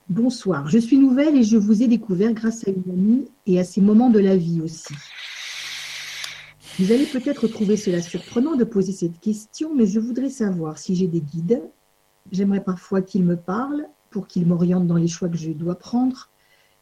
Bonsoir, 0.09 0.69
je 0.69 0.77
suis 0.77 0.97
nouvelle 0.97 1.35
et 1.35 1.43
je 1.43 1.57
vous 1.57 1.84
ai 1.84 1.88
découvert 1.88 2.31
grâce 2.31 2.65
à 2.65 2.71
une 2.71 2.89
amie 2.89 3.25
et 3.45 3.59
à 3.59 3.65
ces 3.65 3.81
moments 3.81 4.09
de 4.09 4.19
la 4.19 4.38
vie 4.38 4.61
aussi. 4.61 4.93
Vous 6.79 6.91
allez 6.91 7.07
peut-être 7.07 7.47
trouver 7.47 7.75
cela 7.75 8.03
surprenant 8.03 8.55
de 8.55 8.63
poser 8.63 8.91
cette 8.91 9.19
question, 9.19 9.73
mais 9.73 9.87
je 9.87 9.99
voudrais 9.99 10.29
savoir 10.29 10.77
si 10.77 10.95
j'ai 10.95 11.07
des 11.07 11.21
guides. 11.21 11.63
J'aimerais 12.31 12.63
parfois 12.63 13.01
qu'ils 13.01 13.23
me 13.23 13.35
parlent 13.35 13.87
pour 14.11 14.27
qu'ils 14.27 14.45
m'orientent 14.45 14.85
dans 14.85 14.95
les 14.95 15.07
choix 15.07 15.27
que 15.27 15.37
je 15.37 15.49
dois 15.49 15.79
prendre. 15.79 16.29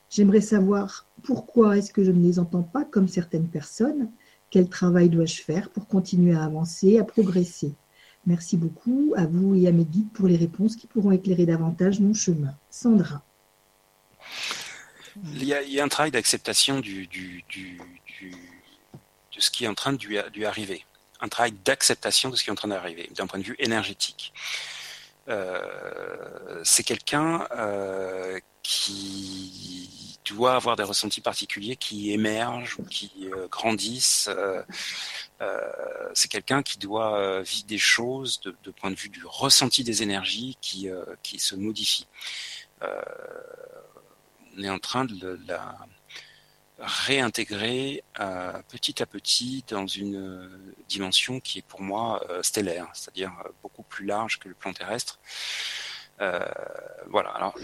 J'aimerais 0.09 0.41
savoir 0.41 1.07
pourquoi 1.23 1.77
est-ce 1.77 1.93
que 1.93 2.03
je 2.03 2.11
ne 2.11 2.22
les 2.22 2.39
entends 2.39 2.63
pas 2.63 2.84
comme 2.84 3.07
certaines 3.07 3.47
personnes. 3.47 4.11
Quel 4.49 4.67
travail 4.67 5.09
dois-je 5.09 5.41
faire 5.41 5.69
pour 5.69 5.88
continuer 5.88 6.35
à 6.35 6.43
avancer, 6.43 6.99
à 6.99 7.05
progresser? 7.05 7.73
Merci 8.26 8.57
beaucoup 8.57 9.13
à 9.15 9.26
vous 9.26 9.55
et 9.55 9.67
à 9.67 9.72
mes 9.72 9.85
guides 9.85 10.11
pour 10.13 10.27
les 10.27 10.35
réponses 10.35 10.76
qui 10.76 10.88
pourront 10.88 11.11
éclairer 11.11 11.45
davantage 11.45 12.01
mon 12.01 12.13
chemin. 12.13 12.53
Sandra. 12.69 13.23
Il 15.23 15.45
y 15.45 15.53
a, 15.53 15.84
un 15.84 15.88
travail 15.88 16.11
d'acceptation 16.11 16.81
du, 16.81 17.07
de 19.36 19.41
ce 19.41 19.52
qui 19.52 19.66
est 19.66 19.68
en 19.68 19.76
train 19.76 19.94
de 19.94 20.03
lui, 20.03 20.45
arriver. 20.45 20.86
Un 21.22 21.28
travail 21.28 21.52
d'acceptation 21.52 22.30
de 22.30 22.36
ce 22.36 22.44
qui 22.44 22.49
est 22.49 22.52
en 22.52 22.56
train 22.56 22.68
d'arriver, 22.68 23.10
d'un 23.16 23.28
point 23.28 23.40
de 23.40 23.44
vue 23.44 23.56
énergétique. 23.60 24.34
Euh, 25.28 26.62
c'est 26.64 26.84
quelqu'un 26.84 27.48
euh, 27.52 28.40
qui 28.62 30.20
doit 30.26 30.56
avoir 30.56 30.76
des 30.76 30.84
ressentis 30.84 31.22
particuliers 31.22 31.76
qui 31.76 32.12
émergent 32.12 32.80
ou 32.80 32.84
qui 32.84 33.12
euh, 33.32 33.48
grandissent 33.48 34.30
c'est 36.14 36.30
quelqu'un 36.30 36.64
qui 36.64 36.80
doit 36.80 37.41
vivre 37.41 37.66
des 37.68 37.78
choses 37.78 38.40
de, 38.40 38.72
point 38.72 38.90
de 38.90 38.95
vue 38.95 39.10
du 39.10 39.26
ressenti 39.26 39.84
des 39.84 40.02
énergies 40.02 40.57
qui, 40.62 40.88
qui 41.24 41.40
se 41.40 41.56
modifient. 41.56 42.07
on 42.82 44.64
est 44.64 44.70
en 44.70 44.80
train 44.80 45.03
de 45.03 45.40
la 45.45 45.78
réintégrer 46.80 48.03
petit 48.69 49.02
à 49.02 49.06
petit 49.06 49.64
dans 49.68 49.88
une 49.88 50.49
dimension 50.89 51.39
qui 51.39 51.60
est 51.60 51.65
pour 51.65 51.81
moi 51.81 52.26
stellaire, 52.41 52.88
c'est-à-dire 52.93 53.31
beaucoup 53.61 53.84
plus 53.84 54.06
large 54.06 54.39
que 54.39 54.49
le 54.49 54.56
plan 54.56 54.73
terrestre. 54.73 55.19
voilà. 56.19 57.30
Alors, 57.30 57.56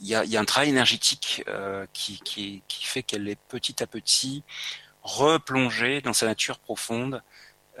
il 0.00 0.06
y 0.06 0.36
a, 0.36 0.40
un 0.40 0.44
travail 0.44 0.68
énergétique 0.68 1.42
euh, 1.48 1.86
qui, 1.92 2.20
qui, 2.20 2.62
fait 2.84 3.02
qu'elle 3.02 3.28
est 3.28 3.38
petit 3.48 3.82
à 3.82 3.86
petit 3.86 4.44
replongée 5.02 6.00
dans 6.00 6.12
sa 6.12 6.26
nature 6.26 6.58
profonde, 6.58 7.22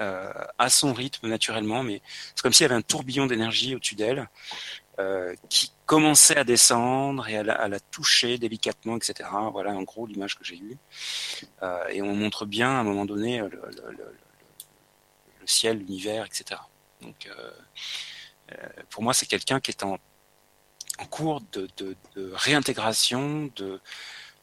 euh, 0.00 0.32
à 0.58 0.70
son 0.70 0.92
rythme 0.92 1.28
naturellement, 1.28 1.82
mais 1.82 2.00
c'est 2.34 2.42
comme 2.42 2.52
s'il 2.52 2.64
y 2.64 2.66
avait 2.66 2.74
un 2.74 2.82
tourbillon 2.82 3.26
d'énergie 3.26 3.74
au-dessus 3.74 3.96
d'elle 3.96 4.28
euh, 4.98 5.34
qui 5.48 5.72
commençait 5.86 6.36
à 6.36 6.44
descendre 6.44 7.28
et 7.28 7.36
à 7.36 7.42
la, 7.42 7.80
toucher 7.80 8.38
délicatement, 8.38 8.96
etc. 8.96 9.28
Voilà 9.52 9.72
en 9.72 9.82
gros 9.82 10.06
l'image 10.06 10.36
que 10.36 10.44
j'ai 10.44 10.58
eue. 10.58 10.76
et 11.90 12.02
on 12.02 12.14
montre 12.14 12.46
bien 12.46 12.70
à 12.70 12.80
un 12.80 12.84
moment 12.84 13.06
donné 13.06 13.38
le, 13.38 13.60
ciel, 15.46 15.78
l'univers, 15.78 16.26
etc. 16.26 16.60
Donc 17.00 17.30
pour 18.90 19.02
moi 19.02 19.14
c'est 19.14 19.26
quelqu'un 19.26 19.60
qui 19.60 19.70
est 19.70 19.82
en 19.82 19.98
cours 21.06 21.40
de, 21.52 21.68
réintégration 22.34 23.50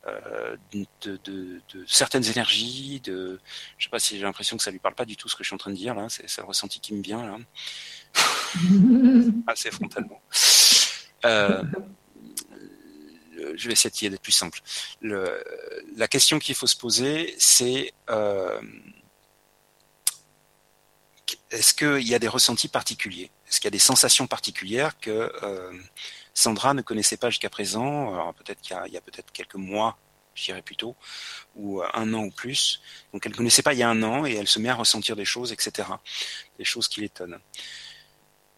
euh, 0.08 0.56
de, 0.72 1.62
certaines 1.88 2.26
énergies. 2.26 3.00
De, 3.02 3.40
je 3.78 3.86
sais 3.86 3.90
pas 3.90 4.00
si 4.00 4.18
j'ai 4.18 4.24
l'impression 4.24 4.56
que 4.56 4.64
ça 4.64 4.70
lui 4.70 4.80
parle 4.80 4.94
pas 4.94 5.06
du 5.06 5.18
tout 5.18 5.28
ce 5.30 5.36
que 5.36 5.44
je 5.44 5.48
suis 5.48 5.56
en 5.56 5.58
train 5.58 5.72
de 5.72 5.76
dire 5.76 5.96
là. 5.96 6.08
C'est, 6.10 6.38
le 6.38 6.44
ressenti 6.44 6.80
qui 6.80 6.94
me 6.94 7.02
vient 7.02 7.26
là, 7.26 7.38
assez 9.48 9.72
frontalement. 9.72 10.22
Euh, 11.26 11.64
je 13.56 13.68
vais 13.68 13.74
essayer 13.74 14.10
d'être 14.10 14.22
plus 14.22 14.32
simple. 14.32 14.60
Le, 15.02 15.44
la 15.98 16.08
question 16.08 16.40
qu'il 16.40 16.56
faut 16.56 16.68
se 16.68 16.78
poser, 16.78 17.36
c'est 17.38 17.94
euh, 18.10 18.62
est-ce 21.52 21.74
qu'il 21.74 22.08
y 22.08 22.16
a 22.16 22.20
des 22.20 22.28
ressentis 22.28 22.68
particuliers? 22.68 23.32
Est-ce 23.48 23.60
qu'il 23.60 23.66
y 23.66 23.68
a 23.68 23.72
des 23.72 23.80
sensations 23.80 24.28
particulières 24.28 25.00
que 25.00 25.32
Sandra 26.34 26.74
ne 26.74 26.82
connaissait 26.82 27.18
pas 27.18 27.30
jusqu'à 27.30 27.50
présent? 27.50 28.34
Peut-être 28.34 28.62
qu'il 28.62 28.76
y 28.92 28.98
a, 28.98 29.02
peut-être 29.02 29.32
quelques 29.32 29.56
mois, 29.56 29.98
je 30.36 30.46
dirais 30.46 30.62
plutôt, 30.62 30.96
ou 31.56 31.82
euh, 31.82 31.88
un 31.94 32.14
an 32.14 32.26
ou 32.26 32.32
plus. 32.32 32.82
Donc 33.14 33.26
elle 33.26 33.32
ne 33.32 33.38
connaissait 33.38 33.64
pas 33.64 33.74
il 33.74 33.80
y 33.80 33.84
a 33.84 33.90
un 33.90 34.04
an 34.04 34.26
et 34.26 34.34
elle 34.34 34.48
se 34.48 34.60
met 34.60 34.70
à 34.70 34.76
ressentir 34.76 35.16
des 35.16 35.26
choses, 35.26 35.52
etc. 35.52 35.88
Des 36.60 36.66
choses 36.66 36.88
qui 36.88 37.02
l'étonnent. 37.02 37.40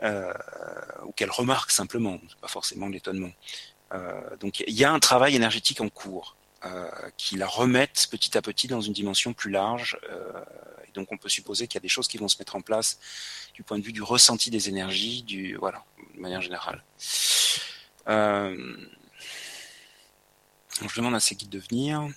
Euh, 0.04 0.32
ou 1.06 1.12
qu'elle 1.12 1.32
remarque 1.32 1.72
simplement, 1.72 2.20
pas 2.40 2.48
forcément 2.48 2.88
l'étonnement. 2.88 3.32
Euh, 3.94 4.36
donc 4.38 4.60
il 4.60 4.76
y 4.76 4.84
a 4.84 4.92
un 4.92 5.00
travail 5.00 5.36
énergétique 5.36 5.82
en 5.82 5.90
cours 5.90 6.36
qui 7.16 7.38
la 7.38 7.48
remette 7.48 8.08
petit 8.12 8.38
à 8.38 8.42
petit 8.42 8.68
dans 8.68 8.82
une 8.82 8.92
dimension 8.92 9.32
plus 9.32 9.52
large. 9.52 9.98
et 10.86 10.92
donc 10.92 11.14
on 11.14 11.18
peut 11.18 11.30
supposer 11.30 11.66
qu'il 11.68 11.76
y 11.76 11.82
a 11.82 11.82
des 11.82 11.88
choses 11.88 12.10
qui 12.10 12.18
vont 12.18 12.28
se 12.28 12.38
mettre 12.40 12.58
en 12.58 12.62
place 12.62 13.00
du 13.54 13.64
point 13.64 13.80
de 13.80 13.84
vue 13.84 13.94
du 13.94 14.02
ressenti 14.02 14.50
des 14.50 14.68
énergies, 14.68 15.24
du 15.24 15.56
voilà, 15.56 15.86
de 16.14 16.20
manière 16.20 16.42
générale. 16.42 16.84
Euh, 18.08 18.78
je 20.82 20.96
demande 20.96 21.16
à 21.16 21.20
ces 21.20 21.36
guides 21.36 21.50
de 21.50 21.60
venir. 21.60 22.08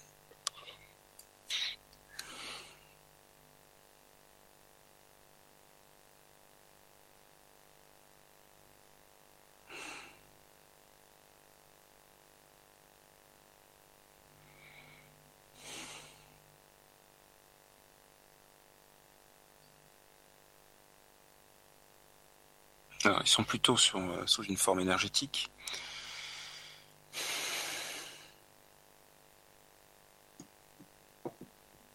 Ils 23.04 23.28
sont 23.28 23.44
plutôt 23.44 23.76
euh, 23.94 24.26
sous 24.26 24.42
une 24.44 24.56
forme 24.56 24.80
énergétique. 24.80 25.50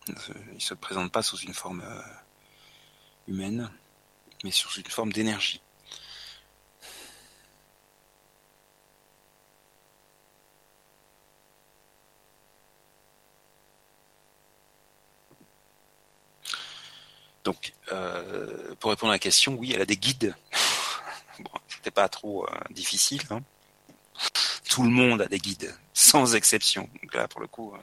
Ils 0.08 0.54
ne 0.54 0.60
se 0.60 0.74
présentent 0.74 1.12
pas 1.12 1.22
sous 1.24 1.38
une 1.38 1.54
forme 1.54 1.82
euh, 1.82 2.02
humaine, 3.28 3.72
mais 4.44 4.52
sous 4.52 4.70
une 4.80 4.86
forme 4.86 5.12
d'énergie. 5.12 5.62
Donc, 17.44 17.74
euh, 17.92 18.74
pour 18.80 18.90
répondre 18.90 19.12
à 19.12 19.16
la 19.16 19.20
question, 19.20 19.54
oui, 19.54 19.72
elle 19.72 19.82
a 19.82 19.86
des 19.86 19.98
guides. 19.98 20.36
Pas 21.92 22.10
trop 22.10 22.48
difficile. 22.70 23.22
Hein. 23.30 23.42
Tout 24.70 24.84
le 24.84 24.90
monde 24.90 25.22
a 25.22 25.28
des 25.28 25.40
guides, 25.40 25.74
sans 25.94 26.36
exception. 26.36 26.90
Donc 27.02 27.14
là, 27.14 27.28
pour 27.28 27.42
le 27.42 27.48
coup, 27.48 27.74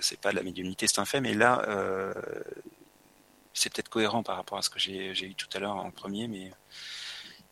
c'est 0.00 0.20
pas 0.20 0.30
de 0.30 0.36
la 0.36 0.42
médiumnité, 0.42 0.86
c'est 0.86 0.98
un 0.98 1.04
fait, 1.04 1.20
mais 1.20 1.34
là, 1.34 1.64
c'est 3.54 3.72
peut-être 3.72 3.88
cohérent 3.88 4.22
par 4.22 4.36
rapport 4.36 4.58
à 4.58 4.62
ce 4.62 4.70
que 4.70 4.78
j'ai 4.78 5.24
eu 5.24 5.34
tout 5.34 5.48
à 5.54 5.58
l'heure 5.58 5.76
en 5.76 5.90
premier, 5.90 6.28
mais 6.28 6.52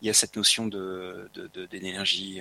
il 0.01 0.07
y 0.07 0.11
a 0.11 0.15
cette 0.15 0.37
notion 0.37 0.67
de 0.67 1.31
d'énergie. 1.71 2.41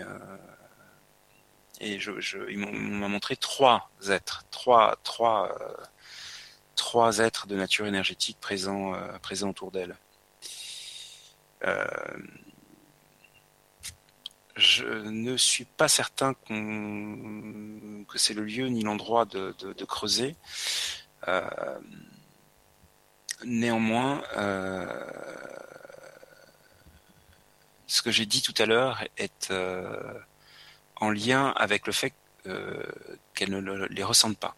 et 1.81 1.99
je, 1.99 2.49
il 2.49 2.57
m'a 2.57 3.07
montré 3.07 3.35
trois 3.35 3.89
êtres, 4.07 4.45
trois, 4.51 4.97
trois, 5.03 5.55
trois 6.75 7.19
êtres 7.19 7.47
de 7.47 7.55
nature 7.55 7.85
énergétique 7.87 8.37
présents 8.39 8.93
autour 9.43 9.71
d'elle. 9.71 9.95
Euh, 14.59 14.61
je 14.61 14.85
ne 15.09 15.37
suis 15.37 15.65
pas 15.65 15.87
certain 15.87 16.33
que 16.33 18.17
c'est 18.17 18.33
le 18.33 18.43
lieu 18.43 18.67
ni 18.67 18.83
l'endroit 18.83 19.25
de, 19.25 19.85
creuser. 19.85 20.35
Euh, 21.27 21.41
néanmoins, 23.45 24.21
euh, 24.37 24.85
ce 27.87 28.01
que 28.01 28.11
j'ai 28.11 28.25
dit 28.25 28.41
tout 28.41 28.53
à 28.57 28.65
l'heure 28.65 29.03
est 29.17 29.51
en 30.95 31.09
lien 31.09 31.53
avec 31.55 31.87
le 31.87 31.93
fait 31.93 32.13
qu'elles 33.33 33.51
ne 33.51 33.85
les 33.87 34.03
ressentent 34.03 34.39
pas. 34.39 34.55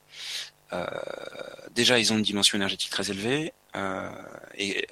déjà, 1.71 1.99
ils 1.99 2.11
ont 2.13 2.17
une 2.17 2.23
dimension 2.23 2.57
énergétique 2.57 2.91
très 2.91 3.11
élevée 3.11 3.53
et 4.55 4.87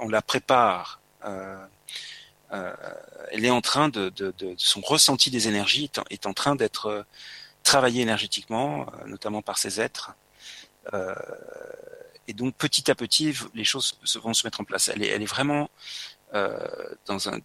on, 0.00 0.08
la 0.08 0.22
prépare 0.22 1.00
euh, 1.24 1.28
euh, 1.28 1.66
elle 2.50 3.44
est 3.44 3.50
en 3.50 3.60
train 3.60 3.88
de, 3.88 4.12
son 4.56 4.80
ressenti 4.80 5.30
des 5.30 5.48
énergies 5.48 5.90
est 6.10 6.26
en, 6.26 6.32
train 6.32 6.56
d'être 6.56 6.86
euh, 6.86 7.02
travaillé 7.62 8.02
énergétiquement, 8.02 8.86
notamment 9.06 9.42
par 9.42 9.58
ces 9.58 9.80
êtres. 9.80 10.14
et 12.26 12.32
donc 12.32 12.54
petit 12.56 12.90
à 12.90 12.94
petit, 12.94 13.34
les 13.54 13.64
choses 13.64 13.98
vont 14.22 14.34
se 14.34 14.46
mettre 14.46 14.60
en 14.60 14.64
place. 14.64 14.88
Elle 14.88 15.02
est, 15.02 15.24
vraiment 15.26 15.70
dans 16.32 17.28
un, 17.28 17.40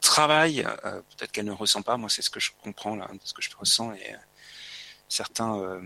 travail, 0.00 0.64
peut-être 0.82 1.32
qu'elle 1.32 1.46
ne 1.46 1.52
ressent 1.52 1.82
pas, 1.82 1.96
moi 1.96 2.08
c'est 2.08 2.22
ce 2.22 2.30
que 2.30 2.40
je 2.40 2.52
comprends 2.62 2.94
là, 2.94 3.08
ce 3.24 3.32
que 3.32 3.42
je 3.42 3.50
ressens, 3.58 3.92
et 3.94 4.14
certains... 5.08 5.80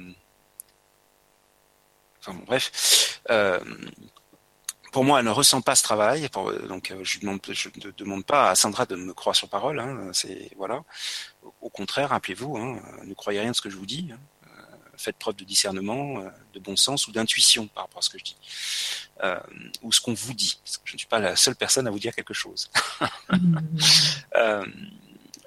enfin 2.20 2.34
bref, 2.46 3.20
pour 4.92 5.04
moi, 5.04 5.18
elle 5.18 5.24
ne 5.24 5.30
ressent 5.30 5.62
pas 5.62 5.74
ce 5.74 5.82
travail. 5.82 6.28
donc, 6.68 6.90
euh, 6.90 7.02
je, 7.02 7.18
demande, 7.18 7.40
je 7.48 7.68
ne 7.84 7.90
demande 7.92 8.24
pas 8.24 8.50
à 8.50 8.54
Sandra 8.54 8.86
de 8.86 8.94
me 8.94 9.12
croire 9.14 9.34
sur 9.34 9.48
parole. 9.48 9.80
Hein, 9.80 10.10
c'est 10.12 10.50
voilà. 10.56 10.84
Au, 11.60 11.70
contraire, 11.70 12.10
rappelez-vous, 12.10 12.56
hein, 12.58 12.80
ne 13.04 13.14
croyez 13.14 13.40
rien 13.40 13.50
de 13.50 13.56
ce 13.56 13.62
que 13.62 13.70
je 13.70 13.76
vous 13.76 13.86
dis. 13.86 14.10
Hein. 14.12 14.18
Euh, 14.46 14.50
faites 14.96 15.16
preuve 15.16 15.36
de 15.36 15.44
discernement, 15.44 16.20
euh, 16.20 16.28
de 16.52 16.60
bon 16.60 16.76
sens 16.76 17.08
ou 17.08 17.12
d'intuition 17.12 17.66
par 17.68 17.84
rapport 17.84 18.00
à 18.00 18.02
ce 18.02 18.10
que 18.10 18.18
je 18.18 18.24
dis, 18.24 18.36
ou 19.80 19.90
ce 19.92 20.00
qu'on 20.00 20.14
vous 20.14 20.34
dit. 20.34 20.60
je 20.84 20.92
ne 20.92 20.98
suis 20.98 21.08
pas 21.08 21.18
la 21.18 21.36
seule 21.36 21.56
personne 21.56 21.86
à 21.86 21.90
vous 21.90 21.98
dire 21.98 22.14
quelque 22.14 22.34
chose. 22.34 22.70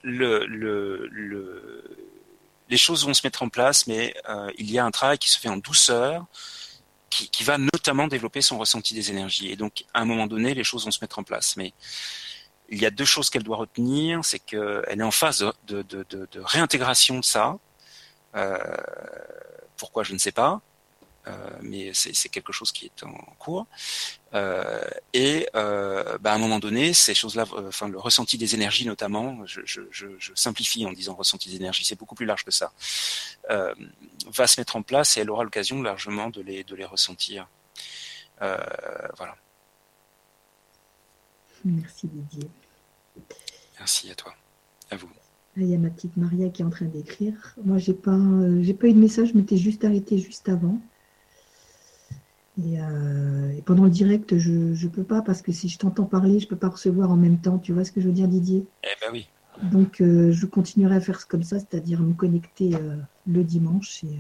le, 0.03 0.45
le, 0.47 1.07
le, 1.07 1.97
les 2.67 2.77
choses 2.77 3.05
vont 3.05 3.13
se 3.13 3.25
mettre 3.25 3.43
en 3.43 3.49
place, 3.49 3.85
mais 3.85 4.15
il 4.57 4.71
y 4.71 4.79
a 4.79 4.85
un 4.85 4.91
travail 4.91 5.19
qui 5.19 5.29
se 5.29 5.39
fait 5.39 5.49
en 5.49 5.57
douceur 5.57 6.25
qui, 7.23 7.43
va 7.43 7.57
notamment 7.57 8.07
développer 8.07 8.41
son 8.41 8.57
ressenti 8.57 8.93
des 8.93 9.11
énergies. 9.11 9.51
Et 9.51 9.55
donc, 9.55 9.85
à 9.93 10.01
un 10.01 10.05
moment 10.05 10.27
donné, 10.27 10.53
les 10.53 10.63
choses 10.63 10.85
vont 10.85 10.91
se 10.91 10.99
mettre 11.01 11.19
en 11.19 11.23
place. 11.23 11.55
Mais 11.57 11.73
il 12.69 12.79
y 12.79 12.85
a 12.85 12.91
deux 12.91 13.05
choses 13.05 13.29
qu'elle 13.29 13.43
doit 13.43 13.57
retenir, 13.57 14.23
c'est 14.23 14.39
qu'elle 14.39 14.99
est 14.99 15.03
en 15.03 15.11
phase 15.11 15.45
de, 15.67 15.85
réintégration 16.35 17.19
de 17.19 17.25
ça. 17.25 17.57
Euh, 18.35 18.57
pourquoi, 19.77 20.03
je 20.03 20.13
ne 20.13 20.17
sais 20.17 20.31
pas. 20.31 20.61
Euh, 21.27 21.49
mais 21.61 21.91
c'est 21.93 22.29
quelque 22.29 22.53
chose 22.53 22.71
qui 22.71 22.85
est 22.85 23.03
en 23.03 23.13
cours. 23.39 23.65
Euh, 24.35 24.81
et 25.13 25.47
euh, 25.55 26.17
bah, 26.19 26.33
à 26.33 26.35
un 26.35 26.37
moment 26.37 26.59
donné, 26.59 26.93
ces 26.93 27.13
choses-là, 27.13 27.45
enfin 27.55 27.87
le 27.87 27.97
ressenti 27.97 28.37
des 28.37 28.53
énergies 28.53 28.85
notamment, 28.85 29.45
je, 29.45 29.61
je, 29.63 29.81
je, 29.91 30.07
je 30.19 30.33
simplifie 30.35 30.85
en 30.85 30.91
disant 30.91 31.15
ressenti 31.15 31.49
des 31.49 31.55
énergies, 31.55 31.85
c'est 31.85 31.97
beaucoup 31.97 32.15
plus 32.15 32.25
large 32.25 32.43
que 32.43 32.51
ça, 32.51 32.73
va 33.47 34.47
se 34.47 34.59
mettre 34.59 34.75
en 34.75 34.81
place 34.81 35.17
et 35.17 35.21
elle 35.21 35.31
aura 35.31 35.43
l'occasion 35.43 35.81
largement 35.81 36.29
de 36.29 36.41
les, 36.41 36.63
de 36.63 36.75
les 36.75 36.85
ressentir. 36.85 37.47
voilà. 38.39 39.35
Merci 41.63 42.07
Didier. 42.07 42.49
Merci 43.79 44.11
à 44.11 44.15
toi, 44.15 44.33
à 44.91 44.97
vous. 44.97 45.09
il 45.55 45.65
y 45.67 45.73
a 45.73 45.77
ma 45.77 45.89
petite 45.89 46.15
Maria 46.17 46.49
qui 46.49 46.61
est 46.61 46.65
en 46.65 46.69
train 46.69 46.85
d'écrire. 46.85 47.55
Moi, 47.63 47.77
j'ai 47.77 47.93
pas, 47.93 48.19
j'ai 48.61 48.73
pas 48.73 48.87
eu 48.87 48.93
de 48.93 48.99
message, 48.99 49.29
je 49.29 49.37
m'étais 49.37 49.57
juste 49.57 49.85
arrêtée 49.85 50.17
juste 50.17 50.49
avant. 50.49 50.79
Euh, 52.59 53.51
et, 53.51 53.61
pendant 53.61 53.83
le 53.83 53.89
direct, 53.89 54.37
je 54.37 54.51
ne 54.51 54.87
peux 54.89 55.03
pas 55.03 55.21
parce 55.21 55.41
que 55.41 55.51
si 55.51 55.67
je 55.67 55.77
t'entends 55.77 56.05
parler, 56.05 56.39
je 56.39 56.45
ne 56.45 56.49
peux 56.49 56.55
pas 56.55 56.69
recevoir 56.69 57.11
en 57.11 57.17
même 57.17 57.39
temps. 57.39 57.57
Tu 57.59 57.73
vois 57.73 57.83
ce 57.83 57.91
que 57.91 57.99
je 58.01 58.07
veux 58.07 58.13
dire, 58.13 58.27
Didier? 58.27 58.65
Eh 58.83 58.87
ben 59.01 59.11
oui. 59.11 59.27
Donc, 59.63 60.01
euh, 60.01 60.31
je 60.31 60.45
continuerai 60.45 60.95
à 60.95 60.99
faire 60.99 61.27
comme 61.27 61.43
ça, 61.43 61.59
c'est-à-dire 61.59 62.01
me 62.01 62.13
connecter 62.13 62.75
euh, 62.75 62.97
le 63.27 63.43
dimanche. 63.43 64.03
Et, 64.03 64.19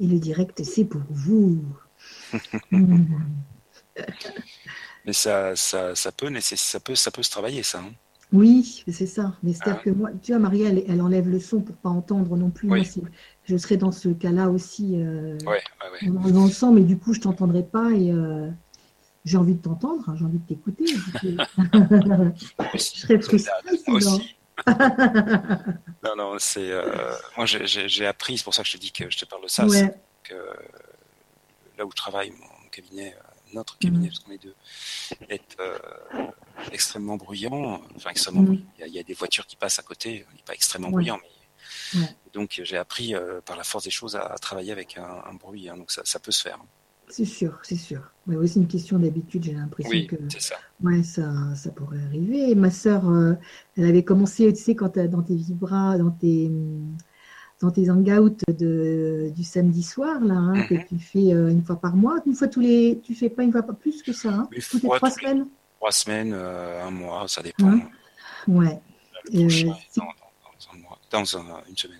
et, 0.00 0.06
le 0.06 0.18
direct, 0.18 0.62
c'est 0.62 0.84
pour 0.84 1.02
vous. 1.10 1.64
Mais 5.04 5.12
ça, 5.12 5.54
ça, 5.56 5.94
ça, 5.94 6.12
peut, 6.12 6.32
ça, 6.40 6.80
peut, 6.80 6.94
ça 6.94 7.10
peut 7.10 7.22
se 7.22 7.30
travailler, 7.30 7.62
ça. 7.62 7.80
Hein. 7.80 7.92
Oui, 8.32 8.84
c'est 8.88 9.06
ça. 9.06 9.34
Mais 9.42 9.52
c'est-à-dire 9.52 9.80
ah. 9.80 9.84
que 9.84 9.90
moi, 9.90 10.10
tu 10.22 10.32
vois, 10.32 10.40
Maria, 10.40 10.68
elle, 10.68 11.00
enlève 11.00 11.28
le 11.28 11.38
son 11.38 11.60
pour 11.60 11.76
pas 11.76 11.88
entendre 11.88 12.36
non 12.36 12.50
plus. 12.50 12.70
je 13.44 13.56
serais 13.56 13.76
dans 13.76 13.92
ce 13.92 14.08
cas-là 14.08 14.50
aussi. 14.50 14.94
Euh, 14.96 15.38
ouais, 15.46 15.62
ouais, 16.02 16.32
le 16.32 16.50
son, 16.50 16.72
mais 16.72 16.82
du 16.82 16.98
coup, 16.98 17.14
je 17.14 17.20
t'entendrai 17.20 17.62
pas 17.62 17.90
et 17.92 18.10
euh, 18.10 18.50
j'ai 19.24 19.36
envie 19.36 19.54
de 19.54 19.62
t'entendre, 19.62 20.08
hein, 20.08 20.16
j'ai 20.18 20.24
envie 20.24 20.38
de 20.38 20.46
t'écouter. 20.46 20.86
je 22.74 22.78
serais 22.78 23.20
frustrée. 23.20 24.36
Non, 26.02 26.16
non, 26.16 26.36
c'est. 26.38 26.70
Euh, 26.70 27.12
moi, 27.36 27.46
j'ai 27.46 28.06
appris, 28.06 28.38
c'est 28.38 28.44
pour 28.44 28.54
ça 28.54 28.62
que 28.62 28.68
je 28.68 28.76
te 28.76 28.80
dis 28.80 28.90
que 28.90 29.10
je 29.10 29.18
te 29.18 29.24
parle 29.24 29.42
de 29.42 29.48
ça. 29.48 29.66
Que, 30.22 30.34
là 31.78 31.84
où 31.84 31.90
je 31.90 31.96
travaille, 31.96 32.30
mon 32.30 32.68
cabinet, 32.70 33.14
notre 33.56 33.78
cabinet, 33.78 34.08
parce 34.08 34.20
qu'on 34.20 34.32
est 34.32 34.42
deux, 34.42 34.54
est 35.28 35.56
extrêmement 36.72 37.16
bruyant. 37.16 37.80
Enfin, 37.96 38.10
extrêmement 38.10 38.42
mm. 38.42 38.62
Il, 38.86 38.94
y 38.94 38.98
a, 38.98 39.02
des 39.02 39.14
voitures 39.14 39.46
qui 39.46 39.56
passent 39.56 39.78
à 39.78 39.82
côté. 39.82 40.26
Il 40.30 40.36
n'est 40.36 40.42
pas 40.44 40.54
extrêmement 40.54 40.90
bruyant, 40.90 41.18
mais 41.92 42.06
donc 42.32 42.60
j'ai 42.62 42.76
appris 42.76 43.14
euh, 43.14 43.40
par 43.44 43.56
la 43.56 43.64
force 43.64 43.84
des 43.84 43.90
choses 43.90 44.16
à, 44.16 44.36
travailler 44.40 44.72
avec 44.72 44.98
un, 44.98 45.34
bruit. 45.34 45.68
Hein. 45.68 45.76
donc 45.76 45.90
ça, 45.90 46.02
ça, 46.04 46.18
peut 46.18 46.32
se 46.32 46.42
faire. 46.42 46.58
C'est 47.08 47.24
sûr, 47.24 47.60
c'est 47.62 47.76
sûr. 47.76 48.10
Mais 48.26 48.36
aussi 48.36 48.58
une 48.58 48.66
question 48.66 48.98
d'habitude. 48.98 49.44
J'ai 49.44 49.52
l'impression 49.52 49.90
oui, 49.90 50.06
que 50.06 50.16
ça. 50.38 50.56
Ouais, 50.82 51.02
ça, 51.02 51.32
ça 51.54 51.70
pourrait 51.70 52.02
arriver. 52.02 52.54
ma 52.54 52.70
sœur, 52.70 53.08
euh, 53.08 53.34
elle 53.76 53.84
avait 53.84 54.02
commencé, 54.02 54.52
tu 54.52 54.62
sais, 54.62 54.74
quand 54.74 54.98
dans 54.98 55.22
tes 55.22 55.36
vibras, 55.36 55.98
dans 55.98 56.10
tes 56.10 56.50
dans 57.66 57.72
tes 57.72 57.90
hangouts 57.90 58.36
de, 58.48 59.32
du 59.34 59.42
samedi 59.42 59.82
soir 59.82 60.20
là, 60.20 60.34
hein, 60.34 60.62
que 60.68 60.74
mm-hmm. 60.74 60.86
tu 60.88 60.98
fais 60.98 61.34
euh, 61.34 61.50
une 61.50 61.64
fois 61.64 61.76
par 61.76 61.96
mois, 61.96 62.20
une 62.26 62.34
fois 62.34 62.46
tous 62.46 62.60
les, 62.60 63.00
tu 63.02 63.14
fais 63.14 63.28
pas 63.28 63.42
une 63.42 63.50
fois 63.50 63.62
pas 63.62 63.72
plus 63.72 64.02
que 64.02 64.12
ça, 64.12 64.28
hein, 64.28 64.48
toutes 64.70 64.82
les 64.82 64.88
trois 64.88 65.10
semaines 65.10 65.46
trois 65.76 65.92
semaines, 65.92 66.32
euh, 66.32 66.86
un 66.86 66.90
mois, 66.90 67.28
ça 67.28 67.42
dépend. 67.42 67.68
Hein? 67.68 67.80
Ouais. 68.48 68.80
Euh, 69.34 69.48
dans, 71.10 71.24
une 71.24 71.76
semaine. 71.76 71.98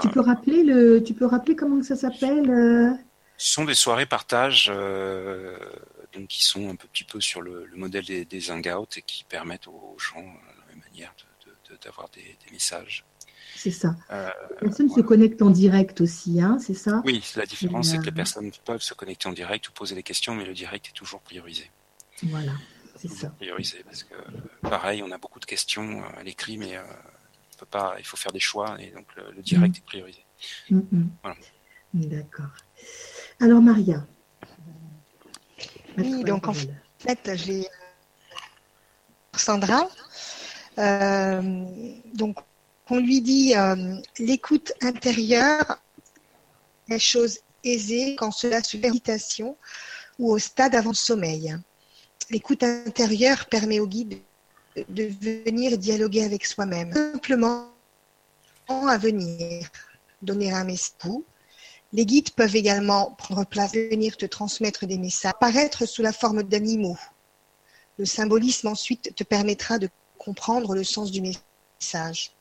tu 0.00 0.08
peux 0.08 0.20
rappeler 0.20 0.62
le, 0.62 1.02
tu 1.02 1.14
peux 1.14 1.26
rappeler 1.26 1.56
comment 1.56 1.82
ça 1.82 1.96
s'appelle 1.96 2.96
Ce 3.36 3.52
sont 3.52 3.64
des 3.64 3.74
soirées 3.74 4.06
partage, 4.06 4.68
donc 4.68 6.28
qui 6.28 6.44
sont 6.44 6.70
un 6.70 6.76
petit 6.76 7.04
peu 7.04 7.20
sur 7.20 7.42
le, 7.42 7.68
modèle 7.74 8.04
des, 8.04 8.24
des 8.24 8.50
hangouts 8.50 8.86
et 8.96 9.02
qui 9.02 9.24
permettent 9.24 9.66
aux 9.66 9.96
gens, 9.98 10.20
de 10.20 10.24
la 10.24 10.74
même 10.74 10.82
manière, 10.90 11.12
d'avoir 11.84 12.08
des, 12.10 12.38
messages. 12.52 13.04
C'est 13.58 13.70
ça. 13.72 13.96
les 14.10 14.68
personnes 14.68 14.88
se 14.88 15.00
connectent 15.00 15.42
en 15.42 15.50
direct 15.50 16.00
aussi, 16.00 16.40
hein, 16.40 16.58
c'est 16.60 16.74
ça 16.74 17.02
Oui, 17.04 17.22
la 17.36 17.44
différence, 17.44 17.90
c'est 17.90 17.98
que 17.98 18.04
les 18.04 18.12
personnes 18.12 18.50
peuvent 18.64 18.82
se 18.82 18.94
connecter 18.94 19.28
en 19.28 19.32
direct 19.32 19.68
ou 19.68 19.72
poser 19.72 19.94
des 19.94 20.02
questions, 20.02 20.34
mais 20.34 20.44
le 20.44 20.54
direct 20.54 20.88
est 20.88 20.96
toujours 20.96 21.20
priorisé. 21.20 21.70
Voilà 22.22 22.52
c'est 22.98 23.08
ça. 23.08 23.28
Prioriser 23.30 23.82
parce 23.84 24.02
que 24.02 24.14
pareil, 24.62 25.02
on 25.02 25.10
a 25.12 25.18
beaucoup 25.18 25.40
de 25.40 25.44
questions 25.44 26.02
à 26.18 26.22
l'écrit, 26.22 26.58
mais 26.58 26.76
euh, 26.76 26.82
peut 27.56 27.66
pas, 27.66 27.94
il 27.98 28.04
faut 28.04 28.16
faire 28.16 28.32
des 28.32 28.40
choix 28.40 28.76
et 28.80 28.90
donc 28.90 29.06
le, 29.16 29.42
direct 29.42 29.74
mm. 29.74 29.78
est 29.78 29.84
priorisé. 29.84 30.24
Mm, 30.70 30.80
mm. 30.92 31.04
D'accord. 31.94 32.50
Alors 33.40 33.62
Maria. 33.62 34.06
Oui, 35.96 36.22
donc 36.24 36.46
en 36.46 36.54
fait, 36.54 37.30
j'ai 37.34 37.66
Sandra. 39.34 39.88
Euh, 40.78 41.64
donc 42.14 42.38
on 42.90 42.98
lui 42.98 43.20
dit 43.20 43.54
euh, 43.54 43.96
l'écoute 44.18 44.72
intérieure 44.80 45.80
est 46.88 46.98
chose 46.98 47.38
aisée 47.64 48.16
quand 48.16 48.30
cela 48.30 48.62
se 48.62 48.76
méditation 48.76 49.56
ou 50.18 50.32
au 50.32 50.38
stade 50.38 50.74
avant 50.74 50.92
sommeil. 50.92 51.56
L'écoute 52.30 52.62
intérieure 52.62 53.46
permet 53.46 53.80
au 53.80 53.86
guide 53.86 54.20
de 54.88 55.04
venir 55.20 55.78
dialoguer 55.78 56.24
avec 56.24 56.46
soi-même. 56.46 56.92
Simplement 56.92 57.68
à 58.68 58.98
venir 58.98 59.68
donner 60.22 60.52
un 60.52 60.64
message. 60.64 61.10
Les 61.92 62.04
guides 62.04 62.30
peuvent 62.32 62.56
également 62.56 63.12
prendre 63.12 63.46
place, 63.46 63.72
venir 63.72 64.16
te 64.16 64.26
transmettre 64.26 64.86
des 64.86 64.98
messages, 64.98 65.30
apparaître 65.30 65.86
sous 65.86 66.02
la 66.02 66.12
forme 66.12 66.42
d'animaux. 66.42 66.98
Le 67.96 68.04
symbolisme 68.04 68.68
ensuite 68.68 69.14
te 69.14 69.24
permettra 69.24 69.78
de 69.78 69.88
comprendre 70.18 70.74
le 70.74 70.84
sens 70.84 71.10
du 71.10 71.22
message. 71.22 72.32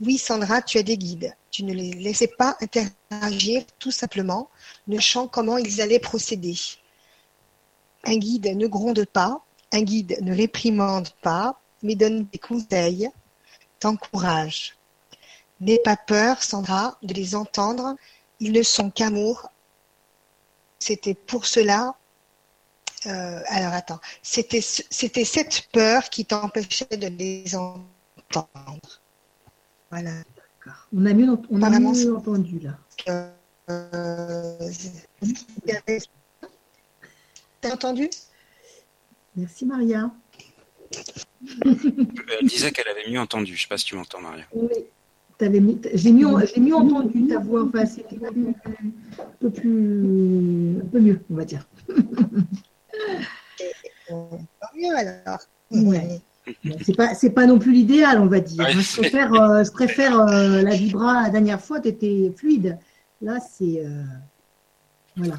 Oui, 0.00 0.16
Sandra, 0.16 0.62
tu 0.62 0.78
as 0.78 0.82
des 0.82 0.96
guides. 0.96 1.34
Tu 1.50 1.64
ne 1.64 1.72
les 1.72 1.92
laissais 1.92 2.28
pas 2.28 2.56
interagir 2.60 3.64
tout 3.78 3.90
simplement, 3.90 4.48
ne 4.86 4.96
sachant 4.96 5.26
comment 5.26 5.58
ils 5.58 5.80
allaient 5.80 5.98
procéder. 5.98 6.54
Un 8.04 8.16
guide 8.16 8.56
ne 8.56 8.66
gronde 8.68 9.04
pas, 9.06 9.42
un 9.72 9.82
guide 9.82 10.18
ne 10.22 10.34
réprimande 10.34 11.08
pas, 11.20 11.60
mais 11.82 11.96
donne 11.96 12.26
des 12.26 12.38
conseils, 12.38 13.10
t'encourage. 13.80 14.76
N'aie 15.60 15.80
pas 15.82 15.96
peur, 15.96 16.42
Sandra, 16.42 16.96
de 17.02 17.12
les 17.14 17.34
entendre. 17.34 17.96
Ils 18.38 18.52
ne 18.52 18.62
sont 18.62 18.90
qu'amour. 18.90 19.50
C'était 20.78 21.14
pour 21.14 21.46
cela. 21.46 21.96
Euh, 23.06 23.42
alors 23.48 23.72
attends, 23.72 24.00
c'était 24.22 24.60
cette 24.60 25.68
peur 25.72 26.08
qui 26.10 26.24
t'empêchait 26.24 26.96
de 26.96 27.08
les 27.08 27.56
entendre. 27.56 29.00
Voilà. 29.90 30.10
On 30.94 31.06
a 31.06 31.14
mieux, 31.14 31.28
on 31.50 31.62
a 31.62 31.80
mieux 31.80 32.14
entendu 32.14 32.58
là. 32.58 32.78
Euh, 33.70 34.58
T'as 37.60 37.72
entendu 37.72 38.08
Merci 39.36 39.66
Maria. 39.66 40.10
Elle 41.54 42.46
disait 42.46 42.70
qu'elle 42.70 42.88
avait 42.88 43.10
mieux 43.10 43.20
entendu. 43.20 43.52
Je 43.54 43.58
ne 43.58 43.62
sais 43.62 43.68
pas 43.68 43.78
si 43.78 43.86
tu 43.86 43.94
m'entends, 43.94 44.20
Maria. 44.20 44.44
Oui. 44.52 44.68
J'ai 45.40 46.12
mieux, 46.12 46.26
mieux 46.56 46.74
entendu 46.74 47.28
ta 47.28 47.38
voix. 47.38 47.64
Enfin, 47.64 47.86
c'était 47.86 48.16
un 48.16 48.32
peu 49.40 49.50
plus, 49.50 50.78
un 50.82 50.86
peu 50.86 50.98
mieux, 50.98 51.20
on 51.30 51.34
va 51.34 51.44
dire. 51.44 51.64
mieux 54.74 54.96
alors. 54.96 55.38
Ouais. 55.70 56.20
C'est 56.82 56.96
pas, 56.96 57.14
c'est 57.14 57.30
pas 57.30 57.46
non 57.46 57.58
plus 57.58 57.72
l'idéal, 57.72 58.20
on 58.20 58.26
va 58.26 58.40
dire. 58.40 58.68
je 58.68 59.00
préfère, 59.00 59.32
euh, 59.34 59.64
je 59.64 59.70
préfère 59.70 60.20
euh, 60.20 60.62
la 60.62 60.74
vibra 60.74 61.22
la 61.22 61.30
dernière 61.30 61.60
fois, 61.60 61.80
tu 61.80 61.88
étais 61.88 62.32
fluide. 62.36 62.78
Là, 63.20 63.38
c'est. 63.40 63.84
Euh, 63.84 64.02
voilà. 65.16 65.34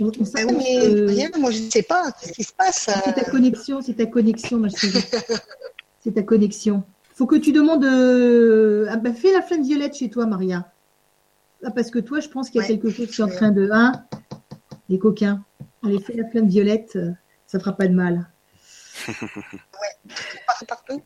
On, 0.00 0.10
mais 0.36 1.06
rien, 1.06 1.30
moi 1.38 1.52
je 1.52 1.62
ne 1.62 1.70
sais 1.70 1.84
pas 1.84 2.10
ce 2.20 2.32
qui 2.32 2.42
se 2.42 2.52
passe. 2.52 2.90
C'est 3.04 3.12
ta 3.12 3.24
connexion, 3.24 3.80
c'est 3.80 3.94
ta 3.94 4.06
connexion, 4.06 4.58
ma 4.58 4.68
chérie. 4.68 5.04
c'est 6.00 6.14
ta 6.14 6.22
connexion. 6.22 6.82
Faut 7.14 7.26
que 7.26 7.36
tu 7.36 7.52
demandes. 7.52 7.84
Ah 8.90 8.96
bah, 8.96 9.12
fais 9.12 9.32
la 9.32 9.40
flamme 9.40 9.62
violette 9.62 9.96
chez 9.96 10.10
toi, 10.10 10.26
Maria. 10.26 10.68
Ah, 11.64 11.70
parce 11.70 11.92
que 11.92 12.00
toi, 12.00 12.18
je 12.18 12.28
pense 12.28 12.50
qu'il 12.50 12.60
y 12.60 12.64
a 12.64 12.66
quelque 12.66 12.90
chose 12.90 13.08
qui 13.08 13.20
est 13.20 13.24
en 13.24 13.28
train 13.28 13.52
de. 13.52 13.68
Hein 13.72 13.92
Les 14.88 14.98
coquins. 14.98 15.44
Allez, 15.84 16.00
fais 16.00 16.14
la 16.14 16.28
flamme 16.28 16.48
violette, 16.48 16.98
ça 17.46 17.60
fera 17.60 17.76
pas 17.76 17.86
de 17.86 17.94
mal. 17.94 18.28
ouais, 19.08 20.14
partout. 20.66 21.02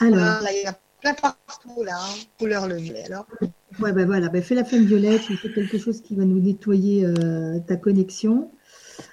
Alors. 0.00 0.42
il 0.50 0.62
y 0.64 0.66
a 0.66 0.78
plein 1.00 1.14
partout, 1.14 1.82
là, 1.82 1.96
hein. 1.96 2.14
couleur 2.38 2.66
le 2.66 2.76
violet. 2.76 3.04
Alors. 3.06 3.26
Ouais, 3.80 3.92
ben 3.92 4.06
voilà, 4.06 4.28
ben 4.28 4.42
fais 4.42 4.54
la 4.54 4.64
flamme 4.64 4.84
violette, 4.84 5.22
fais 5.22 5.52
quelque 5.52 5.78
chose 5.78 6.00
qui 6.00 6.14
va 6.14 6.24
nous 6.24 6.40
nettoyer 6.40 7.04
euh, 7.04 7.58
ta 7.66 7.76
connexion. 7.76 8.50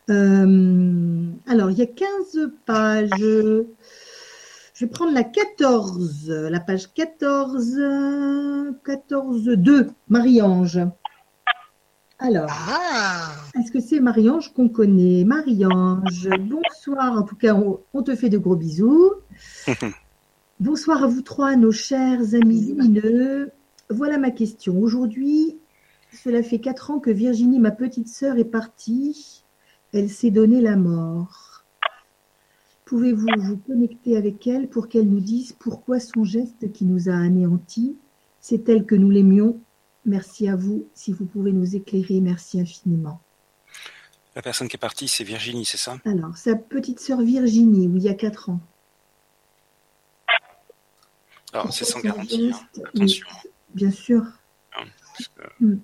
Euh, 0.09 1.31
alors, 1.47 1.72
il 1.72 1.77
y 1.77 1.81
a 1.81 1.88
15 1.88 2.51
pages. 2.65 3.09
Je 3.19 4.85
vais 4.85 4.88
prendre 4.88 5.13
la 5.13 5.23
14, 5.23 6.30
la 6.30 6.59
page 6.59 6.93
14, 6.93 7.80
14, 8.84 9.43
2, 9.43 9.88
Marie-Ange. 10.09 10.80
Alors, 12.23 12.52
ah. 12.52 13.31
est-ce 13.57 13.72
que 13.72 13.80
c'est 13.80 13.99
Marie-Ange 13.99 14.53
qu'on 14.53 14.69
connaît? 14.69 15.23
Marie-Ange, 15.26 16.30
bonsoir. 16.39 17.18
En 17.18 17.23
tout 17.23 17.35
cas, 17.35 17.56
on, 17.56 18.03
te 18.03 18.15
fait 18.15 18.30
de 18.30 18.38
gros 18.38 18.56
bisous. 18.56 19.14
bonsoir 20.60 21.03
à 21.03 21.07
vous 21.07 21.23
trois, 21.23 21.56
nos 21.56 21.72
chers 21.72 22.35
amis 22.35 22.61
lumineux. 22.61 23.49
Voilà 23.89 24.19
ma 24.19 24.30
question. 24.30 24.80
Aujourd'hui, 24.80 25.57
cela 26.14 26.43
fait 26.43 26.60
quatre 26.60 26.91
ans 26.91 26.99
que 26.99 27.10
Virginie, 27.10 27.57
ma 27.57 27.72
petite 27.72 28.07
sœur, 28.07 28.38
est 28.38 28.45
partie. 28.45 29.43
Elle 29.91 30.11
s'est 30.11 30.30
donnée 30.30 30.61
la 30.61 30.76
mort. 30.76 31.65
Pouvez-vous 32.85 33.30
vous 33.39 33.57
connecter 33.57 34.15
avec 34.15 34.45
elle 34.45 34.69
pour 34.69 34.89
qu'elle 34.89 35.10
nous 35.10 35.22
dise 35.22 35.53
pourquoi 35.53 35.99
son 35.99 36.23
geste 36.23 36.72
qui 36.72 36.85
nous 36.85 37.10
a 37.10 37.14
anéantis, 37.14 37.98
c'est 38.39 38.69
elle 38.69 38.85
que 38.85 38.93
nous 38.95 39.10
l'aimions 39.10 39.60
Merci 40.06 40.48
à 40.48 40.56
vous. 40.56 40.88
Si 40.94 41.14
vous 41.14 41.26
pouvez 41.26 41.52
nous 41.52 41.76
éclairer, 41.76 42.22
merci 42.22 42.60
infiniment. 42.60 43.22
La 44.36 44.41
personne 44.41 44.68
qui 44.68 44.78
est 44.78 44.80
partie, 44.80 45.07
c'est 45.07 45.23
Virginie, 45.23 45.65
c'est 45.65 45.78
ça? 45.78 45.99
Alors, 46.06 46.38
sa 46.38 46.56
petite 46.56 46.99
sœur 46.99 47.22
Virginie, 47.22 47.88
oui, 47.88 47.99
il 47.99 48.03
y 48.03 48.10
a 48.10 48.14
quatre 48.14 48.49
ans. 48.49 48.60
Alors, 51.53 51.73
c'est 51.73 51.86
sans 51.86 51.99
garantie. 51.99 52.52
Hein. 52.53 52.82
Attention. 52.86 53.28
Bien 53.73 53.91
sûr. 53.91 54.23
Hmm. 55.60 55.76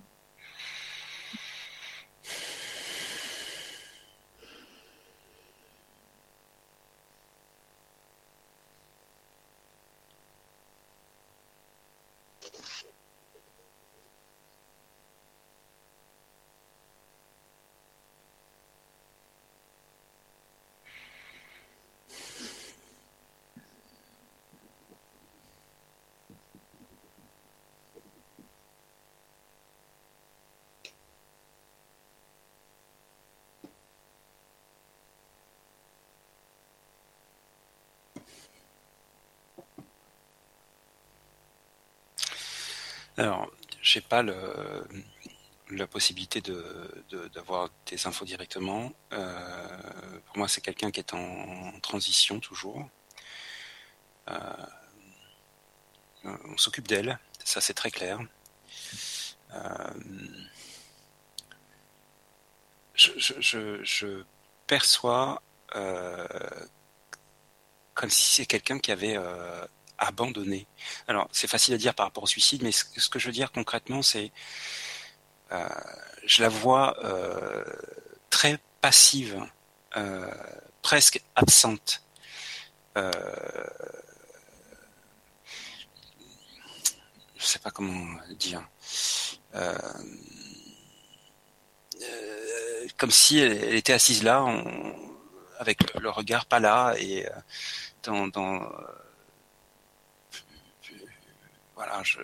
Alors, 43.18 43.50
j'ai 43.82 44.02
pas 44.02 44.22
le, 44.22 44.36
la 45.72 45.88
possibilité 45.88 46.42
de, 46.42 47.02
d'avoir 47.34 47.70
des 47.88 48.06
infos 48.08 48.26
directement. 48.26 48.94
Euh, 49.14 50.20
pour 50.28 50.38
moi, 50.38 50.48
c'est 50.48 50.62
quelqu'un 50.62 50.92
qui 50.92 51.00
est 51.00 51.14
en, 51.14 51.80
transition 51.82 52.40
toujours. 52.40 52.88
Euh, 54.30 54.66
on 56.24 56.58
s'occupe 56.58 56.88
d'elle, 56.88 57.18
ça 57.44 57.62
c'est 57.62 57.74
très 57.74 57.92
clair. 57.92 58.20
Euh, 59.54 59.94
je, 62.94 64.24
perçois 64.68 65.42
comme 67.94 68.10
si 68.10 68.36
c'est 68.36 68.46
quelqu'un 68.46 68.80
qui 68.80 68.92
avait 68.92 69.18
abandonné. 69.98 70.68
Alors, 71.08 71.28
c'est 71.32 71.48
facile 71.48 71.74
à 71.74 71.78
dire 71.78 71.94
par 71.94 72.06
rapport 72.06 72.24
au 72.24 72.28
suicide, 72.28 72.64
mais 72.64 72.72
ce, 72.72 73.10
que 73.10 73.20
je 73.20 73.28
veux 73.28 73.34
dire 73.34 73.52
concrètement, 73.52 74.02
c'est, 74.02 74.32
euh, 75.52 75.68
je 76.26 76.42
la 76.42 76.50
vois 76.50 76.98
euh, 77.04 77.64
très 78.30 78.60
passive, 78.82 79.44
euh, 79.96 80.32
presque 80.82 81.22
absente. 81.36 82.04
je 82.96 83.02
sais 87.38 87.60
pas 87.60 87.72
comment 87.72 88.18
dire. 88.32 88.68
comme 92.98 93.12
si 93.12 93.40
elle, 93.40 93.76
était 93.76 93.94
assise 93.94 94.24
là, 94.24 94.44
avec 95.60 95.94
le, 96.00 96.10
regard 96.10 96.46
pas 96.46 96.60
là 96.60 96.96
et 96.98 97.28
dans 98.04 98.28
voilà, 101.78 102.02
je, 102.04 102.20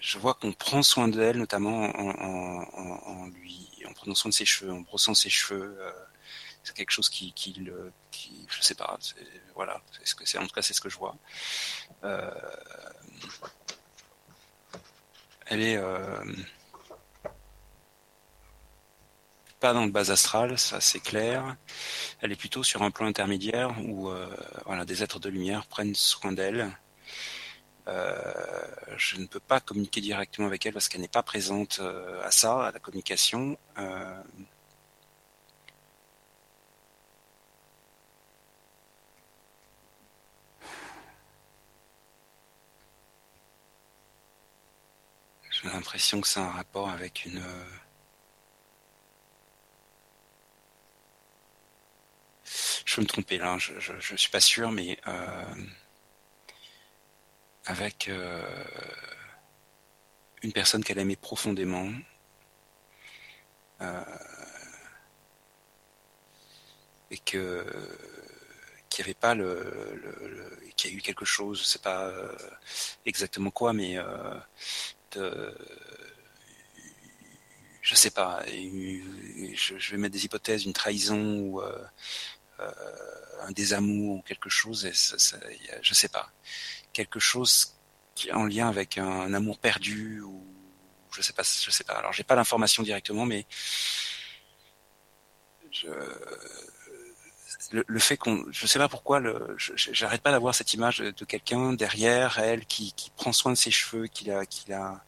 je 0.00 0.18
vois 0.18 0.34
qu'on 0.34 0.52
prend 0.52 0.82
soin 0.82 1.08
d'elle, 1.08 1.38
notamment 1.38 1.90
en, 1.96 3.26
lui, 3.28 3.66
en 3.88 3.92
prenant 3.94 4.14
soin 4.14 4.28
de 4.28 4.34
ses 4.34 4.44
cheveux, 4.44 4.70
en 4.70 4.80
brossant 4.80 5.14
ses 5.14 5.30
cheveux. 5.30 5.74
Euh, 5.80 5.90
c'est 6.62 6.76
quelque 6.76 6.90
chose 6.90 7.08
qui, 7.08 7.32
qui, 7.32 7.54
le, 7.54 7.92
je 8.12 8.62
sais 8.62 8.74
pas, 8.74 8.98
voilà, 9.54 9.80
c'est. 10.04 10.38
En 10.38 10.46
tout 10.46 10.54
cas, 10.54 10.62
c'est 10.62 10.74
ce 10.74 10.82
que 10.82 10.90
je 10.90 10.98
vois. 10.98 11.16
Euh, 12.04 12.30
elle 15.46 15.62
est, 15.62 15.76
euh, 15.78 16.22
pas 19.62 19.72
dans 19.72 19.84
le 19.84 19.92
bas 19.92 20.10
astral, 20.10 20.58
ça 20.58 20.80
c'est 20.80 21.00
clair. 21.00 21.56
Elle 22.20 22.32
est 22.32 22.36
plutôt 22.36 22.64
sur 22.64 22.82
un 22.82 22.90
plan 22.90 23.06
intermédiaire 23.06 23.74
où 23.80 24.10
voilà, 24.66 24.84
des 24.84 25.02
êtres 25.04 25.20
de 25.20 25.28
lumière 25.28 25.66
prennent 25.66 25.94
soin 25.94 26.32
d'elle. 26.32 26.68
je 27.86 29.16
ne 29.18 29.26
peux 29.26 29.40
pas 29.40 29.60
communiquer 29.60 30.00
directement 30.00 30.48
avec 30.48 30.66
elle 30.66 30.72
parce 30.72 30.88
qu'elle 30.88 31.00
n'est 31.00 31.08
pas 31.08 31.22
présente 31.22 31.80
à 32.24 32.30
ça, 32.32 32.66
à 32.66 32.72
la 32.72 32.80
communication. 32.80 33.56
J'ai 45.50 45.68
l'impression 45.68 46.20
que 46.20 46.26
c'est 46.26 46.40
un 46.40 46.50
rapport 46.50 46.90
avec 46.90 47.24
une. 47.26 47.40
Je 52.84 52.96
peux 52.96 53.02
me 53.02 53.06
tromper 53.06 53.38
là, 53.38 53.58
je, 53.58 53.72
je, 53.78 54.16
suis 54.16 54.30
pas 54.30 54.40
sûr, 54.40 54.70
mais 54.70 54.98
euh, 55.06 55.54
avec 57.66 58.08
euh, 58.08 58.64
une 60.42 60.52
personne 60.52 60.82
qu'elle 60.84 60.98
aimait 60.98 61.16
profondément. 61.16 61.90
et 67.10 67.18
que 67.18 67.66
qui 68.88 69.02
avait 69.02 69.12
pas 69.12 69.34
le, 69.34 70.58
qui 70.76 70.88
a 70.88 70.90
eu 70.90 71.00
quelque 71.00 71.24
chose, 71.24 71.60
je 71.60 71.64
sais 71.64 71.78
pas 71.80 72.12
exactement 73.04 73.50
quoi, 73.50 73.72
mais 73.72 73.98
euh, 75.16 75.50
je 77.82 77.94
sais 77.94 78.10
pas, 78.10 78.42
je, 78.46 79.90
vais 79.90 79.96
mettre 79.96 80.12
des 80.12 80.24
hypothèses, 80.24 80.64
une 80.64 80.72
trahison 80.72 81.38
ou 81.38 81.60
euh, 81.60 81.66
euh, 81.72 81.84
un 83.42 83.52
désamour 83.52 84.16
ou 84.16 84.22
quelque 84.22 84.48
chose, 84.48 84.84
et 84.86 84.92
je 84.92 85.94
sais 85.94 86.08
pas, 86.08 86.30
quelque 86.92 87.18
chose 87.18 87.74
qui 88.14 88.28
est 88.28 88.32
en 88.32 88.44
lien 88.44 88.68
avec 88.68 88.98
un, 88.98 89.32
amour 89.34 89.58
perdu 89.58 90.20
ou 90.20 90.44
je 91.14 91.22
sais 91.22 91.32
pas, 91.32 91.42
je 91.42 91.70
sais 91.70 91.84
pas. 91.84 91.94
Alors 91.94 92.12
j'ai 92.12 92.24
pas 92.24 92.34
l'information 92.34 92.82
directement, 92.82 93.26
mais 93.26 93.46
je, 95.70 95.88
le, 97.72 97.98
fait 97.98 98.16
qu'on, 98.16 98.44
je 98.50 98.66
sais 98.66 98.78
pas 98.78 98.88
pourquoi, 98.88 99.20
j'arrête 99.56 100.22
pas 100.22 100.30
d'avoir 100.30 100.54
cette 100.54 100.74
image 100.74 100.98
de, 100.98 101.24
quelqu'un 101.24 101.72
derrière 101.72 102.38
elle 102.38 102.66
qui, 102.66 102.94
prend 103.16 103.32
soin 103.32 103.52
de 103.52 103.56
ses 103.56 103.70
cheveux, 103.70 104.06
qui 104.06 104.30
a, 104.30 104.44
qui 104.46 104.72
a, 104.72 105.02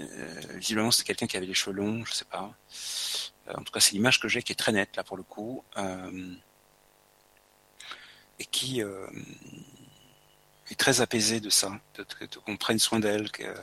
euh, 0.00 0.42
visiblement 0.54 0.90
c'est 0.90 1.04
quelqu'un 1.04 1.26
qui 1.26 1.36
avait 1.36 1.46
les 1.46 1.54
cheveux 1.54 1.76
longs, 1.76 2.04
je 2.04 2.12
sais 2.12 2.24
pas. 2.24 2.52
Euh, 3.48 3.52
en 3.54 3.62
tout 3.62 3.72
cas, 3.72 3.80
c'est 3.80 3.92
l'image 3.92 4.20
que 4.20 4.28
j'ai 4.28 4.42
qui 4.42 4.52
est 4.52 4.56
très 4.56 4.72
nette 4.72 4.96
là 4.96 5.04
pour 5.04 5.16
le 5.16 5.22
coup, 5.22 5.64
euh, 5.76 6.34
et 8.38 8.46
qui 8.46 8.80
est 8.80 10.76
très 10.76 11.00
apaisée 11.00 11.40
de 11.40 11.50
ça, 11.50 11.72
qu'on 12.44 12.56
prenne 12.56 12.78
soin 12.78 12.98
d'elle, 12.98 13.30
qu'elle 13.30 13.54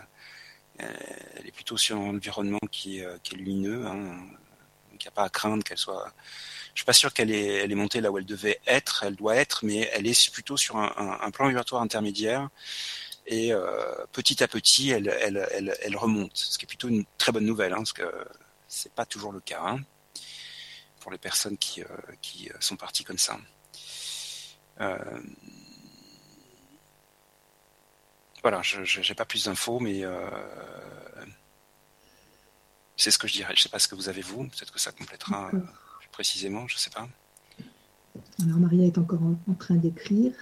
est 0.79 1.51
plutôt 1.51 1.77
sur 1.77 1.97
un 1.97 2.15
environnement 2.15 2.59
qui, 2.71 2.99
est 2.99 3.33
lumineux, 3.33 3.85
hein, 3.85 4.17
qu'il 4.91 5.05
n'y 5.05 5.07
a 5.07 5.11
pas 5.11 5.25
à 5.25 5.29
craindre 5.29 5.63
qu'elle 5.63 5.77
soit 5.77 6.13
je 6.73 6.79
suis 6.79 6.85
pas 6.85 6.93
sûr 6.93 7.13
qu'elle 7.13 7.31
est, 7.31 7.55
elle 7.55 7.75
montée 7.75 8.01
là 8.01 8.11
où 8.11 8.17
elle 8.17 8.25
devait 8.25 8.59
être, 8.65 9.03
elle 9.05 9.15
doit 9.15 9.35
être, 9.35 9.65
mais 9.65 9.89
elle 9.93 10.07
est 10.07 10.31
plutôt 10.31 10.57
sur 10.57 10.77
un, 10.77 11.31
plan 11.31 11.47
vibratoire 11.47 11.81
intermédiaire. 11.81 12.49
Et 13.27 13.53
euh, 13.53 14.05
petit 14.11 14.43
à 14.43 14.47
petit, 14.47 14.89
elle, 14.91 15.15
elle, 15.21 15.47
elle, 15.51 15.75
elle, 15.81 15.95
remonte, 15.95 16.35
ce 16.35 16.57
qui 16.57 16.65
est 16.65 16.67
plutôt 16.67 16.87
une 16.87 17.05
très 17.17 17.31
bonne 17.31 17.45
nouvelle, 17.45 17.73
hein, 17.73 17.77
parce 17.77 17.93
que 17.93 18.03
c'est 18.71 18.93
pas 18.93 19.05
toujours 19.05 19.33
le 19.33 19.41
cas 19.41 19.61
hein, 19.61 19.79
pour 21.01 21.11
les 21.11 21.17
personnes 21.17 21.57
qui, 21.57 21.83
euh, 21.83 21.87
qui 22.21 22.49
sont 22.61 22.77
parties 22.77 23.03
comme 23.03 23.17
ça. 23.17 23.37
Euh, 24.79 25.21
voilà, 28.41 28.61
je 28.63 29.07
n'ai 29.07 29.15
pas 29.15 29.25
plus 29.25 29.45
d'infos, 29.45 29.79
mais 29.79 30.03
euh, 30.03 30.29
c'est 32.95 33.11
ce 33.11 33.17
que 33.19 33.27
je 33.27 33.33
dirais. 33.33 33.53
Je 33.55 33.61
sais 33.61 33.69
pas 33.69 33.77
ce 33.77 33.89
que 33.89 33.95
vous 33.95 34.07
avez 34.07 34.21
vous. 34.21 34.47
Peut-être 34.47 34.71
que 34.71 34.79
ça 34.79 34.91
complétera 34.91 35.51
précisément, 36.11 36.67
je 36.67 36.75
ne 36.75 36.79
sais 36.79 36.89
pas. 36.89 37.07
Alors 38.43 38.57
Maria 38.57 38.85
est 38.85 38.97
encore 38.97 39.21
en, 39.21 39.53
train 39.53 39.75
d'écrire. 39.75 40.33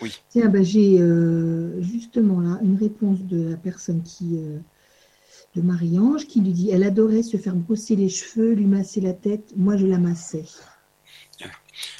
Oui. 0.00 0.20
Tiens, 0.30 0.48
ben, 0.48 0.62
j'ai 0.62 1.00
euh, 1.00 1.82
justement 1.82 2.40
là 2.40 2.58
une 2.62 2.76
réponse 2.76 3.20
de 3.20 3.50
la 3.50 3.56
personne 3.56 4.02
qui, 4.02 4.38
euh, 4.38 4.58
de 5.56 5.62
Marie-Ange, 5.62 6.26
qui 6.26 6.40
lui 6.40 6.52
dit 6.52 6.70
Elle 6.70 6.84
adorait 6.84 7.22
se 7.22 7.36
faire 7.36 7.54
brosser 7.54 7.96
les 7.96 8.08
cheveux, 8.08 8.52
lui 8.52 8.66
masser 8.66 9.00
la 9.00 9.14
tête. 9.14 9.52
Moi, 9.56 9.76
je 9.76 9.86
la 9.86 9.98
massais. 9.98 10.44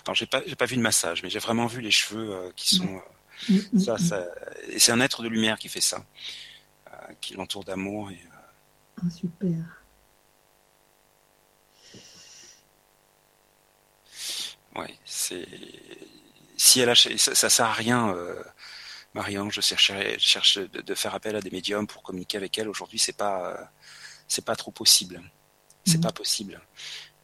Alors, 0.04 0.14
j'ai 0.14 0.26
pas, 0.26 0.40
pas 0.40 0.66
vu 0.66 0.76
de 0.76 0.80
massage, 0.80 1.22
mais 1.22 1.30
j'ai 1.30 1.38
vraiment 1.38 1.66
vu 1.66 1.80
les 1.80 1.90
cheveux 1.90 2.32
euh, 2.32 2.50
qui 2.56 2.76
sont. 2.76 3.00
Mm, 3.48 3.58
mm, 3.72 3.78
ça, 3.80 3.94
mm. 3.94 3.98
ça, 3.98 4.26
et 4.68 4.78
c'est 4.78 4.92
un 4.92 5.00
être 5.00 5.22
de 5.22 5.28
lumière 5.28 5.58
qui 5.58 5.68
fait 5.68 5.80
ça, 5.80 6.04
qui 7.20 7.34
l'entoure 7.34 7.64
d'amour. 7.64 8.10
Et, 8.10 8.20
ah, 8.98 9.10
super. 9.10 9.82
Ouais, 14.76 14.94
c'est 15.04 15.46
si 16.56 16.80
elle 16.80 16.90
a, 16.90 16.94
ça, 16.94 17.34
ça 17.34 17.50
sert 17.50 17.66
à 17.66 17.72
rien. 17.72 18.14
Euh, 19.16 19.20
Marianne, 19.20 19.50
je 19.50 19.60
cherche, 19.60 20.58
de, 20.58 20.94
faire 20.94 21.14
appel 21.14 21.36
à 21.36 21.40
des 21.40 21.50
médiums 21.50 21.86
pour 21.86 22.02
communiquer 22.02 22.36
avec 22.36 22.58
elle. 22.58 22.68
Aujourd'hui, 22.68 22.98
c'est 22.98 23.16
pas, 23.16 23.70
c'est 24.28 24.44
pas 24.44 24.56
trop 24.56 24.70
possible. 24.70 25.22
C'est 25.84 25.98
mmh. 25.98 26.00
pas 26.00 26.12
possible. 26.12 26.60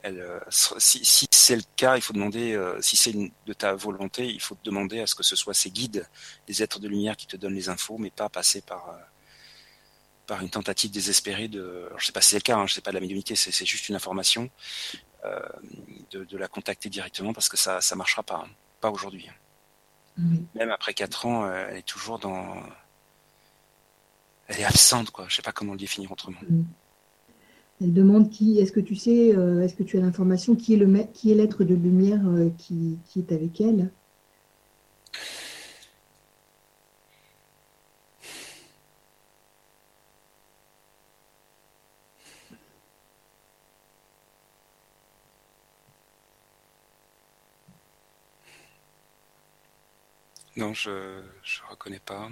Elle, 0.02 0.20
euh, 0.20 0.40
si, 0.48 1.04
si 1.04 1.26
c'est 1.30 1.56
le 1.56 1.62
cas, 1.76 1.96
il 1.96 2.02
faut 2.02 2.12
demander, 2.12 2.54
euh, 2.54 2.80
si 2.80 2.96
c'est 2.96 3.12
de 3.12 3.52
ta 3.52 3.74
volonté, 3.74 4.26
il 4.26 4.40
faut 4.40 4.56
demander 4.64 5.00
à 5.00 5.06
ce 5.06 5.14
que 5.14 5.22
ce 5.22 5.36
soit 5.36 5.54
ces 5.54 5.70
guides, 5.70 6.08
des 6.46 6.62
êtres 6.62 6.80
de 6.80 6.88
lumière 6.88 7.16
qui 7.16 7.26
te 7.26 7.36
donnent 7.36 7.54
les 7.54 7.68
infos, 7.68 7.98
mais 7.98 8.10
pas 8.10 8.28
passer 8.28 8.62
par, 8.62 8.90
euh, 8.90 8.98
par 10.26 10.42
une 10.42 10.50
tentative 10.50 10.90
désespérée 10.90 11.48
de. 11.48 11.84
Alors, 11.86 12.00
je 12.00 12.06
sais 12.06 12.12
pas 12.12 12.20
si 12.20 12.30
c'est 12.30 12.36
le 12.36 12.42
cas, 12.42 12.56
hein, 12.56 12.66
je 12.66 12.74
sais 12.74 12.80
pas 12.80 12.90
de 12.90 12.96
la 12.96 13.00
médiumnité, 13.00 13.36
c'est 13.36 13.66
juste 13.66 13.88
une 13.88 13.94
information. 13.94 14.50
Euh, 15.24 15.38
de, 16.10 16.36
la 16.36 16.48
contacter 16.48 16.88
directement 16.88 17.32
parce 17.32 17.48
que 17.48 17.56
ça 17.56 17.80
ça 17.80 17.94
marchera 17.94 18.24
pas, 18.24 18.42
hein. 18.44 18.50
pas 18.80 18.90
aujourd'hui. 18.90 19.28
Même 20.18 20.70
après 20.70 20.94
4 20.94 21.26
ans, 21.26 21.44
euh, 21.44 21.66
elle 21.70 21.78
est 21.78 21.86
toujours 21.86 22.18
dans. 22.18 22.56
Elle 24.48 24.60
est 24.60 24.64
absente, 24.64 25.10
quoi. 25.10 25.26
Je 25.28 25.36
sais 25.36 25.42
pas 25.42 25.52
comment 25.52 25.72
le 25.72 25.78
définir 25.78 26.12
autrement. 26.12 26.38
Elle 27.80 27.92
demande 27.92 28.30
qui. 28.30 28.58
Est-ce 28.58 28.72
que 28.72 28.80
tu 28.80 28.94
sais, 28.94 29.34
euh, 29.34 29.62
est-ce 29.62 29.74
que 29.74 29.82
tu 29.82 29.96
as 29.98 30.00
l'information 30.00 30.54
qui 30.54 30.74
est 30.74 30.76
le 30.76 31.04
qui 31.14 31.32
est 31.32 31.34
l'être 31.34 31.64
de 31.64 31.74
lumière 31.74 32.20
qui, 32.58 32.98
qui, 33.06 33.20
est 33.20 33.32
avec 33.32 33.60
elle? 33.60 33.90
Non, 50.56 50.74
je 50.74 50.90
ne 50.90 51.70
reconnais 51.70 51.98
pas. 52.00 52.28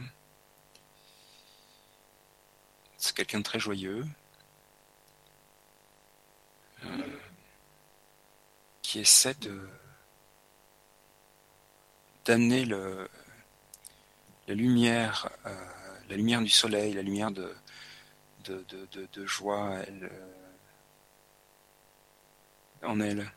C'est 2.98 3.16
quelqu'un 3.16 3.38
de 3.38 3.44
très 3.44 3.58
joyeux. 3.58 4.06
Euh, 6.84 7.18
qui 8.82 9.00
essaie 9.00 9.34
de 9.34 9.68
d'amener 12.24 12.64
le 12.64 13.08
la 14.48 14.54
lumière, 14.54 15.30
euh, 15.46 15.54
la 16.08 16.16
lumière 16.16 16.40
du 16.42 16.48
soleil, 16.48 16.92
la 16.94 17.02
lumière 17.02 17.30
de 17.30 17.54
de, 18.44 18.64
de, 18.68 19.06
de, 19.12 19.26
joie 19.26 19.76
elle, 19.86 20.10
en 22.82 23.00
elle 23.00 23.30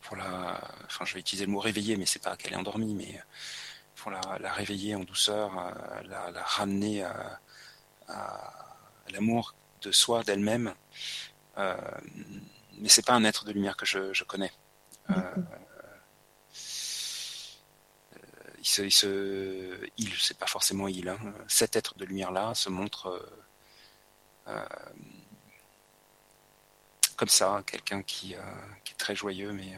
pour 0.00 0.16
la, 0.16 0.60
enfin 0.86 1.04
je 1.04 1.14
vais 1.14 1.20
utiliser 1.20 1.46
le 1.46 1.52
mot 1.52 1.60
réveiller, 1.60 1.96
mais 1.96 2.06
c'est 2.06 2.22
pas 2.22 2.36
qu'elle 2.36 2.52
est 2.52 2.56
endormie, 2.56 2.94
mais 2.94 3.20
pour 3.96 4.10
la, 4.10 4.20
réveiller 4.52 4.94
en 4.94 5.04
douceur, 5.04 5.58
euh, 5.58 6.02
la, 6.04 6.42
ramener 6.42 7.02
à, 7.02 7.40
l'amour 9.10 9.54
de 9.82 9.92
soi, 9.92 10.22
d'elle-même. 10.22 10.74
Euh, 11.58 11.76
mais 12.78 12.88
c'est 12.88 13.04
pas 13.04 13.12
un 13.12 13.24
être 13.24 13.44
de 13.44 13.52
lumière 13.52 13.76
que 13.76 13.84
je, 13.84 14.24
connais. 14.24 14.52
Euh, 15.10 15.14
il 18.58 18.66
se, 18.66 18.82
il, 18.82 18.92
se, 18.92 19.88
il 19.96 20.14
c'est 20.18 20.38
pas 20.38 20.46
forcément 20.46 20.88
il. 20.88 21.08
Hein. 21.08 21.18
Cet 21.46 21.76
être 21.76 21.96
de 21.98 22.04
lumière 22.04 22.30
là 22.30 22.54
se 22.54 22.70
montre 22.70 23.22
comme 27.20 27.28
ça, 27.28 27.62
quelqu'un 27.66 28.02
qui, 28.02 28.34
qui, 28.82 28.92
est 28.92 28.96
très 28.96 29.14
joyeux, 29.14 29.52
mais 29.52 29.76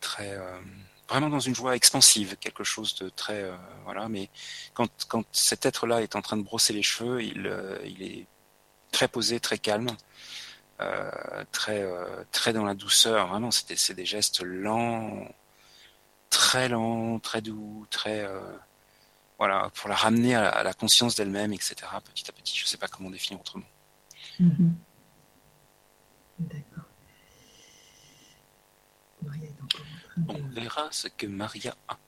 très 0.00 0.36
euh, 0.36 0.60
vraiment 1.08 1.28
dans 1.28 1.40
une 1.40 1.56
joie 1.56 1.74
expansive, 1.74 2.36
quelque 2.36 2.62
chose 2.62 2.94
de 2.94 3.08
très 3.08 3.42
euh, 3.42 3.56
voilà. 3.82 4.08
Mais 4.08 4.30
quand, 4.72 4.88
quand 5.08 5.24
cet 5.32 5.66
être-là 5.66 6.00
est 6.00 6.14
en 6.14 6.22
train 6.22 6.36
de 6.36 6.44
brosser 6.44 6.72
les 6.72 6.84
cheveux, 6.84 7.24
il, 7.24 7.48
euh, 7.48 7.76
il 7.84 8.04
est 8.04 8.28
très 8.92 9.08
posé, 9.08 9.40
très 9.40 9.58
calme. 9.58 9.88
très 11.50 11.84
très 12.30 12.52
dans 12.52 12.64
la 12.64 12.74
douceur. 12.74 13.26
Vraiment, 13.26 13.50
c'est 13.50 13.94
des 13.94 14.06
gestes 14.06 14.42
lents, 14.42 15.26
très 16.30 16.68
lents, 16.68 17.18
très 17.18 17.42
doux, 17.42 17.84
très 17.90 18.28
voilà, 19.38 19.70
pour 19.74 19.88
la 19.88 19.96
ramener 19.96 20.36
à, 20.36 20.62
la 20.62 20.72
conscience 20.72 21.16
d'elle-même, 21.16 21.52
etc. 21.52 21.74
Petit 22.14 22.30
à 22.30 22.32
petit, 22.32 22.56
je 22.56 22.64
ne 22.64 22.68
sais 22.68 22.78
pas 22.78 22.88
comment 22.88 23.10
définir 23.10 23.40
autrement. 23.40 23.66
Mhm. 24.38 24.74
D'accord. 26.40 26.84
On 30.28 30.48
verra 30.54 30.88
ce 30.90 31.08
que 31.08 31.26
Maria 31.26 31.74
a. 31.88 31.98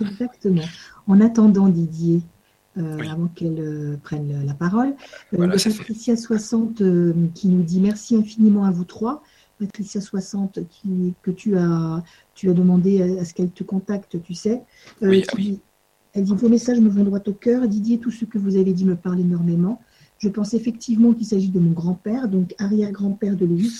Exactement. 0.00 0.64
En 1.06 1.20
attendant, 1.20 1.68
Didier, 1.68 2.22
euh, 2.78 2.98
avant 2.98 3.28
qu'elle 3.28 3.60
euh, 3.60 3.96
prenne 4.02 4.44
la 4.46 4.54
parole, 4.54 4.94
euh, 5.34 5.48
Patricia 5.48 6.16
60 6.16 6.82
qui 7.34 7.48
nous 7.48 7.62
dit 7.62 7.80
merci 7.80 8.16
infiniment 8.16 8.64
à 8.64 8.70
vous 8.70 8.84
trois. 8.84 9.22
Patricia 9.58 10.00
60 10.00 10.60
qui, 10.68 11.14
que 11.22 11.30
tu 11.30 11.56
as, 11.56 12.02
tu 12.34 12.50
as 12.50 12.52
demandé 12.52 13.18
à, 13.18 13.24
ce 13.24 13.34
qu'elle 13.34 13.50
te 13.50 13.62
contacte, 13.62 14.20
tu 14.22 14.34
sais. 14.34 14.62
oui, 15.00 15.24
ah 15.28 15.34
oui. 15.36 15.60
Elle 16.14 16.24
dit 16.24 16.34
Vos 16.34 16.48
messages 16.48 16.80
me 16.80 16.90
vont 16.90 17.04
droit 17.04 17.20
au 17.26 17.32
cœur. 17.32 17.66
Didier, 17.68 17.98
tout 17.98 18.10
ce 18.10 18.24
que 18.24 18.38
vous 18.38 18.56
avez 18.56 18.72
dit 18.72 18.84
me 18.84 18.96
parle 18.96 19.20
énormément. 19.20 19.80
Je 20.22 20.28
pense 20.28 20.54
effectivement 20.54 21.12
qu'il 21.12 21.26
s'agit 21.26 21.48
de 21.48 21.58
mon 21.58 21.72
grand-père, 21.72 22.28
donc 22.28 22.54
arrière-grand-père 22.58 23.34
de 23.34 23.44
Louis. 23.44 23.72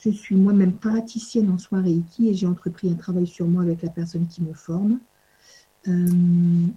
Je 0.00 0.10
suis 0.10 0.34
moi-même 0.34 0.72
praticienne 0.72 1.48
en 1.50 1.58
soins 1.58 1.80
Reiki 1.80 2.28
et 2.28 2.34
j'ai 2.34 2.48
entrepris 2.48 2.90
un 2.90 2.94
travail 2.94 3.28
sur 3.28 3.46
moi 3.46 3.62
avec 3.62 3.82
la 3.82 3.90
personne 3.90 4.26
qui 4.26 4.42
me 4.42 4.54
forme. 4.54 4.98
Euh, 5.86 6.08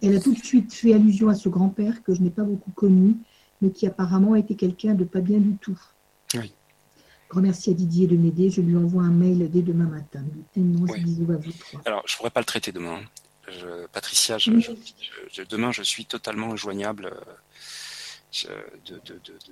elle 0.03 0.15
a 0.15 0.19
tout 0.19 0.35
de 0.35 0.43
suite 0.43 0.71
fait 0.71 0.93
allusion 0.93 1.29
à 1.29 1.33
ce 1.33 1.49
grand-père 1.49 2.03
que 2.03 2.13
je 2.13 2.21
n'ai 2.21 2.29
pas 2.29 2.43
beaucoup 2.43 2.69
connu, 2.71 3.15
mais 3.59 3.71
qui 3.71 3.87
apparemment 3.87 4.35
été 4.35 4.53
quelqu'un 4.53 4.93
de 4.93 5.03
pas 5.03 5.21
bien 5.21 5.39
du 5.39 5.57
tout. 5.57 5.79
Oui. 6.35 6.53
Grand 7.27 7.41
merci 7.41 7.71
à 7.71 7.73
Didier 7.73 8.05
de 8.05 8.15
m'aider. 8.15 8.51
Je 8.51 8.61
lui 8.61 8.75
envoie 8.75 9.01
un 9.01 9.11
mail 9.11 9.49
dès 9.49 9.63
demain 9.63 9.87
matin. 9.87 10.23
bisous 10.55 11.31
à 11.31 11.37
vous 11.37 11.51
trois. 11.51 11.81
Alors, 11.85 12.03
je 12.05 12.13
ne 12.13 12.17
pourrais 12.17 12.29
pas 12.29 12.41
le 12.41 12.45
traiter 12.45 12.71
demain. 12.71 12.99
Patricia, 13.91 14.37
demain, 15.49 15.71
je 15.71 15.81
suis 15.81 16.05
totalement 16.05 16.51
injoignable 16.51 17.11
euh, 18.49 18.61
de, 18.85 19.01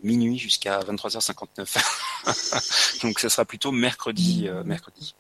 minuit 0.04 0.38
jusqu'à 0.38 0.80
23h59. 0.80 3.00
Donc, 3.02 3.20
ce 3.20 3.30
sera 3.30 3.46
plutôt 3.46 3.72
mercredi. 3.72 4.48
Euh, 4.48 4.64
mercredi. 4.64 5.16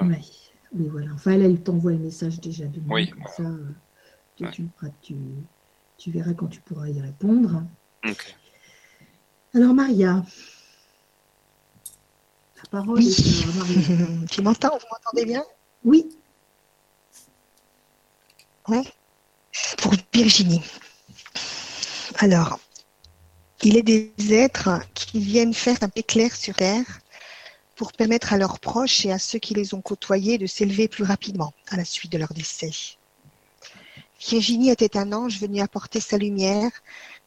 Oui. 0.00 0.50
voilà. 0.72 1.12
Enfin, 1.14 1.32
elle, 1.32 1.62
t'envoie 1.62 1.92
le 1.92 1.98
message 1.98 2.40
déjà 2.40 2.64
demain. 2.66 2.94
Oui. 2.94 3.12
ça, 3.36 3.42
euh, 3.42 3.74
tu, 5.98 6.10
verras 6.10 6.32
quand 6.34 6.46
tu 6.46 6.60
pourras 6.60 6.88
y 6.88 7.00
répondre. 7.00 7.62
Alors, 9.54 9.74
Maria. 9.74 10.24
La 12.56 12.62
parole 12.70 13.02
est 13.02 13.44
à 13.44 13.48
Maria. 13.58 14.06
tu 14.30 14.42
m'entends? 14.42 14.78
Vous 14.78 14.86
m'entendez 14.90 15.26
bien? 15.26 15.44
Oui. 15.84 16.08
Pour 19.78 19.94
Virginie. 20.12 20.62
Alors, 22.18 22.60
il 23.62 23.76
est 23.76 23.82
des 23.82 24.12
êtres 24.32 24.80
qui 24.94 25.18
viennent 25.20 25.54
faire 25.54 25.78
un 25.82 25.90
éclair 25.96 26.34
sur 26.36 26.54
Terre 26.54 27.00
pour 27.74 27.92
permettre 27.92 28.32
à 28.32 28.38
leurs 28.38 28.60
proches 28.60 29.04
et 29.04 29.12
à 29.12 29.18
ceux 29.18 29.38
qui 29.38 29.54
les 29.54 29.74
ont 29.74 29.80
côtoyés 29.80 30.38
de 30.38 30.46
s'élever 30.46 30.86
plus 30.88 31.04
rapidement 31.04 31.52
à 31.68 31.76
la 31.76 31.84
suite 31.84 32.12
de 32.12 32.18
leur 32.18 32.32
décès. 32.32 32.70
Virginie 34.20 34.70
était 34.70 34.96
un 34.96 35.12
ange 35.12 35.40
venu 35.40 35.60
apporter 35.60 36.00
sa 36.00 36.18
lumière 36.18 36.70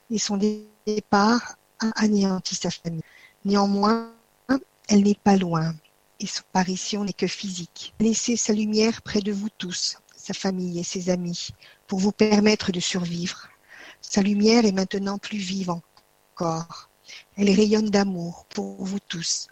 et 0.10 0.20
son 0.20 0.38
départ 0.86 1.56
a 1.80 1.92
anéanti 1.96 2.56
sa 2.56 2.70
famille. 2.70 3.02
Néanmoins, 3.46 4.12
elle 4.90 5.04
n'est 5.04 5.16
pas 5.16 5.36
loin 5.36 5.74
et 6.20 6.28
son 6.28 6.42
apparition 6.54 7.04
n'est 7.04 7.14
que 7.14 7.28
physique. 7.28 7.94
Laissez 8.00 8.38
sa 8.38 8.54
lumière 8.54 9.02
près 9.02 9.22
de 9.22 9.32
vous 9.32 9.50
tous 9.58 9.98
sa 10.16 10.34
famille 10.34 10.80
et 10.80 10.84
ses 10.84 11.10
amis 11.10 11.50
pour 11.88 12.00
vous 12.00 12.12
permettre 12.12 12.72
de 12.72 12.80
survivre. 12.80 13.50
Sa 14.02 14.22
lumière 14.22 14.66
est 14.66 14.72
maintenant 14.72 15.18
plus 15.18 15.38
vive 15.38 15.72
encore. 16.34 16.90
Elle 17.38 17.52
rayonne 17.52 17.90
d'amour 17.90 18.46
pour 18.50 18.84
vous 18.84 19.00
tous 19.00 19.48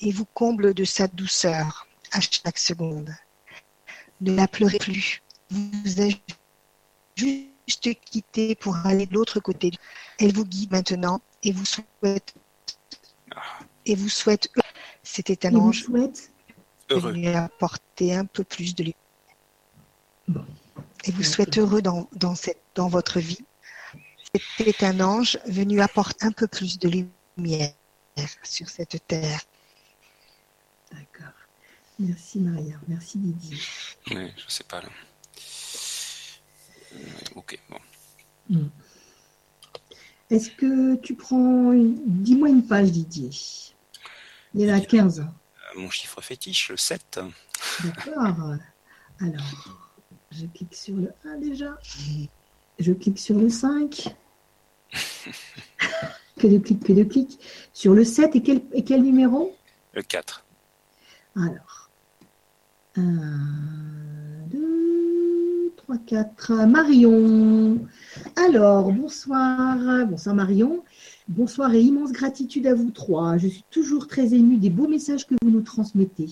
et 0.00 0.12
vous 0.12 0.26
comble 0.26 0.74
de 0.74 0.84
sa 0.84 1.06
douceur 1.06 1.86
à 2.12 2.20
chaque 2.20 2.58
seconde. 2.58 3.14
Ne 4.20 4.34
la 4.34 4.48
pleurez 4.48 4.78
plus. 4.78 5.22
Vous 5.50 6.00
êtes 6.00 6.20
juste 7.16 7.94
quitté 8.04 8.54
pour 8.54 8.76
aller 8.84 9.06
de 9.06 9.14
l'autre 9.14 9.40
côté. 9.40 9.70
Elle 10.18 10.32
vous 10.32 10.44
guide 10.44 10.72
maintenant 10.72 11.20
et 11.42 11.52
vous 11.52 11.64
souhaite 11.64 12.34
et 13.84 13.94
vous 13.94 14.08
souhaite 14.08 14.48
c'était 15.02 15.46
un 15.46 15.54
ange 15.54 15.86
venu 16.90 17.28
apporter 17.28 18.14
un 18.14 18.24
peu 18.24 18.44
plus 18.44 18.74
de 18.74 18.84
lumière 18.84 20.46
et 21.04 21.12
vous 21.12 21.22
souhaite 21.22 21.58
heureux 21.58 21.82
dans, 21.82 22.08
dans, 22.12 22.34
cette, 22.34 22.60
dans 22.74 22.88
votre 22.88 23.20
vie. 23.20 23.44
C'était 24.56 24.84
un 24.84 25.00
ange 25.00 25.38
venu 25.46 25.80
apporter 25.80 26.26
un 26.26 26.32
peu 26.32 26.46
plus 26.46 26.78
de 26.78 26.88
lumière 26.88 27.72
sur 28.42 28.68
cette 28.68 29.06
terre. 29.06 29.40
D'accord. 30.92 31.32
Merci 31.98 32.40
Maria. 32.40 32.76
Merci 32.86 33.18
Didier. 33.18 33.58
Oui, 34.10 34.32
je 34.36 34.50
sais 34.52 34.64
pas 34.64 34.80
là. 34.80 34.88
Ok, 37.34 37.58
bon. 37.68 37.78
Hmm. 38.50 38.68
Est-ce 40.30 40.50
que 40.50 40.96
tu 40.96 41.14
prends. 41.14 41.72
Dis-moi 41.72 42.48
une 42.48 42.66
page, 42.66 42.90
Didier. 42.90 43.30
Il 44.54 44.60
y 44.60 44.70
en 44.70 44.74
a 44.74 44.80
15. 44.80 45.26
Mon 45.76 45.90
chiffre 45.90 46.20
fétiche, 46.20 46.70
le 46.70 46.76
7. 46.76 47.20
D'accord. 47.84 48.56
Alors. 49.20 49.84
Je 50.30 50.44
clique 50.46 50.74
sur 50.74 50.94
le 50.94 51.12
1 51.24 51.38
déjà. 51.38 51.78
Je 52.78 52.92
clique 52.92 53.18
sur 53.18 53.36
le 53.38 53.48
5. 53.48 54.14
que 56.38 56.46
de 56.46 56.58
clics, 56.58 56.84
que 56.84 56.92
de 56.92 57.02
clics. 57.02 57.38
Sur 57.72 57.94
le 57.94 58.04
7 58.04 58.36
et 58.36 58.42
quel, 58.42 58.60
et 58.72 58.84
quel 58.84 59.02
numéro? 59.02 59.54
Le 59.94 60.02
4. 60.02 60.44
Alors. 61.36 61.90
1, 62.96 63.02
2, 64.50 65.72
3, 65.76 65.96
4. 66.06 66.52
Marion. 66.66 67.78
Alors, 68.36 68.92
bonsoir. 68.92 70.06
Bonsoir 70.06 70.34
Marion. 70.34 70.84
Bonsoir 71.28 71.74
et 71.74 71.80
immense 71.80 72.12
gratitude 72.12 72.66
à 72.66 72.74
vous 72.74 72.90
trois. 72.90 73.36
Je 73.36 73.48
suis 73.48 73.64
toujours 73.70 74.06
très 74.06 74.34
émue 74.34 74.56
des 74.56 74.70
beaux 74.70 74.88
messages 74.88 75.26
que 75.26 75.34
vous 75.42 75.50
nous 75.50 75.60
transmettez. 75.60 76.28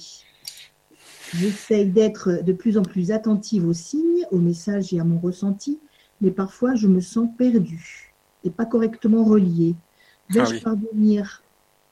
J'essaye 1.35 1.91
d'être 1.91 2.43
de 2.43 2.53
plus 2.53 2.79
en 2.79 2.83
plus 2.83 3.11
attentive 3.11 3.67
aux 3.69 3.75
signes, 3.75 4.25
aux 4.31 4.39
messages 4.39 4.95
et 4.95 5.01
à 5.01 5.05
mon 5.05 5.19
ressenti, 5.19 5.81
mais 6.21 6.31
parfois 6.31 6.75
je 6.75 6.89
me 6.89 7.01
sens 7.01 7.29
perdue 7.37 8.15
et 8.45 8.51
pas 8.51 8.67
correctement 8.67 9.25
reliée. 9.25 9.75
Vais-je 10.31 10.57
ah 10.57 10.61
parvenir 10.63 11.43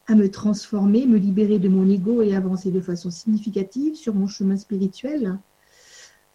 à 0.06 0.14
me 0.14 0.30
transformer, 0.30 1.06
me 1.06 1.16
libérer 1.16 1.58
de 1.58 1.68
mon 1.68 1.88
ego 1.88 2.22
et 2.22 2.34
avancer 2.34 2.70
de 2.70 2.80
façon 2.80 3.10
significative 3.10 3.94
sur 3.94 4.14
mon 4.14 4.26
chemin 4.26 4.56
spirituel? 4.56 5.38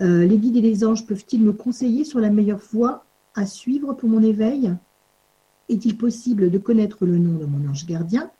Euh, 0.02 0.26
Les 0.26 0.38
guides 0.38 0.57
et 0.57 0.61
les 0.61 0.86
anges 0.86 1.06
peuvent-ils 1.06 1.44
me 1.44 1.53
conseiller 1.53 2.06
sur 2.06 2.20
la 2.20 2.30
meilleure 2.30 2.61
voie 2.72 3.06
à 3.36 3.45
suivre 3.45 3.94
pour 3.94 4.10
mon 4.10 4.24
éveil? 4.24 4.74
Est-il 5.68 5.98
possible 5.98 6.49
de 6.49 6.57
connaître 6.57 7.06
le 7.06 7.18
nom 7.18 7.38
de 7.38 7.45
mon 7.45 7.70
ange 7.70 7.86
gardien? 7.86 8.32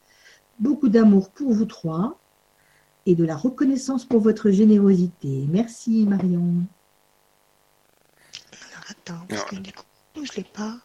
Beaucoup 0.60 0.90
d'amour 0.90 1.30
pour 1.30 1.52
vous 1.54 1.66
trois 1.66 2.20
et 3.06 3.16
de 3.16 3.24
la 3.24 3.36
reconnaissance 3.36 4.06
pour 4.06 4.20
votre 4.20 4.50
générosité. 4.50 5.46
Merci 5.50 6.06
Marion. 6.06 6.64
Attends, 9.10 9.26
parce 9.28 9.46
que 9.46 9.56
du 9.56 9.74
coup, 9.74 9.84
je 10.16 10.22
ne 10.22 10.38
l'ai 10.38 10.44
pas. 10.44 10.78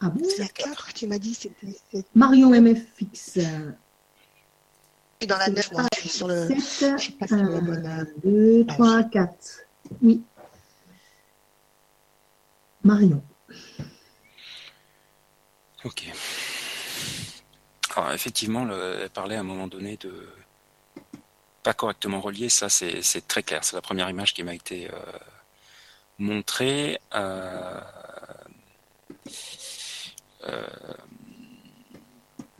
Ah 0.00 0.08
bon 0.10 0.24
C'est 0.28 0.42
la 0.42 0.48
4, 0.48 0.92
tu 0.92 1.06
m'as 1.06 1.18
dit 1.18 1.34
c'était. 1.34 1.78
Marion 2.14 2.50
MFX. 2.50 3.38
Dans 5.28 5.38
la 5.38 5.48
9, 5.50 5.72
moi, 5.72 5.86
je 5.94 6.00
suis 6.00 6.08
sur 6.08 6.28
le. 6.28 6.48
7, 6.58 6.98
je 6.98 7.06
sais 7.06 7.12
pas 7.12 7.26
si 7.28 7.34
1, 7.34 8.06
2, 8.24 8.66
3, 8.66 9.04
4. 9.04 9.60
Oui. 10.02 10.22
Marion. 12.82 13.22
Ok. 15.84 16.12
Alors 17.94 18.12
effectivement, 18.12 18.68
elle 18.68 19.10
parlait 19.10 19.36
à 19.36 19.40
un 19.40 19.44
moment 19.44 19.68
donné 19.68 19.96
de, 19.98 20.28
pas 21.62 21.74
correctement 21.74 22.20
relié, 22.20 22.48
ça 22.48 22.68
c'est 22.68 23.28
très 23.28 23.42
clair. 23.42 23.62
C'est 23.64 23.76
la 23.76 23.82
première 23.82 24.08
image 24.10 24.34
qui 24.34 24.42
m'a 24.42 24.54
été 24.54 24.90
euh, 24.90 24.96
montrée. 26.18 27.00
Euh, 27.14 27.80
euh, 30.44 30.66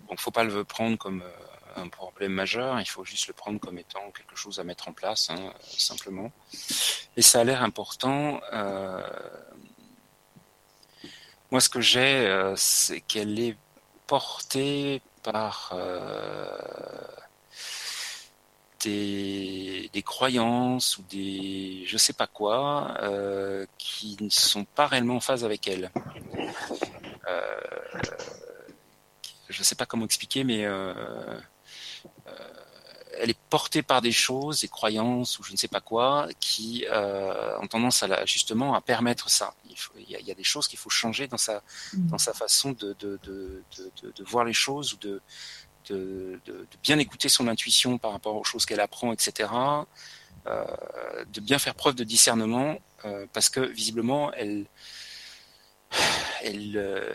donc 0.08 0.20
faut 0.20 0.30
pas 0.30 0.44
le 0.44 0.64
prendre 0.64 0.98
comme 0.98 1.22
euh, 1.22 1.30
un 1.76 1.88
problème 1.88 2.32
majeur, 2.32 2.78
il 2.80 2.86
faut 2.86 3.04
juste 3.04 3.28
le 3.28 3.32
prendre 3.32 3.58
comme 3.58 3.78
étant 3.78 4.10
quelque 4.10 4.36
chose 4.36 4.60
à 4.60 4.64
mettre 4.64 4.88
en 4.88 4.92
place, 4.92 5.30
hein, 5.30 5.52
simplement. 5.62 6.30
Et 7.16 7.22
ça 7.22 7.40
a 7.40 7.44
l'air 7.44 7.62
important. 7.62 8.40
moi, 11.50 11.60
ce 11.60 11.70
que 11.70 11.80
j'ai, 11.80 12.52
c'est 12.56 13.00
qu'elle 13.00 13.40
est 13.40 13.56
portée 14.06 15.00
par 15.22 15.74
des, 18.82 19.90
des, 19.92 20.02
croyances 20.02 20.98
ou 20.98 21.02
des 21.10 21.84
je 21.86 21.96
sais 21.96 22.12
pas 22.12 22.26
quoi 22.26 22.96
qui 23.78 24.16
ne 24.20 24.28
sont 24.28 24.64
pas 24.64 24.86
réellement 24.86 25.16
en 25.16 25.20
phase 25.20 25.44
avec 25.44 25.68
elle. 25.68 25.90
je 29.48 29.58
ne 29.58 29.64
sais 29.64 29.74
pas 29.74 29.86
comment 29.86 30.04
expliquer, 30.04 30.44
mais 30.44 30.66
elle 33.18 33.30
est 33.30 33.38
portée 33.50 33.82
par 33.82 34.00
des 34.02 34.12
choses, 34.12 34.60
des 34.60 34.68
croyances 34.68 35.38
ou 35.38 35.42
je 35.42 35.52
ne 35.52 35.56
sais 35.56 35.68
pas 35.68 35.80
quoi, 35.80 36.28
qui 36.40 36.84
euh, 36.90 37.58
ont 37.60 37.66
tendance 37.66 38.02
à 38.02 38.24
justement 38.24 38.74
à 38.74 38.80
permettre 38.80 39.30
ça. 39.30 39.54
Il, 39.70 39.78
faut, 39.78 39.92
y 39.96 40.16
a, 40.16 40.20
il, 40.20 40.26
y 40.26 40.30
a, 40.30 40.34
des 40.34 40.44
choses 40.44 40.66
qu'il 40.68 40.78
faut 40.78 40.90
changer 40.90 41.28
dans 41.28 41.38
sa 41.38 41.62
mmh. 41.92 42.06
dans 42.08 42.18
sa 42.18 42.32
façon 42.32 42.72
de 42.72 42.96
de, 42.98 43.18
de, 43.22 43.62
de, 43.76 44.12
de, 44.12 44.24
voir 44.24 44.44
les 44.44 44.52
choses 44.52 44.94
ou 44.94 44.96
de, 44.96 45.20
de, 45.88 46.40
bien 46.82 46.98
écouter 46.98 47.28
son 47.28 47.48
intuition 47.48 47.98
par 47.98 48.12
rapport 48.12 48.36
aux 48.36 48.44
choses 48.44 48.66
qu'elle 48.66 48.80
apprend, 48.80 49.12
etc. 49.12 49.48
Euh, 50.46 50.64
de 51.32 51.40
bien 51.40 51.60
faire 51.60 51.76
preuve 51.76 51.94
de 51.94 52.02
discernement 52.02 52.76
euh, 53.04 53.26
parce 53.32 53.48
que 53.48 53.60
visiblement 53.60 54.32
elle 54.32 54.66
elle 56.42 56.72
euh, 56.76 57.14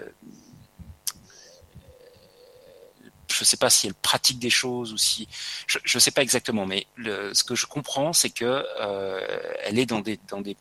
je 3.30 3.42
ne 3.42 3.46
sais 3.46 3.58
pas 3.58 3.70
si 3.70 3.88
elle 3.88 3.94
pratique 3.94 4.40
des 4.40 4.50
choses 4.50 4.94
ou 4.94 4.98
si 4.98 5.28
je 5.68 5.78
ne 5.94 6.00
sais 6.00 6.12
pas 6.12 6.22
exactement, 6.22 6.66
mais 6.66 6.88
ce 6.98 7.44
que 7.44 7.54
je 7.54 7.66
comprends, 7.66 8.14
c'est 8.14 8.30
que 8.30 8.66
elle 9.64 9.78
est 9.78 9.86
dans 9.86 10.00
des 10.00 10.20
dans 10.30 10.40
des 10.40 10.56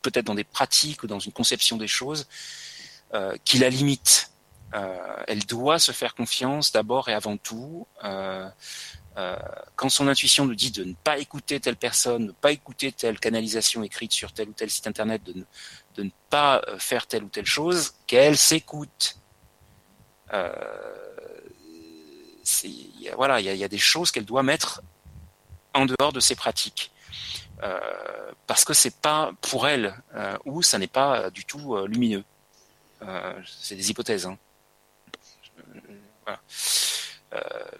peut-être 0.00 0.24
dans 0.24 0.34
des 0.34 0.44
pratiques 0.44 1.02
ou 1.02 1.06
dans 1.06 1.20
une 1.20 1.32
conception 1.32 1.76
des 1.76 1.88
choses 1.88 2.26
qui 3.44 3.58
la 3.58 3.68
limitent. 3.68 4.30
Euh, 4.74 5.22
elle 5.26 5.46
doit 5.46 5.78
se 5.78 5.92
faire 5.92 6.14
confiance 6.14 6.72
d'abord 6.72 7.08
et 7.08 7.14
avant 7.14 7.36
tout. 7.36 7.86
Euh, 8.04 8.48
euh, 9.16 9.36
quand 9.76 9.88
son 9.88 10.08
intuition 10.08 10.46
nous 10.46 10.54
dit 10.54 10.70
de 10.70 10.84
ne 10.84 10.92
pas 10.92 11.18
écouter 11.18 11.58
telle 11.58 11.76
personne, 11.76 12.26
ne 12.26 12.32
pas 12.32 12.52
écouter 12.52 12.92
telle 12.92 13.18
canalisation 13.18 13.82
écrite 13.82 14.12
sur 14.12 14.32
tel 14.32 14.50
ou 14.50 14.52
tel 14.52 14.70
site 14.70 14.86
internet, 14.86 15.22
de 15.24 15.32
ne, 15.32 15.42
de 15.96 16.10
pas 16.30 16.62
faire 16.78 17.06
telle 17.06 17.24
ou 17.24 17.28
telle 17.28 17.46
chose, 17.46 17.94
qu'elle 18.06 18.36
s'écoute. 18.36 19.18
Voilà, 23.16 23.40
il 23.40 23.56
y, 23.56 23.64
a, 23.64 23.68
des 23.68 23.78
choses 23.78 24.10
qu'elle 24.10 24.24
doit 24.26 24.42
mettre 24.42 24.82
en 25.74 25.86
dehors 25.86 26.12
de 26.12 26.20
ses 26.20 26.36
pratiques. 26.36 26.92
Parce 28.46 28.64
que 28.64 28.74
c'est 28.74 29.00
pas 29.00 29.32
pour 29.40 29.66
elle 29.66 29.94
ou 30.44 30.62
ça 30.62 30.78
n'est 30.78 30.86
pas 30.86 31.30
du 31.30 31.44
tout 31.44 31.76
lumineux. 31.86 32.24
C'est 33.46 33.74
des 33.74 33.90
hypothèses. 33.90 34.26
Hein. 34.26 34.38
Voilà. 37.30 37.70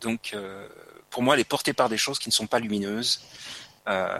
donc, 0.00 0.36
pour 1.10 1.22
moi, 1.22 1.34
elle 1.34 1.40
est 1.40 1.44
portée 1.44 1.72
par 1.72 1.88
des 1.88 1.98
choses 1.98 2.18
qui 2.18 2.28
ne 2.28 2.34
sont 2.34 2.46
pas 2.46 2.58
lumineuses. 2.58 3.20
Euh, 3.88 4.18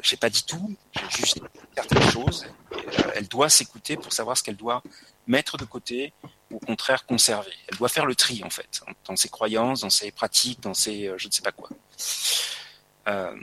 j'ai 0.00 0.16
pas 0.16 0.28
dit 0.28 0.42
tout, 0.44 0.74
j'ai 0.92 1.16
juste 1.16 1.40
certaines 1.74 2.10
choses. 2.10 2.46
elle 3.14 3.28
doit 3.28 3.48
s'écouter 3.48 3.96
pour 3.96 4.12
savoir 4.12 4.36
ce 4.36 4.42
qu'elle 4.42 4.56
doit 4.56 4.82
mettre 5.28 5.56
de 5.56 5.64
côté 5.64 6.12
ou 6.50 6.56
au 6.56 6.58
contraire 6.58 7.06
conserver. 7.06 7.52
Elle 7.68 7.78
doit 7.78 7.88
faire 7.88 8.06
le 8.06 8.16
tri 8.16 8.42
en 8.44 8.50
fait 8.50 8.82
dans 9.04 9.14
ses 9.14 9.28
croyances, 9.28 9.82
dans 9.82 9.90
ses 9.90 10.10
pratiques, 10.10 10.60
dans 10.60 10.74
ses 10.74 11.06
euh, 11.06 11.16
je 11.16 11.28
ne 11.28 11.32
sais 11.32 11.42
pas 11.42 11.52
quoi. 11.52 11.68
Euh, 13.06 13.36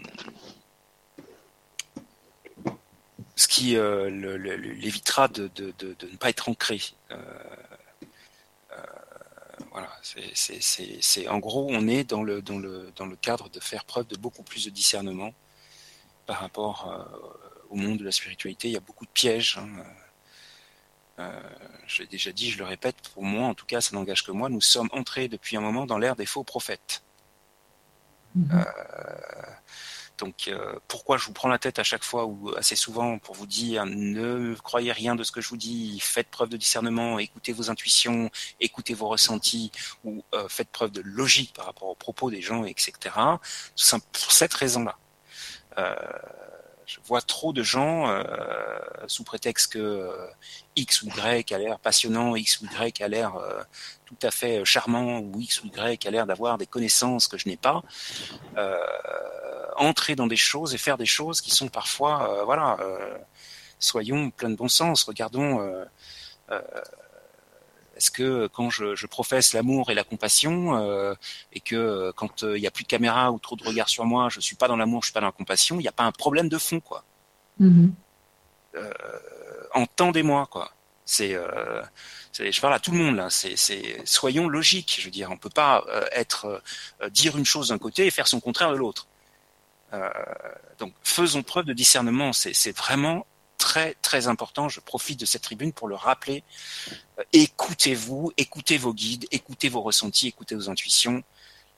ce 3.38 3.48
qui 3.48 3.78
euh, 3.78 4.10
l'évitera 4.57 5.30
de, 5.30 5.49
ne 5.72 6.18
pas 6.18 6.30
être 6.30 6.49
ancré. 6.49 6.82
Euh, 8.72 8.76
euh 8.76 9.64
voilà, 9.72 9.90
c'est 10.02 11.28
en 11.28 11.40
gros 11.40 11.68
on 11.70 11.88
est 11.88 12.04
dans 12.04 12.24
le 12.24 12.41
dans 12.41 12.58
le 12.58 12.91
dans 12.96 13.06
le 13.06 13.16
cadre 13.16 13.50
de 13.50 13.60
faire 13.60 13.84
preuve 13.86 14.08
de 14.08 14.16
beaucoup 14.16 14.41
plus 14.41 14.66
de 14.66 14.70
discernement 14.70 15.34
par 16.26 16.40
rapport 16.40 16.88
au 17.70 17.76
monde 17.76 17.98
de 17.98 18.06
la 18.06 18.12
spiritualité. 18.12 18.70
Il 18.70 18.74
y 18.74 18.78
a 18.78 18.82
beaucoup 18.82 19.06
de 19.06 19.12
pièges. 19.12 19.58
Hein, 19.58 19.68
euh, 21.20 21.40
je 21.86 22.02
l'ai 22.02 22.08
déjà 22.08 22.32
dit, 22.32 22.50
je 22.50 22.58
le 22.58 22.64
répète, 22.64 22.96
pour 23.14 23.24
moi, 23.24 23.48
en 23.48 23.54
tout 23.54 23.66
cas, 23.66 23.82
ça 23.82 23.96
n'engage 23.96 24.24
que 24.24 24.32
moi, 24.32 24.50
nous 24.50 24.62
sommes 24.62 24.90
entrés 24.91 25.28
depuis 25.28 25.58
un 25.58 25.62
moment 25.62 25.86
dans 25.86 25.98
l'ère 25.98 26.16
des 26.16 26.26
faux 26.26 26.44
prophètes. 26.44 27.04
Mmh. 28.36 28.52
Euh, 28.54 28.64
donc, 30.20 30.48
euh, 30.48 30.74
pourquoi 30.88 31.18
je 31.18 31.26
vous 31.26 31.34
prends 31.34 31.48
la 31.48 31.58
tête 31.58 31.80
à 31.80 31.84
chaque 31.84 32.04
fois 32.04 32.26
ou 32.26 32.54
assez 32.58 32.76
souvent 32.76 33.18
pour 33.20 33.36
vous 33.36 33.48
dire 33.48 33.86
ne 33.86 34.54
croyez 34.56 34.91
rien 34.91 35.16
de 35.16 35.24
ce 35.24 35.32
que 35.32 35.41
je 35.41 35.50
vous 35.50 35.58
dis, 35.58 36.00
faites 36.00 36.28
preuve 36.30 36.50
de 36.50 36.58
discernement, 36.58 37.20
écoutez 37.20 37.54
vos 37.54 37.70
intuitions, 37.70 38.30
écoutez 38.60 38.94
vos 38.94 39.08
ressentis 39.08 39.72
ou 40.04 40.24
euh, 40.34 40.48
faites 40.50 40.70
preuve 40.70 40.91
de 40.91 41.02
logique 41.02 41.54
par 41.54 41.66
rapport 41.66 41.90
aux 41.90 41.96
propos 41.96 42.30
des 42.30 42.41
gens, 42.41 42.66
etc. 42.66 42.94
Tout 43.76 44.00
pour 44.12 44.32
cette 44.32 44.54
raison-là. 44.54 44.98
Euh, 45.78 45.96
je 46.90 46.98
vois 47.06 47.22
trop 47.22 47.53
de 47.53 47.61
gens 47.61 48.10
euh, 48.10 48.24
sous 49.06 49.24
prétexte 49.24 49.74
que 49.74 49.80
euh, 49.80 50.28
X 50.76 51.03
ou 51.03 51.07
Y 51.07 51.53
a 51.53 51.57
l'air 51.60 51.78
passionnant, 51.80 52.36
X 52.36 52.61
ou 52.61 52.66
Y 52.66 52.99
a 53.03 53.07
l'air 53.07 53.36
euh, 53.36 53.61
tout 54.06 54.18
à 54.24 54.32
fait 54.32 54.66
charmant, 54.66 55.20
ou 55.20 55.40
X 55.40 55.64
ou 55.64 55.68
Y 55.68 56.07
a 56.07 56.10
l'air 56.10 56.26
d'avoir 56.26 56.57
des 56.57 56.66
connaissances 56.66 57.28
que 57.28 57.38
je 57.38 57.48
n'ai 57.48 57.57
pas, 57.57 57.84
euh, 58.57 58.76
entrer 59.76 60.16
dans 60.16 60.26
des 60.26 60.36
choses 60.36 60.74
et 60.74 60.80
faire 60.80 60.98
des 60.98 61.06
choses 61.06 61.41
qui 61.41 61.52
sont 61.52 61.68
parfois, 61.68 62.44
voilà, 62.44 62.78
soyons 63.78 64.32
plein 64.32 64.49
de 64.49 64.56
bon 64.56 64.68
sens, 64.68 65.03
regardons 65.03 65.60
est-ce 67.99 68.11
que 68.11 68.47
quand 68.47 68.69
je, 68.69 68.95
je 68.95 69.07
professe 69.07 69.51
l'amour 69.51 69.91
et 69.91 69.93
la 69.93 70.05
compassion 70.05 70.77
euh, 70.77 71.13
et 71.51 71.59
que 71.59 71.76
euh, 71.76 72.11
quand 72.15 72.43
il 72.43 72.47
euh, 72.47 72.57
n'y 72.57 72.65
a 72.65 72.71
plus 72.71 72.85
de 72.85 72.88
caméra 72.88 73.30
ou 73.34 73.39
trop 73.39 73.57
de 73.57 73.63
regards 73.65 73.89
sur 73.89 74.05
moi, 74.05 74.30
je 74.30 74.39
suis 74.39 74.55
pas 74.55 74.69
dans 74.69 74.77
l'amour, 74.77 75.01
je 75.03 75.07
suis 75.07 75.13
pas 75.13 75.19
dans 75.19 75.26
la 75.26 75.34
compassion, 75.34 75.76
il 75.76 75.81
n'y 75.81 75.89
a 75.89 75.91
pas 75.91 76.05
un 76.05 76.13
problème 76.13 76.47
de 76.47 76.57
fond 76.57 76.80
quoi. 76.80 77.03
Mm-hmm. 77.59 77.91
Euh, 78.76 78.93
entendez-moi 79.73 80.47
quoi. 80.49 80.71
C'est 81.03 81.34
euh, 81.34 81.81
je 82.39 82.61
parle 82.61 82.73
à 82.73 82.80
tout 82.80 82.91
le 82.91 82.99
monde 82.99 83.17
là. 83.17 83.30
C'est 83.30 83.57
soyons 84.05 84.47
logiques. 84.47 84.95
Je 85.01 85.05
veux 85.05 85.11
dire, 85.11 85.30
on 85.30 85.38
peut 85.38 85.49
pas 85.49 85.84
être 86.13 86.61
dire 87.11 87.38
une 87.38 87.45
chose 87.45 87.69
d'un 87.69 87.80
côté 87.80 88.05
et 88.05 88.11
faire 88.11 88.27
son 88.27 88.39
contraire 88.39 88.71
de 88.71 88.77
l'autre. 88.77 89.07
donc 90.77 90.93
faisons 91.03 91.43
preuve 91.43 91.65
de 91.65 91.73
discernement. 91.73 92.31
C'est 92.31 92.77
vraiment 92.77 93.26
très 93.60 93.94
très 94.02 94.27
important. 94.27 94.68
Je 94.69 94.80
profite 94.80 95.19
de 95.19 95.27
cette 95.27 95.44
tribune 95.44 95.72
pour 95.72 95.88
le 95.88 95.94
rappeler. 95.94 96.44
Euh, 97.19 97.23
écoutez-vous, 97.34 98.31
écoutez 98.38 98.80
vos 98.80 98.94
guides, 98.94 99.27
écoutez 99.30 99.69
vos 99.69 99.81
ressentis, 99.81 100.30
écoutez 100.30 100.56
vos 100.56 100.69
intuitions. 100.72 101.23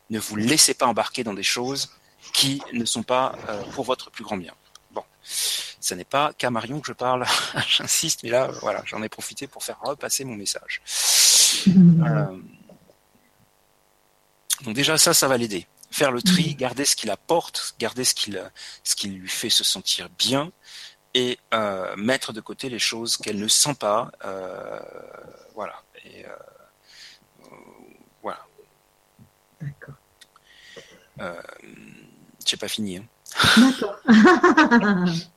Ne 0.10 0.20
vous 0.20 0.38
laissez 0.38 0.74
pas 0.74 0.86
embarquer 0.86 1.26
dans 1.26 1.34
des 1.34 1.44
choses 1.44 1.90
qui 2.34 2.62
ne 2.72 2.86
sont 2.86 3.03
pas 3.03 3.36
euh, 3.49 3.62
pour 3.74 3.84
votre 3.84 4.10
plus 4.12 4.24
grand 4.24 4.38
bien. 4.38 4.53
Bon, 4.91 5.03
ce 5.24 5.94
n'est 5.94 6.06
pas 6.06 6.32
qu'à 6.38 6.52
Marion 6.52 6.80
que 6.80 6.88
je 6.88 6.94
parle, 6.94 7.26
j'insiste, 7.68 8.24
mais 8.24 8.30
là, 8.30 8.48
voilà, 8.62 8.84
j'en 8.86 9.03
ai 9.03 9.10
profité 9.10 9.48
pour 9.48 9.64
faire 9.64 9.80
repasser 9.82 10.24
mon 10.24 10.36
message. 10.36 10.82
Euh, 11.68 12.38
donc 14.64 14.74
déjà 14.74 14.98
ça, 14.98 15.14
ça 15.14 15.28
va 15.28 15.38
l'aider. 15.38 15.68
Faire 15.91 16.12
le 16.12 16.22
tri, 16.22 16.56
garder 16.56 16.86
ce 16.86 16.95
qu'il 16.95 17.12
apporte, 17.12 17.76
garder 17.78 18.06
ce 18.06 18.14
qu'il 18.16 18.41
ce 18.84 18.95
qui 18.95 19.10
lui 19.10 19.28
fait 19.28 19.49
se 19.49 19.64
sentir 19.64 20.10
bien, 20.18 20.52
et 21.14 21.40
euh, 21.54 21.96
mettre 21.98 22.34
de 22.34 22.42
côté 22.42 22.70
les 22.70 22.80
choses 22.80 23.18
qu'elle 23.18 23.40
ne 23.40 23.48
sent 23.48 23.76
pas. 23.76 24.12
Euh, 24.26 24.80
voilà. 25.56 25.82
Et, 26.06 26.26
euh, 26.26 26.30
voilà. 28.22 28.40
D'accord. 29.60 29.96
Euh, 31.20 31.42
J'ai 32.46 32.58
pas 32.58 32.68
fini. 32.68 32.98
Hein. 32.98 33.06
D'accord. 33.58 33.96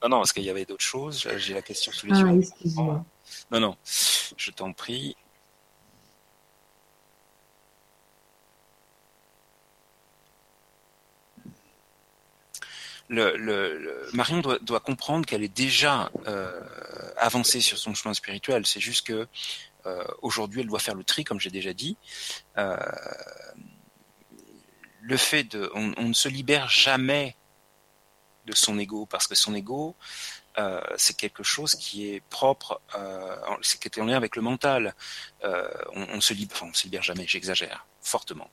non, 0.02 0.08
non, 0.08 0.18
parce 0.18 0.32
qu'il 0.32 0.44
y 0.44 0.50
avait 0.50 0.64
d'autres 0.64 0.84
choses. 0.84 1.28
J'ai 1.36 1.54
la 1.54 1.62
question 1.62 1.92
sous 1.92 2.06
les 2.06 2.14
ah, 2.14 2.20
yeux. 2.20 2.40
Excuse-moi. 2.40 3.04
Non, 3.50 3.60
non, 3.60 3.76
je 3.84 4.50
t'en 4.50 4.72
prie. 4.72 5.16
Marion 14.12 14.40
doit, 14.40 14.80
comprendre 14.80 15.26
qu'elle 15.26 15.42
est 15.42 15.54
déjà 15.54 16.10
euh, 16.26 16.60
avancée 17.16 17.60
sur 17.60 17.78
son 17.78 17.94
chemin 17.94 18.14
spirituel. 18.14 18.66
C'est 18.66 18.80
juste 18.80 19.06
que 19.06 19.26
euh, 19.86 20.04
aujourd'hui, 20.22 20.60
elle 20.60 20.66
doit 20.66 20.78
faire 20.78 20.94
le 20.94 21.04
tri, 21.04 21.24
comme 21.24 21.40
j'ai 21.40 21.50
déjà 21.50 21.72
dit. 21.72 21.96
Euh, 22.58 22.76
le 25.02 25.16
fait 25.16 25.44
de, 25.44 25.70
on, 25.74 26.08
ne 26.08 26.14
se 26.14 26.28
libère 26.28 26.68
jamais 26.68 27.36
de 28.46 28.54
son 28.54 28.78
ego 28.78 29.06
parce 29.06 29.26
que 29.26 29.34
son 29.34 29.54
ego 29.54 29.94
euh, 30.56 30.80
c'est 30.96 31.16
quelque 31.16 31.42
chose 31.42 31.74
qui 31.74 32.08
est 32.08 32.20
propre, 32.30 32.80
c'est 33.60 33.80
qui 33.80 33.88
est 33.88 34.00
en 34.00 34.06
lien 34.06 34.16
avec 34.16 34.36
le 34.36 34.42
mental. 34.42 34.94
On, 35.42 36.06
on, 36.14 36.20
se 36.20 36.32
libère, 36.32 36.56
enfin, 36.56 36.68
on 36.70 36.74
se 36.74 36.84
libère 36.84 37.02
jamais, 37.02 37.26
j'exagère 37.26 37.86
fortement. 38.04 38.50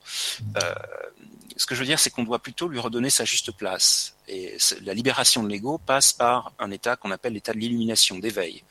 Euh, 0.56 0.74
ce 1.56 1.66
que 1.66 1.74
je 1.74 1.80
veux 1.80 1.86
dire, 1.86 1.98
c'est 1.98 2.10
qu'on 2.10 2.24
doit 2.24 2.38
plutôt 2.38 2.66
lui 2.68 2.78
redonner 2.78 3.10
sa 3.10 3.24
juste 3.24 3.52
place. 3.52 4.16
Et 4.26 4.56
la 4.82 4.94
libération 4.94 5.42
de 5.42 5.48
l'ego 5.48 5.78
passe 5.78 6.12
par 6.12 6.52
un 6.58 6.70
état 6.70 6.96
qu'on 6.96 7.10
appelle 7.10 7.34
l'état 7.34 7.52
de 7.52 7.58
l'illumination, 7.58 8.18
d'éveil. 8.18 8.64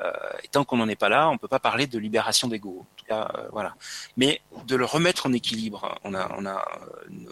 Euh, 0.00 0.12
et 0.42 0.48
tant 0.48 0.64
qu'on 0.64 0.78
n'en 0.78 0.88
est 0.88 0.96
pas 0.96 1.08
là, 1.08 1.28
on 1.30 1.38
peut 1.38 1.48
pas 1.48 1.60
parler 1.60 1.86
de 1.86 1.98
libération 1.98 2.48
d'ego. 2.48 2.84
Euh, 3.10 3.24
voilà. 3.52 3.76
Mais 4.16 4.42
de 4.66 4.74
le 4.74 4.84
remettre 4.84 5.26
en 5.26 5.32
équilibre. 5.32 5.96
On 6.02 6.14
a, 6.14 6.34
on 6.36 6.44
a, 6.44 6.66
nous, 7.08 7.30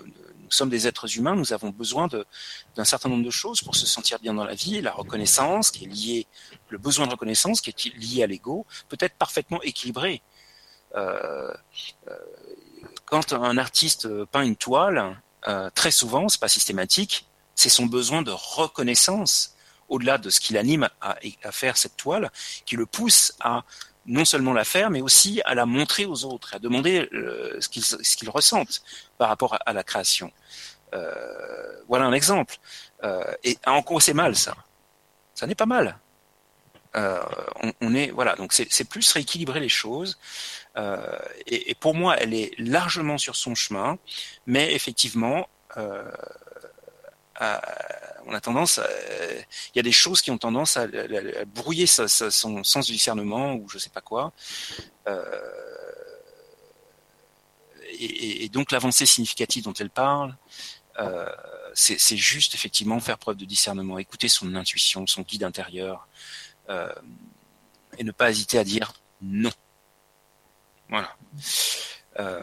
sommes 0.51 0.71
des 0.71 0.87
êtres 0.87 1.19
humains. 1.19 1.35
Nous 1.35 1.53
avons 1.53 1.71
besoin 1.71 2.09
d'un 2.77 2.85
certain 2.85 3.09
nombre 3.09 3.25
de 3.25 3.31
choses 3.31 3.61
pour 3.61 3.75
se 3.75 3.87
sentir 3.87 4.21
bien 4.21 4.35
dans 4.35 4.45
la 4.45 4.55
vie. 4.55 4.81
La 4.81 4.93
reconnaissance, 4.93 5.73
qui 5.73 5.85
est 5.85 5.89
liée, 5.89 6.27
le 6.69 6.79
besoin 6.79 7.07
de 7.07 7.11
reconnaissance, 7.11 7.61
qui 7.61 7.71
est 7.71 7.97
lié 7.97 8.23
à 8.23 8.29
l'ego, 8.29 8.65
peut 8.89 8.99
être 9.01 9.16
parfaitement 9.16 9.61
équilibré. 9.62 10.23
Quand 13.15 13.32
un 13.32 13.59
artiste 13.59 14.09
peint 14.24 14.43
une 14.43 14.57
toile, 14.57 15.16
euh, 15.47 15.70
très 15.73 15.93
souvent, 15.93 16.28
c'est 16.28 16.41
pas 16.41 16.49
systématique, 16.49 17.28
c'est 17.55 17.69
son 17.69 17.86
besoin 17.86 18.23
de 18.23 18.32
reconnaissance 18.32 19.55
au-delà 19.89 20.19
de 20.19 20.31
ce 20.31 20.41
qui 20.41 20.53
l'anime 20.53 20.89
à, 21.01 21.15
faire 21.53 21.77
cette 21.77 21.97
toile, 21.97 22.32
qui 22.66 22.74
le 22.74 22.86
pousse 22.86 23.32
à 23.39 23.62
non 24.05 24.24
seulement 24.24 24.53
la 24.53 24.65
faire, 24.65 24.91
mais 24.91 25.01
aussi 25.01 25.41
à 25.45 25.55
la 25.55 25.65
montrer 25.65 26.07
aux 26.07 26.24
autres, 26.24 26.57
à 26.57 26.59
demander 26.59 27.09
euh, 27.12 27.61
ce 27.61 27.69
qu'ils 27.69 27.85
qu 27.85 28.28
ressentent 28.28 28.82
par 29.16 29.28
rapport 29.28 29.57
à, 29.65 29.73
la 29.73 29.85
création. 29.85 30.32
Euh, 30.93 31.82
voilà 31.86 32.07
un 32.07 32.12
exemple. 32.12 32.57
Euh, 33.05 33.32
et 33.45 33.57
en 33.65 33.82
quoi 33.82 34.01
c'est 34.01 34.12
mal 34.12 34.35
ça 34.35 34.57
Ça 35.36 35.47
n'est 35.47 35.55
pas 35.55 35.66
mal. 35.66 36.01
Euh, 36.97 37.20
on, 37.81 37.95
est 37.95 38.11
voilà, 38.11 38.36
donc 38.36 38.53
c'est 38.53 38.89
plus 38.89 39.11
rééquilibrer 39.12 39.61
les 39.61 39.69
choses. 39.69 40.19
Euh, 40.76 41.18
et, 41.46 41.70
et, 41.70 41.74
pour 41.74 41.94
moi, 41.94 42.16
elle 42.16 42.34
est 42.34 42.52
largement 42.59 43.18
sur 43.18 43.36
son 43.36 43.55
chemin, 43.55 43.98
mais 44.46 44.74
effectivement, 44.74 45.48
euh, 45.76 46.10
à, 47.36 47.62
on 48.26 48.34
a 48.34 48.40
tendance, 48.40 48.80
il 49.74 49.76
y 49.76 49.80
a 49.80 49.82
des 49.82 49.92
choses 49.92 50.22
qui 50.22 50.30
ont 50.30 50.38
tendance 50.38 50.76
à 50.76 50.86
brouiller 51.46 51.86
sa, 51.86 52.09
sa, 52.09 52.30
son 52.30 52.64
sens 52.64 52.86
du 52.86 52.92
discernement 52.92 53.55
ou 53.55 53.68
je 53.68 53.78
sais 53.78 53.90
pas 53.90 54.01
quoi. 54.01 54.32
Euh, 55.09 55.24
et, 57.98 58.44
et, 58.44 58.48
donc 58.48 58.72
l'avancée 58.72 59.06
significative 59.06 59.64
dont 59.64 59.72
elle 59.74 59.90
parle, 59.90 60.36
euh, 60.98 61.28
c'est 61.74 62.16
juste 62.16 62.55
effectivement 62.55 63.01
faire 63.01 63.18
preuve 63.18 63.36
de 63.36 63.44
discernement, 63.44 63.98
écouter 63.98 64.28
son 64.28 64.55
intuition, 64.55 65.06
son 65.06 65.22
guide 65.22 65.44
intérieur, 65.44 66.09
euh, 66.68 66.92
et 67.98 68.05
ne 68.05 68.12
pas 68.12 68.30
hésiter 68.30 68.59
à 68.59 68.64
dire 68.64 68.92
non. 69.20 69.51
Voilà. 70.95 71.16
Euh, 72.21 72.41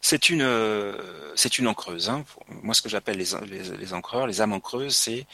c'est 0.00 0.28
une 0.28 0.44
c'est 1.34 1.58
une 1.58 1.66
encreuse. 1.66 2.08
Hein. 2.08 2.24
Moi, 2.62 2.72
ce 2.74 2.82
que 2.82 2.88
j'appelle 2.88 3.18
les, 3.18 3.24
les, 3.48 3.76
les, 3.76 3.94
encreurs, 3.94 4.28
les 4.28 4.40
âmes 4.40 4.52
encreuses, 4.52 4.94
c'est 4.94 5.26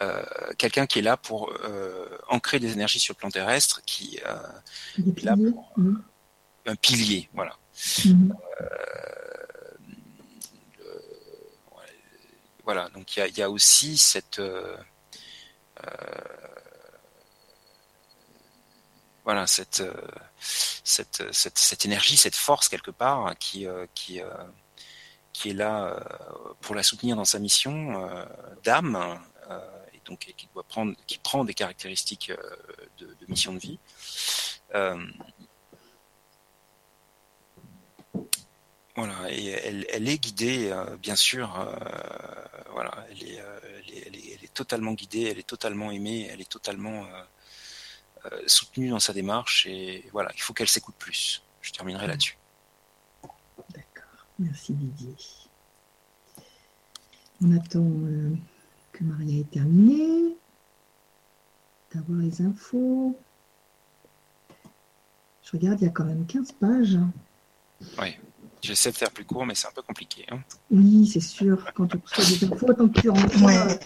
euh, 0.00 0.22
quelqu'un 0.56 0.86
qui 0.86 1.00
est 1.00 1.02
là 1.02 1.18
pour 1.18 1.52
euh, 1.64 2.08
ancrer 2.28 2.58
des 2.58 2.72
énergies 2.72 3.00
sur 3.00 3.12
le 3.12 3.18
plan 3.18 3.30
terrestre, 3.30 3.82
qui 3.84 4.18
euh, 4.26 5.06
est 5.18 5.24
là 5.24 5.36
pour 5.36 5.72
mmh. 5.76 5.96
un 6.68 6.76
pilier, 6.76 7.28
voilà. 7.34 7.58
Mmh. 8.06 8.32
Voilà, 12.64 12.88
donc 12.90 13.16
il 13.16 13.38
y 13.38 13.42
a, 13.42 13.50
aussi 13.50 13.98
cette 13.98 14.40
voilà 19.24 19.46
cette, 19.46 19.82
cette, 20.40 21.32
cette, 21.32 21.58
cette, 21.58 21.84
énergie, 21.84 22.16
cette 22.16 22.36
force 22.36 22.68
quelque 22.68 22.90
part 22.90 23.36
qui, 23.38 23.64
est 23.64 25.52
là 25.52 25.98
pour 26.60 26.74
la 26.74 26.82
soutenir 26.82 27.16
dans 27.16 27.24
sa 27.24 27.38
mission 27.38 28.08
d'âme 28.62 29.20
et 29.92 30.00
donc 30.04 30.32
qui 30.36 31.18
prend 31.22 31.44
des 31.44 31.54
caractéristiques 31.54 32.32
de 32.98 33.26
mission 33.28 33.52
de 33.52 33.58
vie. 33.58 33.78
Voilà, 38.96 39.28
et 39.28 39.46
elle, 39.46 39.86
elle 39.92 40.08
est 40.08 40.18
guidée, 40.18 40.70
euh, 40.70 40.96
bien 40.96 41.16
sûr. 41.16 41.58
Euh, 41.58 41.74
voilà, 42.72 42.92
elle 43.10 43.22
est, 43.24 43.40
euh, 43.40 43.60
elle, 43.64 43.96
est, 43.96 44.06
elle, 44.06 44.16
est, 44.16 44.34
elle 44.34 44.44
est, 44.44 44.54
totalement 44.54 44.92
guidée, 44.92 45.22
elle 45.22 45.38
est 45.38 45.46
totalement 45.46 45.90
aimée, 45.90 46.28
elle 46.30 46.40
est 46.40 46.50
totalement 46.50 47.04
soutenue 48.46 48.90
dans 48.90 49.00
sa 49.00 49.12
démarche. 49.12 49.66
Et 49.66 50.08
voilà, 50.12 50.30
il 50.34 50.40
faut 50.40 50.54
qu'elle 50.54 50.68
s'écoute 50.68 50.94
plus. 50.98 51.42
Je 51.60 51.72
terminerai 51.72 52.06
là-dessus. 52.06 52.38
D'accord, 53.70 54.26
merci 54.38 54.72
Didier. 54.72 55.14
On 57.42 57.56
attend 57.56 57.90
que 58.92 59.02
Maria 59.02 59.40
ait 59.40 59.44
terminé, 59.44 60.36
d'avoir 61.92 62.20
les 62.20 62.42
infos. 62.42 63.18
Je 65.42 65.50
regarde, 65.52 65.80
il 65.80 65.84
y 65.84 65.88
a 65.88 65.90
quand 65.90 66.04
même 66.04 66.26
15 66.26 66.52
pages. 66.52 66.98
Oui. 67.98 68.16
J'essaie 68.64 68.92
de 68.92 68.96
faire 68.96 69.10
plus 69.10 69.26
court, 69.26 69.44
mais 69.44 69.54
c'est 69.54 69.68
un 69.68 69.72
peu 69.72 69.82
compliqué. 69.82 70.24
Hein. 70.30 70.38
Oui, 70.70 71.06
c'est 71.06 71.20
sûr. 71.20 71.62
Quand 71.74 71.86
tu 71.86 71.98
reçois 71.98 72.24
des 72.24 72.50
infos, 72.50 72.72
tant 72.72 72.88
que 72.88 72.98
tu 72.98 73.10
rentres, 73.10 73.42
ouais. 73.42 73.78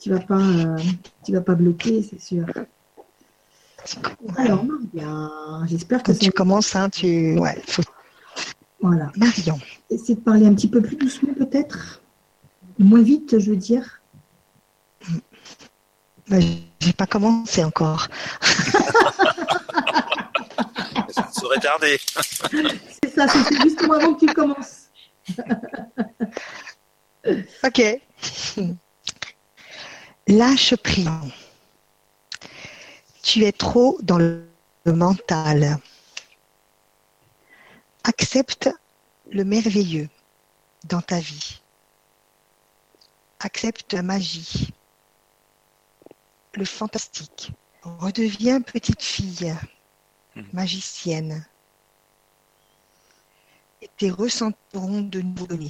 tu 0.00 0.10
vas 0.10 0.18
pas, 0.18 0.40
euh, 0.40 0.76
tu 1.24 1.32
vas 1.32 1.40
pas 1.40 1.54
bloquer, 1.54 2.02
c'est 2.02 2.20
sûr. 2.20 2.44
Alors, 4.36 4.64
Maria, 4.64 5.30
j'espère 5.68 6.02
que 6.02 6.10
Quand 6.10 6.18
tu 6.18 6.32
commences, 6.32 6.74
hein, 6.74 6.90
tu, 6.90 7.38
ouais, 7.38 7.62
faut... 7.68 7.84
Voilà. 8.80 9.12
Marion. 9.14 9.60
Essaye 9.88 10.16
de 10.16 10.20
parler 10.20 10.46
un 10.46 10.54
petit 10.54 10.68
peu 10.68 10.82
plus 10.82 10.96
doucement, 10.96 11.32
peut-être. 11.34 12.02
Moins 12.80 13.02
vite, 13.02 13.38
je 13.38 13.52
veux 13.52 13.56
dire. 13.56 14.02
Ben, 16.28 16.42
j'ai 16.80 16.92
pas 16.92 17.06
commencé 17.06 17.62
encore. 17.62 18.08
Saurait 21.38 21.60
tarder. 21.60 22.00
c'est 23.02 23.14
ça, 23.14 23.28
c'est 23.28 23.62
justement 23.62 23.94
avant 23.94 24.14
que 24.14 24.26
tu 24.26 24.32
commences. 24.34 24.88
ok. 27.64 27.82
Lâche 30.26 30.76
prise. 30.76 31.08
Tu 33.22 33.44
es 33.44 33.52
trop 33.52 33.98
dans 34.02 34.18
le 34.18 34.48
mental. 34.86 35.78
Accepte 38.04 38.70
le 39.30 39.44
merveilleux 39.44 40.08
dans 40.84 41.02
ta 41.02 41.20
vie. 41.20 41.60
Accepte 43.40 43.92
la 43.92 44.02
magie, 44.02 44.72
le 46.54 46.64
fantastique. 46.64 47.52
Redeviens 47.82 48.60
petite 48.60 49.02
fille 49.02 49.54
magicienne. 50.52 51.46
Et 53.82 53.90
tes 53.96 54.10
ressentiront 54.10 55.02
de 55.02 55.20
nouveau 55.20 55.46
donné. 55.46 55.68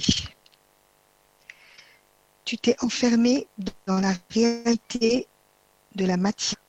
Tu 2.45 2.57
t'es 2.57 2.75
enfermé 2.83 3.47
dans 3.85 3.99
la 3.99 4.13
réalité 4.31 5.27
de 5.95 6.05
la 6.05 6.17
matière. 6.17 6.59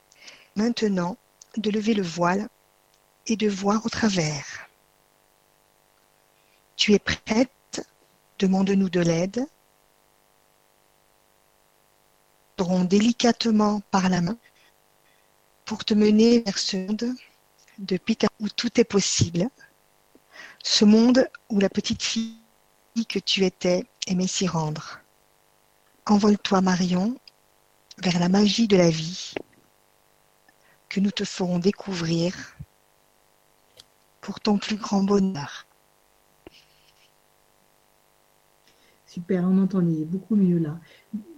Maintenant, 0.57 1.17
de 1.57 1.71
lever 1.71 1.95
le 1.95 2.03
voile 2.03 2.49
et 3.27 3.37
de 3.37 3.49
voir 3.49 3.85
au 3.87 3.89
travers. 3.89 4.69
Tu 6.77 6.93
es 6.93 6.99
prête? 6.99 7.51
Demande-nous 8.39 8.89
de 8.89 9.01
l'aide. 9.01 9.47
délicatement 12.85 13.81
par 13.91 14.09
la 14.09 14.21
main 14.21 14.37
pour 15.65 15.85
te 15.85 15.95
mener 15.95 16.41
vers 16.41 16.59
ce 16.59 16.77
monde 16.77 17.15
de 17.81 17.97
Peter 17.97 18.29
où 18.39 18.49
tout 18.49 18.79
est 18.79 18.85
possible. 18.85 19.49
Ce 20.63 20.85
monde 20.85 21.29
où 21.49 21.59
la 21.59 21.71
petite 21.71 22.03
fille 22.03 22.37
que 23.09 23.19
tu 23.19 23.45
étais 23.45 23.85
aimait 24.07 24.27
s'y 24.27 24.47
rendre. 24.47 25.01
Envole-toi, 26.07 26.61
Marion, 26.61 27.19
vers 27.99 28.19
la 28.19 28.29
magie 28.29 28.69
de 28.69 28.77
la 28.77 28.91
vie 28.91 29.35
que 30.89 31.01
nous 31.01 31.11
te 31.11 31.25
ferons 31.25 31.59
découvrir 31.59 32.35
pour 34.21 34.41
ton 34.41 34.59
plus 34.59 34.77
grand 34.77 35.03
bonheur. 35.03 35.67
Super, 39.07 39.45
on 39.45 39.63
entend 39.63 39.81
beaucoup 39.83 40.37
mieux 40.37 40.59
là. 40.59 40.79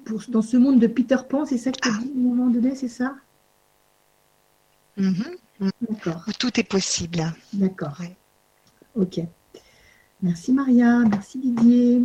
Pour, 0.05 0.23
dans 0.29 0.43
ce 0.43 0.57
monde 0.57 0.81
de 0.81 0.87
Peter 0.87 1.17
Pan, 1.29 1.47
c'est 1.47 1.59
ça 1.59 1.71
que 1.71 1.79
tu 1.81 1.89
as 1.89 1.93
dit 1.93 2.13
à 2.15 2.19
un 2.19 2.21
moment 2.21 2.49
donné, 2.51 2.75
c'est 2.75 2.89
ça? 2.89 3.15
Mm 4.97 5.13
-hmm. 5.13 5.42
D'accord. 5.89 6.25
Tout 6.39 6.59
est 6.61 6.65
possible. 6.65 7.25
D'accord. 7.53 7.97
Ouais. 8.01 8.17
Ok. 8.95 9.21
Merci 10.23 10.53
Maria, 10.53 10.99
merci 11.01 11.39
Didier. 11.39 12.03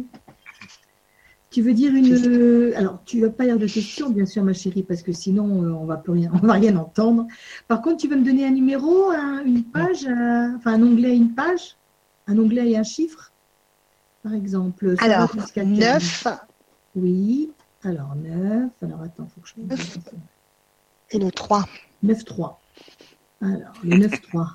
Tu 1.49 1.61
veux 1.61 1.73
dire 1.73 1.93
une. 1.95 2.73
Alors, 2.75 3.01
tu 3.05 3.21
vas 3.21 3.29
pas 3.29 3.45
lire 3.45 3.57
de 3.57 3.67
questions, 3.67 4.09
bien 4.09 4.25
sûr, 4.25 4.43
ma 4.43 4.53
chérie, 4.53 4.83
parce 4.83 5.01
que 5.01 5.11
sinon, 5.11 5.63
euh, 5.63 5.71
on 5.71 5.85
va 5.85 5.97
plus 5.97 6.11
rien, 6.13 6.29
on 6.33 6.45
va 6.45 6.53
rien 6.53 6.75
entendre. 6.75 7.25
Par 7.67 7.81
contre, 7.81 7.97
tu 7.97 8.07
veux 8.07 8.17
me 8.17 8.25
donner 8.25 8.45
un 8.45 8.51
numéro, 8.51 9.09
un- 9.11 9.43
une 9.45 9.63
page, 9.63 10.03
enfin 10.57 10.73
un 10.73 10.83
onglet 10.83 11.11
et 11.13 11.15
une 11.15 11.33
page, 11.33 11.77
un 12.27 12.37
onglet 12.37 12.71
et 12.71 12.77
un 12.77 12.83
chiffre, 12.83 13.31
par 14.23 14.33
exemple. 14.33 14.95
Alors, 14.99 15.31
jusqu'à 15.33 15.61
quel 15.63 15.69
9 15.71 16.27
Oui. 16.95 17.49
Alors 17.83 18.15
9. 18.15 18.69
Alors 18.81 19.01
attends, 19.03 19.27
faut 19.33 19.41
que 19.41 19.47
je 19.47 19.61
Neuf. 19.61 19.97
et 21.11 21.19
le 21.19 21.31
3. 21.31 21.65
9-3. 22.03 22.55
Alors, 23.41 23.73
le 23.83 23.97
9-3. 23.97 24.47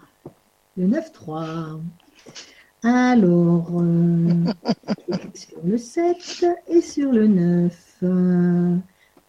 Le 0.77 0.87
9-3. 0.89 1.81
Alors, 2.83 3.71
euh, 3.81 4.45
sur 5.35 5.59
le 5.65 5.79
7 5.79 6.47
et 6.69 6.81
sur 6.81 7.13
le 7.13 7.29
9. 7.29 7.99
Euh, 8.03 8.77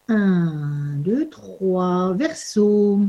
1, 0.08 0.96
2, 0.98 1.30
3. 1.30 2.14
Verseau. 2.14 3.02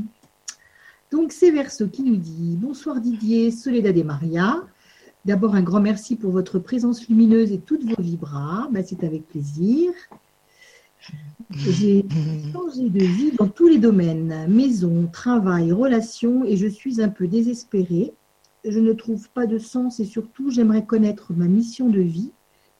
Donc, 1.10 1.32
c'est 1.32 1.50
Verseau 1.50 1.88
qui 1.88 2.02
nous 2.02 2.16
dit 2.16 2.58
Bonsoir 2.60 3.00
Didier, 3.00 3.50
Soledad 3.50 3.96
et 3.96 4.04
Maria. 4.04 4.62
D'abord, 5.24 5.54
un 5.54 5.62
grand 5.62 5.80
merci 5.80 6.16
pour 6.16 6.30
votre 6.30 6.58
présence 6.58 7.08
lumineuse 7.08 7.52
et 7.52 7.58
toutes 7.58 7.84
vos 7.84 8.02
vibras. 8.02 8.68
Ben, 8.70 8.84
c'est 8.86 9.02
avec 9.02 9.26
plaisir. 9.26 9.92
J'ai 11.50 12.04
changé 12.52 12.88
de 12.88 13.04
vie 13.04 13.32
dans 13.32 13.48
tous 13.48 13.68
les 13.68 13.78
domaines, 13.78 14.46
maison, 14.48 15.06
travail, 15.06 15.72
relations, 15.72 16.44
et 16.44 16.56
je 16.56 16.66
suis 16.66 17.00
un 17.00 17.08
peu 17.08 17.26
désespérée. 17.28 18.14
Je 18.64 18.80
ne 18.80 18.92
trouve 18.92 19.28
pas 19.30 19.46
de 19.46 19.58
sens 19.58 20.00
et 20.00 20.04
surtout 20.04 20.50
j'aimerais 20.50 20.84
connaître 20.84 21.32
ma 21.32 21.46
mission 21.46 21.88
de 21.88 22.00
vie 22.00 22.32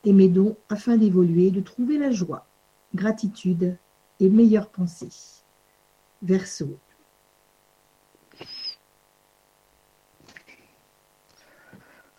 et 0.04 0.12
mes 0.12 0.28
dons 0.28 0.56
afin 0.68 0.96
d'évoluer, 0.96 1.50
de 1.50 1.60
trouver 1.60 1.98
la 1.98 2.10
joie, 2.10 2.46
gratitude 2.94 3.76
et 4.20 4.28
meilleure 4.28 4.70
pensée. 4.70 5.10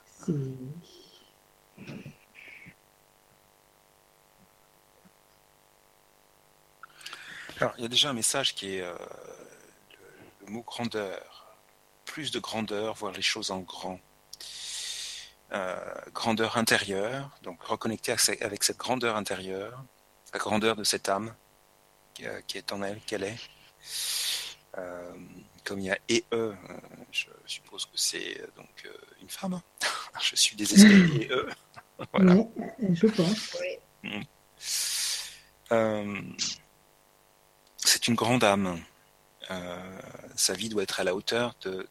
C'est 0.05 0.33
Alors, 7.59 7.73
il 7.77 7.83
y 7.83 7.85
a 7.85 7.89
déjà 7.89 8.09
un 8.09 8.13
message 8.13 8.53
qui 8.55 8.75
est 8.75 8.81
euh, 8.81 8.93
le, 10.41 10.45
le 10.47 10.51
mot 10.51 10.61
grandeur. 10.63 11.55
Plus 12.05 12.31
de 12.31 12.39
grandeur, 12.39 12.93
voir 12.95 13.11
les 13.13 13.21
choses 13.21 13.51
en 13.51 13.59
grand. 13.59 13.99
Euh, 15.53 15.77
grandeur 16.13 16.57
intérieure, 16.57 17.29
donc 17.43 17.61
reconnecter 17.63 18.11
avec 18.11 18.19
ce- 18.19 18.43
avec 18.43 18.63
cette 18.63 18.77
grandeur 18.77 19.15
intérieure, 19.15 19.83
la 20.33 20.39
grandeur 20.39 20.75
de 20.75 20.83
cette 20.83 21.07
âme 21.07 21.35
qui, 22.13 22.25
euh, 22.25 22.41
qui 22.47 22.57
est 22.57 22.71
en 22.73 22.81
elle, 22.81 22.99
qu'elle 23.01 23.23
est. 23.23 23.37
Euh, 24.77 25.13
comme 25.63 25.79
il 25.79 25.85
y 25.85 25.91
a 25.91 25.97
et 26.09 26.25
eux, 26.33 26.55
euh, 26.69 26.73
je 27.11 27.27
suppose 27.45 27.85
que 27.85 27.91
c'est 27.95 28.41
euh, 28.41 28.47
donc 28.57 28.69
euh, 28.85 28.89
une 29.21 29.29
femme. 29.29 29.61
je 30.21 30.35
suis 30.35 30.55
désespéré 30.55 31.23
et 31.23 31.31
eux. 31.31 31.47
voilà. 32.13 32.35
ouais, 32.35 32.47
euh, 32.57 32.87
je 32.93 33.07
pense. 33.07 33.57
Euh, 35.71 36.21
c'est 37.87 38.07
une 38.07 38.15
grande 38.15 38.43
âme. 38.43 38.83
Euh, 39.51 39.99
sa 40.35 40.53
vie 40.53 40.69
doit 40.69 40.83
être 40.83 40.99
à 40.99 41.03
la 41.03 41.15
hauteur 41.15 41.55
de, 41.61 41.87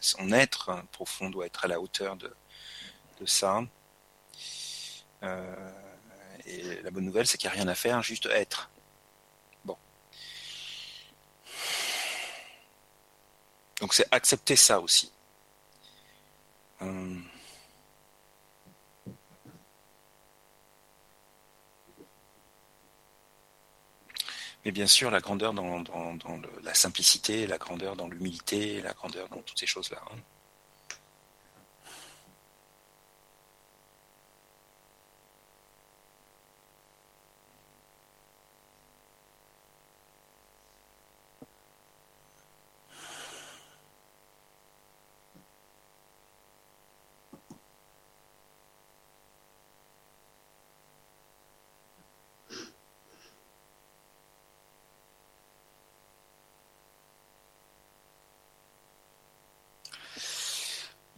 son 0.00 0.32
être 0.32 0.84
profond 0.92 1.30
doit 1.30 1.46
être 1.46 1.64
à 1.64 1.68
la 1.68 1.80
hauteur 1.80 2.16
de, 2.16 2.34
de 3.20 3.26
ça. 3.26 3.62
Euh, 5.22 5.70
et 6.46 6.82
la 6.82 6.90
bonne 6.90 7.04
nouvelle, 7.04 7.26
c'est 7.26 7.38
qu'il 7.38 7.48
n'y 7.48 7.56
a 7.56 7.58
rien 7.58 7.68
à 7.68 7.74
faire, 7.74 8.02
juste 8.02 8.26
être. 8.26 8.70
Bon. 9.64 9.78
Donc 13.80 13.94
c'est 13.94 14.06
accepter 14.10 14.56
ça 14.56 14.80
aussi. 14.80 15.10
Euh, 16.82 17.18
Mais 24.64 24.72
bien 24.72 24.86
sûr, 24.86 25.10
la 25.10 25.20
grandeur 25.20 25.52
dans, 25.52 25.82
la 26.62 26.74
simplicité, 26.74 27.46
la 27.46 27.58
grandeur 27.58 27.96
dans 27.96 28.08
l'humilité, 28.08 28.80
la 28.80 28.92
grandeur 28.94 29.28
dans 29.28 29.42
toutes 29.42 29.58
ces 29.58 29.66
choses-là. 29.66 30.00
hein. 30.10 30.16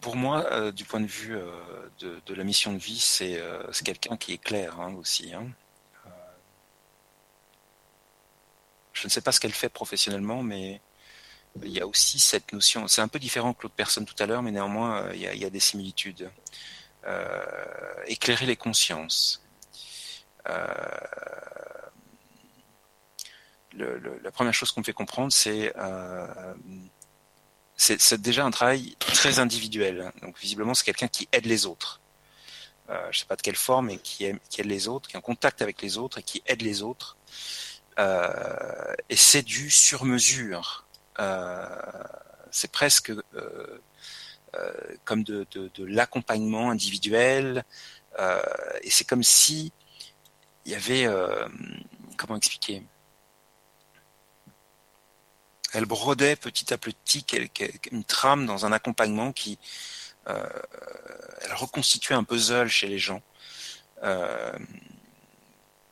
Pour 0.06 0.14
moi, 0.14 0.45
euh, 0.56 0.72
du 0.72 0.84
point 0.84 1.00
de 1.00 1.06
vue 1.06 1.36
euh, 1.36 1.50
de, 1.98 2.34
la 2.34 2.42
mission 2.42 2.72
de 2.72 2.78
vie, 2.78 2.98
c'est 2.98 3.38
euh, 3.38 3.70
quelqu'un 3.84 4.16
qui 4.16 4.32
est 4.32 4.38
clair 4.38 4.80
hein, 4.80 4.94
aussi. 4.94 5.34
hein. 5.34 5.48
Je 8.94 9.06
ne 9.06 9.10
sais 9.10 9.20
pas 9.20 9.32
ce 9.32 9.40
qu'elle 9.40 9.52
fait 9.52 9.68
professionnellement, 9.68 10.42
mais 10.42 10.80
il 11.62 11.68
y 11.70 11.80
a 11.80 11.86
aussi 11.86 12.18
cette 12.18 12.54
notion. 12.54 12.88
C'est 12.88 13.02
un 13.02 13.08
peu 13.08 13.18
différent 13.18 13.52
que 13.52 13.64
l'autre 13.64 13.74
personne 13.74 14.06
tout 14.06 14.14
à 14.18 14.24
l'heure, 14.24 14.42
mais 14.42 14.52
néanmoins, 14.52 15.12
il 15.12 15.20
y 15.20 15.44
a, 15.44 15.50
des 15.50 15.60
similitudes. 15.60 16.30
Éclairer 18.06 18.46
les 18.46 18.56
consciences. 18.56 19.44
La 23.74 24.30
première 24.32 24.54
chose 24.54 24.72
qu'on 24.72 24.82
fait 24.82 24.94
comprendre, 24.94 25.30
c'est 25.30 25.74
c'est 27.76 28.20
déjà 28.20 28.44
un 28.44 28.50
travail 28.50 28.96
très 28.98 29.38
individuel. 29.38 30.10
Donc 30.22 30.38
visiblement, 30.38 30.74
c'est 30.74 30.84
quelqu'un 30.84 31.08
qui 31.08 31.28
aide 31.32 31.46
les 31.46 31.66
autres. 31.66 32.00
Euh, 32.88 33.08
je 33.10 33.20
sais 33.20 33.26
pas 33.26 33.36
de 33.36 33.42
quelle 33.42 33.56
forme, 33.56 33.86
mais 33.86 33.98
qui 33.98 34.24
aide 34.24 34.38
les 34.58 34.88
autres, 34.88 35.08
qui 35.08 35.16
est 35.16 35.18
en 35.18 35.22
contact 35.22 35.60
avec 35.60 35.82
les 35.82 35.98
autres 35.98 36.18
et 36.18 36.22
qui 36.22 36.42
aide 36.46 36.62
les 36.62 36.82
autres. 36.82 37.16
Euh, 37.98 38.94
et 39.08 39.16
c'est 39.16 39.42
du 39.42 39.70
sur-mesure. 39.70 40.86
Euh, 41.18 41.66
c'est 42.50 42.70
presque 42.70 43.10
euh, 43.34 43.80
comme 45.04 45.22
de, 45.22 45.46
de, 45.52 45.84
l'accompagnement 45.84 46.70
individuel. 46.70 47.64
Et 48.82 48.90
c'est 48.90 49.04
comme 49.04 49.22
si 49.22 49.72
il 50.64 50.72
y 50.72 50.74
avait 50.74 51.06
comment 52.16 52.36
expliquer? 52.36 52.82
Elle 55.76 55.84
brodait 55.86 56.36
petit 56.36 56.72
à 56.72 56.78
petit 56.78 57.24
une 57.92 58.04
trame 58.04 58.46
dans 58.46 58.64
un 58.66 58.72
accompagnement 58.72 59.32
qui 59.32 59.58
euh, 60.28 60.48
elle 61.42 61.54
reconstituait 61.54 62.14
un 62.14 62.24
puzzle 62.24 62.68
chez 62.68 62.88
les 62.88 62.98
gens 62.98 63.22
euh, 64.02 64.52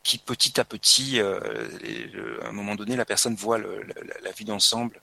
qui 0.02 0.18
petit 0.18 0.58
à 0.60 0.64
petit 0.64 1.20
euh, 1.20 1.68
les- 1.80 2.06
le- 2.06 2.42
à 2.44 2.48
un 2.48 2.52
moment 2.52 2.74
donné 2.74 2.96
la 2.96 3.04
personne 3.04 3.34
voit 3.34 3.58
le- 3.58 3.82
la, 3.82 4.20
la 4.22 4.32
vue 4.32 4.44
d'ensemble 4.44 5.00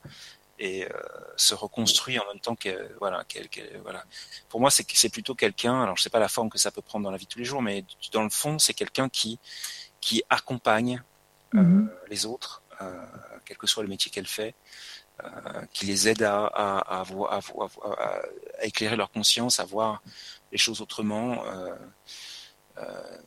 et 0.58 0.84
euh, 0.84 0.88
se 1.36 1.54
reconstruit 1.54 2.18
en 2.18 2.26
même 2.26 2.40
temps 2.40 2.54
que 2.56 2.92
voilà 2.98 4.04
pour 4.48 4.60
moi 4.60 4.70
c'est 4.70 4.86
c'est 4.94 5.08
plutôt 5.08 5.34
quelqu'un 5.34 5.82
alors 5.82 5.96
je 5.96 6.02
sais 6.02 6.10
pas 6.10 6.20
la 6.20 6.28
forme 6.28 6.50
que 6.50 6.58
ça 6.58 6.70
peut 6.70 6.82
prendre 6.82 7.04
dans 7.04 7.10
la 7.10 7.16
vie 7.16 7.24
de 7.26 7.30
tous 7.30 7.38
les 7.38 7.44
jours 7.44 7.62
mais 7.62 7.84
dans 8.12 8.22
le 8.22 8.30
fond 8.30 8.58
c'est 8.58 8.74
quelqu'un 8.74 9.08
qui 9.08 9.38
qui 10.00 10.22
accompagne 10.28 10.96
euh, 11.54 11.60
Mhm. 11.62 11.90
les 12.08 12.24
autres 12.26 12.61
quel 13.44 13.56
que 13.56 13.66
soit 13.66 13.82
le 13.82 13.88
métier 13.88 14.10
qu'elle 14.10 14.26
fait 14.26 14.54
euh, 15.24 15.62
qui 15.72 15.86
les 15.86 16.08
aide 16.08 16.22
à, 16.22 17.04
éclairer 18.62 18.96
leur 18.96 19.10
conscience, 19.10 19.60
à 19.60 19.64
voir 19.64 20.02
les 20.50 20.58
choses 20.58 20.80
autrement. 20.80 21.44
euh, 21.46 21.76
euh, 22.78 23.18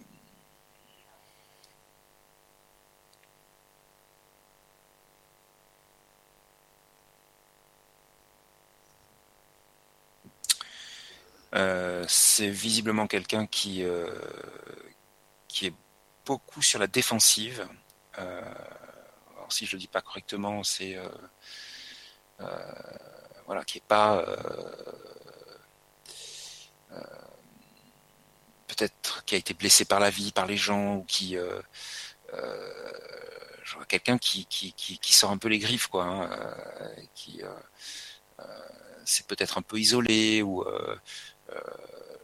euh, 11.56 12.06
c'est 12.08 12.50
visiblement 12.50 13.08
quelqu'un 13.08 13.46
qui, 13.48 13.84
euh, 13.84 14.10
est 15.62 15.74
beaucoup 16.26 16.62
sur 16.62 16.80
la 16.80 16.88
défensive. 16.88 17.68
Euh, 18.20 18.42
alors 19.46 19.54
si 19.54 19.68
je 19.68 19.76
le 19.76 19.80
dis 19.80 19.88
pas 19.88 20.02
correctement, 20.02 20.64
c'est 20.64 20.96
euh, 20.98 21.08
euh, 22.40 22.48
voilà, 23.46 23.64
qui 23.64 23.78
est 23.78 23.84
pas 23.88 24.26
peut-être 28.66 29.24
qui 29.26 29.36
a 29.36 29.38
été 29.38 29.54
blessé 29.54 29.86
par 29.86 30.00
la 30.00 30.10
vie, 30.10 30.32
par 30.32 30.48
les 30.48 30.58
gens, 30.58 30.96
ou 30.96 31.04
qui 31.04 31.38
quelqu'un 33.88 34.18
qui, 34.18 34.46
qui, 34.48 34.74
qui, 34.74 35.14
sort 35.14 35.30
un 35.30 35.38
peu 35.38 35.48
les 35.48 35.60
griffes, 35.60 35.88
quoi, 35.88 36.06
hein, 36.06 36.30
qui 37.14 37.44
c'est 39.06 39.28
peut-être 39.28 39.60
un 39.60 39.62
peu 39.62 39.78
isolé 39.78 40.42
ou 40.42 40.66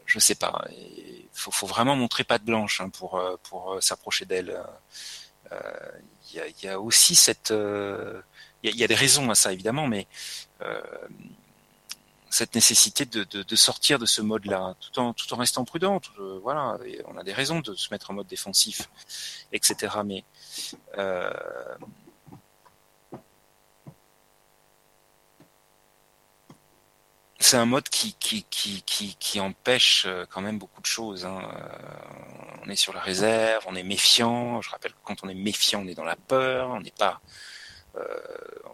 je 0.07 0.18
sais 0.18 0.34
pas. 0.35 0.65
Il 0.72 1.27
faut, 1.34 1.68
vraiment 1.68 1.95
montrer 1.95 2.23
patte 2.23 2.43
blanche 2.43 2.81
hein, 2.81 2.89
pour 2.89 3.22
pour 3.43 3.77
s'approcher 3.80 4.26
d'elle. 4.26 4.60
Il 6.31 6.37
y 6.37 6.39
a, 6.39 6.45
y, 6.63 6.67
a, 6.67 6.79
aussi 6.79 7.15
cette 7.15 7.53
il 8.63 8.75
y, 8.75 8.83
a 8.83 8.87
des 8.87 8.95
raisons 8.95 9.29
à 9.29 9.35
ça 9.35 9.51
évidemment, 9.51 9.87
mais 9.87 10.07
euh, 10.61 10.81
cette 12.29 12.55
nécessité 12.55 13.05
de, 13.05 13.23
de, 13.23 13.43
de, 13.43 13.55
sortir 13.55 13.99
de 13.99 14.05
ce 14.05 14.21
mode-là, 14.21 14.75
tout 14.79 14.99
en 14.99 15.13
tout 15.13 15.33
en 15.33 15.37
restant 15.37 15.65
prudent. 15.65 15.99
Euh, 16.19 16.39
voilà, 16.41 16.77
on 17.05 17.17
a 17.17 17.23
des 17.23 17.33
raisons 17.33 17.59
de 17.59 17.73
se 17.73 17.89
mettre 17.91 18.11
en 18.11 18.13
mode 18.13 18.27
défensif, 18.27 18.89
etc. 19.51 19.95
Mais 20.05 20.23
c'est 27.41 27.57
un 27.57 27.65
mode 27.65 27.89
qui, 27.89 28.13
qui, 28.13 28.45
qui, 28.49 28.81
qui, 28.84 29.15
qui 29.19 29.39
empêche 29.39 30.05
euh, 30.05 30.26
quand 30.30 30.41
même 30.41 30.59
beaucoup 30.59 30.81
de 30.81 30.85
choses. 30.85 31.26
Hein. 31.26 31.41
On 32.63 32.69
est 32.69 32.76
sur 32.76 32.93
la 32.93 33.01
réserve, 33.01 33.63
on 33.68 33.76
est 33.76 33.84
méfiant. 33.84 34.61
Je 34.61 34.69
rappelle 34.69 34.91
que 34.91 34.97
quand 35.03 35.23
on 35.23 35.30
est 35.30 35.35
méfiant, 35.35 35.81
on 35.84 35.88
est 35.88 35.95
dans 35.95 36.05
la 36.05 36.15
peur, 36.15 36.69
on 36.69 36.81
n'est 36.81 36.91
pas 36.91 37.22
euh, 37.95 38.03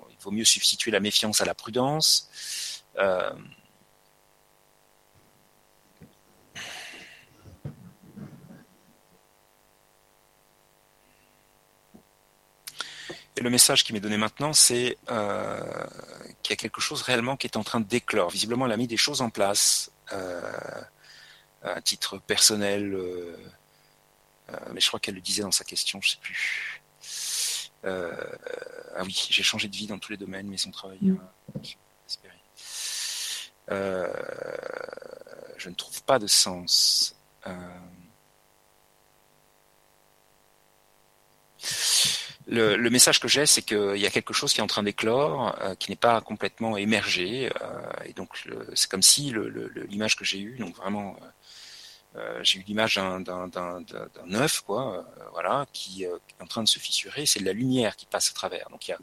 il 0.09 0.17
vaut 0.19 0.31
mieux 0.31 0.45
substituer 0.45 0.91
la 0.91 0.99
méfiance 0.99 1.41
à 1.41 1.45
la 1.45 1.53
prudence. 1.53 2.29
Euh, 2.97 3.31
Et 13.37 13.41
le 13.41 13.49
message 13.49 13.83
qui 13.83 13.93
m'est 13.93 13.99
donné 13.99 14.17
maintenant, 14.17 14.51
c'est 14.51 14.97
euh, 15.09 15.61
qu'il 16.41 16.51
y 16.51 16.53
a 16.53 16.57
quelque 16.57 16.81
chose 16.81 17.03
réellement 17.03 17.37
qui 17.37 17.47
est 17.47 17.55
en 17.55 17.63
train 17.63 17.79
de 17.79 17.85
déclore. 17.85 18.31
Visiblement, 18.31 18.65
elle 18.65 18.71
a 18.71 18.77
mis 18.77 18.87
des 18.87 18.97
choses 18.97 19.21
en 19.21 19.29
place 19.29 19.91
à 21.63 21.81
titre 21.81 22.17
personnel, 22.17 22.97
mais 24.73 24.79
je 24.79 24.87
crois 24.87 24.99
qu'elle 24.99 25.15
le 25.15 25.21
disait 25.21 25.43
dans 25.43 25.51
sa 25.51 25.63
question, 25.63 25.99
je 26.01 26.07
ne 26.07 26.11
sais 26.13 26.19
plus. 26.21 26.81
Euh, 27.85 28.11
ah 28.95 29.03
oui, 29.03 29.27
j'ai 29.29 29.43
changé 29.43 29.67
de 29.67 29.75
vie 29.75 29.87
dans 29.87 29.99
tous 29.99 30.11
les 30.11 30.17
domaines, 30.17 30.47
mais 30.47 30.57
son 30.57 30.71
travail. 30.71 30.97
Mm. 31.01 31.17
Euh, 33.69 34.07
je 35.57 35.69
ne 35.69 35.75
trouve 35.75 36.03
pas 36.03 36.19
de 36.19 36.27
sens. 36.27 37.15
Euh, 42.51 42.77
le, 42.77 42.89
message 42.89 43.19
que 43.19 43.27
j'ai, 43.27 43.45
c'est 43.45 43.61
qu'il 43.61 43.97
y 43.97 44.05
a 44.05 44.09
quelque 44.09 44.33
chose 44.33 44.53
qui 44.53 44.59
est 44.59 44.63
en 44.63 44.67
train 44.67 44.83
d'éclore, 44.83 45.57
qui 45.79 45.91
n'est 45.91 45.97
pas 45.97 46.21
complètement 46.21 46.77
émergé, 46.77 47.49
et 48.05 48.13
donc 48.13 48.29
c'est 48.73 48.89
comme 48.89 49.01
si 49.01 49.33
l'image 49.89 50.15
que 50.15 50.23
j'ai 50.23 50.39
eue, 50.39 50.57
donc 50.57 50.75
vraiment 50.75 51.17
euh, 52.17 52.39
j'ai 52.41 52.59
eu 52.59 52.63
l'image 52.63 52.95
d'un 52.95 54.33
œuf, 54.33 54.61
quoi, 54.61 54.97
euh, 54.97 55.23
voilà, 55.33 55.65
qui 55.71 56.05
euh, 56.05 56.17
est 56.29 56.43
en 56.43 56.47
train 56.47 56.63
de 56.63 56.67
se 56.67 56.79
fissurer. 56.79 57.25
C'est 57.25 57.39
de 57.39 57.45
la 57.45 57.53
lumière 57.53 57.95
qui 57.95 58.05
passe 58.05 58.31
à 58.31 58.33
travers. 58.33 58.69
Donc 58.69 58.87
il 58.87 58.91
y 58.91 58.93
a 58.93 58.99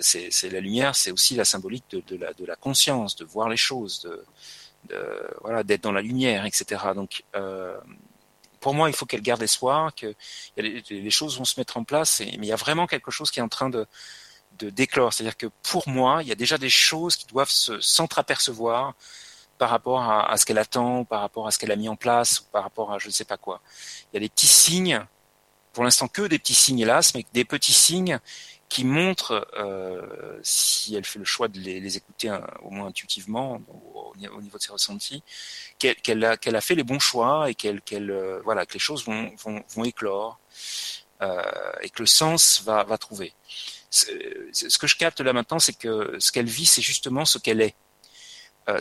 c'est 0.00 0.50
la 0.50 0.60
lumière, 0.60 0.94
c'est 0.94 1.12
aussi 1.12 1.34
la 1.34 1.46
symbolique 1.46 1.86
de, 1.90 2.00
de, 2.06 2.16
la, 2.16 2.34
de 2.34 2.44
la 2.44 2.56
conscience, 2.56 3.16
de 3.16 3.24
voir 3.24 3.48
les 3.48 3.56
choses, 3.56 4.02
de, 4.02 4.22
de 4.90 5.30
voilà, 5.40 5.62
d'être 5.62 5.80
dans 5.80 5.92
la 5.92 6.02
lumière, 6.02 6.44
etc. 6.44 6.82
Donc, 6.94 7.24
euh, 7.34 7.78
pour 8.62 8.74
moi, 8.74 8.88
il 8.88 8.94
faut 8.94 9.06
qu'elle 9.06 9.22
garde 9.22 9.42
espoir, 9.42 9.92
que 9.94 10.14
les, 10.56 11.10
choses 11.10 11.36
vont 11.36 11.44
se 11.44 11.58
mettre 11.58 11.76
en 11.76 11.84
place, 11.84 12.20
mais 12.20 12.30
il 12.32 12.46
y 12.46 12.52
a 12.52 12.56
vraiment 12.56 12.86
quelque 12.86 13.10
chose 13.10 13.30
qui 13.30 13.40
est 13.40 13.42
en 13.42 13.48
train 13.48 13.68
de, 13.68 13.86
de 14.58 14.70
déclore. 14.70 15.12
C'est-à-dire 15.12 15.36
que 15.36 15.48
pour 15.64 15.88
moi, 15.88 16.22
il 16.22 16.28
y 16.28 16.32
a 16.32 16.36
déjà 16.36 16.58
des 16.58 16.70
choses 16.70 17.16
qui 17.16 17.26
doivent 17.26 17.50
se 17.50 17.80
s'entreapercevoir 17.80 18.94
par 19.58 19.68
rapport 19.68 20.02
à, 20.02 20.36
ce 20.36 20.46
qu'elle 20.46 20.58
attend, 20.58 21.04
par 21.04 21.20
rapport 21.20 21.46
à 21.46 21.50
ce 21.50 21.58
qu'elle 21.58 21.72
a 21.72 21.76
mis 21.76 21.88
en 21.88 21.96
place, 21.96 22.40
par 22.52 22.62
rapport 22.62 22.92
à 22.92 22.98
je 22.98 23.08
ne 23.08 23.12
sais 23.12 23.24
pas 23.24 23.36
quoi. 23.36 23.60
Il 24.12 24.16
y 24.16 24.18
a 24.18 24.20
des 24.20 24.28
petits 24.28 24.46
signes, 24.46 25.04
pour 25.72 25.82
l'instant 25.82 26.06
que 26.06 26.22
des 26.22 26.38
petits 26.38 26.54
signes 26.54 26.80
hélas, 26.80 27.14
mais 27.14 27.26
des 27.32 27.44
petits 27.44 27.72
signes 27.72 28.20
qui 28.72 28.86
montrent, 28.86 29.46
euh, 29.58 30.40
si 30.42 30.94
elle 30.94 31.04
fait 31.04 31.18
le 31.18 31.26
choix 31.26 31.46
de 31.48 31.60
les, 31.60 31.94
écouter 31.98 32.30
hein, 32.30 32.42
au 32.62 32.70
moins 32.70 32.86
intuitivement, 32.86 33.60
au, 33.68 34.14
niveau 34.16 34.56
de 34.56 34.62
ses 34.62 34.72
ressentis, 34.72 35.22
qu'elle 35.78 36.24
a, 36.24 36.38
a 36.42 36.60
fait 36.62 36.74
les 36.74 36.82
bons 36.82 36.98
choix 36.98 37.50
et 37.50 37.54
qu'elle, 37.54 37.82
euh, 37.92 38.40
voilà, 38.44 38.64
que 38.64 38.72
les 38.72 38.78
choses 38.78 39.04
vont, 39.04 39.30
vont, 39.44 39.62
vont 39.74 39.84
éclore 39.84 40.40
euh, 41.20 41.42
et 41.82 41.90
que 41.90 42.00
le 42.00 42.06
sens 42.06 42.62
va, 42.64 42.82
va 42.84 42.96
trouver. 42.96 43.34
Ce 43.90 44.78
que 44.78 44.86
je 44.86 44.96
capte 44.96 45.20
là 45.20 45.34
maintenant, 45.34 45.58
c'est 45.58 45.76
que 45.76 46.16
ce 46.18 46.32
qu'elle 46.32 46.46
vit, 46.46 46.64
c'est 46.64 46.80
justement 46.80 47.26
ce 47.26 47.36
qu'elle 47.36 47.60
est. 47.60 47.74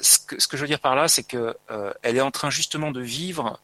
Ce, 0.02 0.20
que, 0.20 0.40
ce, 0.40 0.48
que, 0.48 0.56
je 0.56 0.62
veux 0.62 0.70
dire 0.70 0.80
par 0.80 0.96
là, 0.96 1.10
c'est 1.10 1.24
que 1.24 1.54
elle 2.02 2.16
est 2.16 2.22
en 2.22 2.32
train 2.32 2.50
justement 2.50 2.92
de 2.92 3.02
vivre. 3.02 3.60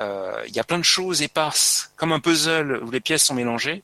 Il 0.00 0.54
y 0.54 0.58
a 0.58 0.64
plein 0.64 0.76
de 0.76 0.84
choses 0.84 1.22
éparses, 1.22 1.90
comme 1.96 2.12
un 2.12 2.20
puzzle 2.20 2.82
où 2.82 2.90
les 2.90 3.00
pièces 3.00 3.24
sont 3.24 3.34
mélangées. 3.34 3.82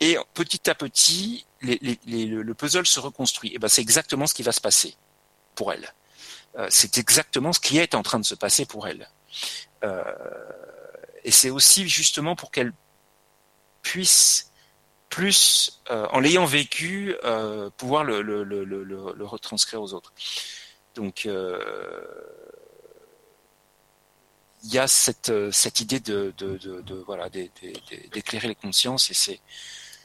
Et 0.00 0.16
petit 0.34 0.70
à 0.70 0.74
petit, 0.74 1.46
le 1.60 2.52
puzzle 2.52 2.86
se 2.86 3.00
reconstruit. 3.00 3.54
Et 3.54 3.58
ben, 3.58 3.68
c'est 3.68 3.82
exactement 3.82 4.26
ce 4.26 4.34
qui 4.34 4.42
va 4.42 4.52
se 4.52 4.60
passer 4.60 4.96
pour 5.54 5.72
elle. 5.72 5.92
c'est 6.68 6.98
exactement 6.98 7.52
ce 7.52 7.60
qui 7.60 7.78
est 7.78 7.94
en 7.94 8.02
train 8.02 8.18
de 8.18 8.24
se 8.24 8.34
passer 8.34 8.66
pour 8.66 8.88
elle. 8.88 9.08
et 11.24 11.30
c'est 11.30 11.50
aussi 11.50 11.88
justement 11.88 12.36
pour 12.36 12.50
qu'elle 12.50 12.72
puisse 13.82 14.48
plus 15.08 15.80
euh, 15.90 16.06
en 16.10 16.20
l'ayant 16.20 16.44
vécu, 16.44 17.16
euh, 17.24 17.70
pouvoir 17.76 18.04
le, 18.04 19.24
retranscrire 19.24 19.80
aux 19.80 19.94
autres. 19.94 20.12
Donc 20.94 21.26
euh, 21.26 21.58
il 24.64 24.72
y 24.72 24.78
a 24.78 24.88
cette, 24.88 25.32
cette 25.52 25.80
idée 25.80 26.00
de, 26.00 26.34
de, 26.38 26.56
de, 26.58 26.80
de 26.82 26.94
voilà 27.06 27.28
d'éclairer 27.28 28.48
les 28.48 28.54
consciences 28.54 29.10
et 29.10 29.14
c'est 29.14 29.40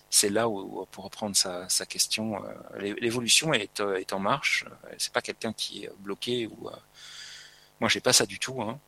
c'est 0.09 0.29
là 0.29 0.47
où, 0.47 0.85
pour 0.91 1.05
reprendre 1.05 1.35
sa, 1.35 1.67
sa 1.69 1.87
question, 1.87 2.39
l'évolution 2.75 3.51
est, 3.51 3.79
est 3.79 4.13
en 4.13 4.19
marche. 4.19 4.63
C'est 4.99 5.11
pas 5.11 5.21
quelqu'un 5.21 5.53
qui 5.53 5.85
est 5.85 5.91
bloqué 5.97 6.45
ou 6.45 6.69
moi 7.79 7.89
j'ai 7.89 7.99
pas 7.99 8.13
ça 8.13 8.27
du 8.27 8.37
tout. 8.37 8.61
Hein. 8.61 8.79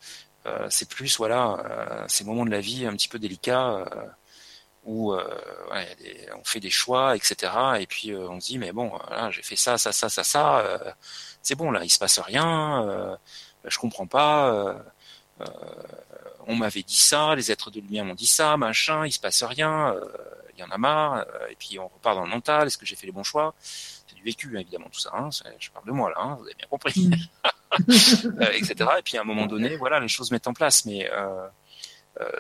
c'est 0.70 0.88
plus 0.88 1.18
voilà 1.18 2.06
ces 2.08 2.24
moments 2.26 2.46
de 2.46 2.52
la 2.52 2.62
vie 2.62 2.86
un 2.86 2.94
petit 2.94 3.08
peu 3.08 3.18
délicats 3.18 3.86
où 4.86 5.14
euh, 5.14 5.24
on 6.40 6.44
fait 6.44 6.60
des 6.60 6.70
choix, 6.70 7.16
etc. 7.16 7.52
Et 7.80 7.88
puis 7.88 8.12
euh, 8.12 8.30
on 8.30 8.40
se 8.40 8.48
dit 8.48 8.58
mais 8.60 8.72
bon, 8.72 8.90
voilà, 9.08 9.32
j'ai 9.32 9.42
fait 9.42 9.56
ça, 9.56 9.78
ça, 9.78 9.92
ça, 9.92 10.10
ça, 10.10 10.24
ça, 10.24 10.60
euh, 10.60 10.92
c'est 11.42 11.56
bon 11.56 11.72
là, 11.72 11.84
il 11.84 11.90
se 11.90 12.00
passe 12.00 12.20
rien, 12.20 13.18
je 13.66 13.78
comprends 13.80 14.08
pas. 14.08 14.78
On 16.48 16.56
m'avait 16.56 16.84
dit 16.84 16.98
ça, 16.98 17.36
les 17.36 17.52
êtres 17.52 17.72
de 17.72 17.80
lumière 17.80 18.06
m'ont 18.06 18.14
dit 18.14 18.28
ça, 18.28 18.56
machin, 18.58 19.06
il 19.06 19.12
se 19.12 19.20
passe 19.20 19.44
rien, 19.44 19.96
il 20.56 20.60
y 20.60 20.64
en 20.64 20.70
a 20.70 20.78
marre. 20.78 21.26
et 21.50 21.56
puis 21.56 21.78
on 21.80 21.88
repart 21.88 22.16
dans 22.16 22.24
le 22.24 22.30
mental. 22.30 22.68
Est-ce 22.68 22.78
que 22.78 22.86
j'ai 22.86 22.96
fait 22.96 23.08
les 23.08 23.12
bons 23.12 23.24
choix? 23.24 23.54
C'est 23.60 24.16
du 24.16 24.24
vécu 24.24 24.58
évidemment 24.58 24.88
tout 24.92 25.00
ça. 25.00 25.12
Hein, 25.14 25.30
je 25.60 25.70
parle 25.72 25.86
de 25.86 25.92
moi 25.92 26.10
là, 26.12 26.18
hein, 26.20 26.38
vous 26.40 26.46
avez 26.46 26.56
bien 26.56 26.68
compris, 26.70 27.10
mm. 27.10 28.42
etc. 28.54 28.90
Et 29.00 29.02
puis 29.04 29.18
à 29.18 29.22
un 29.22 29.26
moment 29.26 29.48
donné, 29.48 29.76
voilà, 29.76 30.00
les 30.00 30.08
choses 30.08 30.32
mettent 30.32 30.48
en 30.48 30.54
place, 30.54 30.86
mais 30.86 31.10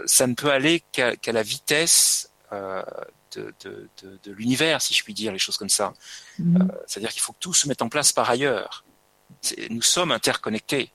ça 0.05 0.27
ne 0.27 0.33
peut 0.33 0.51
aller 0.51 0.81
qu'à 0.91 1.15
la 1.27 1.43
vitesse 1.43 2.29
euh, 2.55 2.83
de, 3.35 3.53
de, 3.65 3.89
de, 4.01 4.19
de 4.23 4.31
l'univers, 4.31 4.81
si 4.81 4.93
je 4.93 5.03
puis 5.03 5.13
dire, 5.13 5.33
les 5.33 5.39
choses 5.39 5.57
comme 5.57 5.67
ça. 5.67 5.93
Euh, 6.39 6.43
c'est-à-dire 6.87 7.09
qu'il 7.09 7.21
faut 7.21 7.33
que 7.33 7.39
tout 7.39 7.53
se 7.53 7.67
mette 7.67 7.81
en 7.81 7.89
place 7.89 8.13
par 8.13 8.29
ailleurs. 8.29 8.85
Nous 9.69 9.81
sommes 9.81 10.13
interconnectés. 10.13 10.93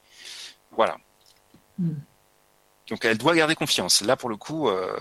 Voilà. 0.70 0.96
Mhm. 1.80 2.00
Donc 2.88 3.04
elle 3.04 3.18
doit 3.18 3.34
garder 3.34 3.54
confiance. 3.54 4.02
Là, 4.02 4.16
pour 4.16 4.28
le 4.28 4.36
coup, 4.36 4.68
euh, 4.68 4.92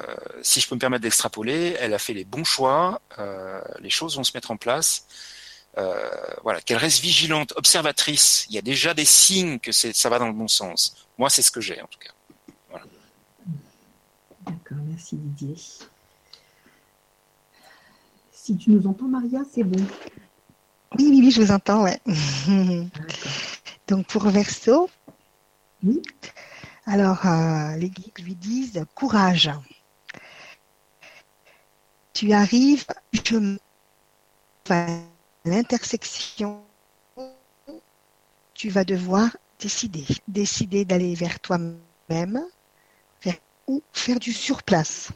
euh, 0.00 0.14
si 0.42 0.60
je 0.60 0.68
peux 0.68 0.74
me 0.74 0.80
permettre 0.80 1.02
d'extrapoler, 1.02 1.76
elle 1.80 1.94
a 1.94 1.98
fait 1.98 2.14
les 2.14 2.24
bons 2.24 2.44
choix, 2.44 3.00
euh, 3.18 3.60
les 3.80 3.90
choses 3.90 4.16
vont 4.16 4.24
se 4.24 4.32
mettre 4.34 4.50
en 4.50 4.56
place. 4.56 5.06
Euh, 5.78 6.10
voilà, 6.42 6.60
qu'elle 6.60 6.78
reste 6.78 7.00
vigilante, 7.00 7.52
observatrice. 7.56 8.46
Il 8.48 8.54
y 8.54 8.58
a 8.58 8.62
déjà 8.62 8.92
des 8.92 9.04
signes 9.04 9.58
que 9.60 9.70
ça 9.72 10.08
va 10.08 10.18
dans 10.18 10.26
le 10.26 10.32
bon 10.32 10.48
sens. 10.48 11.08
Moi, 11.16 11.30
c'est 11.30 11.42
ce 11.42 11.50
que 11.50 11.60
j'ai 11.60 11.80
en 11.80 11.86
tout 11.86 11.98
cas. 11.98 12.10
D'accord, 14.46 14.78
merci 14.88 15.16
Didier. 15.16 15.54
Si 18.32 18.56
tu 18.56 18.70
nous 18.70 18.86
entends, 18.88 19.06
Maria, 19.06 19.40
c'est 19.52 19.62
bon. 19.62 19.84
Oui, 20.98 21.06
oui, 21.08 21.20
oui, 21.20 21.30
je 21.30 21.40
vous 21.40 21.52
entends, 21.52 21.84
ouais. 21.84 22.00
Donc 23.86 24.06
pour 24.06 24.28
Verso, 24.28 24.88
alors 26.86 27.26
euh, 27.26 27.76
les 27.76 27.90
guides 27.90 28.18
lui 28.24 28.34
disent 28.34 28.84
courage. 28.94 29.50
Tu 32.12 32.32
arrives, 32.32 32.84
je 33.12 33.56
à 34.68 34.86
l'intersection, 35.44 36.64
tu 38.54 38.68
vas 38.68 38.84
devoir 38.84 39.36
décider. 39.58 40.04
Décider 40.28 40.84
d'aller 40.84 41.14
vers 41.14 41.40
toi-même 41.40 42.44
ou 43.66 43.82
faire 43.92 44.18
du 44.18 44.32
surplace. 44.32 45.10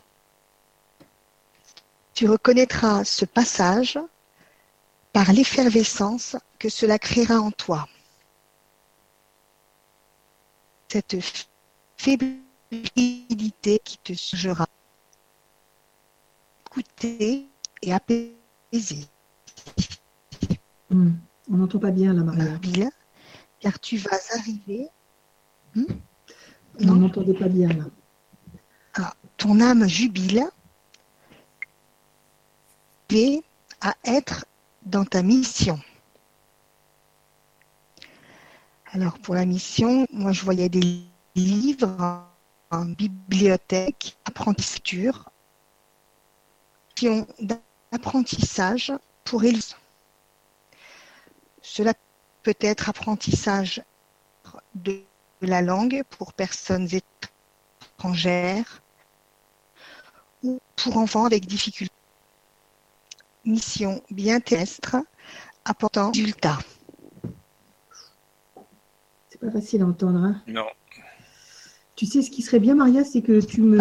Tu 2.15 2.29
reconnaîtras 2.29 3.05
ce 3.05 3.25
passage 3.25 3.99
par 5.13 5.33
l'effervescence 5.33 6.37
que 6.59 6.69
cela 6.69 6.99
créera 6.99 7.41
en 7.41 7.51
toi. 7.51 7.89
Cette 10.89 11.17
fébrilité 11.97 13.81
qui 13.85 13.99
te 13.99 14.13
sugera 14.13 14.67
écouter 16.67 17.49
et 17.83 17.93
apaiser. 17.93 19.07
Hmm. 20.91 21.13
On 21.51 21.57
n'entend 21.57 21.79
pas 21.79 21.91
bien 21.91 22.15
la 22.15 22.23
Maria. 22.23 22.91
car 23.61 23.79
tu 23.81 23.97
vas 23.97 24.19
arriver. 24.39 24.89
Hmm? 25.75 25.85
On 26.81 26.95
n'entendait 26.95 27.35
pas 27.35 27.49
bien 27.49 27.69
là. 27.69 27.85
Ah, 28.95 29.15
ton 29.37 29.61
âme 29.61 29.87
jubile 29.89 30.45
à 33.81 33.95
être 34.05 34.47
dans 34.85 35.05
ta 35.05 35.23
mission. 35.23 35.79
Alors 38.95 39.19
pour 39.19 39.35
la 39.35 39.45
mission, 39.45 40.07
moi 40.13 40.31
je 40.31 40.45
voyais 40.45 40.69
des 40.69 41.03
livres 41.35 42.25
en 42.71 42.85
bibliothèque, 42.85 44.17
apprentissage, 44.25 45.11
d'apprentissage 47.91 48.93
pour 49.25 49.43
Élise. 49.43 49.75
Cela 51.61 51.93
peut 52.45 52.55
être 52.61 52.89
apprentissage 52.89 53.83
de 54.77 55.03
la 55.41 55.61
langue 55.61 56.05
pour 56.11 56.33
personnes 56.33 56.89
étrangères 57.99 58.81
ou 60.45 60.61
pour 60.77 60.99
enfants 60.99 61.25
avec 61.25 61.47
difficulté. 61.47 61.93
Mission 63.45 64.01
bien 64.13 64.39
terrestre 64.39 64.99
apportant 65.65 66.13
résultat. 66.13 66.59
Pas 69.45 69.51
facile 69.51 69.83
à 69.83 69.87
entendre. 69.87 70.19
Hein 70.19 70.43
non. 70.47 70.65
Tu 71.97 72.07
sais 72.07 72.23
ce 72.23 72.31
qui 72.31 72.43
serait 72.43 72.61
bien, 72.61 72.75
Maria, 72.75 73.05
c'est 73.05 73.21
que 73.23 73.41
tu 73.41 73.61
me, 73.61 73.79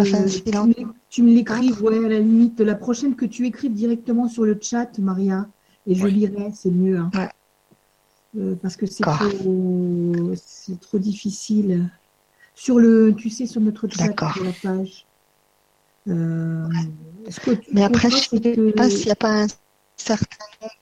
tu, 1.08 1.22
me 1.22 1.32
l'écrives, 1.32 1.82
ouais, 1.82 2.04
à 2.04 2.08
la 2.08 2.20
limite, 2.20 2.60
la 2.60 2.74
prochaine 2.76 3.16
que 3.16 3.24
tu 3.24 3.46
écrives 3.46 3.72
directement 3.72 4.28
sur 4.28 4.44
le 4.44 4.56
chat, 4.60 4.98
Maria, 4.98 5.48
et 5.86 5.94
je 5.94 6.06
lirai, 6.06 6.52
c'est 6.54 6.70
mieux. 6.70 6.98
Hein. 6.98 7.10
Euh, 8.36 8.54
parce 8.60 8.76
que 8.76 8.86
c'est 8.86 9.04
trop, 9.04 10.32
c'est 10.36 10.78
trop 10.80 10.98
difficile. 10.98 11.88
Sur 12.54 12.78
le, 12.78 13.14
tu 13.16 13.30
sais, 13.30 13.46
sur 13.46 13.60
notre 13.60 13.88
chat, 13.88 14.12
sur 14.34 14.44
la 14.44 14.52
page. 14.62 15.06
Euh, 16.06 16.68
Mais 17.72 17.82
après, 17.82 18.10
je 18.10 18.16
ne 18.16 18.20
sais 18.20 18.72
pas 18.72 18.90
s'il 18.90 19.06
n'y 19.06 19.12
a 19.12 19.16
pas 19.16 19.42
un 19.42 19.46
certain 19.96 20.44
nombre. 20.60 20.74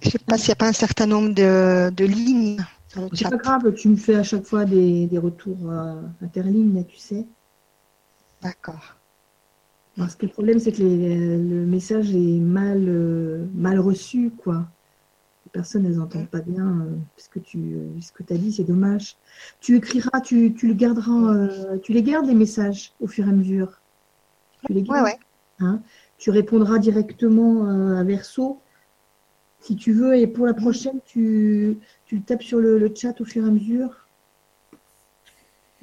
Je 0.00 0.10
sais 0.10 0.18
pas 0.18 0.38
s'il 0.38 0.48
n'y 0.48 0.52
a 0.52 0.56
pas 0.56 0.68
un 0.68 0.72
certain 0.72 1.06
nombre 1.06 1.32
de, 1.32 1.90
de 1.90 2.04
lignes. 2.04 2.64
C'est 3.12 3.30
pas 3.30 3.36
grave, 3.36 3.72
tu 3.74 3.88
me 3.88 3.96
fais 3.96 4.16
à 4.16 4.22
chaque 4.22 4.44
fois 4.44 4.64
des, 4.64 5.06
des 5.06 5.18
retours 5.18 5.70
euh, 5.70 5.94
interlignes, 6.20 6.84
tu 6.84 6.98
sais. 6.98 7.26
D'accord. 8.42 8.96
Parce 9.96 10.14
que 10.14 10.26
le 10.26 10.32
problème, 10.32 10.58
c'est 10.58 10.72
que 10.72 10.82
le 10.82 11.66
message 11.66 12.14
est 12.14 12.40
mal, 12.40 12.84
euh, 12.86 13.46
mal 13.54 13.78
reçu, 13.78 14.30
quoi. 14.30 14.66
Les 15.46 15.50
personnes, 15.50 15.86
elles 15.86 15.96
n'entendent 15.96 16.28
pas 16.28 16.40
bien 16.40 16.66
euh, 16.66 16.96
ce 17.16 17.28
que 17.28 17.38
tu 17.38 17.76
ce 18.00 18.12
que 18.12 18.22
as 18.32 18.36
dit, 18.36 18.52
c'est 18.52 18.64
dommage. 18.64 19.16
Tu 19.60 19.76
écriras, 19.76 20.20
tu, 20.20 20.54
tu 20.54 20.68
le 20.68 20.74
garderas, 20.74 21.48
tu 21.82 21.92
les 21.92 22.02
gardes, 22.02 22.26
les 22.26 22.34
messages, 22.34 22.92
au 23.00 23.06
fur 23.06 23.26
et 23.26 23.30
à 23.30 23.32
mesure. 23.32 23.80
Tu 24.66 24.72
les 24.72 24.82
gardes. 24.82 25.04
Ouais, 25.04 25.12
ouais. 25.12 25.18
Hein 25.60 25.82
tu 26.18 26.30
répondras 26.30 26.78
directement 26.78 27.66
à 27.98 28.04
Verso 28.04 28.60
si 29.62 29.76
tu 29.76 29.92
veux. 29.92 30.16
Et 30.16 30.26
pour 30.26 30.46
la 30.46 30.54
prochaine, 30.54 31.00
tu, 31.06 31.78
tu 32.06 32.20
tapes 32.22 32.42
sur 32.42 32.58
le, 32.58 32.92
chat 32.94 33.18
au 33.20 33.24
fur 33.24 33.44
et 33.44 33.48
à 33.48 33.50
mesure. 33.50 34.06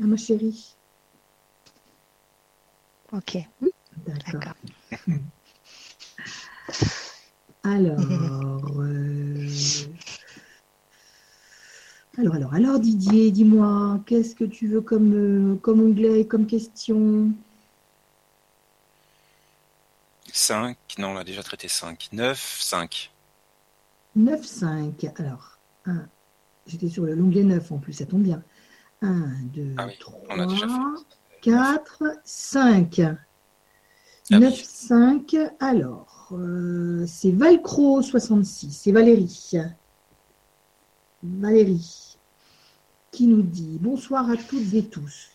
Ah, 0.01 0.05
ma 0.05 0.17
chérie. 0.17 0.75
Ok. 3.11 3.37
D'accord. 4.05 4.53
Alors, 7.63 7.99
euh, 8.79 9.47
alors, 12.17 12.35
alors, 12.35 12.53
alors, 12.53 12.79
Didier, 12.79 13.31
dis-moi, 13.31 13.99
qu'est-ce 14.05 14.33
que 14.33 14.45
tu 14.45 14.67
veux 14.67 14.79
comme, 14.79 15.13
euh, 15.13 15.55
comme 15.57 15.81
onglet, 15.81 16.25
comme 16.25 16.47
question? 16.47 17.33
5, 20.31 20.77
non, 20.97 21.09
on 21.09 21.17
a 21.17 21.23
déjà 21.23 21.43
traité 21.43 21.67
5. 21.67 22.09
9, 22.13 22.57
5. 22.61 23.11
9, 24.19 24.45
5. 24.45 25.07
Alors, 25.17 25.59
1, 25.85 26.05
j'étais 26.67 26.89
sur 26.89 27.05
le 27.05 27.15
longuet 27.15 27.43
9 27.43 27.71
en 27.71 27.77
plus, 27.77 27.93
ça 27.93 28.05
tombe 28.05 28.23
bien. 28.23 28.43
1, 29.01 29.29
2, 29.53 29.75
3, 29.99 30.35
4, 31.41 32.03
5. 32.23 33.01
9, 34.29 34.53
5. 34.53 35.37
Alors, 35.61 36.29
euh, 36.33 37.05
c'est 37.07 37.31
Valcro 37.31 38.01
66, 38.01 38.71
c'est 38.71 38.91
Valérie. 38.91 39.53
Valérie 41.23 42.17
qui 43.11 43.27
nous 43.27 43.41
dit 43.41 43.79
Bonsoir 43.81 44.29
à 44.29 44.35
toutes 44.35 44.73
et 44.73 44.83
tous, 44.83 45.29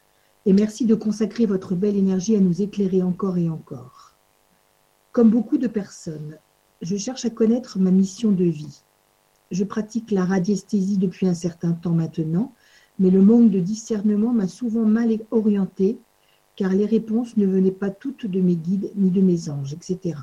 et 0.45 0.53
merci 0.53 0.85
de 0.85 0.95
consacrer 0.95 1.47
votre 1.47 1.75
belle 1.75 1.97
énergie 1.97 2.37
à 2.37 2.41
nous 2.41 2.61
éclairer 2.61 3.03
encore 3.03 3.39
et 3.39 3.49
encore. 3.49 4.13
Comme 5.13 5.31
beaucoup 5.31 5.59
de 5.59 5.69
personnes, 5.69 6.39
je 6.85 6.99
cherche 6.99 7.25
à 7.25 7.31
connaître 7.31 7.79
ma 7.79 7.91
mission 7.91 8.31
de 8.31 8.45
vie. 8.45 8.83
Je 9.51 9.65
pratique 9.65 10.11
la 10.11 10.25
radiesthésie 10.25 10.99
depuis 10.99 11.27
un 11.27 11.35
certain 11.35 11.73
temps 11.73 11.95
maintenant, 11.95 12.53
mais 12.99 13.11
le 13.11 13.23
manque 13.23 13.51
de 13.51 13.59
discernement 13.59 14.33
m'a 14.35 14.49
souvent 14.49 14.85
mal 14.85 15.19
orienté, 15.31 15.99
car 16.57 16.73
les 16.73 16.85
réponses 16.85 17.39
ne 17.39 17.47
venaient 17.47 17.71
pas 17.71 17.89
toutes 17.91 18.27
de 18.27 18.41
mes 18.41 18.57
guides 18.57 18.93
ni 18.97 19.11
de 19.11 19.23
mes 19.23 19.49
anges, 19.49 19.73
etc. 19.73 20.19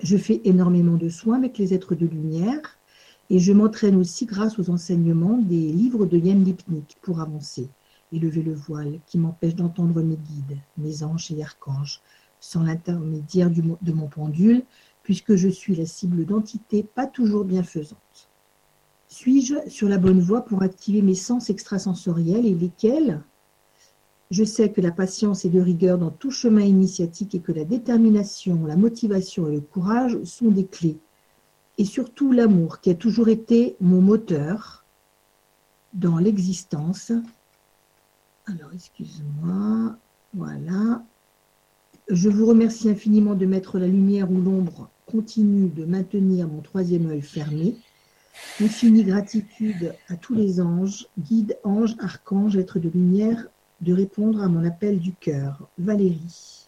Je 0.00 0.16
fais 0.16 0.40
énormément 0.44 0.96
de 0.96 1.10
soins 1.10 1.36
avec 1.36 1.58
les 1.58 1.74
êtres 1.74 1.94
de 1.94 2.06
lumière 2.06 2.78
et 3.28 3.38
je 3.38 3.52
m'entraîne 3.52 3.96
aussi 3.96 4.24
grâce 4.24 4.58
aux 4.58 4.70
enseignements 4.70 5.38
des 5.38 5.72
livres 5.72 6.06
de 6.06 6.16
Yann 6.16 6.42
Lipnik 6.42 6.96
pour 7.02 7.20
avancer 7.20 7.68
et 8.12 8.18
lever 8.18 8.42
le 8.42 8.54
voile 8.54 8.98
qui 9.06 9.18
m'empêche 9.18 9.54
d'entendre 9.54 10.02
mes 10.02 10.16
guides, 10.16 10.58
mes 10.78 11.02
anges 11.02 11.30
et 11.30 11.42
archanges, 11.42 12.00
sans 12.40 12.64
l'intermédiaire 12.64 13.50
de 13.50 13.92
mon 13.92 14.08
pendule, 14.08 14.64
puisque 15.02 15.36
je 15.36 15.48
suis 15.48 15.74
la 15.74 15.86
cible 15.86 16.24
d'entités 16.24 16.82
pas 16.82 17.06
toujours 17.06 17.44
bienfaisantes. 17.44 18.28
Suis-je 19.08 19.68
sur 19.68 19.88
la 19.88 19.98
bonne 19.98 20.20
voie 20.20 20.42
pour 20.42 20.62
activer 20.62 21.02
mes 21.02 21.14
sens 21.14 21.50
extrasensoriels 21.50 22.46
et 22.46 22.54
lesquels? 22.54 23.20
Je 24.30 24.44
sais 24.44 24.72
que 24.72 24.80
la 24.80 24.92
patience 24.92 25.44
est 25.44 25.50
de 25.50 25.60
rigueur 25.60 25.98
dans 25.98 26.10
tout 26.10 26.30
chemin 26.30 26.62
initiatique 26.62 27.34
et 27.34 27.40
que 27.40 27.52
la 27.52 27.64
détermination, 27.64 28.64
la 28.64 28.76
motivation 28.76 29.48
et 29.48 29.56
le 29.56 29.60
courage 29.60 30.22
sont 30.24 30.50
des 30.50 30.64
clés. 30.64 30.98
Et 31.76 31.84
surtout 31.84 32.32
l'amour 32.32 32.80
qui 32.80 32.88
a 32.88 32.94
toujours 32.94 33.28
été 33.28 33.76
mon 33.80 34.00
moteur 34.00 34.86
dans 35.92 36.16
l'existence. 36.16 37.12
Alors, 38.46 38.72
excuse-moi. 38.72 39.96
Voilà. 40.32 41.04
Je 42.08 42.30
vous 42.30 42.46
remercie 42.46 42.88
infiniment 42.88 43.34
de 43.34 43.44
mettre 43.44 43.78
la 43.78 43.86
lumière 43.86 44.30
ou 44.30 44.40
l'ombre 44.40 44.88
continue 45.12 45.68
de 45.68 45.84
maintenir 45.84 46.48
mon 46.48 46.62
troisième 46.62 47.10
œil 47.10 47.20
fermé. 47.20 47.76
Infinie 48.62 49.04
gratitude 49.04 49.94
à 50.08 50.16
tous 50.16 50.34
les 50.34 50.58
anges, 50.58 51.06
guides, 51.18 51.58
anges, 51.64 51.94
archanges, 52.00 52.56
êtres 52.56 52.78
de 52.78 52.88
lumière, 52.88 53.46
de 53.82 53.92
répondre 53.92 54.42
à 54.42 54.48
mon 54.48 54.64
appel 54.64 54.98
du 54.98 55.12
cœur. 55.12 55.68
Valérie. 55.76 56.66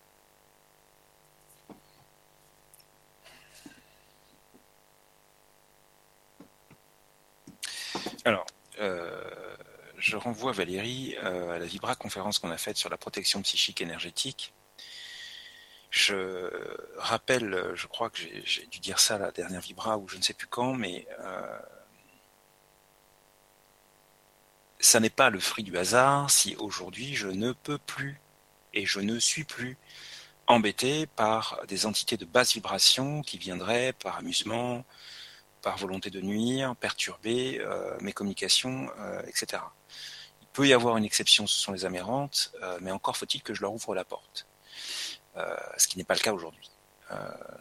Alors, 8.27 8.47
euh, 8.81 9.23
je 9.97 10.17
renvoie 10.17 10.53
Valérie 10.53 11.15
euh, 11.23 11.57
à 11.57 11.59
la 11.59 11.65
Vibra 11.65 11.95
conférence 11.95 12.39
qu'on 12.39 12.51
a 12.51 12.59
faite 12.59 12.77
sur 12.77 12.91
la 12.91 12.99
protection 12.99 13.41
psychique 13.41 13.81
énergétique 13.81 14.53
je 15.95 16.51
rappelle, 16.97 17.71
je 17.75 17.87
crois 17.87 18.11
que 18.11 18.19
j'ai 18.45 18.67
dû 18.67 18.81
dire 18.81 18.99
ça 18.99 19.17
la 19.17 19.31
dernière 19.31 19.61
Vibra 19.61 19.97
ou 19.97 20.09
je 20.09 20.17
ne 20.17 20.23
sais 20.23 20.35
plus 20.35 20.49
quand, 20.49 20.75
mais 20.75 21.07
euh, 21.21 21.59
ça 24.81 24.99
n'est 24.99 25.09
pas 25.09 25.31
le 25.31 25.39
fruit 25.39 25.63
du 25.63 25.79
hasard 25.79 26.33
si 26.33 26.57
aujourd'hui 26.57 27.15
je 27.15 27.29
ne 27.29 27.53
peux 27.53 27.79
plus 27.79 28.21
et 28.73 28.87
je 28.87 28.99
ne 28.99 29.21
suis 29.21 29.45
plus 29.45 29.79
embêté 30.49 31.07
par 31.07 31.61
des 31.69 31.87
entités 31.87 32.17
de 32.17 32.25
basse 32.25 32.55
vibration 32.55 33.23
qui 33.23 33.39
viendraient 33.39 33.93
par 33.93 34.17
amusement, 34.17 34.85
par 35.63 35.79
volonté 35.79 36.11
de 36.11 36.21
nuire, 36.21 36.75
perturber 36.75 37.61
euh, 37.61 37.97
mes 38.01 38.13
communications, 38.13 38.91
euh, 38.99 39.23
etc. 39.29 39.63
Il 40.43 40.49
peut 40.49 40.67
y 40.67 40.73
avoir 40.73 40.97
une 40.97 41.05
exception, 41.05 41.47
ce 41.47 41.57
sont 41.57 41.71
les 41.71 41.85
amérantes, 41.85 42.53
mais 42.81 42.91
encore 42.91 43.17
faut-il 43.17 43.43
que 43.43 43.55
je 43.55 43.61
leur 43.61 43.73
ouvre 43.73 43.95
la 43.95 44.05
porte, 44.05 44.47
ce 45.77 45.89
qui 45.89 45.99
n'est 45.99 46.05
pas 46.05 46.15
le 46.15 46.21
cas 46.21 46.33
aujourd'hui. 46.33 46.71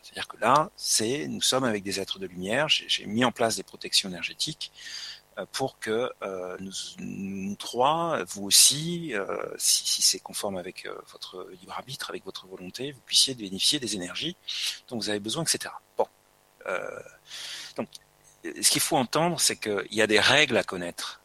C'est-à-dire 0.02 0.28
que 0.28 0.38
là, 0.38 0.72
c'est 0.76 1.28
nous 1.28 1.42
sommes 1.42 1.64
avec 1.64 1.84
des 1.84 2.00
êtres 2.00 2.18
de 2.18 2.26
lumière. 2.26 2.70
J'ai 2.70 3.06
mis 3.06 3.26
en 3.26 3.32
place 3.32 3.56
des 3.56 3.64
protections 3.64 4.10
énergétiques 4.10 4.72
euh, 5.40 5.46
pour 5.52 5.80
que 5.80 6.12
euh, 6.22 6.58
nous, 7.00 7.56
trois, 7.56 8.24
vous 8.26 8.44
aussi, 8.44 9.16
euh, 9.16 9.26
si, 9.58 10.02
c'est 10.02 10.20
conforme 10.20 10.58
avec 10.58 10.88
votre 11.12 11.48
libre 11.60 11.74
arbitre, 11.74 12.10
avec 12.10 12.24
votre 12.24 12.46
volonté, 12.46 12.92
vous 12.92 13.02
puissiez 13.02 13.34
bénéficier 13.34 13.80
des 13.80 13.96
énergies 13.96 14.36
dont 14.88 14.98
vous 14.98 15.10
avez 15.10 15.20
besoin, 15.20 15.44
etc. 15.44 15.74
Bon. 15.98 16.08
donc, 17.76 17.88
ce 18.44 18.70
qu'il 18.70 18.82
faut 18.82 18.98
entendre, 18.98 19.40
c'est 19.40 19.56
qu'il 19.56 19.88
y 19.92 20.02
a 20.02 20.08
des 20.08 20.20
règles 20.20 20.58
à 20.58 20.64
connaître 20.64 21.22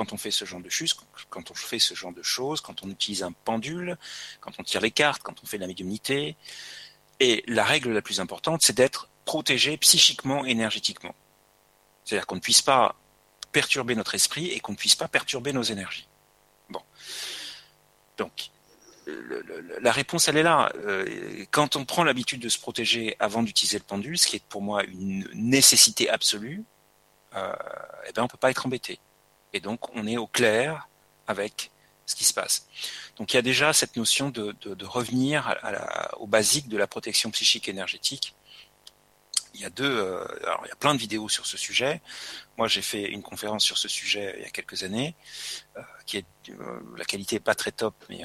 quand 0.00 0.14
on 0.14 0.16
fait 0.16 0.30
ce 0.30 0.46
genre 0.46 0.62
de 0.62 0.70
choses, 0.70 0.94
quand 1.28 1.50
on 1.50 1.54
fait 1.54 1.78
ce 1.78 1.92
genre 1.92 2.14
de 2.14 2.22
choses, 2.22 2.62
quand 2.62 2.82
on 2.82 2.88
utilise 2.88 3.22
un 3.22 3.32
pendule, 3.32 3.98
quand 4.40 4.52
on 4.58 4.62
tire 4.62 4.80
les 4.80 4.90
cartes, 4.90 5.22
quand 5.22 5.34
on 5.42 5.46
fait 5.46 5.58
de 5.58 5.60
la 5.60 5.66
médiumnité. 5.66 6.36
Et 7.20 7.44
la 7.46 7.64
règle 7.64 7.92
la 7.92 8.00
plus 8.00 8.18
importante, 8.18 8.62
c'est 8.62 8.74
d'être 8.74 9.10
protégé 9.26 9.76
psychiquement, 9.76 10.46
énergétiquement. 10.46 11.14
C'est-à-dire 12.02 12.26
qu'on 12.26 12.36
ne 12.36 12.40
puisse 12.40 12.62
pas 12.62 12.94
perturber 13.52 13.94
notre 13.94 14.14
esprit 14.14 14.46
et 14.48 14.60
qu'on 14.60 14.72
ne 14.72 14.78
puisse 14.78 14.96
pas 14.96 15.06
perturber 15.06 15.52
nos 15.52 15.64
énergies. 15.64 16.08
Bon. 16.70 16.80
Donc, 18.16 18.48
la 19.82 19.92
réponse, 19.92 20.28
elle 20.28 20.38
est 20.38 20.42
là. 20.42 20.72
Euh, 20.76 21.44
quand 21.50 21.76
on 21.76 21.84
prend 21.84 22.04
l'habitude 22.04 22.40
de 22.40 22.48
se 22.48 22.58
protéger 22.58 23.16
avant 23.18 23.42
d'utiliser 23.42 23.76
le 23.76 23.84
pendule, 23.84 24.16
ce 24.16 24.26
qui 24.26 24.36
est 24.36 24.44
pour 24.48 24.62
moi 24.62 24.82
une 24.84 25.28
nécessité 25.34 26.08
absolue, 26.08 26.64
euh, 27.36 27.52
eh 28.08 28.12
ben 28.12 28.22
on 28.22 28.28
peut 28.28 28.38
pas 28.38 28.50
être 28.50 28.64
embêté. 28.64 28.98
Et 29.52 29.60
donc, 29.60 29.94
on 29.96 30.06
est 30.06 30.16
au 30.16 30.26
clair 30.26 30.88
avec 31.26 31.70
ce 32.06 32.14
qui 32.14 32.24
se 32.24 32.34
passe. 32.34 32.66
Donc, 33.16 33.32
il 33.32 33.36
y 33.36 33.38
a 33.38 33.42
déjà 33.42 33.72
cette 33.72 33.96
notion 33.96 34.30
de, 34.30 34.54
revenir 34.84 35.48
à 35.48 35.70
la, 35.70 36.10
au 36.18 36.26
basique 36.26 36.68
de 36.68 36.76
la 36.76 36.86
protection 36.86 37.30
psychique 37.30 37.68
énergétique 37.68 38.34
il 39.54 39.60
y 39.60 39.64
a 39.64 39.70
deux, 39.70 39.84
euh, 39.84 40.24
il 40.64 40.68
y 40.68 40.72
a 40.72 40.76
plein 40.76 40.94
de 40.94 41.00
vidéos 41.00 41.28
sur 41.28 41.46
ce 41.46 41.56
sujet. 41.56 42.00
Moi, 42.56 42.68
j'ai 42.68 42.82
fait 42.82 43.04
une 43.04 43.22
conférence 43.22 43.64
sur 43.64 43.78
ce 43.78 43.88
sujet 43.88 44.34
il 44.38 44.42
y 44.42 44.46
a 44.46 44.50
quelques 44.50 44.82
années, 44.82 45.14
euh, 45.76 45.82
qui 46.06 46.18
est 46.18 46.24
euh, 46.50 46.80
la 46.96 47.04
qualité 47.04 47.36
est 47.36 47.40
pas 47.40 47.54
très 47.54 47.72
top, 47.72 47.94
mais 48.08 48.24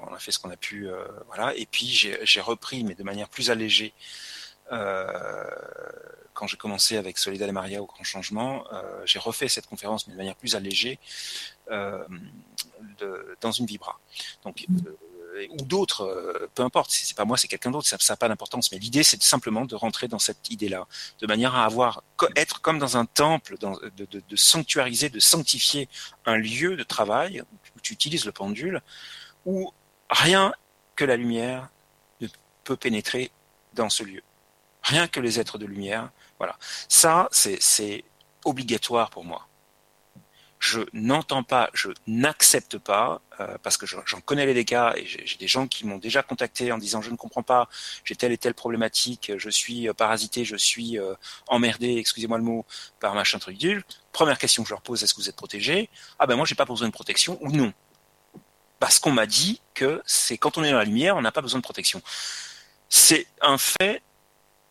on, 0.00 0.14
a 0.14 0.18
fait 0.18 0.32
ce 0.32 0.38
qu'on 0.38 0.50
a 0.50 0.56
pu, 0.56 0.88
voilà. 1.26 1.54
Et 1.56 1.66
puis 1.66 1.86
j'ai 1.88 2.40
repris, 2.40 2.84
mais 2.84 2.94
de 2.94 3.02
manière 3.02 3.28
plus 3.28 3.50
allégée, 3.50 3.92
quand 4.70 6.46
j'ai 6.46 6.56
commencé 6.56 6.96
avec 6.96 7.18
Soledad 7.18 7.48
et 7.48 7.52
Maria 7.52 7.82
au 7.82 7.86
Grand 7.86 8.04
Changement, 8.04 8.64
j'ai 9.04 9.18
refait 9.18 9.48
cette 9.48 9.66
conférence, 9.66 10.06
mais 10.06 10.12
de 10.12 10.18
manière 10.18 10.36
plus 10.36 10.54
allégée, 10.54 10.98
de, 11.70 13.36
dans 13.40 13.52
une 13.52 13.66
vibra. 13.66 13.98
Donc 14.44 14.66
ou 15.50 15.64
d'autres, 15.64 16.02
euh, 16.02 16.50
peu 16.54 16.62
importe, 16.62 16.90
c'est 16.90 17.16
pas 17.16 17.24
moi, 17.24 17.36
c'est 17.36 17.48
quelqu'un 17.48 17.70
d'autre, 17.70 17.86
ça 17.86 17.96
n'a 18.08 18.16
pas 18.16 18.28
d'importance. 18.28 18.72
Mais 18.72 18.78
l'idée, 18.78 19.02
c'est 19.02 19.22
simplement 19.22 19.64
de 19.64 19.74
rentrer 19.74 20.08
dans 20.08 20.18
cette 20.18 20.50
idée-là, 20.50 20.86
de 21.20 21.26
manière 21.26 21.54
à 21.54 21.64
avoir, 21.64 22.02
être 22.36 22.60
comme 22.60 22.78
dans 22.78 22.96
un 22.96 23.04
temple, 23.04 23.56
de, 23.58 24.36
sanctuariser, 24.36 25.08
de 25.08 25.20
sanctifier 25.20 25.88
un 26.24 26.36
lieu 26.36 26.76
de 26.76 26.82
travail 26.82 27.42
où 27.76 27.80
tu 27.80 27.92
utilises 27.92 28.24
le 28.24 28.32
pendule, 28.32 28.82
où 29.44 29.72
rien 30.10 30.52
que 30.94 31.04
la 31.04 31.16
lumière 31.16 31.68
ne 32.20 32.28
peut 32.64 32.76
pénétrer 32.76 33.30
dans 33.74 33.90
ce 33.90 34.02
lieu. 34.02 34.22
Rien 34.86 35.08
que 35.08 35.20
les 35.20 35.38
êtres 35.40 35.58
de 35.58 35.66
lumière. 35.66 36.10
Voilà. 36.38 36.56
Ça, 36.88 37.28
c'est 37.30 38.04
obligatoire 38.44 39.10
pour 39.10 39.24
moi 39.24 39.46
je 40.58 40.80
n'entends 40.92 41.42
pas, 41.42 41.70
je 41.74 41.90
n'accepte 42.06 42.78
pas, 42.78 43.20
euh, 43.40 43.56
parce 43.62 43.76
que 43.76 43.86
j'en 43.86 44.20
connais 44.20 44.46
les 44.46 44.54
dégâts 44.54 44.90
et 44.96 45.06
j'ai 45.06 45.36
des 45.38 45.48
gens 45.48 45.66
qui 45.66 45.86
m'ont 45.86 45.98
déjà 45.98 46.22
contacté 46.22 46.72
en 46.72 46.78
disant 46.78 47.02
je 47.02 47.10
ne 47.10 47.16
comprends 47.16 47.42
pas, 47.42 47.68
j'ai 48.04 48.16
telle 48.16 48.32
et 48.32 48.38
telle 48.38 48.54
problématique, 48.54 49.32
je 49.36 49.50
suis 49.50 49.88
euh, 49.88 49.92
parasité, 49.92 50.44
je 50.44 50.56
suis 50.56 50.98
euh, 50.98 51.14
emmerdé, 51.46 51.96
excusez-moi 51.96 52.38
le 52.38 52.44
mot, 52.44 52.64
par 53.00 53.14
machin 53.14 53.38
truc 53.38 53.56
Première 54.12 54.38
question 54.38 54.62
que 54.62 54.68
je 54.68 54.74
leur 54.74 54.82
pose, 54.82 55.02
est-ce 55.02 55.14
que 55.14 55.20
vous 55.20 55.28
êtes 55.28 55.36
protégé? 55.36 55.90
Ah 56.18 56.26
ben 56.26 56.36
moi 56.36 56.46
j'ai 56.46 56.54
pas 56.54 56.64
besoin 56.64 56.88
de 56.88 56.92
protection 56.92 57.38
ou 57.42 57.52
non. 57.52 57.72
Parce 58.80 58.98
qu'on 58.98 59.12
m'a 59.12 59.26
dit 59.26 59.60
que 59.74 60.02
c'est 60.04 60.38
quand 60.38 60.58
on 60.58 60.64
est 60.64 60.70
dans 60.70 60.78
la 60.78 60.84
lumière, 60.84 61.16
on 61.16 61.22
n'a 61.22 61.32
pas 61.32 61.42
besoin 61.42 61.60
de 61.60 61.64
protection. 61.64 62.02
C'est 62.88 63.26
un 63.40 63.58
fait 63.58 64.02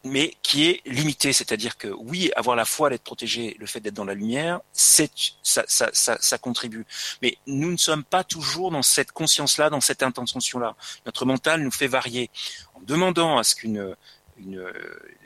mais 0.05 0.35
qui 0.43 0.69
est 0.69 0.81
limité. 0.85 1.33
C'est-à-dire 1.33 1.77
que 1.77 1.87
oui, 1.87 2.31
avoir 2.35 2.55
la 2.55 2.63
foi 2.63 2.89
d'être 2.89 3.03
protégé, 3.03 3.57
le 3.59 3.65
fait 3.65 3.79
d'être 3.79 3.95
dans 3.95 4.05
la 4.05 4.13
lumière, 4.13 4.61
c'est 4.71 5.11
ça, 5.41 5.63
ça, 5.67 5.89
ça, 5.93 6.17
ça, 6.21 6.37
contribue. 6.37 6.85
Mais 7.23 7.37
nous 7.47 7.71
ne 7.71 7.77
sommes 7.77 8.03
pas 8.03 8.23
toujours 8.23 8.69
dans 8.69 8.83
cette 8.83 9.11
conscience-là, 9.11 9.69
dans 9.69 9.81
cette 9.81 10.03
intention-là. 10.03 10.75
Notre 11.07 11.25
mental 11.25 11.61
nous 11.63 11.71
fait 11.71 11.87
varier. 11.87 12.29
En 12.75 12.81
demandant 12.81 13.37
à 13.39 13.43
ce 13.43 13.55
qu'une 13.55 13.95
une, 14.37 14.71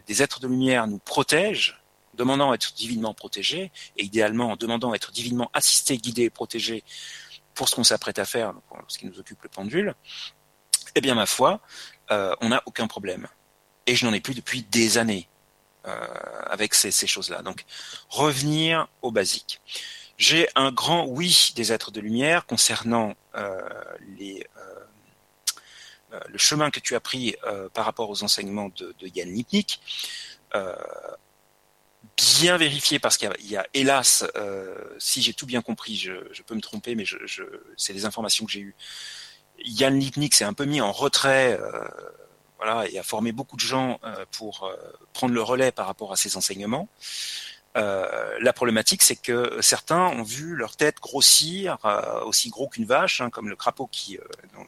des 0.07 0.23
êtres 0.23 0.39
de 0.39 0.47
lumière 0.47 0.87
nous 0.87 0.99
protègent, 0.99 1.81
demandant 2.13 2.51
à 2.51 2.55
être 2.55 2.73
divinement 2.73 3.13
protégés, 3.13 3.71
et 3.97 4.03
idéalement 4.03 4.51
en 4.51 4.55
demandant 4.55 4.91
à 4.91 4.95
être 4.95 5.11
divinement 5.11 5.49
assisté, 5.53 5.97
guidé, 5.97 6.29
protégé 6.29 6.83
pour 7.53 7.67
ce 7.67 7.75
qu'on 7.75 7.83
s'apprête 7.83 8.19
à 8.19 8.25
faire, 8.25 8.53
ce 8.87 8.97
qui 8.97 9.07
nous 9.07 9.19
occupe 9.19 9.43
le 9.43 9.49
pendule, 9.49 9.95
eh 10.95 11.01
bien 11.01 11.15
ma 11.15 11.25
foi, 11.25 11.59
euh, 12.11 12.33
on 12.39 12.49
n'a 12.49 12.63
aucun 12.65 12.87
problème 12.87 13.27
et 13.85 13.95
je 13.95 14.05
n'en 14.05 14.13
ai 14.13 14.19
plus 14.19 14.35
depuis 14.35 14.63
des 14.63 14.97
années 14.97 15.27
euh, 15.87 15.95
avec 16.45 16.73
ces, 16.73 16.91
choses-là. 17.07 17.41
Donc 17.41 17.63
revenir 18.09 18.89
au 19.01 19.11
basique. 19.11 19.61
J'ai 20.17 20.49
un 20.55 20.73
grand 20.73 21.05
oui 21.05 21.53
des 21.55 21.71
êtres 21.71 21.91
de 21.91 22.01
lumière 22.01 22.45
concernant 22.45 23.15
euh, 23.35 23.61
les, 24.17 24.45
euh, 26.11 26.19
le 26.27 26.37
chemin 26.37 26.69
que 26.69 26.81
tu 26.81 26.95
as 26.95 26.99
pris 26.99 27.37
par 27.73 27.85
rapport 27.85 28.09
aux 28.09 28.23
enseignements 28.23 28.69
de, 28.75 28.93
Yann 29.15 29.29
Lipnik. 29.29 29.79
bien 32.17 32.57
vérifié 32.57 32.99
parce 32.99 33.17
qu'il 33.17 33.31
y, 33.41 33.55
a, 33.55 33.65
hélas, 33.73 34.25
si 34.97 35.21
j'ai 35.21 35.33
tout 35.33 35.45
bien 35.45 35.61
compris, 35.61 35.95
je, 35.95 36.41
peux 36.43 36.55
me 36.55 36.61
tromper, 36.61 36.95
mais 36.95 37.05
c'est 37.77 37.93
les 37.93 38.03
informations 38.03 38.45
que 38.45 38.51
j'ai 38.51 38.61
eues. 38.61 38.75
Yann 39.59 39.97
Lipnik 39.97 40.33
s'est 40.33 40.45
un 40.45 40.53
peu 40.53 40.65
mis 40.65 40.81
en 40.81 40.91
retrait 40.91 41.57
voilà, 42.59 42.87
et 42.89 42.99
a 42.99 43.03
formé 43.03 43.31
beaucoup 43.31 43.55
de 43.55 43.61
gens 43.61 43.99
euh, 44.03 44.25
pour 44.31 44.65
euh, 44.65 44.75
prendre 45.13 45.33
le 45.33 45.41
relais 45.41 45.71
par 45.71 45.87
rapport 45.87 46.11
à 46.11 46.17
ces 46.17 46.35
enseignements. 46.35 46.87
Euh, 47.77 48.37
la 48.41 48.51
problématique, 48.51 49.01
c'est 49.01 49.15
que 49.15 49.59
certains 49.61 50.07
ont 50.07 50.23
vu 50.23 50.55
leur 50.55 50.75
tête 50.75 50.97
grossir 50.99 51.77
aussi 52.25 52.49
gros 52.49 52.67
qu'une 52.67 52.85
vache, 52.85 53.21
hein, 53.21 53.29
comme 53.29 53.47
le 53.47 53.55
crapaud 53.55 53.87
qui, 53.87 54.17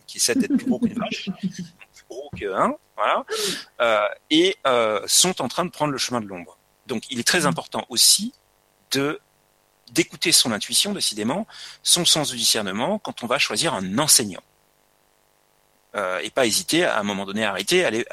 qui 0.07 0.17
essaie 0.17 0.35
d'être 0.35 0.55
plus 0.55 0.67
gros 0.67 0.79
qu'une 0.79 0.97
vache, 0.97 1.29
plus 1.41 2.05
gros 2.09 2.29
que 2.39 2.45
voilà, 2.95 3.25
et 4.29 4.55
sont 5.07 5.41
en 5.41 5.47
train 5.47 5.65
de 5.65 5.71
prendre 5.71 5.91
le 5.91 5.97
chemin 5.97 6.21
de 6.21 6.27
l'ombre. 6.27 6.57
Donc, 6.85 7.09
il 7.09 7.19
est 7.19 7.27
très 7.27 7.45
important 7.45 7.85
aussi 7.89 8.33
de 8.91 9.19
d'écouter 9.91 10.31
son 10.31 10.53
intuition, 10.53 10.93
décidément, 10.93 11.47
son 11.83 12.05
sens 12.05 12.29
du 12.29 12.37
discernement, 12.37 12.97
quand 12.97 13.23
on 13.23 13.27
va 13.27 13.39
choisir 13.39 13.73
un 13.73 13.97
enseignant. 13.97 14.43
Euh, 15.95 16.19
et 16.19 16.29
pas 16.29 16.45
hésiter 16.45 16.85
à 16.85 16.99
un 16.99 17.03
moment 17.03 17.25
donné 17.25 17.43
à 17.43 17.49
arrêter, 17.49 17.83
aller, 17.83 18.05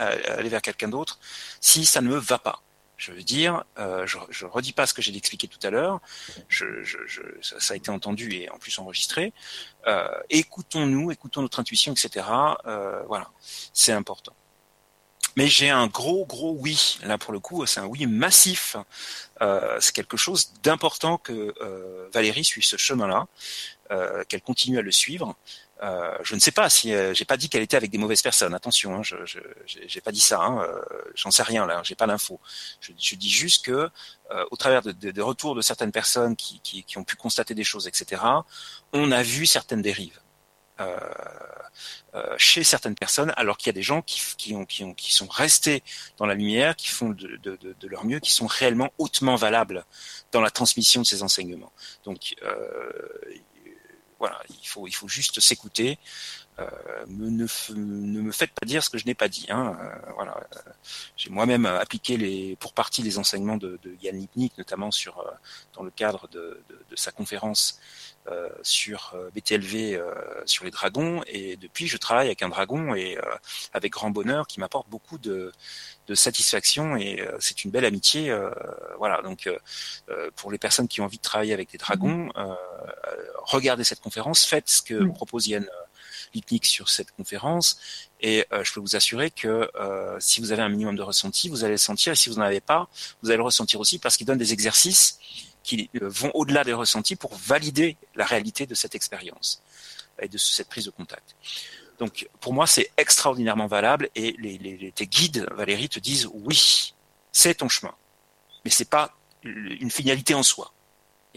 vers 0.48 0.62
quelqu'un 0.62 0.88
d'autre 0.88 1.20
si 1.60 1.86
ça 1.86 2.00
ne 2.00 2.09
me 2.09 2.16
va 2.16 2.38
pas. 2.38 2.62
Je 2.98 3.12
veux 3.12 3.22
dire, 3.22 3.62
euh, 3.78 4.05
je, 4.09 4.18
je 4.28 4.44
redis 4.44 4.72
pas 4.72 4.84
ce 4.84 4.92
que 4.92 5.00
j'ai 5.00 5.16
expliqué 5.16 5.46
tout 5.46 5.64
à 5.64 5.70
l'heure. 5.70 6.00
Ça 6.50 7.74
a 7.74 7.76
été 7.76 7.90
entendu 7.90 8.32
et 8.32 8.50
en 8.50 8.59
plus 8.59 8.76
enregistré. 8.80 9.32
Euh, 9.86 10.09
écoutons-nous, 10.30 11.12
écoutons 11.12 11.40
notre 11.40 11.60
intuition, 11.60 11.92
etc. 11.92 12.26
Euh, 12.66 13.00
voilà, 13.06 13.30
c'est 13.72 13.92
important. 13.92 14.34
Mais 15.36 15.46
j'ai 15.46 15.70
un 15.70 15.86
gros, 15.86 16.26
gros 16.26 16.56
oui. 16.59 16.98
Là, 17.05 17.18
pour 17.18 17.32
le 17.32 17.38
coup, 17.38 17.64
c'est 17.66 17.78
un 17.78 17.86
oui 17.86 18.06
massif. 18.06 18.76
C'est 19.78 19.94
quelque 19.94 20.16
chose 20.16 20.52
d'important 20.64 21.18
que 21.18 21.55
Valérie 22.12 22.44
suive 22.44 22.64
ce 22.64 22.76
chemin-là, 22.76 23.28
qu'elle 24.28 24.42
continue 24.42 24.78
à 24.78 24.82
le 24.82 24.90
suivre. 24.90 25.36
Euh, 25.82 26.18
je 26.22 26.34
ne 26.34 26.40
sais 26.40 26.50
pas 26.50 26.68
si 26.68 26.92
euh, 26.92 27.14
j'ai 27.14 27.24
pas 27.24 27.36
dit 27.36 27.48
qu'elle 27.48 27.62
était 27.62 27.76
avec 27.76 27.90
des 27.90 27.98
mauvaises 27.98 28.22
personnes. 28.22 28.55
Attention, 28.55 28.96
hein, 28.96 29.02
je 29.02 29.16
j'ai 29.66 30.00
pas 30.00 30.12
dit 30.12 30.20
ça. 30.20 30.40
Hein, 30.40 30.62
euh, 30.62 30.80
J'en 31.14 31.30
sais 31.30 31.42
rien 31.42 31.66
là. 31.66 31.80
J'ai 31.84 31.94
pas 31.94 32.06
l'info. 32.06 32.40
Je, 32.80 32.92
je, 32.98 33.14
dis 33.14 33.30
juste 33.30 33.64
que 33.64 33.88
euh, 34.30 34.44
au 34.50 34.56
travers 34.56 34.82
de, 34.82 34.92
de, 34.92 35.10
de, 35.10 35.22
retours 35.22 35.55
de 35.55 35.60
certaines 35.60 35.92
personnes 35.92 36.34
qui, 36.36 36.60
qui, 36.60 36.82
qui, 36.82 36.98
ont 36.98 37.05
pu 37.05 37.16
constater 37.16 37.55
des 37.55 37.64
choses, 37.64 37.86
etc. 37.86 38.22
On 38.92 39.12
a 39.12 39.22
vu 39.22 39.46
certaines 39.46 39.82
dérives 39.82 40.20
chez 42.36 42.62
certaines 42.62 42.94
personnes, 42.94 43.32
alors 43.36 43.56
qu'il 43.56 43.66
y 43.66 43.70
a 43.70 43.72
des 43.72 43.82
gens 43.82 44.00
qui, 44.00 44.20
qui, 44.36 44.55
ont, 44.55 44.64
qui, 44.64 44.84
ont, 44.84 44.94
qui 44.94 45.12
sont 45.12 45.26
restés 45.26 45.82
dans 46.16 46.26
la 46.26 46.34
lumière, 46.34 46.76
qui 46.76 46.88
font 46.88 47.10
de, 47.10 47.36
de, 47.42 47.56
de, 47.56 47.88
leur 47.88 48.05
mieux, 48.05 48.20
qui 48.20 48.30
sont 48.30 48.46
réellement 48.46 48.90
hautement 48.98 49.34
valables 49.34 49.84
dans 50.30 50.40
la 50.40 50.50
transmission 50.50 51.02
de 51.02 51.06
ces 51.06 51.24
enseignements. 51.24 51.72
Donc 52.05 52.36
voilà, 54.19 54.40
il 54.49 54.66
faut, 54.66 54.86
il 54.86 54.93
faut 54.93 55.09
juste 55.09 55.40
s'écouter. 55.40 55.99
Euh, 56.59 56.69
ne, 57.07 57.47
me 58.20 58.32
faites 58.32 58.51
pas 58.51 58.66
dire 58.66 58.82
ce 58.82 58.90
que 58.90 58.99
je 58.99 59.07
n'ai 59.07 59.15
pas 59.15 59.28
dit. 59.28 59.47
Hein. 59.49 59.77
Euh, 59.81 60.12
voilà, 60.15 60.40
j'ai 61.16 61.31
moi-même 61.31 61.66
appliqué 61.66 62.16
les, 62.16 62.57
pour 62.57 62.73
partie 62.73 63.03
les 63.03 63.19
enseignements 63.19 63.57
de, 63.57 63.78
de 63.82 63.97
Yann 64.03 64.16
Lipnik, 64.16 64.59
notamment 64.59 64.90
sur 64.90 65.24
dans 65.74 65.85
le 65.85 65.90
cadre 65.90 66.28
de 66.28 66.61
sa 66.97 67.12
conférence 67.12 67.78
euh, 68.30 68.48
sur 68.62 69.16
BTLV 69.34 69.94
euh, 69.94 70.12
sur 70.44 70.64
les 70.64 70.70
dragons. 70.70 71.22
Et 71.26 71.56
depuis 71.56 71.86
je 71.86 71.96
travaille 71.96 72.26
avec 72.26 72.42
un 72.42 72.50
dragon 72.50 72.94
et 72.94 73.16
euh, 73.16 73.22
avec 73.72 73.92
grand 73.92 74.10
bonheur 74.10 74.46
qui 74.46 74.60
m'apporte 74.60 74.88
beaucoup 74.90 75.16
de, 75.16 75.50
de 76.09 76.14
satisfaction. 76.14 76.96
Et 76.96 77.26
c'est 77.38 77.64
une 77.64 77.70
belle 77.70 77.84
amitié 77.84 78.36
voilà. 78.98 79.22
Donc 79.22 79.48
pour 80.36 80.50
les 80.50 80.59
personnes 80.59 80.88
qui 80.88 81.00
ont 81.00 81.05
envie 81.05 81.18
de 81.18 81.22
travailler 81.22 81.52
avec 81.52 81.70
des 81.70 81.78
dragons 81.78 82.30
regardez 83.44 83.84
cette 83.84 84.00
conférence 84.00 84.44
faites 84.44 84.68
ce 84.68 84.82
que 84.82 85.05
propose 85.12 85.46
Yann 85.46 85.66
Lipnik 86.34 86.64
sur 86.66 86.88
cette 86.88 87.12
conférence. 87.12 87.78
Et 88.20 88.46
je 88.50 88.72
peux 88.72 88.80
vous 88.80 88.96
assurer 88.96 89.30
que 89.30 89.70
si 90.18 90.40
vous 90.40 90.52
avez 90.52 90.62
un 90.62 90.68
minimum 90.68 90.96
de 90.96 91.02
ressenti, 91.02 91.48
vous 91.48 91.64
allez 91.64 91.74
le 91.74 91.78
sentir. 91.78 92.12
Et 92.12 92.16
si 92.16 92.28
vous 92.28 92.36
n'en 92.36 92.42
avez 92.42 92.60
pas, 92.60 92.88
vous 93.22 93.28
allez 93.28 93.38
le 93.38 93.42
ressentir 93.42 93.80
aussi 93.80 93.98
parce 93.98 94.16
qu'il 94.16 94.26
donne 94.26 94.38
des 94.38 94.52
exercices 94.52 95.18
qui 95.69 95.90
euh, 95.97 96.09
vont 96.09 96.31
au-delà 96.35 96.65
des 96.65 96.73
ressentis 96.73 97.16
pour 97.16 97.35
valider 97.35 97.99
la 98.15 98.24
réalité 98.24 98.66
de 98.66 98.74
cette 98.74 98.95
expérience 98.95 99.62
et 100.19 100.28
de 100.28 100.39
cette 100.39 100.69
prise 100.69 100.86
de 100.86 100.90
contact. 100.90 101.36
Donc 101.99 102.28
pour 102.40 102.53
moi, 102.55 102.66
c'est 102.66 102.90
extraordinairement 102.97 103.66
valable 103.66 104.09
et 104.15 104.93
tes 104.95 105.07
guides, 105.07 105.47
Valérie, 105.53 105.89
te 105.89 105.99
disent 105.99 106.27
oui, 106.32 106.95
c'est 107.32 107.57
ton 107.57 107.69
chemin, 107.69 107.95
mais 108.65 108.70
c'est 108.70 108.89
pas 108.89 109.15
une 109.43 109.90
finalité 109.90 110.32
en 110.35 110.43
soi. 110.43 110.73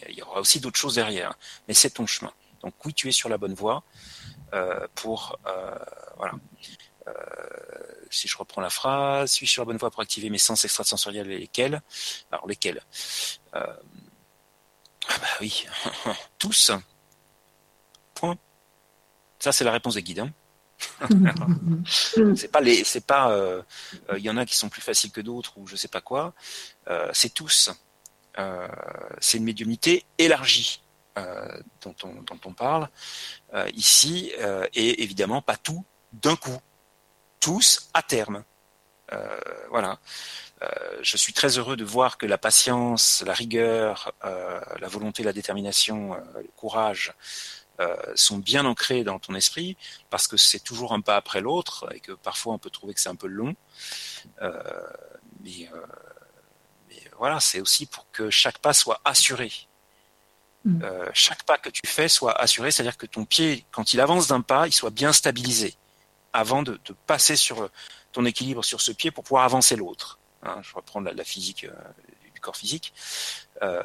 Il 0.08 0.16
y 0.16 0.22
aura 0.22 0.40
aussi 0.40 0.60
d'autres 0.60 0.80
choses 0.80 0.96
derrière, 0.96 1.38
mais 1.68 1.74
c'est 1.74 1.92
ton 1.92 2.08
chemin. 2.08 2.34
Donc 2.64 2.74
oui, 2.86 2.94
tu 2.94 3.10
es 3.10 3.12
sur 3.12 3.28
la 3.28 3.38
bonne 3.38 3.54
voie 3.54 3.84
euh, 4.54 4.88
pour 4.96 5.38
euh, 5.46 5.78
voilà. 6.18 6.34
Si 8.10 8.28
je 8.28 8.38
reprends 8.38 8.62
la 8.62 8.70
phrase, 8.70 9.32
suis 9.32 9.48
sur 9.48 9.64
la 9.64 9.66
bonne 9.66 9.78
voie 9.78 9.92
pour 9.92 10.02
activer 10.02 10.30
mes 10.30 10.38
sens 10.38 10.64
extrasensoriels 10.64 11.28
lesquels? 11.28 11.82
Alors 12.32 12.48
lesquels? 12.48 12.82
Ah 15.14 15.18
bah 15.20 15.28
oui, 15.42 15.66
tous. 16.40 16.72
Point. 18.14 18.38
Ça, 19.40 19.52
c'est 19.52 19.64
la 19.64 19.72
réponse 19.72 19.96
des 19.96 20.04
guides. 20.04 20.20
Hein. 20.20 20.32
c'est 22.36 22.52
pas 22.52 22.62
les, 22.62 22.84
c'est 22.84 23.06
pas. 23.06 23.32
Euh, 23.32 23.62
euh, 24.10 24.18
il 24.18 24.24
y 24.24 24.30
en 24.30 24.38
a 24.38 24.46
qui 24.46 24.56
sont 24.56 24.70
plus 24.70 24.82
faciles 24.82 25.12
que 25.12 25.22
d'autres 25.22 25.58
ou 25.58 25.68
je 25.68 25.76
sais 25.76 25.88
pas 25.88 26.02
quoi. 26.02 26.34
Euh, 26.88 27.10
c'est 27.14 27.34
tous. 27.34 27.72
c'est 29.20 29.38
une 29.38 29.44
médiumnité 29.44 30.06
élargie 30.18 30.82
dont 31.82 31.96
on, 32.04 32.22
dont, 32.22 32.40
on, 32.46 32.54
parle 32.54 32.88
ici 33.74 34.32
et 34.74 35.04
évidemment 35.04 35.42
pas 35.42 35.58
tout 35.58 35.84
d'un 36.14 36.36
coup. 36.36 36.58
Tous 37.40 37.90
à 37.94 38.02
terme. 38.02 38.44
Voilà. 39.70 40.00
Euh, 40.64 40.68
je 41.02 41.18
suis 41.18 41.34
très 41.34 41.58
heureux 41.58 41.76
de 41.76 41.84
voir 41.84 42.18
que 42.18 42.26
la 42.26 42.38
patience, 42.38 43.24
la 43.26 43.34
rigueur, 43.34 44.14
euh, 44.24 44.60
la 44.80 44.88
volonté, 44.88 45.24
la 45.24 45.34
détermination, 45.34 46.14
euh, 46.14 46.20
le 46.36 46.50
courage 46.56 47.14
sont 48.14 48.38
bien 48.38 48.64
ancrés 48.66 49.04
dans 49.04 49.18
ton 49.18 49.34
esprit 49.34 49.76
parce 50.12 50.28
que 50.28 50.38
c'est 50.38 50.60
toujours 50.60 50.94
un 50.94 51.02
pas 51.02 51.16
après 51.16 51.42
l'autre 51.42 51.92
et 51.96 52.00
que 52.00 52.12
parfois 52.12 52.54
on 52.54 52.60
peut 52.60 52.70
trouver 52.70 52.94
que 52.94 53.00
c'est 53.02 53.10
un 53.10 53.16
peu 53.16 53.26
long. 53.26 53.56
mais, 54.40 55.68
mais, 56.88 57.04
voilà, 57.18 57.40
c'est 57.40 57.60
aussi 57.60 57.88
pour 57.88 58.06
que 58.12 58.30
chaque 58.30 58.60
pas 58.60 58.74
soit 58.74 59.02
assuré. 59.04 59.52
Mm. 60.64 60.84
chaque 61.16 61.42
pas 61.42 61.58
que 61.58 61.72
tu 61.72 61.82
fais 61.88 62.08
soit 62.08 62.40
assuré, 62.40 62.70
c'est-à-dire 62.70 62.98
que 62.98 63.08
ton 63.08 63.26
pied, 63.26 63.66
quand 63.72 63.96
il 63.96 64.00
avance 64.00 64.28
d'un 64.28 64.42
pas, 64.42 64.68
il 64.68 64.74
soit 64.74 64.92
bien 64.92 65.12
stabilisé 65.12 65.76
avant 66.34 66.62
de, 66.62 66.80
de 66.86 66.94
passer 67.08 67.36
sur 67.36 67.68
ton 68.12 68.26
équilibre 68.26 68.64
sur 68.64 68.82
ce 68.82 68.92
pied 68.92 69.12
pour 69.12 69.24
pouvoir 69.24 69.44
avancer 69.44 69.76
l'autre. 69.76 70.20
Hein, 70.44 70.60
je 70.64 70.74
reprends 70.74 71.02
la, 71.02 71.14
la 71.14 71.24
physique 71.24 71.66
euh, 71.66 71.74
du 72.34 72.40
corps 72.42 72.58
physique. 72.58 72.94
Euh, 73.62 73.82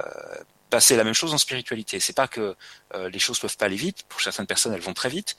bah, 0.70 0.80
c'est 0.80 0.96
la 0.96 1.04
même 1.04 1.14
chose 1.14 1.32
en 1.32 1.38
spiritualité. 1.38 2.00
C'est 2.00 2.16
pas 2.16 2.28
que 2.28 2.56
euh, 2.94 3.08
les 3.10 3.18
choses 3.18 3.38
peuvent 3.38 3.56
pas 3.56 3.66
aller 3.66 3.76
vite. 3.76 4.04
Pour 4.08 4.20
certaines 4.20 4.46
personnes, 4.46 4.72
elles 4.72 4.80
vont 4.80 4.94
très 4.94 5.08
vite. 5.08 5.36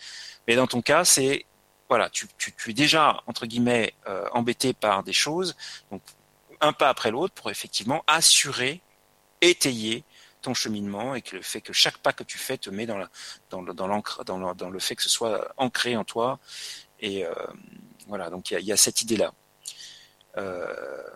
Mais 0.47 0.55
dans 0.55 0.67
ton 0.67 0.81
cas, 0.81 1.03
c'est 1.03 1.45
voilà, 1.89 2.09
tu, 2.09 2.27
tu, 2.37 2.53
tu, 2.53 2.71
es 2.71 2.73
déjà 2.73 3.21
entre 3.27 3.45
guillemets 3.45 3.93
euh, 4.07 4.27
embêté 4.33 4.73
par 4.73 5.03
des 5.03 5.13
choses, 5.13 5.55
donc 5.91 6.01
un 6.59 6.73
pas 6.73 6.89
après 6.89 7.11
l'autre 7.11 7.33
pour 7.33 7.49
effectivement 7.49 8.03
assurer, 8.07 8.81
étayer 9.41 10.03
ton 10.41 10.53
cheminement 10.53 11.15
et 11.15 11.21
que 11.21 11.37
le 11.37 11.41
fait 11.41 11.61
que 11.61 11.73
chaque 11.73 11.97
pas 11.99 12.13
que 12.13 12.23
tu 12.23 12.37
fais 12.37 12.57
te 12.57 12.69
met 12.69 12.85
dans 12.85 12.97
la, 12.97 13.09
dans 13.49 13.61
le, 13.61 13.73
dans 13.73 13.87
dans 14.25 14.53
dans 14.53 14.69
le 14.69 14.79
fait 14.79 14.95
que 14.95 15.03
ce 15.03 15.09
soit 15.09 15.53
ancré 15.57 15.95
en 15.95 16.03
toi 16.03 16.39
et 16.99 17.25
euh, 17.25 17.33
voilà, 18.07 18.29
donc 18.29 18.51
il 18.51 18.59
y 18.61 18.71
a, 18.71 18.77
cette 18.77 19.01
idée 19.01 19.17
là. 19.17 19.33
Euh, 20.37 21.09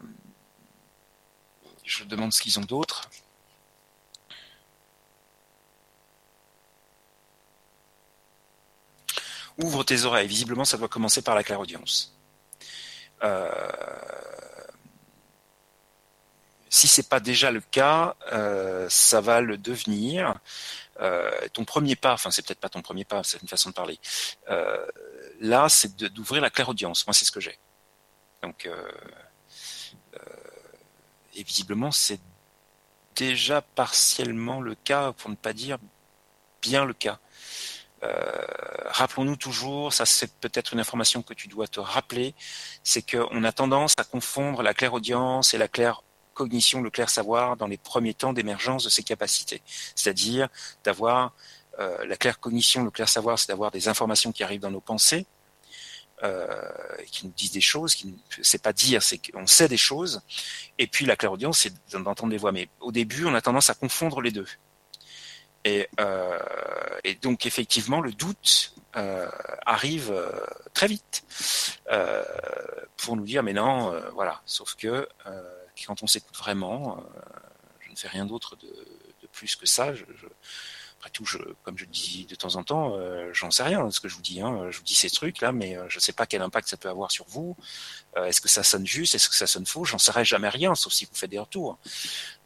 je 1.83 2.03
demande 2.03 2.33
ce 2.33 2.41
qu'ils 2.41 2.59
ont 2.59 2.63
d'autre. 2.63 3.09
Ouvre 9.57 9.83
tes 9.83 10.05
oreilles. 10.05 10.27
Visiblement, 10.27 10.65
ça 10.65 10.77
doit 10.77 10.87
commencer 10.87 11.21
par 11.21 11.35
la 11.35 11.43
clairaudience. 11.43 12.17
Euh, 13.23 13.49
si 16.69 16.87
c'est 16.87 17.09
pas 17.09 17.19
déjà 17.19 17.51
le 17.51 17.61
cas, 17.61 18.15
euh, 18.31 18.87
ça 18.89 19.21
va 19.21 19.41
le 19.41 19.57
devenir. 19.57 20.39
Euh, 21.01 21.31
ton 21.53 21.65
premier 21.65 21.95
pas, 21.95 22.13
enfin 22.13 22.31
c'est 22.31 22.45
peut-être 22.45 22.59
pas 22.59 22.69
ton 22.69 22.81
premier 22.81 23.05
pas, 23.05 23.23
c'est 23.23 23.41
une 23.41 23.47
façon 23.47 23.69
de 23.69 23.75
parler. 23.75 23.99
là, 25.39 25.67
c'est 25.69 25.95
d'ouvrir 25.95 26.41
la 26.41 26.49
clairaudience. 26.49 27.07
Moi, 27.07 27.13
c'est 27.13 27.25
ce 27.25 27.31
que 27.31 27.39
j'ai. 27.39 27.57
Donc, 28.41 28.65
euh, 28.65 28.91
euh, 30.15 30.19
et 31.35 31.43
visiblement, 31.43 31.91
c'est 31.91 32.19
déjà 33.15 33.61
partiellement 33.61 34.61
le 34.61 34.75
cas, 34.75 35.11
pour 35.13 35.29
ne 35.29 35.35
pas 35.35 35.53
dire 35.53 35.77
bien 36.61 36.85
le 36.85 36.93
cas. 36.93 37.19
Euh, 38.03 38.45
rappelons-nous 38.85 39.35
toujours, 39.35 39.93
ça 39.93 40.07
c'est 40.07 40.33
peut-être 40.39 40.73
une 40.73 40.79
information 40.79 41.21
que 41.21 41.35
tu 41.35 41.47
dois 41.47 41.67
te 41.67 41.79
rappeler, 41.79 42.33
c'est 42.83 43.03
qu'on 43.03 43.43
a 43.43 43.51
tendance 43.51 43.93
à 43.97 44.03
confondre 44.03 44.63
la 44.63 44.73
claire 44.73 44.93
audience 44.93 45.53
et 45.53 45.59
la 45.59 45.67
claire 45.67 46.01
cognition, 46.41 46.81
le 46.81 46.89
clair 46.89 47.09
savoir 47.09 47.55
dans 47.55 47.67
les 47.67 47.77
premiers 47.77 48.15
temps 48.15 48.33
d'émergence 48.33 48.83
de 48.83 48.89
ces 48.89 49.03
capacités. 49.03 49.61
C'est-à-dire 49.95 50.47
d'avoir 50.83 51.33
euh, 51.79 52.03
la 52.05 52.17
claire 52.17 52.39
cognition, 52.39 52.83
le 52.83 52.89
clair 52.89 53.07
savoir, 53.07 53.37
c'est 53.37 53.49
d'avoir 53.49 53.69
des 53.69 53.87
informations 53.87 54.31
qui 54.31 54.43
arrivent 54.43 54.61
dans 54.61 54.71
nos 54.71 54.81
pensées, 54.81 55.27
euh, 56.23 56.47
qui 57.11 57.27
nous 57.27 57.33
disent 57.33 57.51
des 57.51 57.61
choses, 57.61 57.93
qui 57.93 58.15
c'est 58.41 58.61
pas 58.61 58.73
dire, 58.73 59.03
c'est 59.03 59.19
qu'on 59.19 59.45
sait 59.45 59.67
des 59.67 59.77
choses. 59.77 60.21
Et 60.79 60.87
puis 60.87 61.05
la 61.05 61.15
clairaudience, 61.15 61.59
c'est 61.59 61.73
d'entendre 61.91 62.31
des 62.31 62.37
voix. 62.37 62.51
Mais 62.51 62.69
au 62.79 62.91
début, 62.91 63.25
on 63.25 63.35
a 63.35 63.41
tendance 63.41 63.69
à 63.69 63.75
confondre 63.75 64.19
les 64.21 64.31
deux. 64.31 64.47
Et, 65.63 65.87
euh, 65.99 66.39
donc 67.21 67.45
effectivement, 67.45 68.01
le 68.01 68.13
doute 68.13 68.73
arrive 69.65 70.11
très 70.73 70.87
vite 70.87 71.23
pour 72.97 73.15
nous 73.15 73.25
dire 73.25 73.43
mais 73.43 73.53
non, 73.53 73.93
voilà. 74.15 74.41
Sauf 74.45 74.75
que 74.75 75.07
quand 75.85 76.03
on 76.03 76.07
s'écoute 76.07 76.37
vraiment, 76.37 77.03
je 77.79 77.91
ne 77.91 77.95
fais 77.95 78.07
rien 78.07 78.25
d'autre 78.25 78.55
de, 78.55 78.69
plus 79.31 79.55
que 79.55 79.65
ça. 79.65 79.93
Après 81.01 81.09
tout, 81.09 81.25
je, 81.25 81.39
comme 81.63 81.79
je 81.79 81.85
dis 81.85 82.27
de 82.29 82.35
temps 82.35 82.57
en 82.57 82.63
temps, 82.63 82.95
euh, 82.95 83.31
j'en 83.33 83.49
sais 83.49 83.63
rien 83.63 83.83
de 83.85 83.89
ce 83.89 83.99
que 83.99 84.07
je 84.07 84.13
vous 84.13 84.21
dis. 84.21 84.39
Hein. 84.39 84.69
Je 84.69 84.77
vous 84.77 84.83
dis 84.83 84.93
ces 84.93 85.09
trucs 85.09 85.41
là, 85.41 85.51
mais 85.51 85.75
euh, 85.75 85.89
je 85.89 85.97
ne 85.97 85.99
sais 85.99 86.13
pas 86.13 86.27
quel 86.27 86.43
impact 86.43 86.67
ça 86.67 86.77
peut 86.77 86.89
avoir 86.89 87.11
sur 87.11 87.25
vous. 87.27 87.57
Euh, 88.17 88.25
est-ce 88.25 88.39
que 88.39 88.47
ça 88.47 88.61
sonne 88.61 88.85
juste? 88.85 89.15
Est-ce 89.15 89.27
que 89.27 89.33
ça 89.33 89.47
sonne 89.47 89.65
faux? 89.65 89.83
J'en 89.83 89.97
saurais 89.97 90.25
jamais 90.25 90.49
rien, 90.49 90.75
sauf 90.75 90.93
si 90.93 91.05
vous 91.05 91.15
faites 91.15 91.31
des 91.31 91.39
retours. 91.39 91.79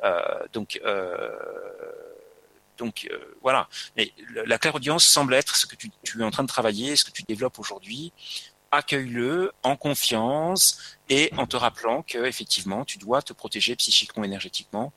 Euh, 0.05 0.21
donc, 0.53 0.79
euh, 0.85 1.35
donc 2.77 3.09
voilà. 3.41 3.67
Mais 3.97 4.13
la 4.45 4.57
clairaudience 4.57 5.05
semble 5.05 5.33
être 5.33 5.57
ce 5.57 5.65
que 5.65 5.75
tu, 5.75 5.91
tu, 6.03 6.21
es 6.21 6.23
en 6.23 6.31
train 6.31 6.43
de 6.43 6.47
travailler, 6.47 6.95
ce 6.95 7.03
que 7.03 7.11
tu 7.11 7.23
développes 7.23 7.59
aujourd'hui. 7.59 8.13
Accueille-le 8.71 9.51
en 9.63 9.75
confiance 9.75 10.97
et 11.09 11.31
en 11.37 11.45
te 11.47 11.55
rappelant 11.55 12.01
que 12.01 12.25
effectivement, 12.25 12.83
tu 12.85 12.97
dois 12.97 13.21
te 13.21 13.33
protéger 13.33 13.75
psychiquement, 13.75 14.23
énergétiquement. 14.23 14.91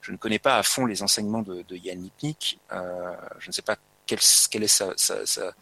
Je 0.00 0.12
ne 0.12 0.16
connais 0.16 0.38
pas 0.38 0.56
à 0.56 0.62
fond 0.62 0.86
les 0.86 1.02
enseignements 1.02 1.42
de, 1.42 1.62
de 1.62 1.76
Yann 1.76 2.02
Lipnik. 2.02 2.58
Euh, 2.72 3.16
je 3.38 3.48
ne 3.48 3.52
sais 3.52 3.62
pas 3.62 3.76
quel, 4.06 4.18
quel 4.50 4.62
est 4.62 4.68
sa, 4.68 4.92
sa, 4.96 5.26
sa, 5.26 5.52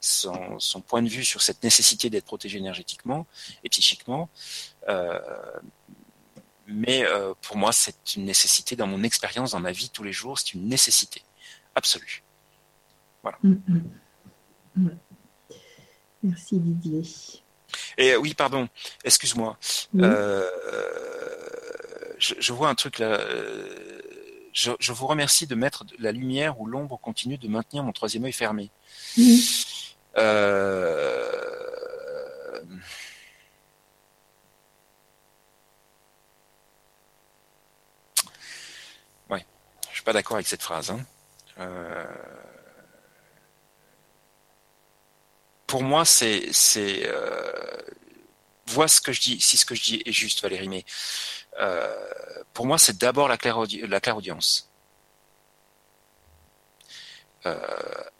son, 0.00 0.58
son, 0.58 0.80
point 0.80 1.02
de 1.02 1.08
vue 1.08 1.24
sur 1.24 1.40
cette 1.40 1.62
nécessité 1.62 2.10
d'être 2.10 2.26
protégé 2.26 2.58
énergétiquement 2.58 3.26
et 3.62 3.68
psychiquement. 3.68 4.28
Euh, 4.88 5.18
mais 6.66 7.04
euh, 7.04 7.34
pour 7.42 7.56
moi, 7.56 7.72
c'est 7.72 8.16
une 8.16 8.24
nécessité 8.24 8.76
dans 8.76 8.86
mon 8.86 9.02
expérience, 9.02 9.52
dans 9.52 9.60
ma 9.60 9.72
vie 9.72 9.90
tous 9.90 10.02
les 10.02 10.12
jours, 10.12 10.38
c'est 10.38 10.54
une 10.54 10.68
nécessité 10.68 11.22
absolue. 11.74 12.22
Voilà. 13.22 13.38
Mm 13.42 13.54
-hmm. 14.76 14.96
Merci 16.24 16.58
Didier. 16.58 17.02
Et 17.98 18.16
oui, 18.16 18.34
pardon, 18.34 18.68
excuse-moi. 19.04 19.58
Oui. 19.92 20.02
Euh, 20.04 20.48
je, 22.18 22.34
je, 22.38 22.52
vois 22.52 22.68
un 22.68 22.74
truc 22.74 22.98
là. 22.98 23.20
Euh, 23.20 24.00
je, 24.54 24.92
vous 24.92 25.06
remercie 25.06 25.46
de 25.46 25.54
mettre 25.54 25.84
la 25.98 26.12
lumière 26.12 26.60
ou 26.60 26.66
l'ombre 26.66 26.98
continue 26.98 27.36
de 27.36 27.48
maintenir 27.48 27.82
mon 27.82 27.92
troisième 27.92 28.24
œil 28.24 28.32
fermé. 28.32 28.70
Euh... 30.16 31.30
Ouais, 39.28 39.44
je 39.90 39.94
suis 39.94 40.04
pas 40.04 40.12
d'accord 40.12 40.36
avec 40.36 40.46
cette 40.46 40.62
phrase. 40.62 40.90
Hein. 40.90 41.04
Euh, 41.58 42.04
pour 45.66 45.82
moi, 45.82 46.04
c'est, 46.04 46.50
euh, 46.76 47.52
vois 48.66 48.88
ce 48.88 49.00
que 49.00 49.12
je 49.12 49.20
dis, 49.20 49.40
si 49.40 49.56
ce 49.56 49.64
que 49.64 49.74
je 49.74 49.82
dis 49.82 50.02
est 50.04 50.12
juste, 50.12 50.42
Valérie, 50.42 50.68
mais 50.68 50.84
euh, 51.60 51.94
pour 52.52 52.66
moi, 52.66 52.78
c'est 52.78 52.98
d'abord 52.98 53.28
la 53.28 53.36
claire, 53.36 53.58
la 53.88 54.00
claire 54.00 54.16
audience. 54.16 54.70
Euh, 57.46 57.58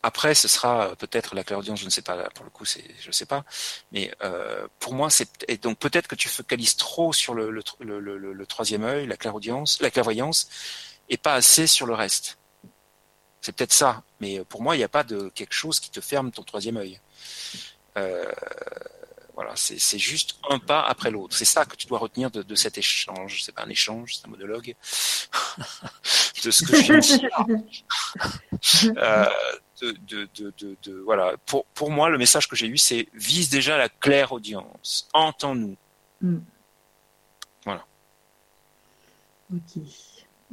après, 0.02 0.34
ce 0.34 0.48
sera 0.48 0.94
peut-être 0.96 1.34
la 1.34 1.44
clairaudience, 1.44 1.80
je 1.80 1.86
ne 1.86 1.90
sais 1.90 2.02
pas. 2.02 2.28
Pour 2.34 2.44
le 2.44 2.50
coup, 2.50 2.64
c'est, 2.66 2.84
je 3.00 3.08
ne 3.08 3.12
sais 3.12 3.26
pas. 3.26 3.44
Mais 3.90 4.12
euh, 4.22 4.68
pour 4.78 4.94
moi, 4.94 5.08
c'est 5.08 5.28
et 5.48 5.56
donc 5.56 5.78
peut-être 5.78 6.08
que 6.08 6.14
tu 6.14 6.28
focalises 6.28 6.76
trop 6.76 7.12
sur 7.12 7.34
le, 7.34 7.50
le, 7.50 7.62
le, 8.00 8.32
le 8.32 8.46
troisième 8.46 8.84
œil, 8.84 9.06
la 9.06 9.16
clairaudience, 9.16 9.80
la 9.80 9.90
clairvoyance, 9.90 10.48
et 11.08 11.16
pas 11.16 11.34
assez 11.34 11.66
sur 11.66 11.86
le 11.86 11.94
reste. 11.94 12.38
C'est 13.44 13.52
peut-être 13.52 13.74
ça. 13.74 14.02
Mais 14.20 14.42
pour 14.42 14.62
moi, 14.62 14.74
il 14.74 14.78
n'y 14.78 14.84
a 14.84 14.88
pas 14.88 15.04
de 15.04 15.30
quelque 15.34 15.52
chose 15.52 15.78
qui 15.78 15.90
te 15.90 16.00
ferme 16.00 16.30
ton 16.30 16.42
troisième 16.42 16.78
œil. 16.78 16.98
Euh, 17.98 18.32
voilà, 19.34 19.52
c'est 19.54 19.98
juste 19.98 20.36
un 20.48 20.58
pas 20.58 20.80
après 20.80 21.10
l'autre. 21.10 21.36
C'est 21.36 21.44
ça 21.44 21.66
que 21.66 21.76
tu 21.76 21.86
dois 21.86 21.98
retenir 21.98 22.30
de, 22.30 22.42
de 22.42 22.54
cet 22.54 22.78
échange. 22.78 23.42
C'est 23.42 23.54
pas 23.54 23.64
un 23.64 23.68
échange, 23.68 24.14
c'est 24.14 24.26
un 24.26 24.30
monologue 24.30 24.74
de 26.44 26.50
ce 26.50 26.64
que 26.64 26.74
je 26.74 26.94
euh, 28.96 29.26
de, 29.82 30.26
de, 30.34 30.76
de, 30.82 30.92
voilà. 31.00 31.36
Pour, 31.44 31.66
pour 31.66 31.90
moi, 31.90 32.08
le 32.08 32.16
message 32.16 32.48
que 32.48 32.56
j'ai 32.56 32.66
eu, 32.66 32.78
c'est 32.78 33.08
vise 33.12 33.50
déjà 33.50 33.76
la 33.76 33.90
claire 33.90 34.32
audience. 34.32 35.06
Entends-nous. 35.12 35.76
Mm. 36.22 36.38
Voilà. 37.66 37.84
Ok. 39.52 39.82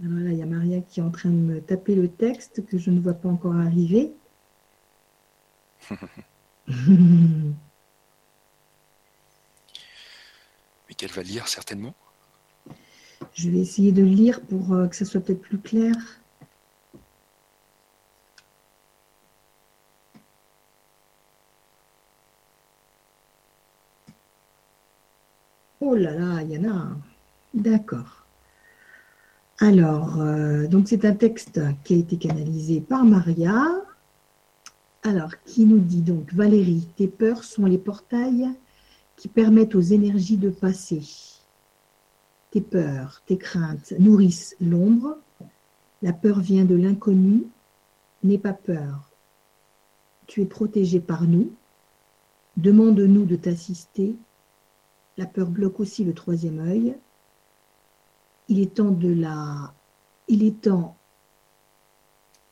Alors 0.03 0.19
là, 0.19 0.31
il 0.31 0.37
y 0.37 0.41
a 0.41 0.47
Maria 0.47 0.81
qui 0.81 0.99
est 0.99 1.03
en 1.03 1.11
train 1.11 1.29
de 1.29 1.35
me 1.35 1.61
taper 1.61 1.93
le 1.93 2.07
texte 2.07 2.65
que 2.65 2.79
je 2.79 2.89
ne 2.89 2.99
vois 2.99 3.13
pas 3.13 3.29
encore 3.29 3.55
arriver. 3.55 4.15
Mais 6.67 7.53
qu'elle 10.97 11.11
va 11.11 11.21
lire 11.21 11.47
certainement. 11.47 11.93
Je 13.33 13.49
vais 13.49 13.59
essayer 13.59 13.91
de 13.91 14.03
lire 14.03 14.41
pour 14.41 14.73
euh, 14.73 14.87
que 14.87 14.95
ça 14.95 15.05
soit 15.05 15.21
peut-être 15.21 15.41
plus 15.41 15.59
clair. 15.59 15.95
Oh 25.79 25.95
là 25.95 26.15
là, 26.15 26.41
il 26.41 26.51
y 26.51 26.57
en 26.57 26.69
a. 26.71 26.97
D'accord. 27.53 28.20
Alors, 29.63 30.19
euh, 30.19 30.65
donc 30.65 30.87
c'est 30.87 31.05
un 31.05 31.13
texte 31.13 31.61
qui 31.83 31.93
a 31.93 31.97
été 31.97 32.17
canalisé 32.17 32.81
par 32.81 33.05
Maria. 33.05 33.63
Alors, 35.03 35.29
qui 35.45 35.65
nous 35.65 35.77
dit 35.77 36.01
donc 36.01 36.33
Valérie, 36.33 36.87
tes 36.95 37.07
peurs 37.07 37.43
sont 37.43 37.67
les 37.67 37.77
portails 37.77 38.49
qui 39.17 39.27
permettent 39.27 39.75
aux 39.75 39.81
énergies 39.81 40.37
de 40.37 40.49
passer. 40.49 41.03
Tes 42.49 42.61
peurs, 42.61 43.21
tes 43.27 43.37
craintes 43.37 43.93
nourrissent 43.99 44.55
l'ombre. 44.59 45.19
La 46.01 46.11
peur 46.11 46.39
vient 46.39 46.65
de 46.65 46.75
l'inconnu. 46.75 47.43
N'aie 48.23 48.39
pas 48.39 48.53
peur. 48.53 49.11
Tu 50.25 50.41
es 50.41 50.45
protégé 50.45 50.99
par 50.99 51.25
nous. 51.25 51.51
Demande-nous 52.57 53.25
de 53.25 53.35
t'assister. 53.35 54.15
La 55.17 55.27
peur 55.27 55.51
bloque 55.51 55.79
aussi 55.79 56.03
le 56.03 56.15
troisième 56.15 56.61
œil. 56.61 56.95
Il 58.51 58.59
est 58.59 58.73
temps 58.73 58.91
de 58.91 59.07
la. 59.07 59.73
Il 60.27 60.43
est 60.43 60.59
temps 60.59 60.97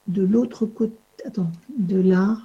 de 0.07 0.23
l'autre 0.23 0.65
côté. 0.65 0.95
Attends, 1.25 1.51
de 1.77 1.99
là. 1.99 2.37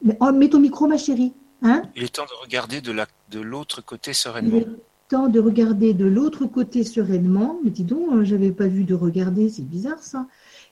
Mais, 0.00 0.16
oh, 0.20 0.32
mets 0.32 0.48
ton 0.48 0.58
micro, 0.58 0.86
ma 0.86 0.96
chérie. 0.96 1.34
Hein? 1.60 1.82
Il 1.96 2.04
est 2.04 2.14
temps 2.14 2.24
de 2.24 2.42
regarder 2.42 2.80
de, 2.80 2.92
la, 2.92 3.06
de 3.30 3.40
l'autre 3.40 3.82
côté 3.82 4.14
sereinement. 4.14 4.56
Il 4.56 4.62
est 4.62 4.68
temps 5.10 5.28
de 5.28 5.38
regarder 5.38 5.92
de 5.92 6.06
l'autre 6.06 6.46
côté 6.46 6.82
sereinement. 6.82 7.60
Mais 7.62 7.68
dis 7.68 7.84
donc, 7.84 8.08
hein, 8.10 8.24
j'avais 8.24 8.52
pas 8.52 8.66
vu 8.66 8.84
de 8.84 8.94
regarder, 8.94 9.50
c'est 9.50 9.68
bizarre 9.68 10.02
ça. 10.02 10.26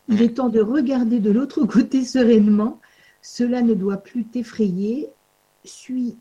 Il 0.08 0.22
est 0.22 0.36
temps 0.36 0.48
de 0.48 0.62
regarder 0.62 1.20
de 1.20 1.30
l'autre 1.30 1.64
côté 1.66 2.02
sereinement. 2.02 2.80
Cela 3.20 3.60
ne 3.60 3.74
doit 3.74 3.98
plus 3.98 4.24
t'effrayer. 4.24 5.10
Suis 5.64 6.16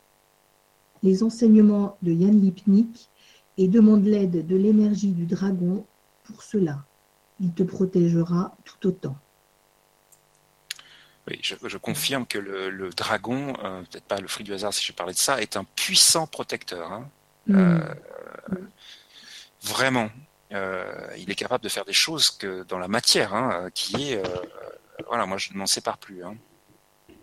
les 1.03 1.23
enseignements 1.23 1.95
de 2.01 2.11
Yann 2.11 2.37
Lipnik 2.41 3.09
et 3.57 3.67
demande 3.67 4.05
l'aide 4.05 4.45
de 4.45 4.55
l'énergie 4.55 5.11
du 5.11 5.25
dragon 5.25 5.85
pour 6.23 6.43
cela. 6.43 6.83
Il 7.39 7.53
te 7.53 7.63
protégera 7.63 8.55
tout 8.63 8.87
autant. 8.87 9.17
Oui, 11.27 11.39
je, 11.41 11.77
confirme 11.77 12.25
que 12.25 12.37
le, 12.37 12.89
dragon, 12.89 13.53
euh, 13.63 13.81
peut-être 13.83 14.03
pas 14.03 14.19
le 14.19 14.27
fruit 14.27 14.43
du 14.43 14.53
hasard 14.53 14.73
si 14.73 14.83
je 14.83 14.91
parlais 14.91 15.13
de 15.13 15.17
ça, 15.17 15.41
est 15.41 15.55
un 15.55 15.63
puissant 15.63 16.27
protecteur. 16.27 16.91
Hein. 16.91 17.09
Mm. 17.47 17.55
Euh, 17.55 17.93
vraiment, 19.61 20.09
euh, 20.51 21.07
il 21.17 21.31
est 21.31 21.35
capable 21.35 21.63
de 21.63 21.69
faire 21.69 21.85
des 21.85 21.93
choses 21.93 22.29
que 22.29 22.63
dans 22.63 22.77
la 22.77 22.89
matière, 22.89 23.33
hein, 23.33 23.69
qui 23.73 24.11
est, 24.11 24.21
voilà, 25.07 25.25
moi 25.25 25.37
je 25.37 25.53
ne 25.53 25.57
m'en 25.57 25.65
sépare 25.65 25.97
plus. 25.97 26.25
Hein. 26.25 26.35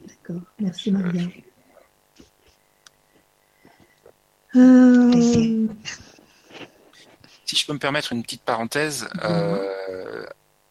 D'accord, 0.07 0.43
merci 0.59 0.93
Maria. 0.93 1.29
Si 7.51 7.57
je 7.57 7.67
peux 7.67 7.73
me 7.73 7.81
permettre 7.81 8.13
une 8.13 8.23
petite 8.23 8.43
parenthèse, 8.43 9.09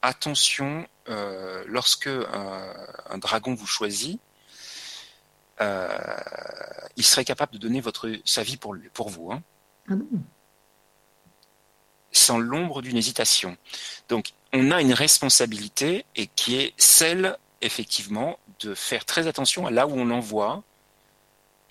attention 0.01 0.87
euh, 1.09 1.61
lorsque 1.67 2.07
un, 2.07 3.17
dragon 3.17 3.53
vous 3.53 3.65
choisit, 3.67 4.17
euh, 5.59 5.89
il 6.95 7.03
serait 7.03 7.25
capable 7.25 7.51
de 7.51 7.57
donner 7.57 7.81
votre, 7.81 8.09
sa 8.23 8.43
vie 8.43 8.55
pour, 8.55 8.77
pour 8.93 9.09
vous. 9.09 9.29
Hein. 9.29 9.43
Ah 9.89 9.95
Sans 12.13 12.39
l'ombre 12.39 12.81
d'une 12.81 12.95
hésitation. 12.95 13.57
Donc, 14.07 14.31
on 14.53 14.71
a 14.71 14.79
une 14.79 14.93
responsabilité 14.93 16.05
et 16.15 16.27
qui 16.27 16.55
est 16.55 16.73
celle, 16.77 17.37
effectivement, 17.59 18.39
de 18.61 18.73
faire 18.73 19.03
très 19.03 19.27
attention 19.27 19.67
à 19.67 19.71
là 19.71 19.85
où 19.85 19.99
on 19.99 20.05
l'envoie 20.05 20.63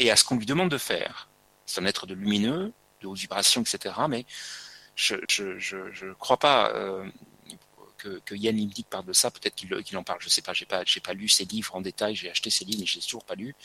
et 0.01 0.11
à 0.11 0.17
ce 0.17 0.25
qu'on 0.25 0.37
lui 0.37 0.45
demande 0.45 0.71
de 0.71 0.77
faire. 0.77 1.31
C'est 1.65 1.81
un 1.81 1.87
être 1.87 2.07
de 2.07 2.13
lumineux, 2.13 2.75
de 3.01 3.07
haute 3.07 3.17
vibration, 3.17 3.63
etc. 3.63 3.95
Mais 4.11 4.27
je 4.99 5.15
ne 5.15 5.59
je, 5.59 5.93
je, 5.93 6.13
crois 6.19 6.37
pas. 6.37 6.71
Euh, 6.75 7.05
que, 7.97 8.21
que 8.25 8.37
Yann 8.37 8.55
Limdic 8.55 8.87
parle 8.89 9.07
de 9.07 9.13
ça, 9.13 9.29
peut-être 9.29 9.57
qu'il 9.57 9.97
en 9.97 10.05
parle, 10.05 10.21
je 10.21 10.29
sais 10.29 10.41
pas, 10.41 10.53
j'ai 10.53 10.67
pas, 10.67 10.83
j'ai 10.87 11.01
pas 11.01 11.15
lu 11.15 11.29
ses 11.29 11.45
livres 11.45 11.75
en 11.75 11.81
détail, 11.81 12.15
j'ai 12.15 12.31
acheté 12.31 12.49
ses 12.49 12.65
livres, 12.65 12.79
mais 12.81 12.87
j'ai 12.87 13.01
toujours 13.01 13.25
pas 13.25 13.35
lu. 13.35 13.57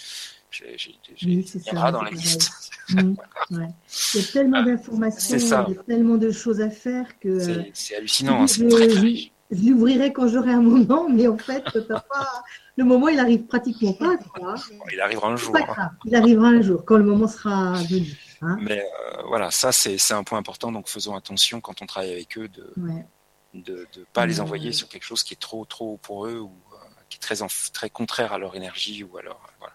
J'ai 0.50 0.76
oui, 1.24 1.45
dans 1.72 2.02
la 2.02 2.10
liste. 2.10 2.52
Mmh, 2.90 3.14
ouais. 3.52 3.68
Il 4.16 4.22
y 4.22 4.24
a 4.24 4.28
tellement 4.28 4.58
ah, 4.62 4.64
d'informations, 4.64 5.38
il 5.38 5.76
y 5.76 5.78
a 5.78 5.84
tellement 5.84 6.18
de 6.18 6.32
choses 6.32 6.62
à 6.62 6.72
faire 6.72 7.20
que. 7.20 7.64
C'est 7.74 7.95
hallucinant, 7.95 8.42
hein, 8.42 8.48
c'est 8.48 8.68
très, 8.68 8.88
très 8.88 9.32
je 9.53 9.70
l'ouvrirai 9.70 10.14
quand 10.14 10.28
j'aurai 10.28 10.52
un 10.52 10.62
moment, 10.62 11.08
mais 11.10 11.28
en 11.28 11.38
fait, 11.38 11.64
pas... 11.88 12.03
le 12.78 12.84
moment, 12.84 13.08
il 13.10 13.20
arrive 13.20 13.44
pratiquement 13.44 13.94
pas. 13.94 14.18
Quoi. 14.18 14.56
Il 14.92 15.00
arrivera 15.00 15.30
un 15.30 15.36
jour. 15.36 15.56
Hein. 15.56 15.90
Il 16.06 16.16
arrivera 16.16 16.48
un 16.48 16.62
jour, 16.62 16.84
quand 16.86 16.98
le 16.98 17.03
moment 17.03 17.28
sera 17.28 17.74
venu. 17.84 18.18
Hein. 18.43 18.57
Mais 18.61 18.80
euh, 18.80 19.23
voilà, 19.27 19.51
ça, 19.51 19.72
c'est 19.72 20.13
un 20.13 20.23
point 20.23 20.38
important, 20.38 20.72
donc 20.72 20.88
faisons 20.88 21.15
attention 21.15 21.61
quand 21.61 21.81
on 21.81 21.85
travaille 21.85 22.11
avec 22.11 22.38
eux 22.38 22.47
de, 22.47 22.73
ouais 22.77 23.05
de 23.53 23.88
ne 23.97 24.03
pas 24.13 24.25
les 24.25 24.39
envoyer 24.39 24.72
sur 24.72 24.88
quelque 24.88 25.03
chose 25.03 25.23
qui 25.23 25.33
est 25.33 25.39
trop 25.39 25.65
trop 25.65 25.97
pour 26.01 26.25
eux 26.25 26.39
ou 26.39 26.51
euh, 26.73 26.77
qui 27.09 27.17
est 27.17 27.22
très 27.22 27.35
très 27.72 27.89
contraire 27.89 28.33
à 28.33 28.38
leur 28.38 28.55
énergie 28.55 29.03
ou 29.03 29.17
alors 29.17 29.41
euh, 29.45 29.51
voilà. 29.59 29.73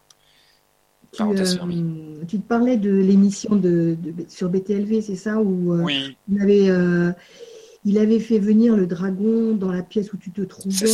Tu, 1.11 2.27
tu, 2.27 2.39
te 2.39 2.47
parlais 2.47 2.77
de 2.77 2.91
l'émission 2.91 3.57
de, 3.57 3.97
sur 4.29 4.51
BTLV, 4.51 5.01
c'est 5.01 5.17
ça 5.17 5.39
où 5.39 5.73
euh, 5.73 5.83
oui. 5.83 6.19
il, 6.31 6.43
avait, 6.43 7.15
il 7.87 7.97
avait 7.97 8.21
fait 8.21 8.39
venir 8.39 8.77
le 8.77 8.87
dragon 8.87 9.55
dans 9.55 9.73
la 9.73 9.83
pièce 9.83 10.13
où 10.13 10.19
tu 10.19 10.33
te 10.33 10.43
trouvais 10.43 10.87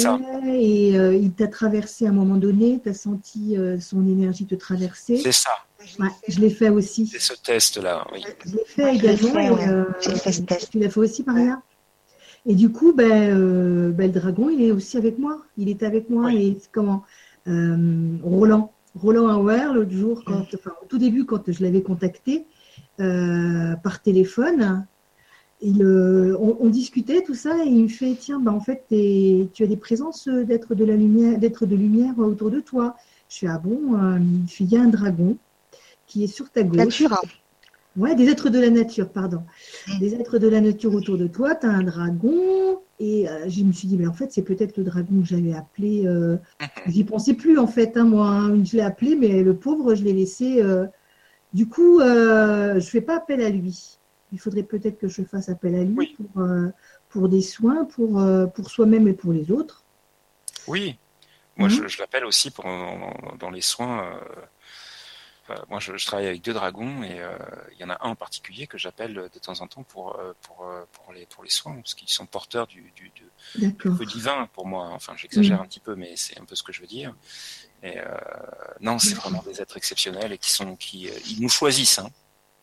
et 0.53 0.91
il 0.91 1.33
t'a 1.33 1.49
traversé 1.49 2.07
à 2.07 2.11
un 2.11 2.13
moment 2.13 2.37
donné, 2.37 2.79
tu 2.81 2.91
as 2.91 2.95
senti 2.95 3.57
son 3.81 4.07
énergie 4.07 4.47
te 4.47 4.55
traverser. 4.55 5.17
C'est 5.17 5.33
ça. 5.33 5.51
Je 6.29 6.41
l'ai 6.41 6.51
fait 6.51 6.69
aussi. 6.69 7.07
C'est 7.07 7.21
ce 7.21 7.35
test-là, 7.35 8.07
oui. 8.13 8.23
Je 8.47 8.57
l'ai 8.57 8.65
fait 8.67 8.95
également. 8.95 9.57
tu 10.01 10.79
l'as 10.79 10.91
fait 10.91 11.01
aussi, 11.01 11.25
Maria? 11.25 11.63
Et 12.47 12.55
du 12.55 12.71
coup, 12.71 12.93
ben, 12.93 13.11
euh, 13.11 13.91
ben, 13.91 14.13
le 14.13 14.21
dragon, 14.21 14.51
il 14.51 14.63
est 14.63 14.73
aussi 14.73 14.97
avec 14.97 15.19
moi. 15.19 15.43
Il 15.57 15.69
est 15.69 15.83
avec 15.83 16.11
moi. 16.11 16.33
Et 16.33 16.59
comment 16.73 17.03
euh, 17.49 18.17
Roland. 18.23 18.73
Roland 18.95 19.41
Hauer, 19.41 19.75
l'autre 19.75 19.91
jour, 19.91 20.23
quand, 20.25 20.47
enfin, 20.55 20.73
au 20.83 20.87
tout 20.87 20.99
début, 20.99 21.25
quand 21.25 21.51
je 21.51 21.63
l'avais 21.65 21.83
contacté 21.83 22.47
euh, 23.01 23.75
par 23.83 24.01
téléphone, 24.03 24.87
on, 25.63 26.69
discutait 26.69 27.23
tout 27.23 27.35
ça 27.35 27.65
et 27.65 27.69
il 27.69 27.85
me 27.85 27.89
fait 27.89 28.15
tiens 28.21 28.39
bah 28.39 28.53
en 28.53 28.61
fait 28.61 28.85
tu 28.91 29.63
as 29.63 29.67
des 29.67 29.77
présences 29.77 30.29
d'être 30.29 30.75
de 30.75 30.85
la 30.85 30.95
lumière 30.95 31.39
d'être 31.39 31.65
de 31.65 31.75
lumière 31.75 32.19
autour 32.19 32.51
de 32.51 32.61
toi 32.61 32.97
je 33.31 33.37
suis 33.37 33.47
ah 33.47 33.59
bon 33.59 33.97
il 34.61 34.67
y 34.67 34.77
a 34.77 34.83
un 34.83 34.89
dragon 34.89 35.39
qui 36.15 36.23
est 36.23 36.29
sur 36.29 36.49
ta 36.49 36.63
gauche 36.63 36.77
Natura. 36.77 37.21
ouais 37.97 38.15
des 38.15 38.29
êtres 38.29 38.49
de 38.49 38.61
la 38.61 38.71
nature 38.71 39.11
pardon 39.11 39.43
mm. 39.89 39.99
des 39.99 40.15
êtres 40.15 40.39
de 40.39 40.47
la 40.47 40.61
nature 40.61 40.95
autour 40.95 41.19
de 41.19 41.27
toi 41.27 41.57
tu 41.57 41.67
as 41.67 41.71
un 41.71 41.83
dragon 41.83 42.81
et 43.01 43.29
euh, 43.29 43.49
je 43.49 43.65
me 43.65 43.73
suis 43.73 43.89
dit 43.89 43.97
mais 43.97 44.07
en 44.07 44.13
fait 44.13 44.31
c'est 44.31 44.43
peut-être 44.43 44.77
le 44.77 44.85
dragon 44.85 45.21
que 45.21 45.27
j'avais 45.27 45.55
appelé 45.55 46.07
euh, 46.07 46.37
j'y 46.87 47.03
pensais 47.03 47.35
plus 47.35 47.59
en 47.59 47.67
fait 47.67 47.97
hein, 47.97 48.05
moi 48.05 48.29
hein. 48.29 48.65
je 48.65 48.77
l'ai 48.77 48.83
appelé 48.83 49.17
mais 49.17 49.43
le 49.43 49.57
pauvre 49.57 49.97
je 49.97 50.05
l'ai 50.05 50.13
laissé 50.13 50.63
euh, 50.63 50.87
du 51.53 51.69
coup 51.69 51.99
je 52.01 52.89
fais 52.89 53.01
pas 53.01 53.17
appel 53.17 53.41
à 53.41 53.51
lui 53.51 53.99
il 54.31 54.39
faudrait 54.39 54.63
peut-être 54.63 54.99
que 54.99 55.09
je 55.09 55.23
fasse 55.23 55.49
appel 55.49 55.75
à 55.75 55.85
lui 55.85 56.17
pour, 56.17 56.43
euh, 56.43 56.69
pour 57.09 57.29
des 57.29 57.41
soins, 57.41 57.85
pour, 57.85 58.21
euh, 58.21 58.47
pour 58.47 58.69
soi-même 58.69 59.07
et 59.07 59.13
pour 59.13 59.33
les 59.33 59.53
autres. 59.53 59.85
Oui, 60.67 60.99
moi 61.57 61.69
mhm. 61.69 61.89
je, 61.89 61.99
l'appelle 62.01 62.25
aussi 62.25 62.51
pour, 62.51 62.65
dans 63.39 63.51
les 63.51 63.61
soins. 63.61 64.21
Euh, 65.51 65.57
moi 65.69 65.79
je, 65.79 65.93
travaille 66.07 66.27
avec 66.27 66.43
deux 66.43 66.55
dragons 66.55 67.03
et 67.03 67.21
il 67.73 67.79
y 67.79 67.85
en 67.85 67.91
a 67.91 67.99
un 68.01 68.11
en 68.11 68.15
particulier 68.15 68.67
que 68.67 68.79
j'appelle 68.79 69.15
de 69.15 69.39
temps 69.39 69.61
en 69.61 69.67
temps 69.67 69.83
pour, 69.83 70.19
pour, 70.43 70.67
pour, 70.93 71.13
les, 71.13 71.27
pour 71.27 71.45
les 71.45 71.51
soins, 71.51 71.75
parce 71.75 71.95
qu'ils 71.95 72.09
sont 72.09 72.27
porteurs 72.27 72.67
du, 72.67 72.93
du, 72.97 73.13
du, 73.15 74.07
divin 74.07 74.49
pour 74.53 74.67
moi. 74.67 74.89
Enfin, 74.93 75.15
j'exagère 75.17 75.61
un 75.61 75.67
petit 75.67 75.81
peu, 75.81 75.95
mais 75.95 76.17
c'est 76.17 76.41
un 76.41 76.45
peu 76.45 76.55
ce 76.55 76.63
que 76.63 76.73
je 76.73 76.81
veux 76.81 76.87
dire. 76.87 77.15
Et 77.83 77.97
non, 78.81 78.99
c'est 78.99 79.15
vraiment 79.15 79.43
des 79.43 79.61
êtres 79.61 79.77
exceptionnels 79.77 80.33
et 80.33 80.39
qui 80.39 80.51
sont 80.51 80.77
qui 80.77 81.11
ils 81.29 81.41
nous 81.41 81.51
choisissent. 81.51 81.99
Hein. 81.99 82.11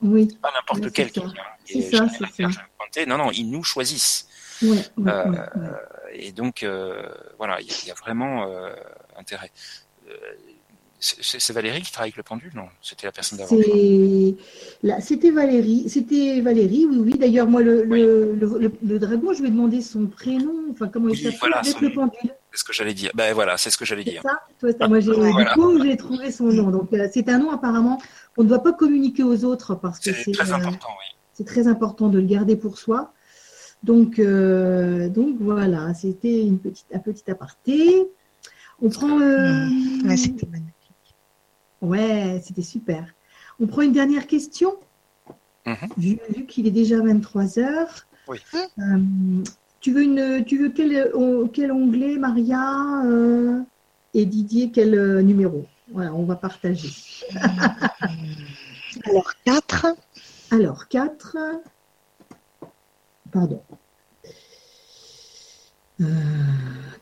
Oui. 0.01 0.27
Pas 0.41 0.51
n'importe 0.51 0.91
quel 0.91 1.11
qui 1.11 1.21
C'est 1.65 1.97
ça, 1.97 2.07
c'est 2.09 2.43
ça. 2.43 3.05
Non, 3.05 3.17
non, 3.17 3.31
ils 3.31 3.49
nous 3.49 3.63
choisissent. 3.63 4.27
Ouais, 4.61 4.77
euh, 5.07 5.47
et 6.11 6.31
donc, 6.31 6.63
euh, 6.63 7.09
voilà, 7.37 7.61
il 7.61 7.87
y, 7.87 7.91
a 7.91 7.93
vraiment 7.93 8.47
euh, 8.47 8.73
intérêt. 9.17 9.51
C'est 11.03 11.51
Valérie 11.51 11.81
qui 11.81 11.91
travaille 11.91 12.09
avec 12.09 12.17
le 12.17 12.23
pendule, 12.23 12.51
non 12.53 12.67
C'était 12.79 13.07
la 13.07 13.11
personne 13.11 13.39
d'avant. 13.39 13.55
C'était 14.99 15.31
Valérie. 15.31 15.89
C'était 15.89 16.41
Valérie, 16.41 16.85
oui, 16.85 16.97
oui. 16.99 17.17
D'ailleurs, 17.17 17.47
moi, 17.47 17.63
le, 17.63 17.83
le, 17.83 18.37
le, 18.83 18.99
dragon, 18.99 19.33
je 19.33 19.41
lui 19.41 19.47
ai 19.47 19.51
demandé 19.51 19.81
son 19.81 20.05
prénom, 20.05 20.53
enfin 20.71 20.89
comment 20.89 21.09
il 21.09 21.17
s'appelle 21.17 21.53
avec 21.55 21.81
le 21.81 21.91
pendule. 21.91 22.35
C'est 22.51 22.59
ce 22.59 22.63
que 22.63 22.73
j'allais 22.73 22.93
dire. 22.93 23.11
Ben 23.15 23.33
voilà, 23.33 23.57
c'est 23.57 23.71
ce 23.71 23.77
que 23.77 23.85
j'allais 23.85 24.03
dire. 24.03 24.21
Ça, 24.21 24.73
toi, 24.73 24.87
moi, 24.87 24.99
j'ai, 24.99 25.11
Du 25.11 25.45
coup, 25.55 25.83
j'ai 25.83 25.97
trouvé 25.97 26.31
son 26.31 26.45
nom. 26.45 26.69
Donc, 26.69 26.89
c'est 27.11 27.27
un 27.29 27.39
nom 27.39 27.49
apparemment 27.49 27.99
on 28.37 28.43
ne 28.43 28.49
doit 28.49 28.63
pas 28.63 28.73
communiquer 28.73 29.23
aux 29.23 29.43
autres 29.43 29.75
parce 29.75 29.99
que 29.99 30.13
c'est 30.13 30.31
très 30.31 30.51
important. 30.51 30.89
Oui. 30.89 31.17
C'est 31.33 31.45
très 31.45 31.67
important 31.67 32.09
de 32.09 32.19
le 32.19 32.25
garder 32.25 32.55
pour 32.55 32.77
soi. 32.77 33.13
Donc, 33.83 34.19
euh, 34.19 35.09
donc 35.09 35.37
voilà, 35.39 35.93
c'était 35.93 36.41
une 36.41 36.59
petite, 36.59 36.85
un 36.93 36.99
petit 36.99 37.29
aparté. 37.29 38.07
On 38.81 38.89
prend. 38.89 39.19
Euh, 39.19 39.67
ouais, 40.05 40.17
c'était 40.17 40.47
magnifique. 40.47 40.70
Ouais, 41.81 42.41
c'était 42.43 42.61
super. 42.61 43.05
On 43.59 43.67
prend 43.67 43.81
une 43.81 43.91
dernière 43.91 44.27
question. 44.27 44.75
Mhm. 45.65 45.75
Vu, 45.97 46.45
qu'il 46.47 46.67
est 46.67 46.71
déjà 46.71 47.01
23 47.01 47.59
heures. 47.59 48.07
Oui. 48.27 48.39
Euh, 48.53 49.43
tu 49.79 49.91
veux 49.91 50.03
une, 50.03 50.43
tu 50.45 50.57
veux 50.57 50.69
quel, 50.69 51.11
quel 51.53 51.71
onglet, 51.71 52.17
Maria 52.17 53.03
et 54.13 54.25
Didier, 54.25 54.71
quel 54.71 55.19
numéro? 55.21 55.65
Voilà, 55.91 56.13
on 56.13 56.23
va 56.23 56.35
partager. 56.35 56.89
Alors, 59.05 59.33
4. 59.45 59.87
Alors, 60.51 60.87
4. 60.87 61.37
Pardon. 63.31 63.61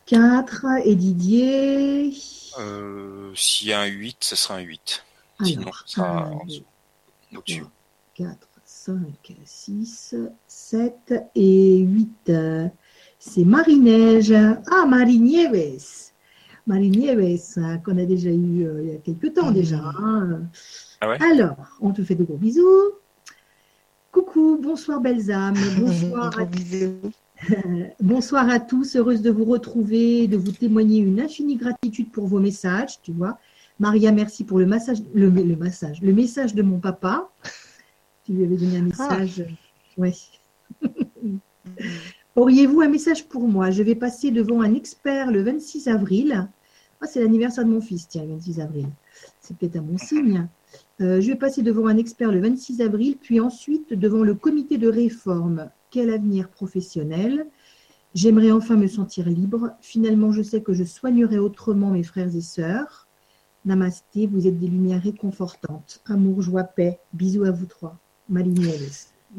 4. 0.06 0.64
Euh, 0.64 0.76
et 0.84 0.94
Didier 0.94 2.12
euh, 2.58 3.32
S'il 3.34 3.68
y 3.68 3.72
a 3.72 3.80
un 3.80 3.86
8, 3.86 4.18
ce 4.20 4.36
sera 4.36 4.56
un 4.56 4.60
8. 4.60 5.04
Sinon, 5.44 5.70
ce 5.86 5.94
sera 5.94 6.26
en 6.26 6.44
dessous. 6.44 6.64
4, 8.14 8.36
5, 8.64 8.96
6, 9.44 10.14
7 10.46 11.14
et 11.34 11.78
8. 11.78 12.32
C'est 13.18 13.44
Marie-Neige. 13.44 14.32
Ah, 14.70 14.86
Marie-Nieves. 14.86 16.10
Marie-Nieves, 16.66 17.58
qu'on 17.84 17.98
a 17.98 18.04
déjà 18.04 18.30
eu 18.30 18.64
euh, 18.64 18.82
il 18.82 18.92
y 18.92 18.94
a 18.94 18.98
quelques 18.98 19.34
temps 19.34 19.50
déjà. 19.50 19.82
Hein. 19.98 20.42
Ah 21.00 21.16
Alors, 21.20 21.56
on 21.80 21.92
te 21.92 22.02
fait 22.02 22.14
de 22.14 22.24
gros 22.24 22.36
bisous. 22.36 22.92
Coucou, 24.12 24.58
bonsoir 24.62 25.00
belles 25.00 25.30
âmes. 25.30 25.56
Bonsoir, 25.78 26.38
à... 26.38 26.44
bonsoir 28.00 28.48
à 28.48 28.60
tous. 28.60 28.96
Heureuse 28.96 29.22
de 29.22 29.30
vous 29.30 29.44
retrouver, 29.44 30.28
de 30.28 30.36
vous 30.36 30.52
témoigner 30.52 31.00
une 31.00 31.20
infinie 31.20 31.56
gratitude 31.56 32.10
pour 32.10 32.26
vos 32.26 32.40
messages. 32.40 33.00
Tu 33.02 33.12
vois, 33.12 33.38
Maria, 33.78 34.12
merci 34.12 34.44
pour 34.44 34.58
le 34.58 34.66
massage, 34.66 34.98
le, 35.14 35.30
massage, 35.56 36.00
le 36.02 36.12
message 36.12 36.54
de 36.54 36.62
mon 36.62 36.78
papa. 36.78 37.30
Tu 38.24 38.32
lui 38.32 38.44
avais 38.44 38.56
donné 38.56 38.78
un 38.78 38.82
message. 38.82 39.44
Oui. 39.96 40.40
Auriez-vous 42.36 42.80
un 42.80 42.88
message 42.88 43.26
pour 43.26 43.48
moi? 43.48 43.70
Je 43.70 43.82
vais 43.82 43.94
passer 43.94 44.30
devant 44.30 44.60
un 44.62 44.74
expert 44.74 45.30
le 45.30 45.42
26 45.42 45.88
avril. 45.88 46.48
Ah, 47.00 47.06
c'est 47.06 47.20
l'anniversaire 47.20 47.64
de 47.64 47.70
mon 47.70 47.80
fils, 47.80 48.06
tiens, 48.08 48.22
le 48.22 48.34
26 48.34 48.60
avril. 48.60 48.86
C'est 49.40 49.56
peut-être 49.56 49.76
un 49.76 49.82
bon 49.82 49.98
signe. 49.98 50.46
Euh, 51.00 51.20
je 51.20 51.28
vais 51.28 51.36
passer 51.36 51.62
devant 51.62 51.86
un 51.86 51.96
expert 51.96 52.30
le 52.30 52.40
26 52.40 52.82
avril, 52.82 53.16
puis 53.20 53.40
ensuite 53.40 53.94
devant 53.94 54.22
le 54.22 54.34
comité 54.34 54.76
de 54.78 54.88
réforme. 54.88 55.70
Quel 55.90 56.10
avenir 56.10 56.48
professionnel 56.48 57.46
J'aimerais 58.14 58.50
enfin 58.50 58.76
me 58.76 58.88
sentir 58.88 59.28
libre. 59.28 59.70
Finalement, 59.80 60.32
je 60.32 60.42
sais 60.42 60.62
que 60.62 60.72
je 60.72 60.84
soignerai 60.84 61.38
autrement 61.38 61.90
mes 61.90 62.02
frères 62.02 62.34
et 62.34 62.40
sœurs. 62.40 63.06
Namasté, 63.64 64.26
vous 64.26 64.46
êtes 64.46 64.58
des 64.58 64.66
lumières 64.66 65.02
réconfortantes. 65.02 66.00
Amour, 66.06 66.42
joie, 66.42 66.64
paix. 66.64 66.98
Bisous 67.12 67.44
à 67.44 67.50
vous 67.50 67.66
trois. 67.66 67.98
Malinez. 68.28 68.78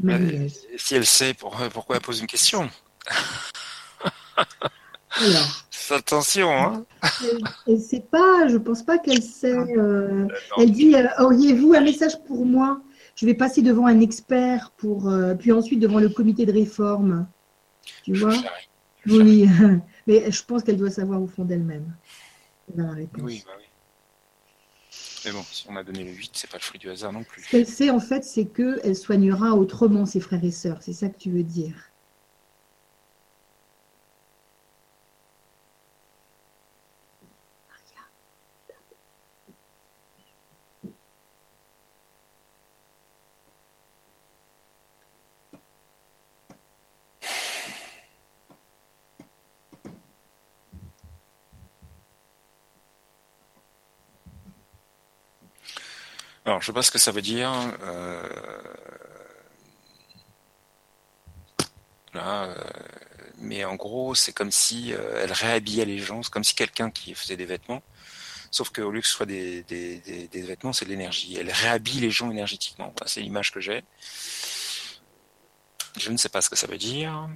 Euh, 0.05 0.47
si 0.77 0.95
elle 0.95 1.05
sait 1.05 1.33
pourquoi 1.33 1.95
elle 1.95 2.01
pose 2.01 2.21
une 2.21 2.27
question? 2.27 2.69
Alors, 5.11 5.65
attention. 5.89 6.49
Hein 6.49 6.85
elle 7.67 7.75
ne 7.75 7.79
sait 7.79 8.05
pas, 8.09 8.47
je 8.47 8.53
ne 8.53 8.59
pense 8.59 8.83
pas 8.83 8.99
qu'elle 8.99 9.21
sait. 9.21 9.53
Euh, 9.53 10.27
elle 10.57 10.71
dit 10.71 10.95
euh, 10.95 11.07
Auriez-vous 11.19 11.73
un 11.73 11.81
message 11.81 12.23
pour 12.25 12.45
moi? 12.45 12.81
Je 13.21 13.27
vais 13.27 13.35
passer 13.35 13.61
devant 13.61 13.85
un 13.85 13.99
expert, 13.99 14.71
pour, 14.77 15.07
euh, 15.07 15.35
puis 15.35 15.51
ensuite 15.51 15.79
devant 15.79 15.99
le 15.99 16.09
comité 16.09 16.47
de 16.47 16.51
réforme. 16.51 17.27
Tu 18.03 18.13
vois? 18.15 18.33
Oui, 19.05 19.47
mais 20.07 20.31
je 20.31 20.43
pense 20.43 20.63
qu'elle 20.63 20.77
doit 20.77 20.89
savoir 20.89 21.21
au 21.21 21.27
fond 21.27 21.45
d'elle-même. 21.45 21.95
Oui, 22.75 22.75
bah 22.75 22.93
oui. 23.23 23.43
Mais 25.23 25.31
bon, 25.31 25.43
si 25.51 25.67
on 25.69 25.75
a 25.75 25.83
donné 25.83 26.03
le 26.03 26.09
8, 26.09 26.31
c'est 26.33 26.49
pas 26.49 26.57
le 26.57 26.63
fruit 26.63 26.79
du 26.79 26.89
hasard 26.89 27.13
non 27.13 27.23
plus. 27.23 27.43
Ce 27.43 27.51
qu'elle 27.51 27.67
sait 27.67 27.91
en 27.91 27.99
fait, 27.99 28.23
c'est 28.23 28.45
qu'elle 28.45 28.95
soignera 28.95 29.53
autrement 29.53 30.07
ses 30.07 30.19
frères 30.19 30.43
et 30.43 30.49
sœurs. 30.49 30.79
C'est 30.81 30.93
ça 30.93 31.07
que 31.07 31.17
tu 31.19 31.29
veux 31.29 31.43
dire. 31.43 31.90
Alors, 56.45 56.59
je 56.59 56.63
ne 56.63 56.65
sais 56.67 56.73
pas 56.73 56.81
ce 56.81 56.91
que 56.91 56.97
ça 56.97 57.11
veut 57.11 57.21
dire. 57.21 57.51
Euh, 57.83 58.23
euh, 62.15 62.55
mais 63.37 63.63
en 63.63 63.75
gros, 63.75 64.15
c'est 64.15 64.33
comme 64.33 64.51
si 64.51 64.93
euh, 64.93 65.21
elle 65.23 65.31
réhabillait 65.31 65.85
les 65.85 65.99
gens. 65.99 66.23
C'est 66.23 66.31
comme 66.31 66.43
si 66.43 66.55
quelqu'un 66.55 66.89
qui 66.89 67.13
faisait 67.13 67.37
des 67.37 67.45
vêtements, 67.45 67.83
sauf 68.49 68.71
qu'au 68.71 68.89
lieu 68.89 69.01
que 69.01 69.07
ce 69.07 69.13
soit 69.13 69.25
des, 69.27 69.63
vêtements, 70.33 70.73
c'est 70.73 70.85
de 70.85 70.89
l'énergie. 70.89 71.37
Elle 71.37 71.51
réhabille 71.51 71.99
les 71.99 72.11
gens 72.11 72.31
énergétiquement. 72.31 72.93
c'est 73.05 73.21
l'image 73.21 73.51
que 73.51 73.59
j'ai. 73.59 73.83
Je 75.97 76.09
ne 76.09 76.17
sais 76.17 76.29
pas 76.29 76.41
ce 76.41 76.49
que 76.49 76.55
ça 76.55 76.67
veut 76.67 76.77
dire. 76.77 77.29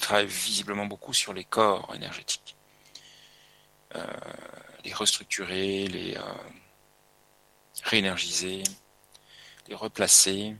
travaille 0.00 0.26
visiblement 0.26 0.86
beaucoup 0.86 1.12
sur 1.12 1.32
les 1.32 1.44
corps 1.44 1.92
énergétiques. 1.94 2.56
Euh, 3.96 4.06
les 4.84 4.92
restructurer, 4.92 5.88
les 5.88 6.16
euh, 6.16 6.22
réénergiser, 7.84 8.62
les 9.68 9.74
replacer. 9.74 10.56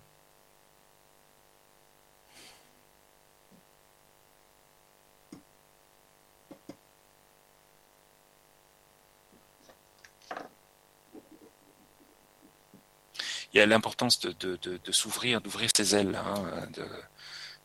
Il 13.53 13.59
y 13.59 13.61
a 13.61 13.67
l'importance 13.67 14.21
de, 14.21 14.93
s'ouvrir, 14.93 15.41
d'ouvrir 15.41 15.71
ses 15.75 15.97
ailes, 15.97 16.15
hein, 16.15 16.67
de, 16.73 16.87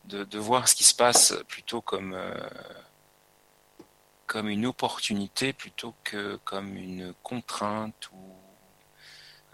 de, 0.05 0.23
de, 0.23 0.39
voir 0.39 0.67
ce 0.67 0.75
qui 0.75 0.83
se 0.83 0.93
passe 0.93 1.33
plutôt 1.47 1.81
comme, 1.81 2.13
euh, 2.13 2.33
comme 4.27 4.49
une 4.49 4.65
opportunité 4.65 5.53
plutôt 5.53 5.93
que 6.03 6.37
comme 6.43 6.75
une 6.75 7.13
contrainte 7.23 8.09
ou, 8.13 8.35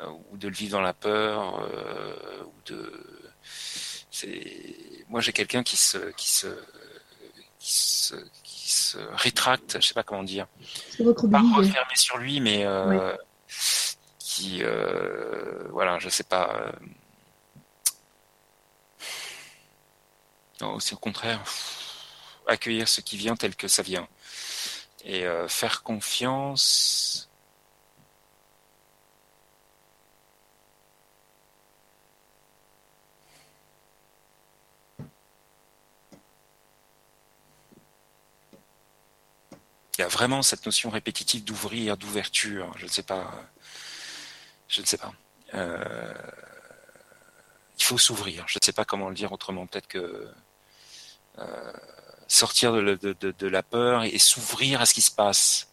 euh, 0.02 0.08
ou 0.32 0.38
de 0.38 0.48
le 0.48 0.54
vivre 0.54 0.74
dans 0.74 0.82
la 0.82 0.94
peur 0.94 1.60
euh, 1.62 2.44
ou 2.44 2.54
de 2.66 3.32
c'est 3.44 5.06
moi 5.10 5.22
j'ai 5.22 5.34
quelqu'un 5.34 5.64
qui 5.64 5.78
se 5.78 5.98
qui 6.12 6.30
se 6.30 6.48
qui 7.60 7.74
se 7.74 8.16
qui 8.44 8.72
se 8.72 8.98
rétracte 9.14 9.78
je 9.80 9.88
sais 9.88 9.94
pas 9.94 10.04
comment 10.04 10.24
dire. 10.24 10.48
Pas 11.52 11.58
refermé 11.58 11.96
sur 11.96 12.18
lui 12.18 12.40
mais 12.40 12.66
euh, 12.66 13.16
qui 14.20 14.64
euh, 14.64 15.68
voilà 15.70 16.00
je 16.00 16.10
sais 16.10 16.24
pas 16.24 16.72
c'est 20.80 20.94
au 20.94 20.98
contraire 20.98 21.44
accueillir 22.48 22.88
ce 22.88 23.02
qui 23.02 23.18
vient 23.18 23.36
tel 23.36 23.56
que 23.56 23.68
ça 23.68 23.84
vient 23.84 24.08
et 25.04 25.26
euh, 25.26 25.48
faire 25.48 25.84
confiance. 25.84 27.30
Il 39.98 40.02
y 40.02 40.04
a 40.04 40.08
vraiment 40.08 40.42
cette 40.42 40.66
notion 40.66 40.90
répétitive 40.90 41.44
d'ouvrir, 41.44 41.98
d'ouverture. 41.98 42.72
Je 42.78 42.86
ne 42.86 42.90
sais 42.90 43.04
pas. 43.04 43.32
Je 44.68 44.82
ne 44.82 44.86
sais 44.86 44.98
pas. 44.98 45.14
Euh, 45.54 46.14
il 47.78 47.84
faut 47.84 47.98
s'ouvrir. 47.98 48.48
Je 48.48 48.58
ne 48.60 48.66
sais 48.66 48.74
pas 48.74 48.86
comment 48.86 49.10
le 49.10 49.16
dire 49.16 49.32
autrement. 49.32 49.68
Peut-être 49.68 49.88
que 49.88 50.32
sortir 52.32 52.72
de, 52.74 53.48
la 53.48 53.64
peur 53.64 54.04
et, 54.04 54.18
s'ouvrir 54.18 54.82
à 54.82 54.86
ce 54.86 54.94
qui 54.94 55.02
se 55.02 55.12
passe. 55.12 55.68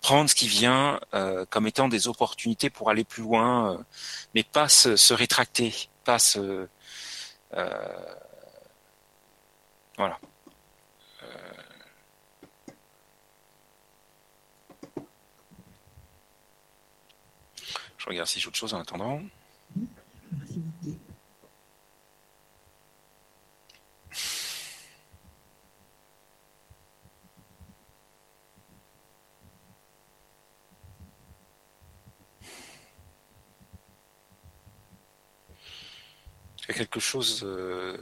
Prendre 0.00 0.30
ce 0.30 0.34
qui 0.34 0.48
vient 0.48 0.98
euh, 1.14 1.44
comme 1.50 1.66
étant 1.66 1.88
des 1.88 2.08
opportunités 2.08 2.70
pour 2.70 2.90
aller 2.90 3.04
plus 3.04 3.22
loin, 3.22 3.74
euh, 3.74 3.78
mais 4.34 4.42
pas 4.42 4.68
se, 4.68 5.12
rétracter, 5.12 5.74
pas 6.04 6.18
se... 6.18 6.66
Euh, 7.52 8.14
voilà. 9.96 10.18
Je 17.98 18.06
regarde 18.06 18.26
si 18.26 18.40
j'ai 18.40 18.48
autre 18.48 18.56
chose 18.56 18.72
en 18.72 18.80
attendant. 18.80 19.20
Quelque 36.74 37.00
chose 37.00 37.42
euh, 37.44 37.96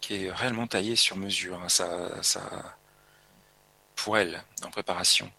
qui 0.00 0.26
est 0.26 0.30
réellement 0.30 0.66
taillé 0.66 0.96
sur 0.96 1.16
mesure. 1.16 1.60
Hein, 1.62 1.68
ça, 1.68 2.22
ça, 2.22 2.76
pour 3.94 4.18
elle, 4.18 4.42
en 4.64 4.70
préparation. 4.70 5.30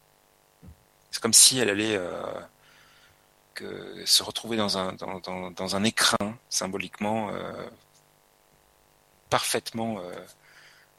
C'est 1.11 1.21
comme 1.21 1.33
si 1.33 1.59
elle 1.59 1.69
allait 1.69 1.95
euh, 1.95 2.39
se 4.05 4.23
retrouver 4.23 4.57
dans 4.57 4.77
un, 4.77 5.83
écrin, 5.83 6.37
symboliquement, 6.49 7.29
euh, 7.31 7.69
parfaitement 9.29 10.01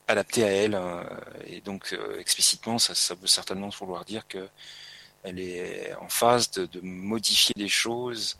adapté 0.08 0.44
à 0.44 0.48
elle. 0.48 0.74
Hein, 0.74 1.04
et 1.44 1.60
donc, 1.60 1.96
explicitement, 2.18 2.78
ça, 2.78 3.14
veut 3.14 3.26
certainement 3.26 3.68
vouloir 3.68 4.04
dire 4.04 4.26
que 4.28 4.48
elle 5.22 5.40
est 5.40 5.94
en 5.96 6.08
phase 6.08 6.50
de, 6.50 6.80
modifier 6.80 7.54
des 7.56 7.68
choses 7.68 8.38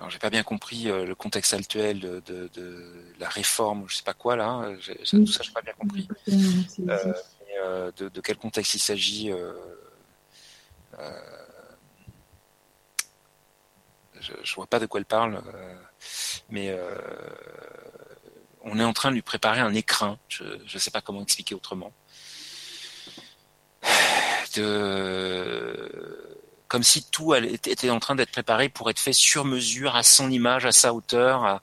alors 0.00 0.08
j'ai 0.08 0.18
pas 0.18 0.30
bien 0.30 0.42
compris 0.42 0.88
euh, 0.88 1.04
le 1.04 1.14
contexte 1.14 1.52
actuel 1.52 2.00
de, 2.00 2.20
de, 2.20 2.48
de, 2.54 3.04
la 3.18 3.28
réforme, 3.28 3.84
je 3.86 3.96
sais 3.96 4.02
pas 4.02 4.14
quoi 4.14 4.34
là. 4.34 4.48
Hein, 4.48 4.78
tout 5.04 5.26
ça 5.26 5.42
j'ai 5.42 5.52
pas 5.52 5.60
bien 5.60 5.74
compris. 5.74 6.08
Euh, 6.88 7.12
euh, 7.62 7.92
de, 7.98 8.08
de, 8.08 8.20
quel 8.22 8.38
contexte 8.38 8.72
il 8.72 8.78
s'agit 8.78 9.30
euh, 9.30 9.52
je, 14.20 14.32
je 14.42 14.54
vois 14.54 14.66
pas 14.66 14.78
de 14.78 14.86
quoi 14.86 15.00
elle 15.00 15.04
parle, 15.04 15.42
mais 16.48 16.74
on 18.62 18.80
est 18.80 18.84
en 18.84 18.94
train 18.94 19.10
de 19.10 19.16
lui 19.16 19.22
préparer 19.22 19.60
un 19.60 19.74
écrin. 19.74 20.18
Je 20.30 20.44
ne 20.44 20.78
sais 20.78 20.90
pas 20.90 21.02
comment 21.02 21.22
expliquer 21.22 21.54
autrement. 21.54 21.92
De 24.56 26.39
comme 26.70 26.84
si 26.84 27.02
tout 27.02 27.34
était 27.34 27.90
en 27.90 27.98
train 27.98 28.14
d'être 28.14 28.30
préparé 28.30 28.68
pour 28.68 28.88
être 28.90 29.00
fait 29.00 29.12
sur 29.12 29.44
mesure, 29.44 29.96
à 29.96 30.04
son 30.04 30.30
image, 30.30 30.64
à 30.66 30.72
sa 30.72 30.94
hauteur. 30.94 31.44
À, 31.44 31.62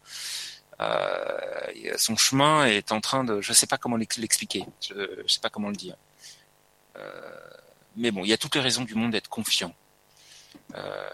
son 1.96 2.18
chemin 2.18 2.66
est 2.66 2.92
en 2.92 3.00
train 3.02 3.24
de, 3.24 3.42
je 3.42 3.54
sais 3.54 3.66
pas 3.66 3.78
comment 3.78 3.96
l'expliquer, 3.96 4.66
je, 4.82 4.94
ne 4.94 5.28
sais 5.28 5.40
pas 5.40 5.50
comment 5.50 5.70
le 5.70 5.76
dire. 5.76 5.96
Euh, 6.98 7.40
mais 7.96 8.12
bon, 8.12 8.24
il 8.26 8.28
y 8.28 8.34
a 8.34 8.38
toutes 8.38 8.54
les 8.56 8.62
raisons 8.62 8.84
du 8.84 8.96
monde 8.96 9.12
d'être 9.12 9.30
confiant. 9.30 9.74
Euh, 10.76 11.10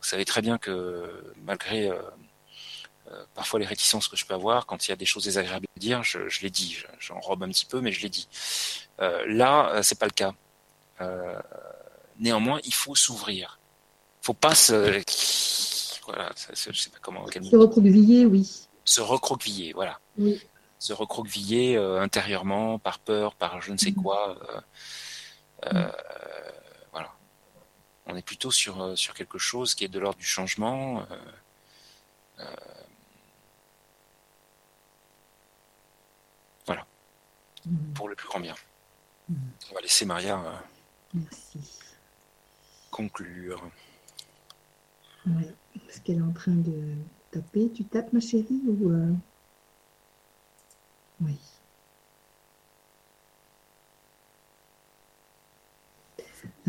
vous 0.00 0.06
savez 0.06 0.24
très 0.24 0.40
bien 0.40 0.56
que 0.56 1.34
malgré 1.44 1.90
euh, 1.90 2.00
parfois 3.34 3.58
les 3.58 3.66
réticences 3.66 4.06
que 4.06 4.16
je 4.16 4.24
peux 4.24 4.34
avoir, 4.34 4.66
quand 4.66 4.86
il 4.86 4.90
y 4.90 4.94
a 4.94 4.96
des 4.96 5.04
choses 5.04 5.24
désagréables 5.24 5.66
à 5.76 5.80
dire, 5.80 6.04
je, 6.04 6.28
je 6.28 6.40
les 6.42 6.50
dis, 6.50 6.78
j'enrobe 7.00 7.42
un 7.42 7.48
petit 7.48 7.66
peu, 7.66 7.80
mais 7.80 7.90
je 7.90 8.02
les 8.02 8.08
dis. 8.08 8.28
Là, 8.98 9.80
c'est 9.82 9.98
pas 9.98 10.06
le 10.06 10.12
cas. 10.12 10.32
Néanmoins, 12.20 12.60
il 12.64 12.74
faut 12.74 12.94
s'ouvrir. 12.94 13.58
Il 14.22 14.26
faut 14.26 14.34
pas 14.34 14.54
se, 14.54 15.02
voilà, 16.04 16.30
je 16.36 16.72
sais 16.72 16.90
pas 16.90 16.98
comment. 17.00 17.26
Se 17.26 17.56
recroqueviller, 17.56 18.26
oui. 18.26 18.66
Se 18.84 19.00
recroqueviller, 19.00 19.72
voilà. 19.72 19.98
Oui. 20.18 20.40
Se 20.78 20.92
recroqueviller 20.92 21.76
euh, 21.76 22.00
intérieurement 22.00 22.78
par 22.78 22.98
peur, 22.98 23.34
par 23.34 23.60
je 23.62 23.72
ne 23.72 23.78
sais 23.78 23.92
mm. 23.92 24.02
quoi. 24.02 24.38
Euh, 24.50 25.72
euh. 25.74 25.92
Voilà. 26.92 27.12
On 28.06 28.16
est 28.16 28.22
plutôt 28.22 28.50
sur 28.50 28.98
sur 28.98 29.14
quelque 29.14 29.38
chose 29.38 29.74
qui 29.74 29.84
est 29.84 29.88
de 29.88 29.98
l'ordre 29.98 30.18
du 30.18 30.26
changement. 30.26 31.06
Voilà. 36.66 36.86
Mm. 37.64 37.92
Pour 37.94 38.08
le 38.08 38.14
plus 38.14 38.28
grand 38.28 38.40
bien. 38.40 38.54
On 39.30 39.74
va 39.74 39.80
laisser 39.80 40.04
Maria. 40.04 40.42
Merci 41.14 41.60
conclure. 42.90 43.70
Oui, 45.26 45.44
parce 45.86 46.00
qu'elle 46.00 46.18
est 46.18 46.22
en 46.22 46.32
train 46.32 46.54
de 46.54 46.94
taper. 47.30 47.70
Tu 47.72 47.84
tapes, 47.84 48.12
ma 48.12 48.20
chérie 48.20 48.62
ou 48.66 48.90
euh... 48.90 49.12
Oui. 51.20 51.38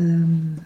Euh, 0.00 0.56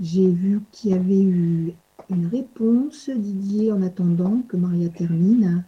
J'ai 0.00 0.30
vu 0.30 0.60
qu'il 0.72 0.90
y 0.90 0.94
avait 0.94 1.22
eu 1.22 1.74
une 2.10 2.26
réponse, 2.26 3.08
Didier, 3.10 3.72
en 3.72 3.82
attendant 3.82 4.42
que 4.42 4.56
Maria 4.56 4.88
termine. 4.88 5.64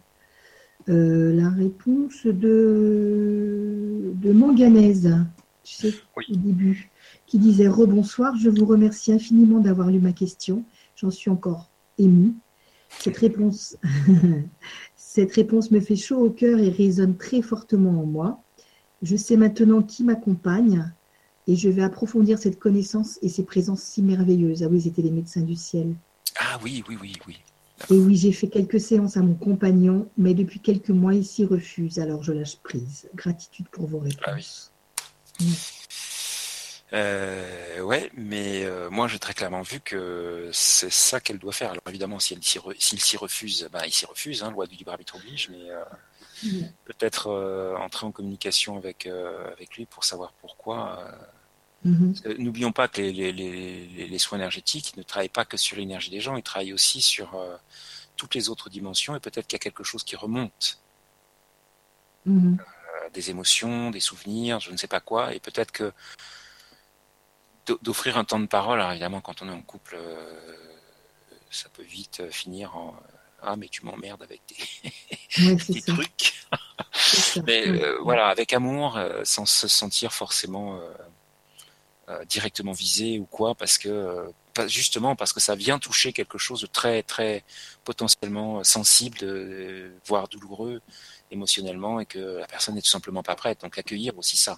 Euh, 0.89 1.33
la 1.33 1.49
réponse 1.49 2.25
de, 2.27 4.11
de 4.13 4.31
manganèse, 4.31 5.15
tu 5.63 5.73
sais, 5.73 5.93
oui. 6.15 6.25
au 6.29 6.35
début 6.35 6.91
qui 7.35 7.39
disait 7.39 7.67
Rebonsoir, 7.67 8.33
je 8.37 8.49
vous 8.49 8.65
remercie 8.65 9.11
infiniment 9.11 9.59
d'avoir 9.59 9.89
lu 9.89 9.99
ma 9.99 10.13
question. 10.13 10.63
J'en 10.95 11.11
suis 11.11 11.29
encore 11.29 11.69
émue. 11.97 12.33
Cette 12.87 13.17
réponse, 13.17 13.75
cette 14.95 15.33
réponse 15.33 15.69
me 15.69 15.81
fait 15.81 15.97
chaud 15.97 16.27
au 16.27 16.29
cœur 16.29 16.59
et 16.59 16.69
résonne 16.69 17.17
très 17.17 17.41
fortement 17.41 18.01
en 18.01 18.05
moi. 18.05 18.41
Je 19.01 19.17
sais 19.17 19.35
maintenant 19.35 19.81
qui 19.81 20.05
m'accompagne 20.05 20.89
et 21.45 21.57
je 21.57 21.67
vais 21.67 21.83
approfondir 21.83 22.39
cette 22.39 22.57
connaissance 22.57 23.19
et 23.21 23.27
ces 23.27 23.43
présences 23.43 23.83
si 23.83 24.01
merveilleuses. 24.01 24.63
Ah 24.63 24.67
oui, 24.71 24.79
c'était 24.79 25.01
les 25.01 25.11
médecins 25.11 25.41
du 25.41 25.55
ciel. 25.55 25.93
Ah 26.39 26.57
oui, 26.63 26.85
oui, 26.87 26.97
oui, 27.01 27.17
oui. 27.27 27.37
Et 27.89 27.99
oui, 27.99 28.15
j'ai 28.15 28.31
fait 28.31 28.47
quelques 28.47 28.79
séances 28.79 29.17
à 29.17 29.21
mon 29.21 29.35
compagnon, 29.35 30.07
mais 30.17 30.33
depuis 30.33 30.61
quelques 30.61 30.89
mois, 30.89 31.13
il 31.13 31.25
s'y 31.25 31.43
refuse. 31.43 31.99
Alors 31.99 32.23
je 32.23 32.31
lâche 32.31 32.55
prise. 32.63 33.09
Gratitude 33.13 33.67
pour 33.67 33.87
vos 33.87 33.99
réponses. 33.99 34.23
Ah 34.25 34.35
oui. 35.41 35.45
Euh, 36.95 37.81
ouais, 37.81 38.09
mais 38.13 38.63
euh, 38.63 38.89
moi 38.89 39.07
j'ai 39.07 39.19
très 39.19 39.33
clairement 39.33 39.61
vu 39.61 39.81
que 39.81 40.49
c'est 40.53 40.91
ça 40.91 41.19
qu'elle 41.19 41.39
doit 41.39 41.51
faire. 41.51 41.71
Alors 41.71 41.83
évidemment, 41.87 42.19
si 42.19 42.33
elle 42.33 42.43
s'il 42.43 42.61
re, 42.61 42.73
s'y 42.79 43.17
refuse, 43.17 43.67
ben, 43.71 43.81
il 43.85 43.93
s'y 43.93 44.05
refuse, 44.05 44.43
hein, 44.43 44.51
loi 44.51 44.65
du 44.65 44.75
libre 44.75 44.91
arbitre 44.91 45.15
oblige, 45.15 45.49
mais 45.49 45.69
euh, 45.69 45.83
mmh. 46.43 46.61
peut-être 46.85 47.27
euh, 47.27 47.75
entrer 47.77 48.05
en 48.05 48.11
communication 48.11 48.77
avec, 48.77 49.07
avec 49.07 49.75
lui 49.75 49.85
pour 49.85 50.03
savoir 50.03 50.33
pourquoi. 50.33 51.05
Mhm. 51.83 52.15
Que 52.19 52.29
N'oublions 52.41 52.71
pas 52.71 52.87
que 52.87 52.99
les, 53.01 53.11
les, 53.11 53.31
les, 53.31 54.07
les 54.07 54.17
soins 54.17 54.39
énergétiques 54.39 54.97
ne 54.97 55.03
travaillent 55.03 55.29
pas 55.29 55.45
que 55.45 55.57
sur 55.57 55.77
l'énergie 55.77 56.09
des 56.09 56.19
gens, 56.19 56.35
ils 56.35 56.43
travaillent 56.43 56.73
aussi 56.73 57.01
sur 57.01 57.39
toutes 58.15 58.33
les 58.33 58.49
autres 58.49 58.69
dimensions 58.69 59.15
et 59.15 59.19
peut-être 59.19 59.45
qu'il 59.45 59.57
y 59.57 59.61
a 59.61 59.63
quelque 59.63 59.83
chose 59.83 60.03
qui 60.03 60.15
remonte, 60.15 60.79
Mhm. 62.25 62.57
euh, 62.59 63.09
des 63.13 63.29
émotions, 63.29 63.91
des 63.91 63.99
souvenirs, 63.99 64.59
je 64.59 64.71
ne 64.71 64.77
sais 64.77 64.87
pas 64.87 64.99
quoi, 64.99 65.33
et 65.33 65.39
peut-être 65.39 65.71
que 65.71 65.91
d'offrir 67.81 68.17
un 68.17 68.23
temps 68.23 68.39
de 68.39 68.47
parole, 68.47 68.79
alors 68.79 68.91
évidemment 68.91 69.21
quand 69.21 69.41
on 69.41 69.49
est 69.49 69.53
en 69.53 69.61
couple, 69.61 69.95
euh, 69.97 70.55
ça 71.49 71.69
peut 71.69 71.83
vite 71.83 72.19
euh, 72.19 72.29
finir 72.31 72.75
en 72.75 72.95
ah 73.45 73.55
mais 73.55 73.67
tu 73.67 73.85
m'emmerdes 73.85 74.23
avec 74.23 74.41
tes, 74.47 75.81
trucs. 75.81 76.33
Mais 77.45 77.67
euh, 77.67 77.97
voilà, 78.01 78.27
avec 78.27 78.53
amour, 78.53 78.97
euh, 78.97 79.21
sans 79.23 79.45
se 79.45 79.67
sentir 79.67 80.13
forcément 80.13 80.79
euh, 82.09 82.25
directement 82.25 82.71
visé 82.71 83.19
ou 83.19 83.25
quoi, 83.25 83.55
parce 83.55 83.77
que 83.77 84.31
pas- 84.53 84.67
justement 84.67 85.15
parce 85.15 85.33
que 85.33 85.39
ça 85.39 85.55
vient 85.55 85.79
toucher 85.79 86.13
quelque 86.13 86.37
chose 86.37 86.61
de 86.61 86.67
très 86.67 87.03
très 87.03 87.43
potentiellement 87.83 88.63
sensible, 88.63 89.17
voire 90.05 90.27
douloureux 90.27 90.81
émotionnellement, 91.31 91.99
et 91.99 92.05
que 92.05 92.37
la 92.39 92.47
personne 92.47 92.75
n'est 92.75 92.81
tout 92.81 92.89
simplement 92.89 93.23
pas 93.23 93.35
prête. 93.35 93.61
Donc 93.61 93.77
accueillir 93.77 94.17
aussi 94.17 94.37
ça. 94.37 94.57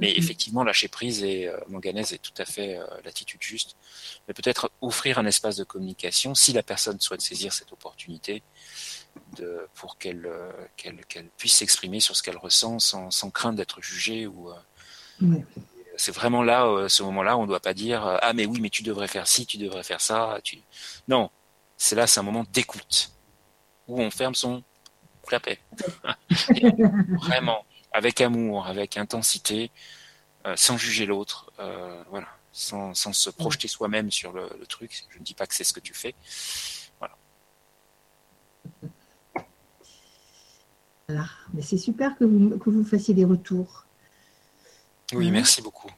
Mais 0.00 0.10
Mhm. 0.10 0.18
effectivement, 0.18 0.64
lâcher 0.64 0.88
prise 0.88 1.22
et 1.24 1.48
euh, 1.48 1.58
manganèse 1.68 2.12
est 2.12 2.18
tout 2.18 2.32
à 2.38 2.44
fait 2.44 2.76
euh, 2.78 2.86
l'attitude 3.04 3.42
juste. 3.42 3.76
Mais 4.26 4.34
peut-être 4.34 4.70
offrir 4.80 5.18
un 5.18 5.26
espace 5.26 5.56
de 5.56 5.64
communication 5.64 6.34
si 6.34 6.52
la 6.52 6.62
personne 6.62 7.00
souhaite 7.00 7.20
saisir 7.20 7.52
cette 7.52 7.72
opportunité 7.72 8.42
de, 9.36 9.66
pour 9.74 9.98
qu'elle 9.98 10.26
euh, 10.26 10.52
qu'elle 10.76 11.28
puisse 11.36 11.54
s'exprimer 11.54 12.00
sur 12.00 12.14
ce 12.16 12.22
qu'elle 12.22 12.36
ressent 12.36 12.78
sans, 12.78 13.10
sans 13.10 13.30
crainte 13.30 13.56
d'être 13.56 13.80
jugée 13.82 14.26
ou 14.26 14.50
euh, 14.50 14.54
c'est 15.96 16.12
vraiment 16.14 16.42
là 16.44 16.88
ce 16.88 17.02
moment-là 17.02 17.36
on 17.36 17.42
ne 17.42 17.48
doit 17.48 17.58
pas 17.60 17.74
dire 17.74 18.06
ah 18.22 18.32
mais 18.32 18.46
oui 18.46 18.60
mais 18.60 18.70
tu 18.70 18.84
devrais 18.84 19.08
faire 19.08 19.26
ci 19.26 19.46
tu 19.46 19.58
devrais 19.58 19.82
faire 19.82 20.00
ça 20.00 20.38
tu 20.44 20.60
non 21.08 21.30
c'est 21.76 21.96
là 21.96 22.06
c'est 22.06 22.20
un 22.20 22.22
moment 22.22 22.44
d'écoute 22.52 23.10
où 23.88 24.00
on 24.00 24.10
ferme 24.12 24.36
son 24.36 24.62
clapet 25.26 25.58
Et 26.54 26.70
vraiment 27.26 27.64
avec 27.92 28.20
amour 28.20 28.66
avec 28.66 28.96
intensité 28.96 29.70
euh, 30.46 30.54
sans 30.56 30.76
juger 30.76 31.06
l'autre 31.06 31.50
euh, 31.58 32.02
voilà 32.10 32.28
sans, 32.52 32.94
sans 32.94 33.12
se 33.12 33.30
projeter 33.30 33.68
soi-même 33.68 34.10
sur 34.10 34.32
le, 34.32 34.48
le 34.58 34.66
truc 34.66 35.04
je 35.10 35.18
ne 35.18 35.24
dis 35.24 35.34
pas 35.34 35.46
que 35.46 35.54
c'est 35.54 35.64
ce 35.64 35.72
que 35.72 35.80
tu 35.80 35.94
fais 35.94 36.14
Voilà. 41.08 41.26
Mais 41.54 41.62
c'est 41.62 41.78
super 41.78 42.16
que 42.18 42.24
vous, 42.24 42.58
que 42.58 42.68
vous 42.70 42.84
fassiez 42.84 43.14
des 43.14 43.24
retours. 43.24 43.86
oui 45.12 45.26
Mhm. 45.28 45.32
merci 45.32 45.62
beaucoup 45.62 45.90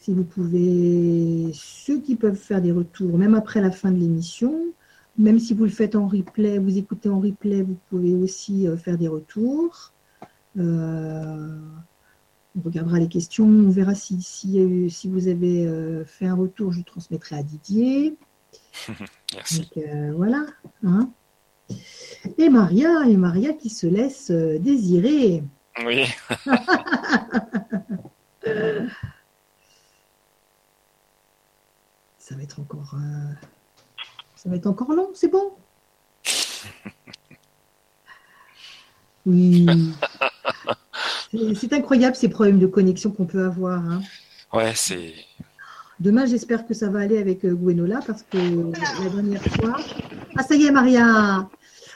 Si 0.00 0.12
vous 0.12 0.24
pouvez, 0.24 1.52
ceux 1.54 2.00
qui 2.00 2.16
peuvent 2.16 2.36
faire 2.36 2.60
des 2.60 2.72
retours, 2.72 3.16
même 3.18 3.34
après 3.34 3.60
la 3.60 3.70
fin 3.70 3.90
de 3.90 3.98
l'émission, 3.98 4.54
même 5.16 5.38
si 5.38 5.54
vous 5.54 5.64
le 5.64 5.70
faites 5.70 5.96
en 5.96 6.06
replay, 6.06 6.58
vous 6.58 6.76
écoutez 6.76 7.08
en 7.08 7.18
replay, 7.20 7.62
vous 7.62 7.78
pouvez 7.88 8.14
aussi 8.14 8.68
euh, 8.68 8.76
faire 8.76 8.98
des 8.98 9.08
retours. 9.08 9.92
Euh, 10.58 11.58
on 12.56 12.60
regardera 12.62 12.98
les 12.98 13.08
questions, 13.08 13.44
on 13.44 13.70
verra 13.70 13.94
si, 13.94 14.20
si, 14.22 14.90
si 14.90 15.08
vous 15.08 15.28
avez 15.28 15.66
euh, 15.66 16.04
fait 16.04 16.26
un 16.26 16.34
retour, 16.34 16.72
je 16.72 16.80
transmettrai 16.82 17.36
à 17.36 17.42
Didier. 17.42 18.16
merci 19.34 19.60
Donc 19.60 19.76
euh, 19.76 20.12
voilà. 20.16 20.46
hein. 20.84 21.10
Et 22.38 22.48
Maria, 22.48 23.06
et 23.06 23.16
Maria 23.16 23.52
qui 23.52 23.68
se 23.70 23.86
laisse 23.86 24.30
désirer. 24.30 25.42
oui 25.84 26.04
Ça 32.18 32.34
va 32.34 32.42
être 32.42 32.58
encore, 32.60 32.94
ça 34.34 34.48
va 34.48 34.56
être 34.56 34.66
encore 34.66 34.92
long, 34.92 35.10
c'est 35.14 35.28
bon? 35.28 35.52
Oui. 39.26 39.66
C'est- 41.54 41.72
incroyable 41.72 42.16
ces 42.16 42.28
problèmes 42.28 42.58
de 42.58 42.66
connexion 42.66 43.10
qu'on 43.10 43.26
peut 43.26 43.44
avoir. 43.44 43.78
hein. 43.84 44.00
ouais 44.52 44.72
c'est 44.74 45.12
Demain, 45.98 46.26
j'espère 46.26 46.66
que 46.66 46.74
ça 46.74 46.88
va 46.90 47.00
aller 47.00 47.18
avec 47.18 47.44
euh, 47.44 47.54
Gwenola 47.54 48.00
parce 48.06 48.22
que 48.22 48.36
la 48.36 49.10
dernière 49.10 49.42
fois. 49.42 49.76
Ah, 50.36 50.42
ça 50.42 50.54
y 50.54 50.64
est, 50.66 50.70
Maria! 50.70 51.48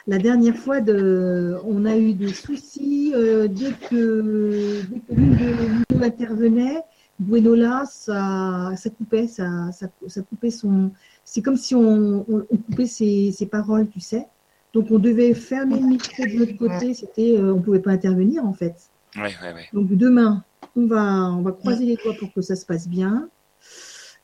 La 0.07 0.17
dernière 0.19 0.57
fois, 0.57 0.81
de... 0.81 1.57
on 1.65 1.85
a 1.85 1.97
eu 1.97 2.15
des 2.15 2.33
soucis 2.33 3.13
euh, 3.15 3.47
dès 3.47 3.73
que, 3.73 4.81
dès 4.91 5.01
que 5.01 5.15
l'une 5.15 5.37
de 5.37 5.95
nous 5.95 6.03
intervenait. 6.03 6.81
Gwenola, 7.21 7.85
ça, 7.91 8.73
ça 8.77 8.89
coupait, 8.89 9.29
ça, 9.29 9.71
ça, 9.73 9.87
ça 10.09 10.23
coupait 10.23 10.51
son. 10.51 10.91
C'est 11.23 11.43
comme 11.43 11.57
si 11.59 11.75
on, 11.75 12.25
on- 12.27 12.47
on 12.51 12.57
coupait 12.57 12.87
ses, 12.87 13.31
ses 13.33 13.47
paroles, 13.47 13.89
tu 13.91 14.01
sais. 14.01 14.27
Donc, 14.73 14.91
on 14.91 14.99
devait 14.99 15.35
fermer 15.35 15.81
le 15.81 15.87
micro 15.87 16.25
de 16.25 16.39
l'autre 16.39 16.57
côté. 16.57 16.95
C'était, 16.95 17.37
euh, 17.37 17.55
on 17.55 17.61
pouvait 17.61 17.81
pas 17.81 17.91
intervenir 17.91 18.45
en 18.45 18.53
fait. 18.53 18.77
ouais 19.17 19.35
ouais 19.43 19.53
ouais 19.53 19.69
Donc 19.73 19.89
demain, 19.89 20.45
on 20.77 20.87
va, 20.87 21.33
on 21.33 21.43
va 21.43 21.53
croiser 21.53 21.85
les 21.85 21.97
doigts 21.97 22.15
pour 22.19 22.33
que 22.33 22.41
ça 22.41 22.57
se 22.57 22.65
passe 22.65 22.89
bien. 22.89 23.29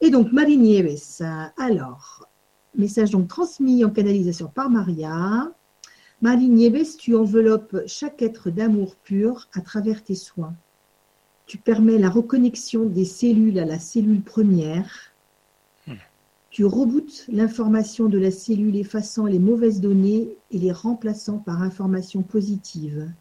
Et 0.00 0.10
donc, 0.10 0.32
Marie 0.32 0.58
Nieves, 0.58 1.22
alors, 1.56 2.28
message 2.76 3.10
donc 3.10 3.28
transmis 3.28 3.84
en 3.84 3.90
canalisation 3.90 4.46
par 4.46 4.70
Maria. 4.70 5.50
Marie 6.22 6.48
Nieves, 6.48 6.96
tu 6.98 7.16
enveloppes 7.16 7.76
chaque 7.86 8.22
être 8.22 8.50
d'amour 8.50 8.96
pur 8.96 9.48
à 9.54 9.60
travers 9.60 10.02
tes 10.02 10.14
soins. 10.14 10.54
Tu 11.46 11.58
permets 11.58 11.98
la 11.98 12.10
reconnexion 12.10 12.84
des 12.84 13.04
cellules 13.04 13.58
à 13.58 13.64
la 13.64 13.78
cellule 13.78 14.22
première. 14.22 15.12
Tu 16.56 16.64
rebootes 16.64 17.26
l'information 17.28 18.08
de 18.08 18.16
la 18.16 18.30
cellule 18.30 18.76
effaçant 18.76 19.26
les 19.26 19.38
mauvaises 19.38 19.82
données 19.82 20.38
et 20.50 20.58
les 20.58 20.72
remplaçant 20.72 21.36
par 21.36 21.60
informations 21.60 22.22
positives. 22.22 23.12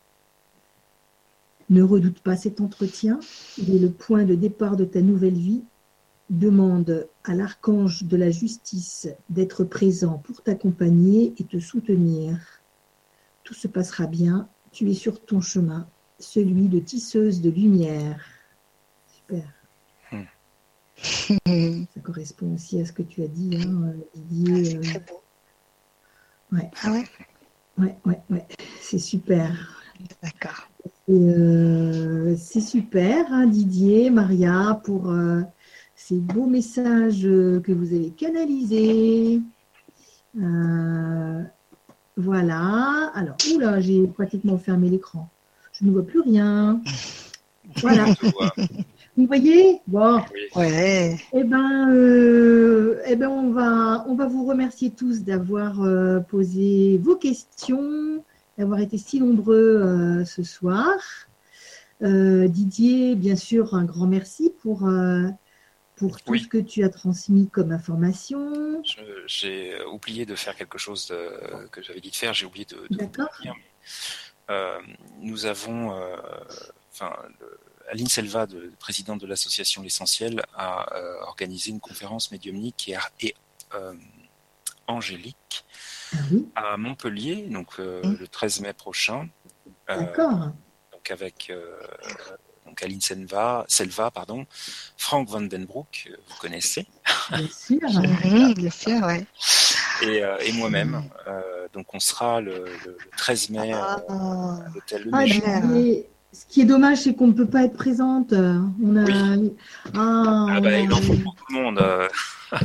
Ne 1.69 1.83
redoute 1.83 2.21
pas 2.21 2.37
cet 2.37 2.61
entretien, 2.61 3.19
il 3.57 3.75
est 3.75 3.79
le 3.79 3.91
point 3.91 4.23
de 4.23 4.35
départ 4.35 4.77
de 4.77 4.85
ta 4.85 5.01
nouvelle 5.01 5.37
vie. 5.37 5.65
Demande 6.29 7.09
à 7.25 7.35
l'archange 7.35 8.05
de 8.05 8.15
la 8.15 8.31
justice 8.31 9.09
d'être 9.29 9.65
présent 9.65 10.21
pour 10.23 10.41
t'accompagner 10.41 11.33
et 11.37 11.43
te 11.43 11.59
soutenir. 11.59 12.39
Tout 13.43 13.53
se 13.53 13.67
passera 13.67 14.07
bien, 14.07 14.47
tu 14.71 14.89
es 14.89 14.93
sur 14.93 15.19
ton 15.19 15.41
chemin, 15.41 15.89
celui 16.19 16.69
de 16.69 16.79
tisseuse 16.79 17.41
de 17.41 17.49
lumière. 17.49 18.25
Super, 19.13 19.64
ça 20.97 22.01
correspond 22.01 22.53
aussi 22.55 22.79
à 22.81 22.85
ce 22.85 22.91
que 22.93 23.03
tu 23.03 23.23
as 23.23 23.27
dit, 23.27 23.57
hein, 23.57 23.93
Didier. 24.15 24.65
C'est 24.65 24.77
euh, 24.77 24.81
très 24.81 24.99
beau. 24.99 25.23
ouais, 26.51 26.71
Ah 26.83 26.91
ouais? 26.91 27.03
Ouais, 27.77 27.97
ouais, 28.05 28.21
ouais, 28.29 28.47
c'est 28.81 28.99
super. 28.99 29.83
D'accord. 30.21 30.69
Euh, 31.09 32.35
c'est 32.37 32.61
super, 32.61 33.25
hein, 33.31 33.47
Didier, 33.47 34.09
Maria, 34.09 34.81
pour 34.83 35.09
euh, 35.09 35.41
ces 35.95 36.19
beaux 36.19 36.47
messages 36.47 37.25
euh, 37.25 37.59
que 37.59 37.71
vous 37.71 37.93
avez 37.93 38.11
canalisés. 38.11 39.41
Euh, 40.41 41.43
voilà. 42.17 43.11
Alors, 43.13 43.37
oula, 43.53 43.81
j'ai 43.81 44.07
pratiquement 44.07 44.57
fermé 44.57 44.89
l'écran. 44.89 45.29
Je 45.73 45.85
ne 45.85 45.91
vois 45.91 46.05
plus 46.05 46.21
rien. 46.21 46.81
Voilà. 47.81 48.05
Vous 49.17 49.27
voyez? 49.27 49.79
Bon. 49.87 50.21
Ouais. 50.55 51.15
Eh 51.33 51.43
ben, 51.45 51.89
euh, 51.93 53.01
eh 53.05 53.15
ben 53.15 53.29
on, 53.29 53.51
va, 53.53 54.03
on 54.07 54.15
va 54.15 54.27
vous 54.27 54.45
remercier 54.45 54.91
tous 54.91 55.23
d'avoir 55.23 55.81
euh, 55.81 56.19
posé 56.19 56.97
vos 57.01 57.15
questions, 57.15 58.23
d'avoir 58.57 58.79
été 58.81 58.97
si 58.97 59.21
nombreux 59.21 59.55
euh, 59.81 60.25
ce 60.25 60.43
soir. 60.43 60.93
Euh, 62.01 62.49
Didier, 62.49 63.15
bien 63.15 63.37
sûr, 63.37 63.73
un 63.73 63.85
grand 63.85 64.05
merci 64.05 64.51
pour, 64.61 64.85
euh, 64.85 65.27
pour 65.95 66.21
tout 66.21 66.33
Oui. 66.33 66.41
ce 66.41 66.47
que 66.49 66.57
tu 66.57 66.83
as 66.83 66.89
transmis 66.89 67.47
comme 67.49 67.71
information. 67.71 68.83
J'ai 69.27 69.75
oublié 69.93 70.25
de 70.25 70.35
faire 70.35 70.57
quelque 70.57 70.77
chose 70.77 71.07
de- 71.07 71.67
que 71.69 71.81
j'avais 71.81 72.01
dit 72.01 72.11
de 72.11 72.15
faire, 72.15 72.33
j'ai 72.33 72.45
oublié 72.45 72.65
de, 72.65 72.75
de 72.93 72.97
D'accord. 72.97 73.29
vous 73.37 73.43
dire. 73.43 73.53
mais, 73.55 74.53
euh, 74.53 74.77
nous 75.21 75.45
avons, 75.45 75.93
euh, 75.93 76.17
enfin, 76.91 77.13
le- 77.39 77.59
Aline 77.91 78.07
Selva, 78.07 78.45
de, 78.47 78.71
présidente 78.79 79.21
de 79.21 79.27
l'association 79.27 79.81
L'Essentiel, 79.81 80.41
a 80.55 80.93
euh, 80.95 81.21
organisé 81.21 81.71
une 81.71 81.79
conférence 81.79 82.31
médiumnique 82.31 82.89
et, 82.89 83.27
et, 83.27 83.35
euh, 83.73 83.93
angélique 84.87 85.65
oui, 86.31 86.47
à 86.55 86.77
Montpellier, 86.77 87.47
donc 87.49 87.79
euh, 87.79 88.01
Mm. 88.03 88.17
le 88.19 88.27
13 88.27 88.59
mai 88.61 88.73
prochain. 88.73 89.27
Euh, 89.89 89.95
d'accord. 89.97 90.51
donc 90.91 91.11
avec 91.11 91.49
euh, 91.49 91.79
donc 92.65 92.81
Aline 92.83 93.01
Selva, 93.01 93.65
Selva 93.67 94.09
pardon, 94.11 94.45
Frank 94.97 95.27
Van 95.27 95.41
Den 95.41 95.65
Broek, 95.65 96.09
vous 96.27 96.35
connaissez, 96.37 96.87
Bien 97.31 97.47
sûr. 97.47 97.79
Mhm, 98.25 98.53
bien 98.55 98.69
sûr, 98.71 98.99
ouais. 99.05 99.25
et, 100.03 100.23
euh, 100.23 100.37
et 100.39 100.51
moi-même. 100.53 101.03
Euh, 101.27 101.67
donc 101.73 101.93
on 101.93 101.99
sera 101.99 102.41
le, 102.41 102.65
le- 102.85 102.97
le 102.99 103.09
13 103.17 103.49
mai 103.49 103.73
euh, 103.73 103.77
Ah, 103.77 104.59
à 104.65 104.69
l'hôtel 104.73 105.03
Le 105.03 105.11
Ah, 105.13 105.17
Méchant. 105.19 105.41
Ce 106.35 106.45
qui 106.45 106.61
est 106.61 106.65
dommage, 106.65 106.99
c'est 106.99 107.15
qu'on 107.15 107.27
ne 107.27 107.33
peut 107.33 107.47
pas 107.47 107.63
être 107.63 107.77
présente. 107.77 108.33
On 108.33 108.97
a. 108.97 109.05
Ah, 109.93 110.47
ah 110.49 110.59
bah, 110.59 110.79
il 110.79 110.91
en 110.91 110.97
faut 110.97 111.13
pour 111.13 111.35
tout 111.35 111.45
le 111.49 111.61
monde. 111.61 111.81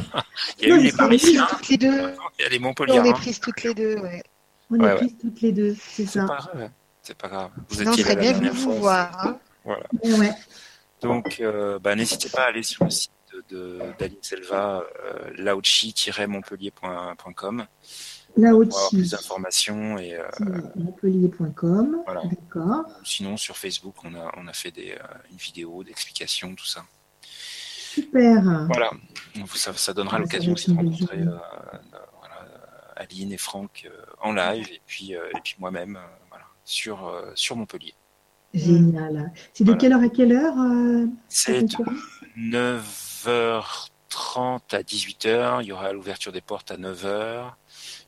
il 0.60 0.68
y 0.68 0.72
a 0.72 0.76
eu 0.76 0.82
les 0.82 0.92
Parisiens. 0.92 1.46
Toutes 1.48 1.68
les 1.68 1.76
deux. 1.76 2.14
Il 2.38 2.42
y 2.42 2.44
a 2.44 2.48
les 2.48 2.58
Montpellier. 2.58 2.98
On 2.98 3.04
est 3.04 3.12
prises 3.12 3.38
toutes 3.38 3.62
les 3.62 3.74
deux, 3.74 3.94
ouais. 3.96 4.24
On 4.70 4.84
est 4.84 4.96
prises 4.96 5.14
toutes 5.20 5.40
les 5.40 5.52
deux, 5.52 5.76
c'est 5.78 6.06
ça. 6.06 6.22
C'est 6.22 6.26
pas 6.26 6.36
grave. 6.36 6.70
C'est 7.02 7.16
pas 7.16 7.28
grave. 7.28 7.50
Vous 7.68 7.84
non, 7.84 7.92
étiez 7.92 8.16
bien 8.16 8.32
venu 8.32 8.48
vous 8.50 8.74
voir. 8.74 9.26
Hein. 9.26 9.38
Voilà. 9.64 9.84
Ouais. 10.04 10.32
Donc, 11.02 11.38
euh, 11.40 11.78
bah, 11.78 11.94
n'hésitez 11.94 12.28
pas 12.28 12.42
à 12.42 12.48
aller 12.48 12.62
sur 12.62 12.84
le 12.84 12.90
site 12.90 13.12
d'Aline 13.98 14.18
Selva, 14.22 14.84
euh, 15.04 15.30
lauchi-montpellier.com. 15.36 17.58
Lauchi. 17.58 17.66
Pour 18.40 18.76
avoir 18.78 18.90
plus 18.90 19.10
d'informations. 19.10 19.98
et 19.98 20.16
euh, 20.16 20.26
Montpellier.com. 20.76 22.02
Voilà. 22.04 22.22
D'accord. 22.24 22.84
Sinon, 23.04 23.36
sur 23.36 23.56
Facebook, 23.56 23.94
on 24.04 24.14
a, 24.14 24.32
on 24.36 24.46
a 24.48 24.52
fait 24.52 24.70
des, 24.70 24.92
euh, 24.92 25.04
une 25.30 25.36
vidéo 25.36 25.82
d'explication, 25.84 26.54
tout 26.54 26.66
ça. 26.66 26.84
Super. 27.22 28.42
Voilà. 28.68 28.90
Ça, 29.54 29.72
ça 29.74 29.92
donnera 29.92 30.18
l'occasion 30.18 30.52
aussi 30.52 30.70
de 30.70 30.76
rencontrer 30.76 31.18
euh, 31.18 31.26
euh, 31.26 31.98
voilà, 32.20 32.44
euh, 32.44 32.92
Aline 32.96 33.32
et 33.32 33.36
Franck 33.36 33.88
euh, 33.90 34.02
en 34.22 34.32
live 34.32 34.68
et 34.70 34.80
puis, 34.86 35.16
euh, 35.16 35.28
et 35.36 35.40
puis 35.42 35.56
moi-même 35.58 35.96
euh, 35.96 36.06
voilà, 36.28 36.44
sur, 36.64 37.08
euh, 37.08 37.32
sur 37.34 37.56
Montpellier. 37.56 37.94
Génial. 38.54 39.32
C'est 39.52 39.64
de 39.64 39.70
Voilà. 39.70 39.80
quelle 39.80 39.92
heure 39.92 40.02
à 40.02 40.08
quelle 40.08 40.32
heure 40.32 40.54
euh, 40.58 41.06
C'est 41.28 41.62
de 41.62 41.74
conférence 41.74 41.98
9h30 42.38 44.60
à 44.72 44.82
18h. 44.82 45.62
Il 45.62 45.66
y 45.68 45.72
aura 45.72 45.92
l'ouverture 45.92 46.32
des 46.32 46.40
portes 46.40 46.70
à 46.70 46.76
9h. 46.76 47.52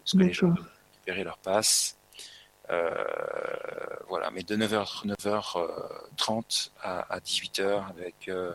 Parce 0.05 0.13
que 0.13 0.19
les 0.19 0.33
gens 0.33 0.49
doivent 0.49 0.69
récupérer 0.93 1.25
leur 1.25 1.39
passe. 1.39 1.97
Euh, 2.71 2.95
voilà, 4.09 4.31
mais 4.31 4.43
de 4.43 4.57
9h, 4.57 5.07
9h30 5.07 6.71
à, 6.81 7.01
à 7.13 7.19
18h 7.19 7.89
avec 7.89 8.29
euh, 8.29 8.55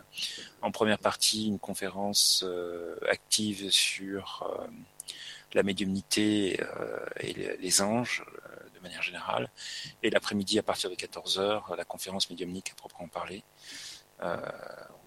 en 0.62 0.70
première 0.70 0.98
partie 0.98 1.46
une 1.46 1.58
conférence 1.58 2.42
euh, 2.46 2.96
active 3.08 3.70
sur 3.70 4.48
euh, 4.60 4.66
la 5.52 5.62
médiumnité 5.62 6.60
euh, 6.60 6.98
et 7.20 7.32
les, 7.32 7.56
les 7.58 7.82
anges 7.82 8.24
euh, 8.26 8.68
de 8.74 8.80
manière 8.80 9.02
générale. 9.02 9.50
Et 10.02 10.10
l'après-midi, 10.10 10.58
à 10.58 10.62
partir 10.62 10.90
de 10.90 10.94
14h, 10.94 11.76
la 11.76 11.84
conférence 11.84 12.30
médiumnique 12.30 12.70
à 12.72 12.74
proprement 12.74 13.08
parler, 13.08 13.44
euh, 14.22 14.36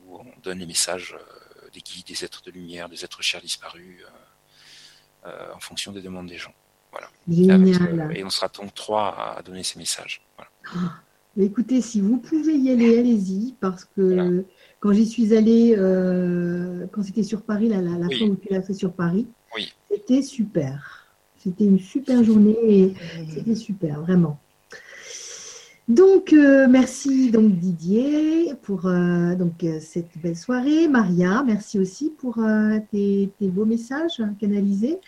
où 0.06 0.20
on 0.20 0.26
donne 0.42 0.60
les 0.60 0.66
messages 0.66 1.16
euh, 1.16 1.70
des 1.74 1.82
guides, 1.82 2.08
des 2.08 2.24
êtres 2.24 2.42
de 2.44 2.52
lumière, 2.52 2.88
des 2.88 3.04
êtres 3.04 3.22
chers 3.22 3.42
disparus, 3.42 4.04
euh, 4.04 4.08
euh, 4.08 4.21
en 5.24 5.60
fonction 5.60 5.92
des 5.92 6.02
demandes 6.02 6.28
des 6.28 6.38
gens. 6.38 6.54
Avec, 6.94 7.38
Génial. 7.48 8.00
euh, 8.02 8.10
et 8.14 8.24
on 8.24 8.30
sera 8.30 8.50
donc 8.50 8.74
trois 8.74 9.36
à, 9.38 9.42
donner 9.42 9.64
ces 9.64 9.80
messages. 9.80 10.22
Voilà. 10.36 10.92
Mais 11.38 11.46
Écoutez, 11.46 11.80
si 11.82 12.02
vous 12.02 12.18
pouvez 12.18 12.56
y 12.58 12.70
aller, 12.72 13.00
allez-y, 13.00 13.56
parce 13.62 13.86
que 13.86 14.02
Voilà. 14.02 14.42
quand 14.82 14.92
j'y 14.92 15.06
suis 15.06 15.34
allée, 15.36 15.74
euh, 15.78 16.88
quand 16.92 17.04
c'était 17.04 17.24
sur 17.24 17.44
Paris, 17.44 17.70
la, 17.70 17.82
la, 17.82 17.98
la 17.98 18.08
Oui. 18.08 18.18
fois 18.18 18.28
où 18.28 18.36
tu 18.36 18.50
l'as 18.52 18.62
fait 18.62 18.74
sur 18.74 18.92
Paris, 18.94 19.28
Oui. 19.56 19.74
c'était 19.90 20.22
super. 20.22 21.08
C'était 21.38 21.64
une 21.64 21.80
super 21.80 22.24
journée 22.24 22.58
et 22.68 22.94
c'était 23.30 23.56
super, 23.56 24.02
vraiment. 24.02 24.40
Donc, 25.88 26.32
euh, 26.32 26.68
merci 26.70 27.32
donc 27.32 27.58
Didier 27.58 28.54
pour 28.62 28.86
euh, 28.86 29.36
donc, 29.36 29.64
euh, 29.64 29.80
cette 29.82 30.18
belle 30.18 30.38
soirée. 30.38 30.88
Maria, 30.88 31.44
merci 31.46 31.80
aussi 31.80 32.10
pour 32.18 32.38
euh, 32.40 32.78
tes, 32.92 33.30
tes 33.40 33.48
beaux 33.48 33.66
messages 33.66 34.22
canalisés. 34.40 35.00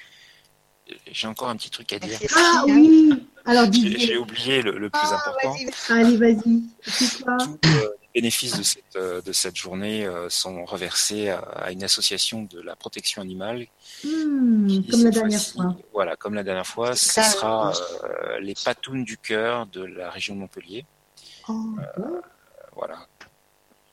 J'ai 1.11 1.27
encore 1.27 1.49
un 1.49 1.55
petit 1.55 1.69
truc 1.69 1.93
à 1.93 1.99
dire. 1.99 2.17
Merci. 2.19 2.35
Ah 2.37 2.63
oui 2.67 3.13
Alors 3.45 3.65
J'ai 3.71 3.81
j'ai 3.81 3.89
Didier, 3.89 4.17
oublié 4.17 4.61
le, 4.61 4.71
le 4.77 4.89
plus 4.89 4.99
Ah, 5.01 5.15
important. 5.15 5.53
vas-y, 5.53 5.99
allez, 5.99 6.17
vas-y. 6.17 6.63
C'est 6.81 7.23
quoi 7.23 7.37
euh, 7.65 7.87
bénéfices 8.13 8.57
de 8.57 8.63
cette, 8.63 8.95
euh, 8.95 9.21
de 9.21 9.31
cette 9.31 9.55
journée 9.55 10.05
euh, 10.05 10.29
sont 10.29 10.65
reversés 10.65 11.29
à, 11.29 11.71
une 11.71 11.83
association 11.83 12.43
de 12.43 12.61
la 12.61 12.75
protection 12.75 13.21
animale. 13.21 13.67
Hmm, 14.03 14.67
qui, 14.67 14.87
Comme 14.87 15.03
la 15.03 15.09
dernière 15.09 15.41
fois. 15.41 15.75
Voilà, 15.93 16.15
comme 16.15 16.33
la 16.35 16.43
dernière 16.43 16.67
fois, 16.67 16.95
ce 16.95 17.21
sera 17.21 17.73
euh, 18.03 18.39
les 18.39 18.53
patounes 18.53 19.03
du 19.03 19.17
cœur 19.17 19.65
de 19.67 19.83
la 19.83 20.09
région 20.09 20.35
de 20.35 20.41
Montpellier. 20.41 20.85
Oh, 21.49 21.53
Euh, 21.97 22.21
voilà. 22.75 23.07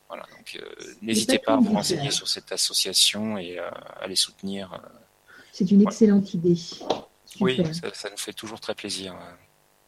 Voilà, 0.09 0.25
donc 0.37 0.59
euh, 0.61 0.67
n'hésitez 1.03 1.39
pas 1.39 1.53
à 1.53 1.57
vous 1.57 1.73
renseigner 1.73 2.11
sur 2.11 2.27
cette 2.27 2.51
association 2.51 3.39
et 3.39 3.59
à 3.59 4.07
les 4.09 4.17
soutenir. 4.17 4.83
C'est 5.53 5.71
une 5.71 5.83
excellente 5.83 6.35
idée. 6.35 6.57
Oui, 7.39 7.63
ça, 7.73 7.95
ça 7.95 8.11
nous 8.11 8.17
fait 8.17 8.33
toujours 8.33 8.59
très 8.59 8.75
plaisir. 8.75 9.15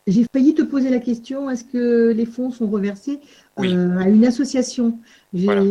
J'ai 0.06 0.24
failli 0.32 0.54
te 0.54 0.62
poser 0.62 0.90
la 0.90 0.98
question, 0.98 1.48
est-ce 1.48 1.64
que 1.64 2.12
les 2.12 2.26
fonds 2.26 2.50
sont 2.50 2.68
reversés? 2.68 3.20
Oui. 3.58 3.74
euh, 3.74 3.98
à 3.98 4.08
une 4.08 4.24
association 4.24 4.98
J'ai 5.34 5.44
Voilà. 5.46 5.62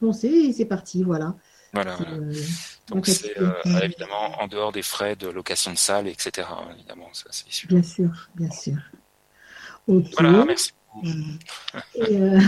pensé 0.00 0.26
et 0.28 0.52
c'est 0.52 0.64
parti, 0.64 1.02
voilà. 1.04 1.36
Voilà, 1.72 1.98
euh, 2.10 2.32
Donc 2.88 3.06
c'est 3.06 3.38
euh, 3.38 3.52
évidemment 3.82 4.40
en 4.40 4.48
dehors 4.48 4.72
des 4.72 4.82
frais 4.82 5.14
de 5.14 5.28
location 5.28 5.72
de 5.72 5.76
salle, 5.78 6.08
etc. 6.08 6.48
Évidemment, 6.74 7.08
ça 7.12 7.26
c'est. 7.30 7.66
Bien 7.68 7.82
sûr, 7.82 8.28
bien 8.34 8.50
sûr. 8.50 8.76
Voilà, 9.86 10.44
merci. 10.44 10.72
Et, 11.94 12.16
euh, 12.16 12.40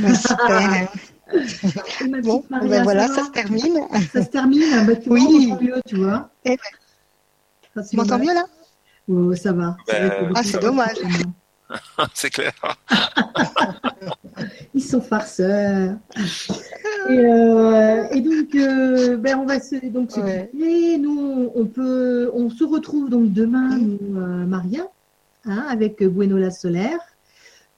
Bah, 0.49 0.89
Bon, 2.23 2.43
Maria, 2.49 2.69
ben 2.69 2.83
voilà, 2.85 3.07
ça 3.09 3.25
se 3.27 3.31
termine. 3.31 3.79
Ça 4.13 4.25
se 4.25 4.31
termine 4.31 4.87
bah, 4.87 4.97
tu 4.97 5.11
Oui. 5.11 5.53
mieux, 5.61 5.81
tu 5.87 5.97
vois. 5.97 6.31
Eh. 6.45 6.57
Ça, 7.75 7.83
Tu 7.85 7.97
m'entends 7.97 8.19
mieux 8.19 8.33
là? 8.33 8.45
Oh, 9.09 9.35
Ça 9.35 9.53
va. 9.53 9.77
Ça 9.87 9.99
va 10.01 10.09
Ben, 10.09 10.33
Ah, 10.35 10.43
c'est 10.43 10.59
dommage. 10.59 10.97
c'est 12.15 12.31
clair. 12.31 12.53
Ils 14.75 14.83
sont 14.83 15.01
farceurs. 15.01 15.97
Et, 17.09 17.19
euh, 17.19 18.05
et 18.11 18.21
donc, 18.21 18.55
euh, 18.55 19.17
ben, 19.17 19.39
on 19.39 19.47
va 19.47 19.61
se, 19.61 19.85
donc 19.87 20.13
se 20.13 20.21
Ouais. 20.21 20.49
quitter. 20.53 20.99
Nous, 20.99 21.51
on 21.55 21.67
peut, 21.67 22.31
on 22.35 22.51
se 22.51 22.65
retrouve 22.65 23.11
donc 23.11 23.33
demain, 23.33 23.79
nous, 23.79 23.99
euh, 24.19 24.45
Maria, 24.47 24.87
hein, 25.45 25.67
avec 25.69 26.03
Gwenola 26.03 26.51
Solaire, 26.51 27.01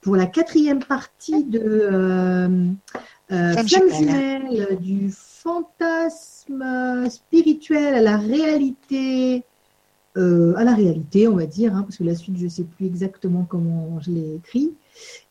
pour 0.00 0.16
la 0.16 0.26
quatrième 0.26 0.82
partie 0.82 1.44
de 1.44 1.60
euh, 1.62 2.48
euh, 3.32 3.52
Flamme 3.56 3.94
jumelle, 3.98 4.78
du 4.80 5.10
fantasme 5.12 7.08
spirituel 7.10 7.94
à 7.94 8.00
la 8.02 8.16
réalité. 8.16 9.44
Euh, 10.16 10.54
à 10.56 10.64
la 10.64 10.74
réalité, 10.74 11.28
on 11.28 11.36
va 11.36 11.46
dire, 11.46 11.74
hein, 11.74 11.82
parce 11.82 11.96
que 11.96 12.04
la 12.04 12.14
suite, 12.16 12.36
je 12.36 12.44
ne 12.44 12.48
sais 12.48 12.64
plus 12.64 12.86
exactement 12.86 13.44
comment 13.48 14.00
je 14.00 14.10
l'ai 14.10 14.34
écrit. 14.36 14.72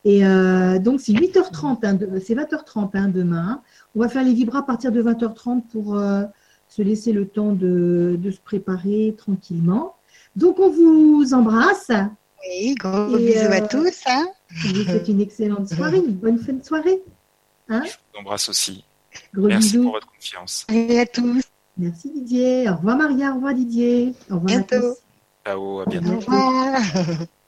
Et 0.04 0.24
euh, 0.24 0.78
donc, 0.78 1.00
c'est 1.00 1.12
8h30, 1.12 1.78
hein, 1.84 1.94
de- 1.94 2.18
c'est 2.18 2.34
20h30 2.34 2.90
hein, 2.94 3.08
demain. 3.08 3.62
On 3.94 4.00
va 4.00 4.08
faire 4.08 4.24
les 4.24 4.32
vibras 4.32 4.60
à 4.60 4.62
partir 4.62 4.90
de 4.92 5.02
20h30 5.02 5.62
pour 5.70 5.96
euh, 5.96 6.22
se 6.68 6.82
laisser 6.82 7.12
le 7.12 7.26
temps 7.28 7.52
de, 7.52 8.18
de 8.20 8.30
se 8.30 8.40
préparer 8.40 9.14
tranquillement. 9.18 9.96
Donc, 10.36 10.58
on 10.58 10.70
vous 10.70 11.34
embrasse. 11.34 11.90
Oui, 12.48 12.74
gros 12.76 13.18
Et, 13.18 13.26
bisous 13.26 13.46
euh, 13.46 13.52
à 13.52 13.60
tous. 13.60 14.00
Hein. 14.06 14.26
Je 14.48 14.68
vous 14.74 14.82
souhaite 14.84 15.08
une 15.08 15.20
excellente 15.20 15.68
soirée, 15.68 15.98
une 15.98 16.14
bonne 16.14 16.38
fin 16.38 16.54
de 16.54 16.64
soirée. 16.64 17.02
Hein 17.68 17.82
Je 17.84 17.90
vous 17.90 18.20
embrasse 18.20 18.48
aussi. 18.48 18.84
Gros 19.34 19.46
Merci 19.48 19.72
bisous. 19.72 19.82
pour 19.82 19.92
votre 19.92 20.06
confiance. 20.10 20.66
Et 20.72 21.00
à 21.00 21.06
tous. 21.06 21.42
Merci 21.76 22.10
Didier. 22.10 22.68
Au 22.68 22.76
revoir 22.76 22.96
Maria, 22.96 23.32
au 23.32 23.34
revoir 23.36 23.54
Didier. 23.54 24.14
Au 24.30 24.34
revoir 24.34 24.58
à 24.58 24.62
tous. 24.62 24.96
Ciao, 25.46 25.80
à 25.80 25.82
À 25.82 25.86
bientôt. 25.86 26.12
Au 26.12 26.18
revoir. 26.18 26.80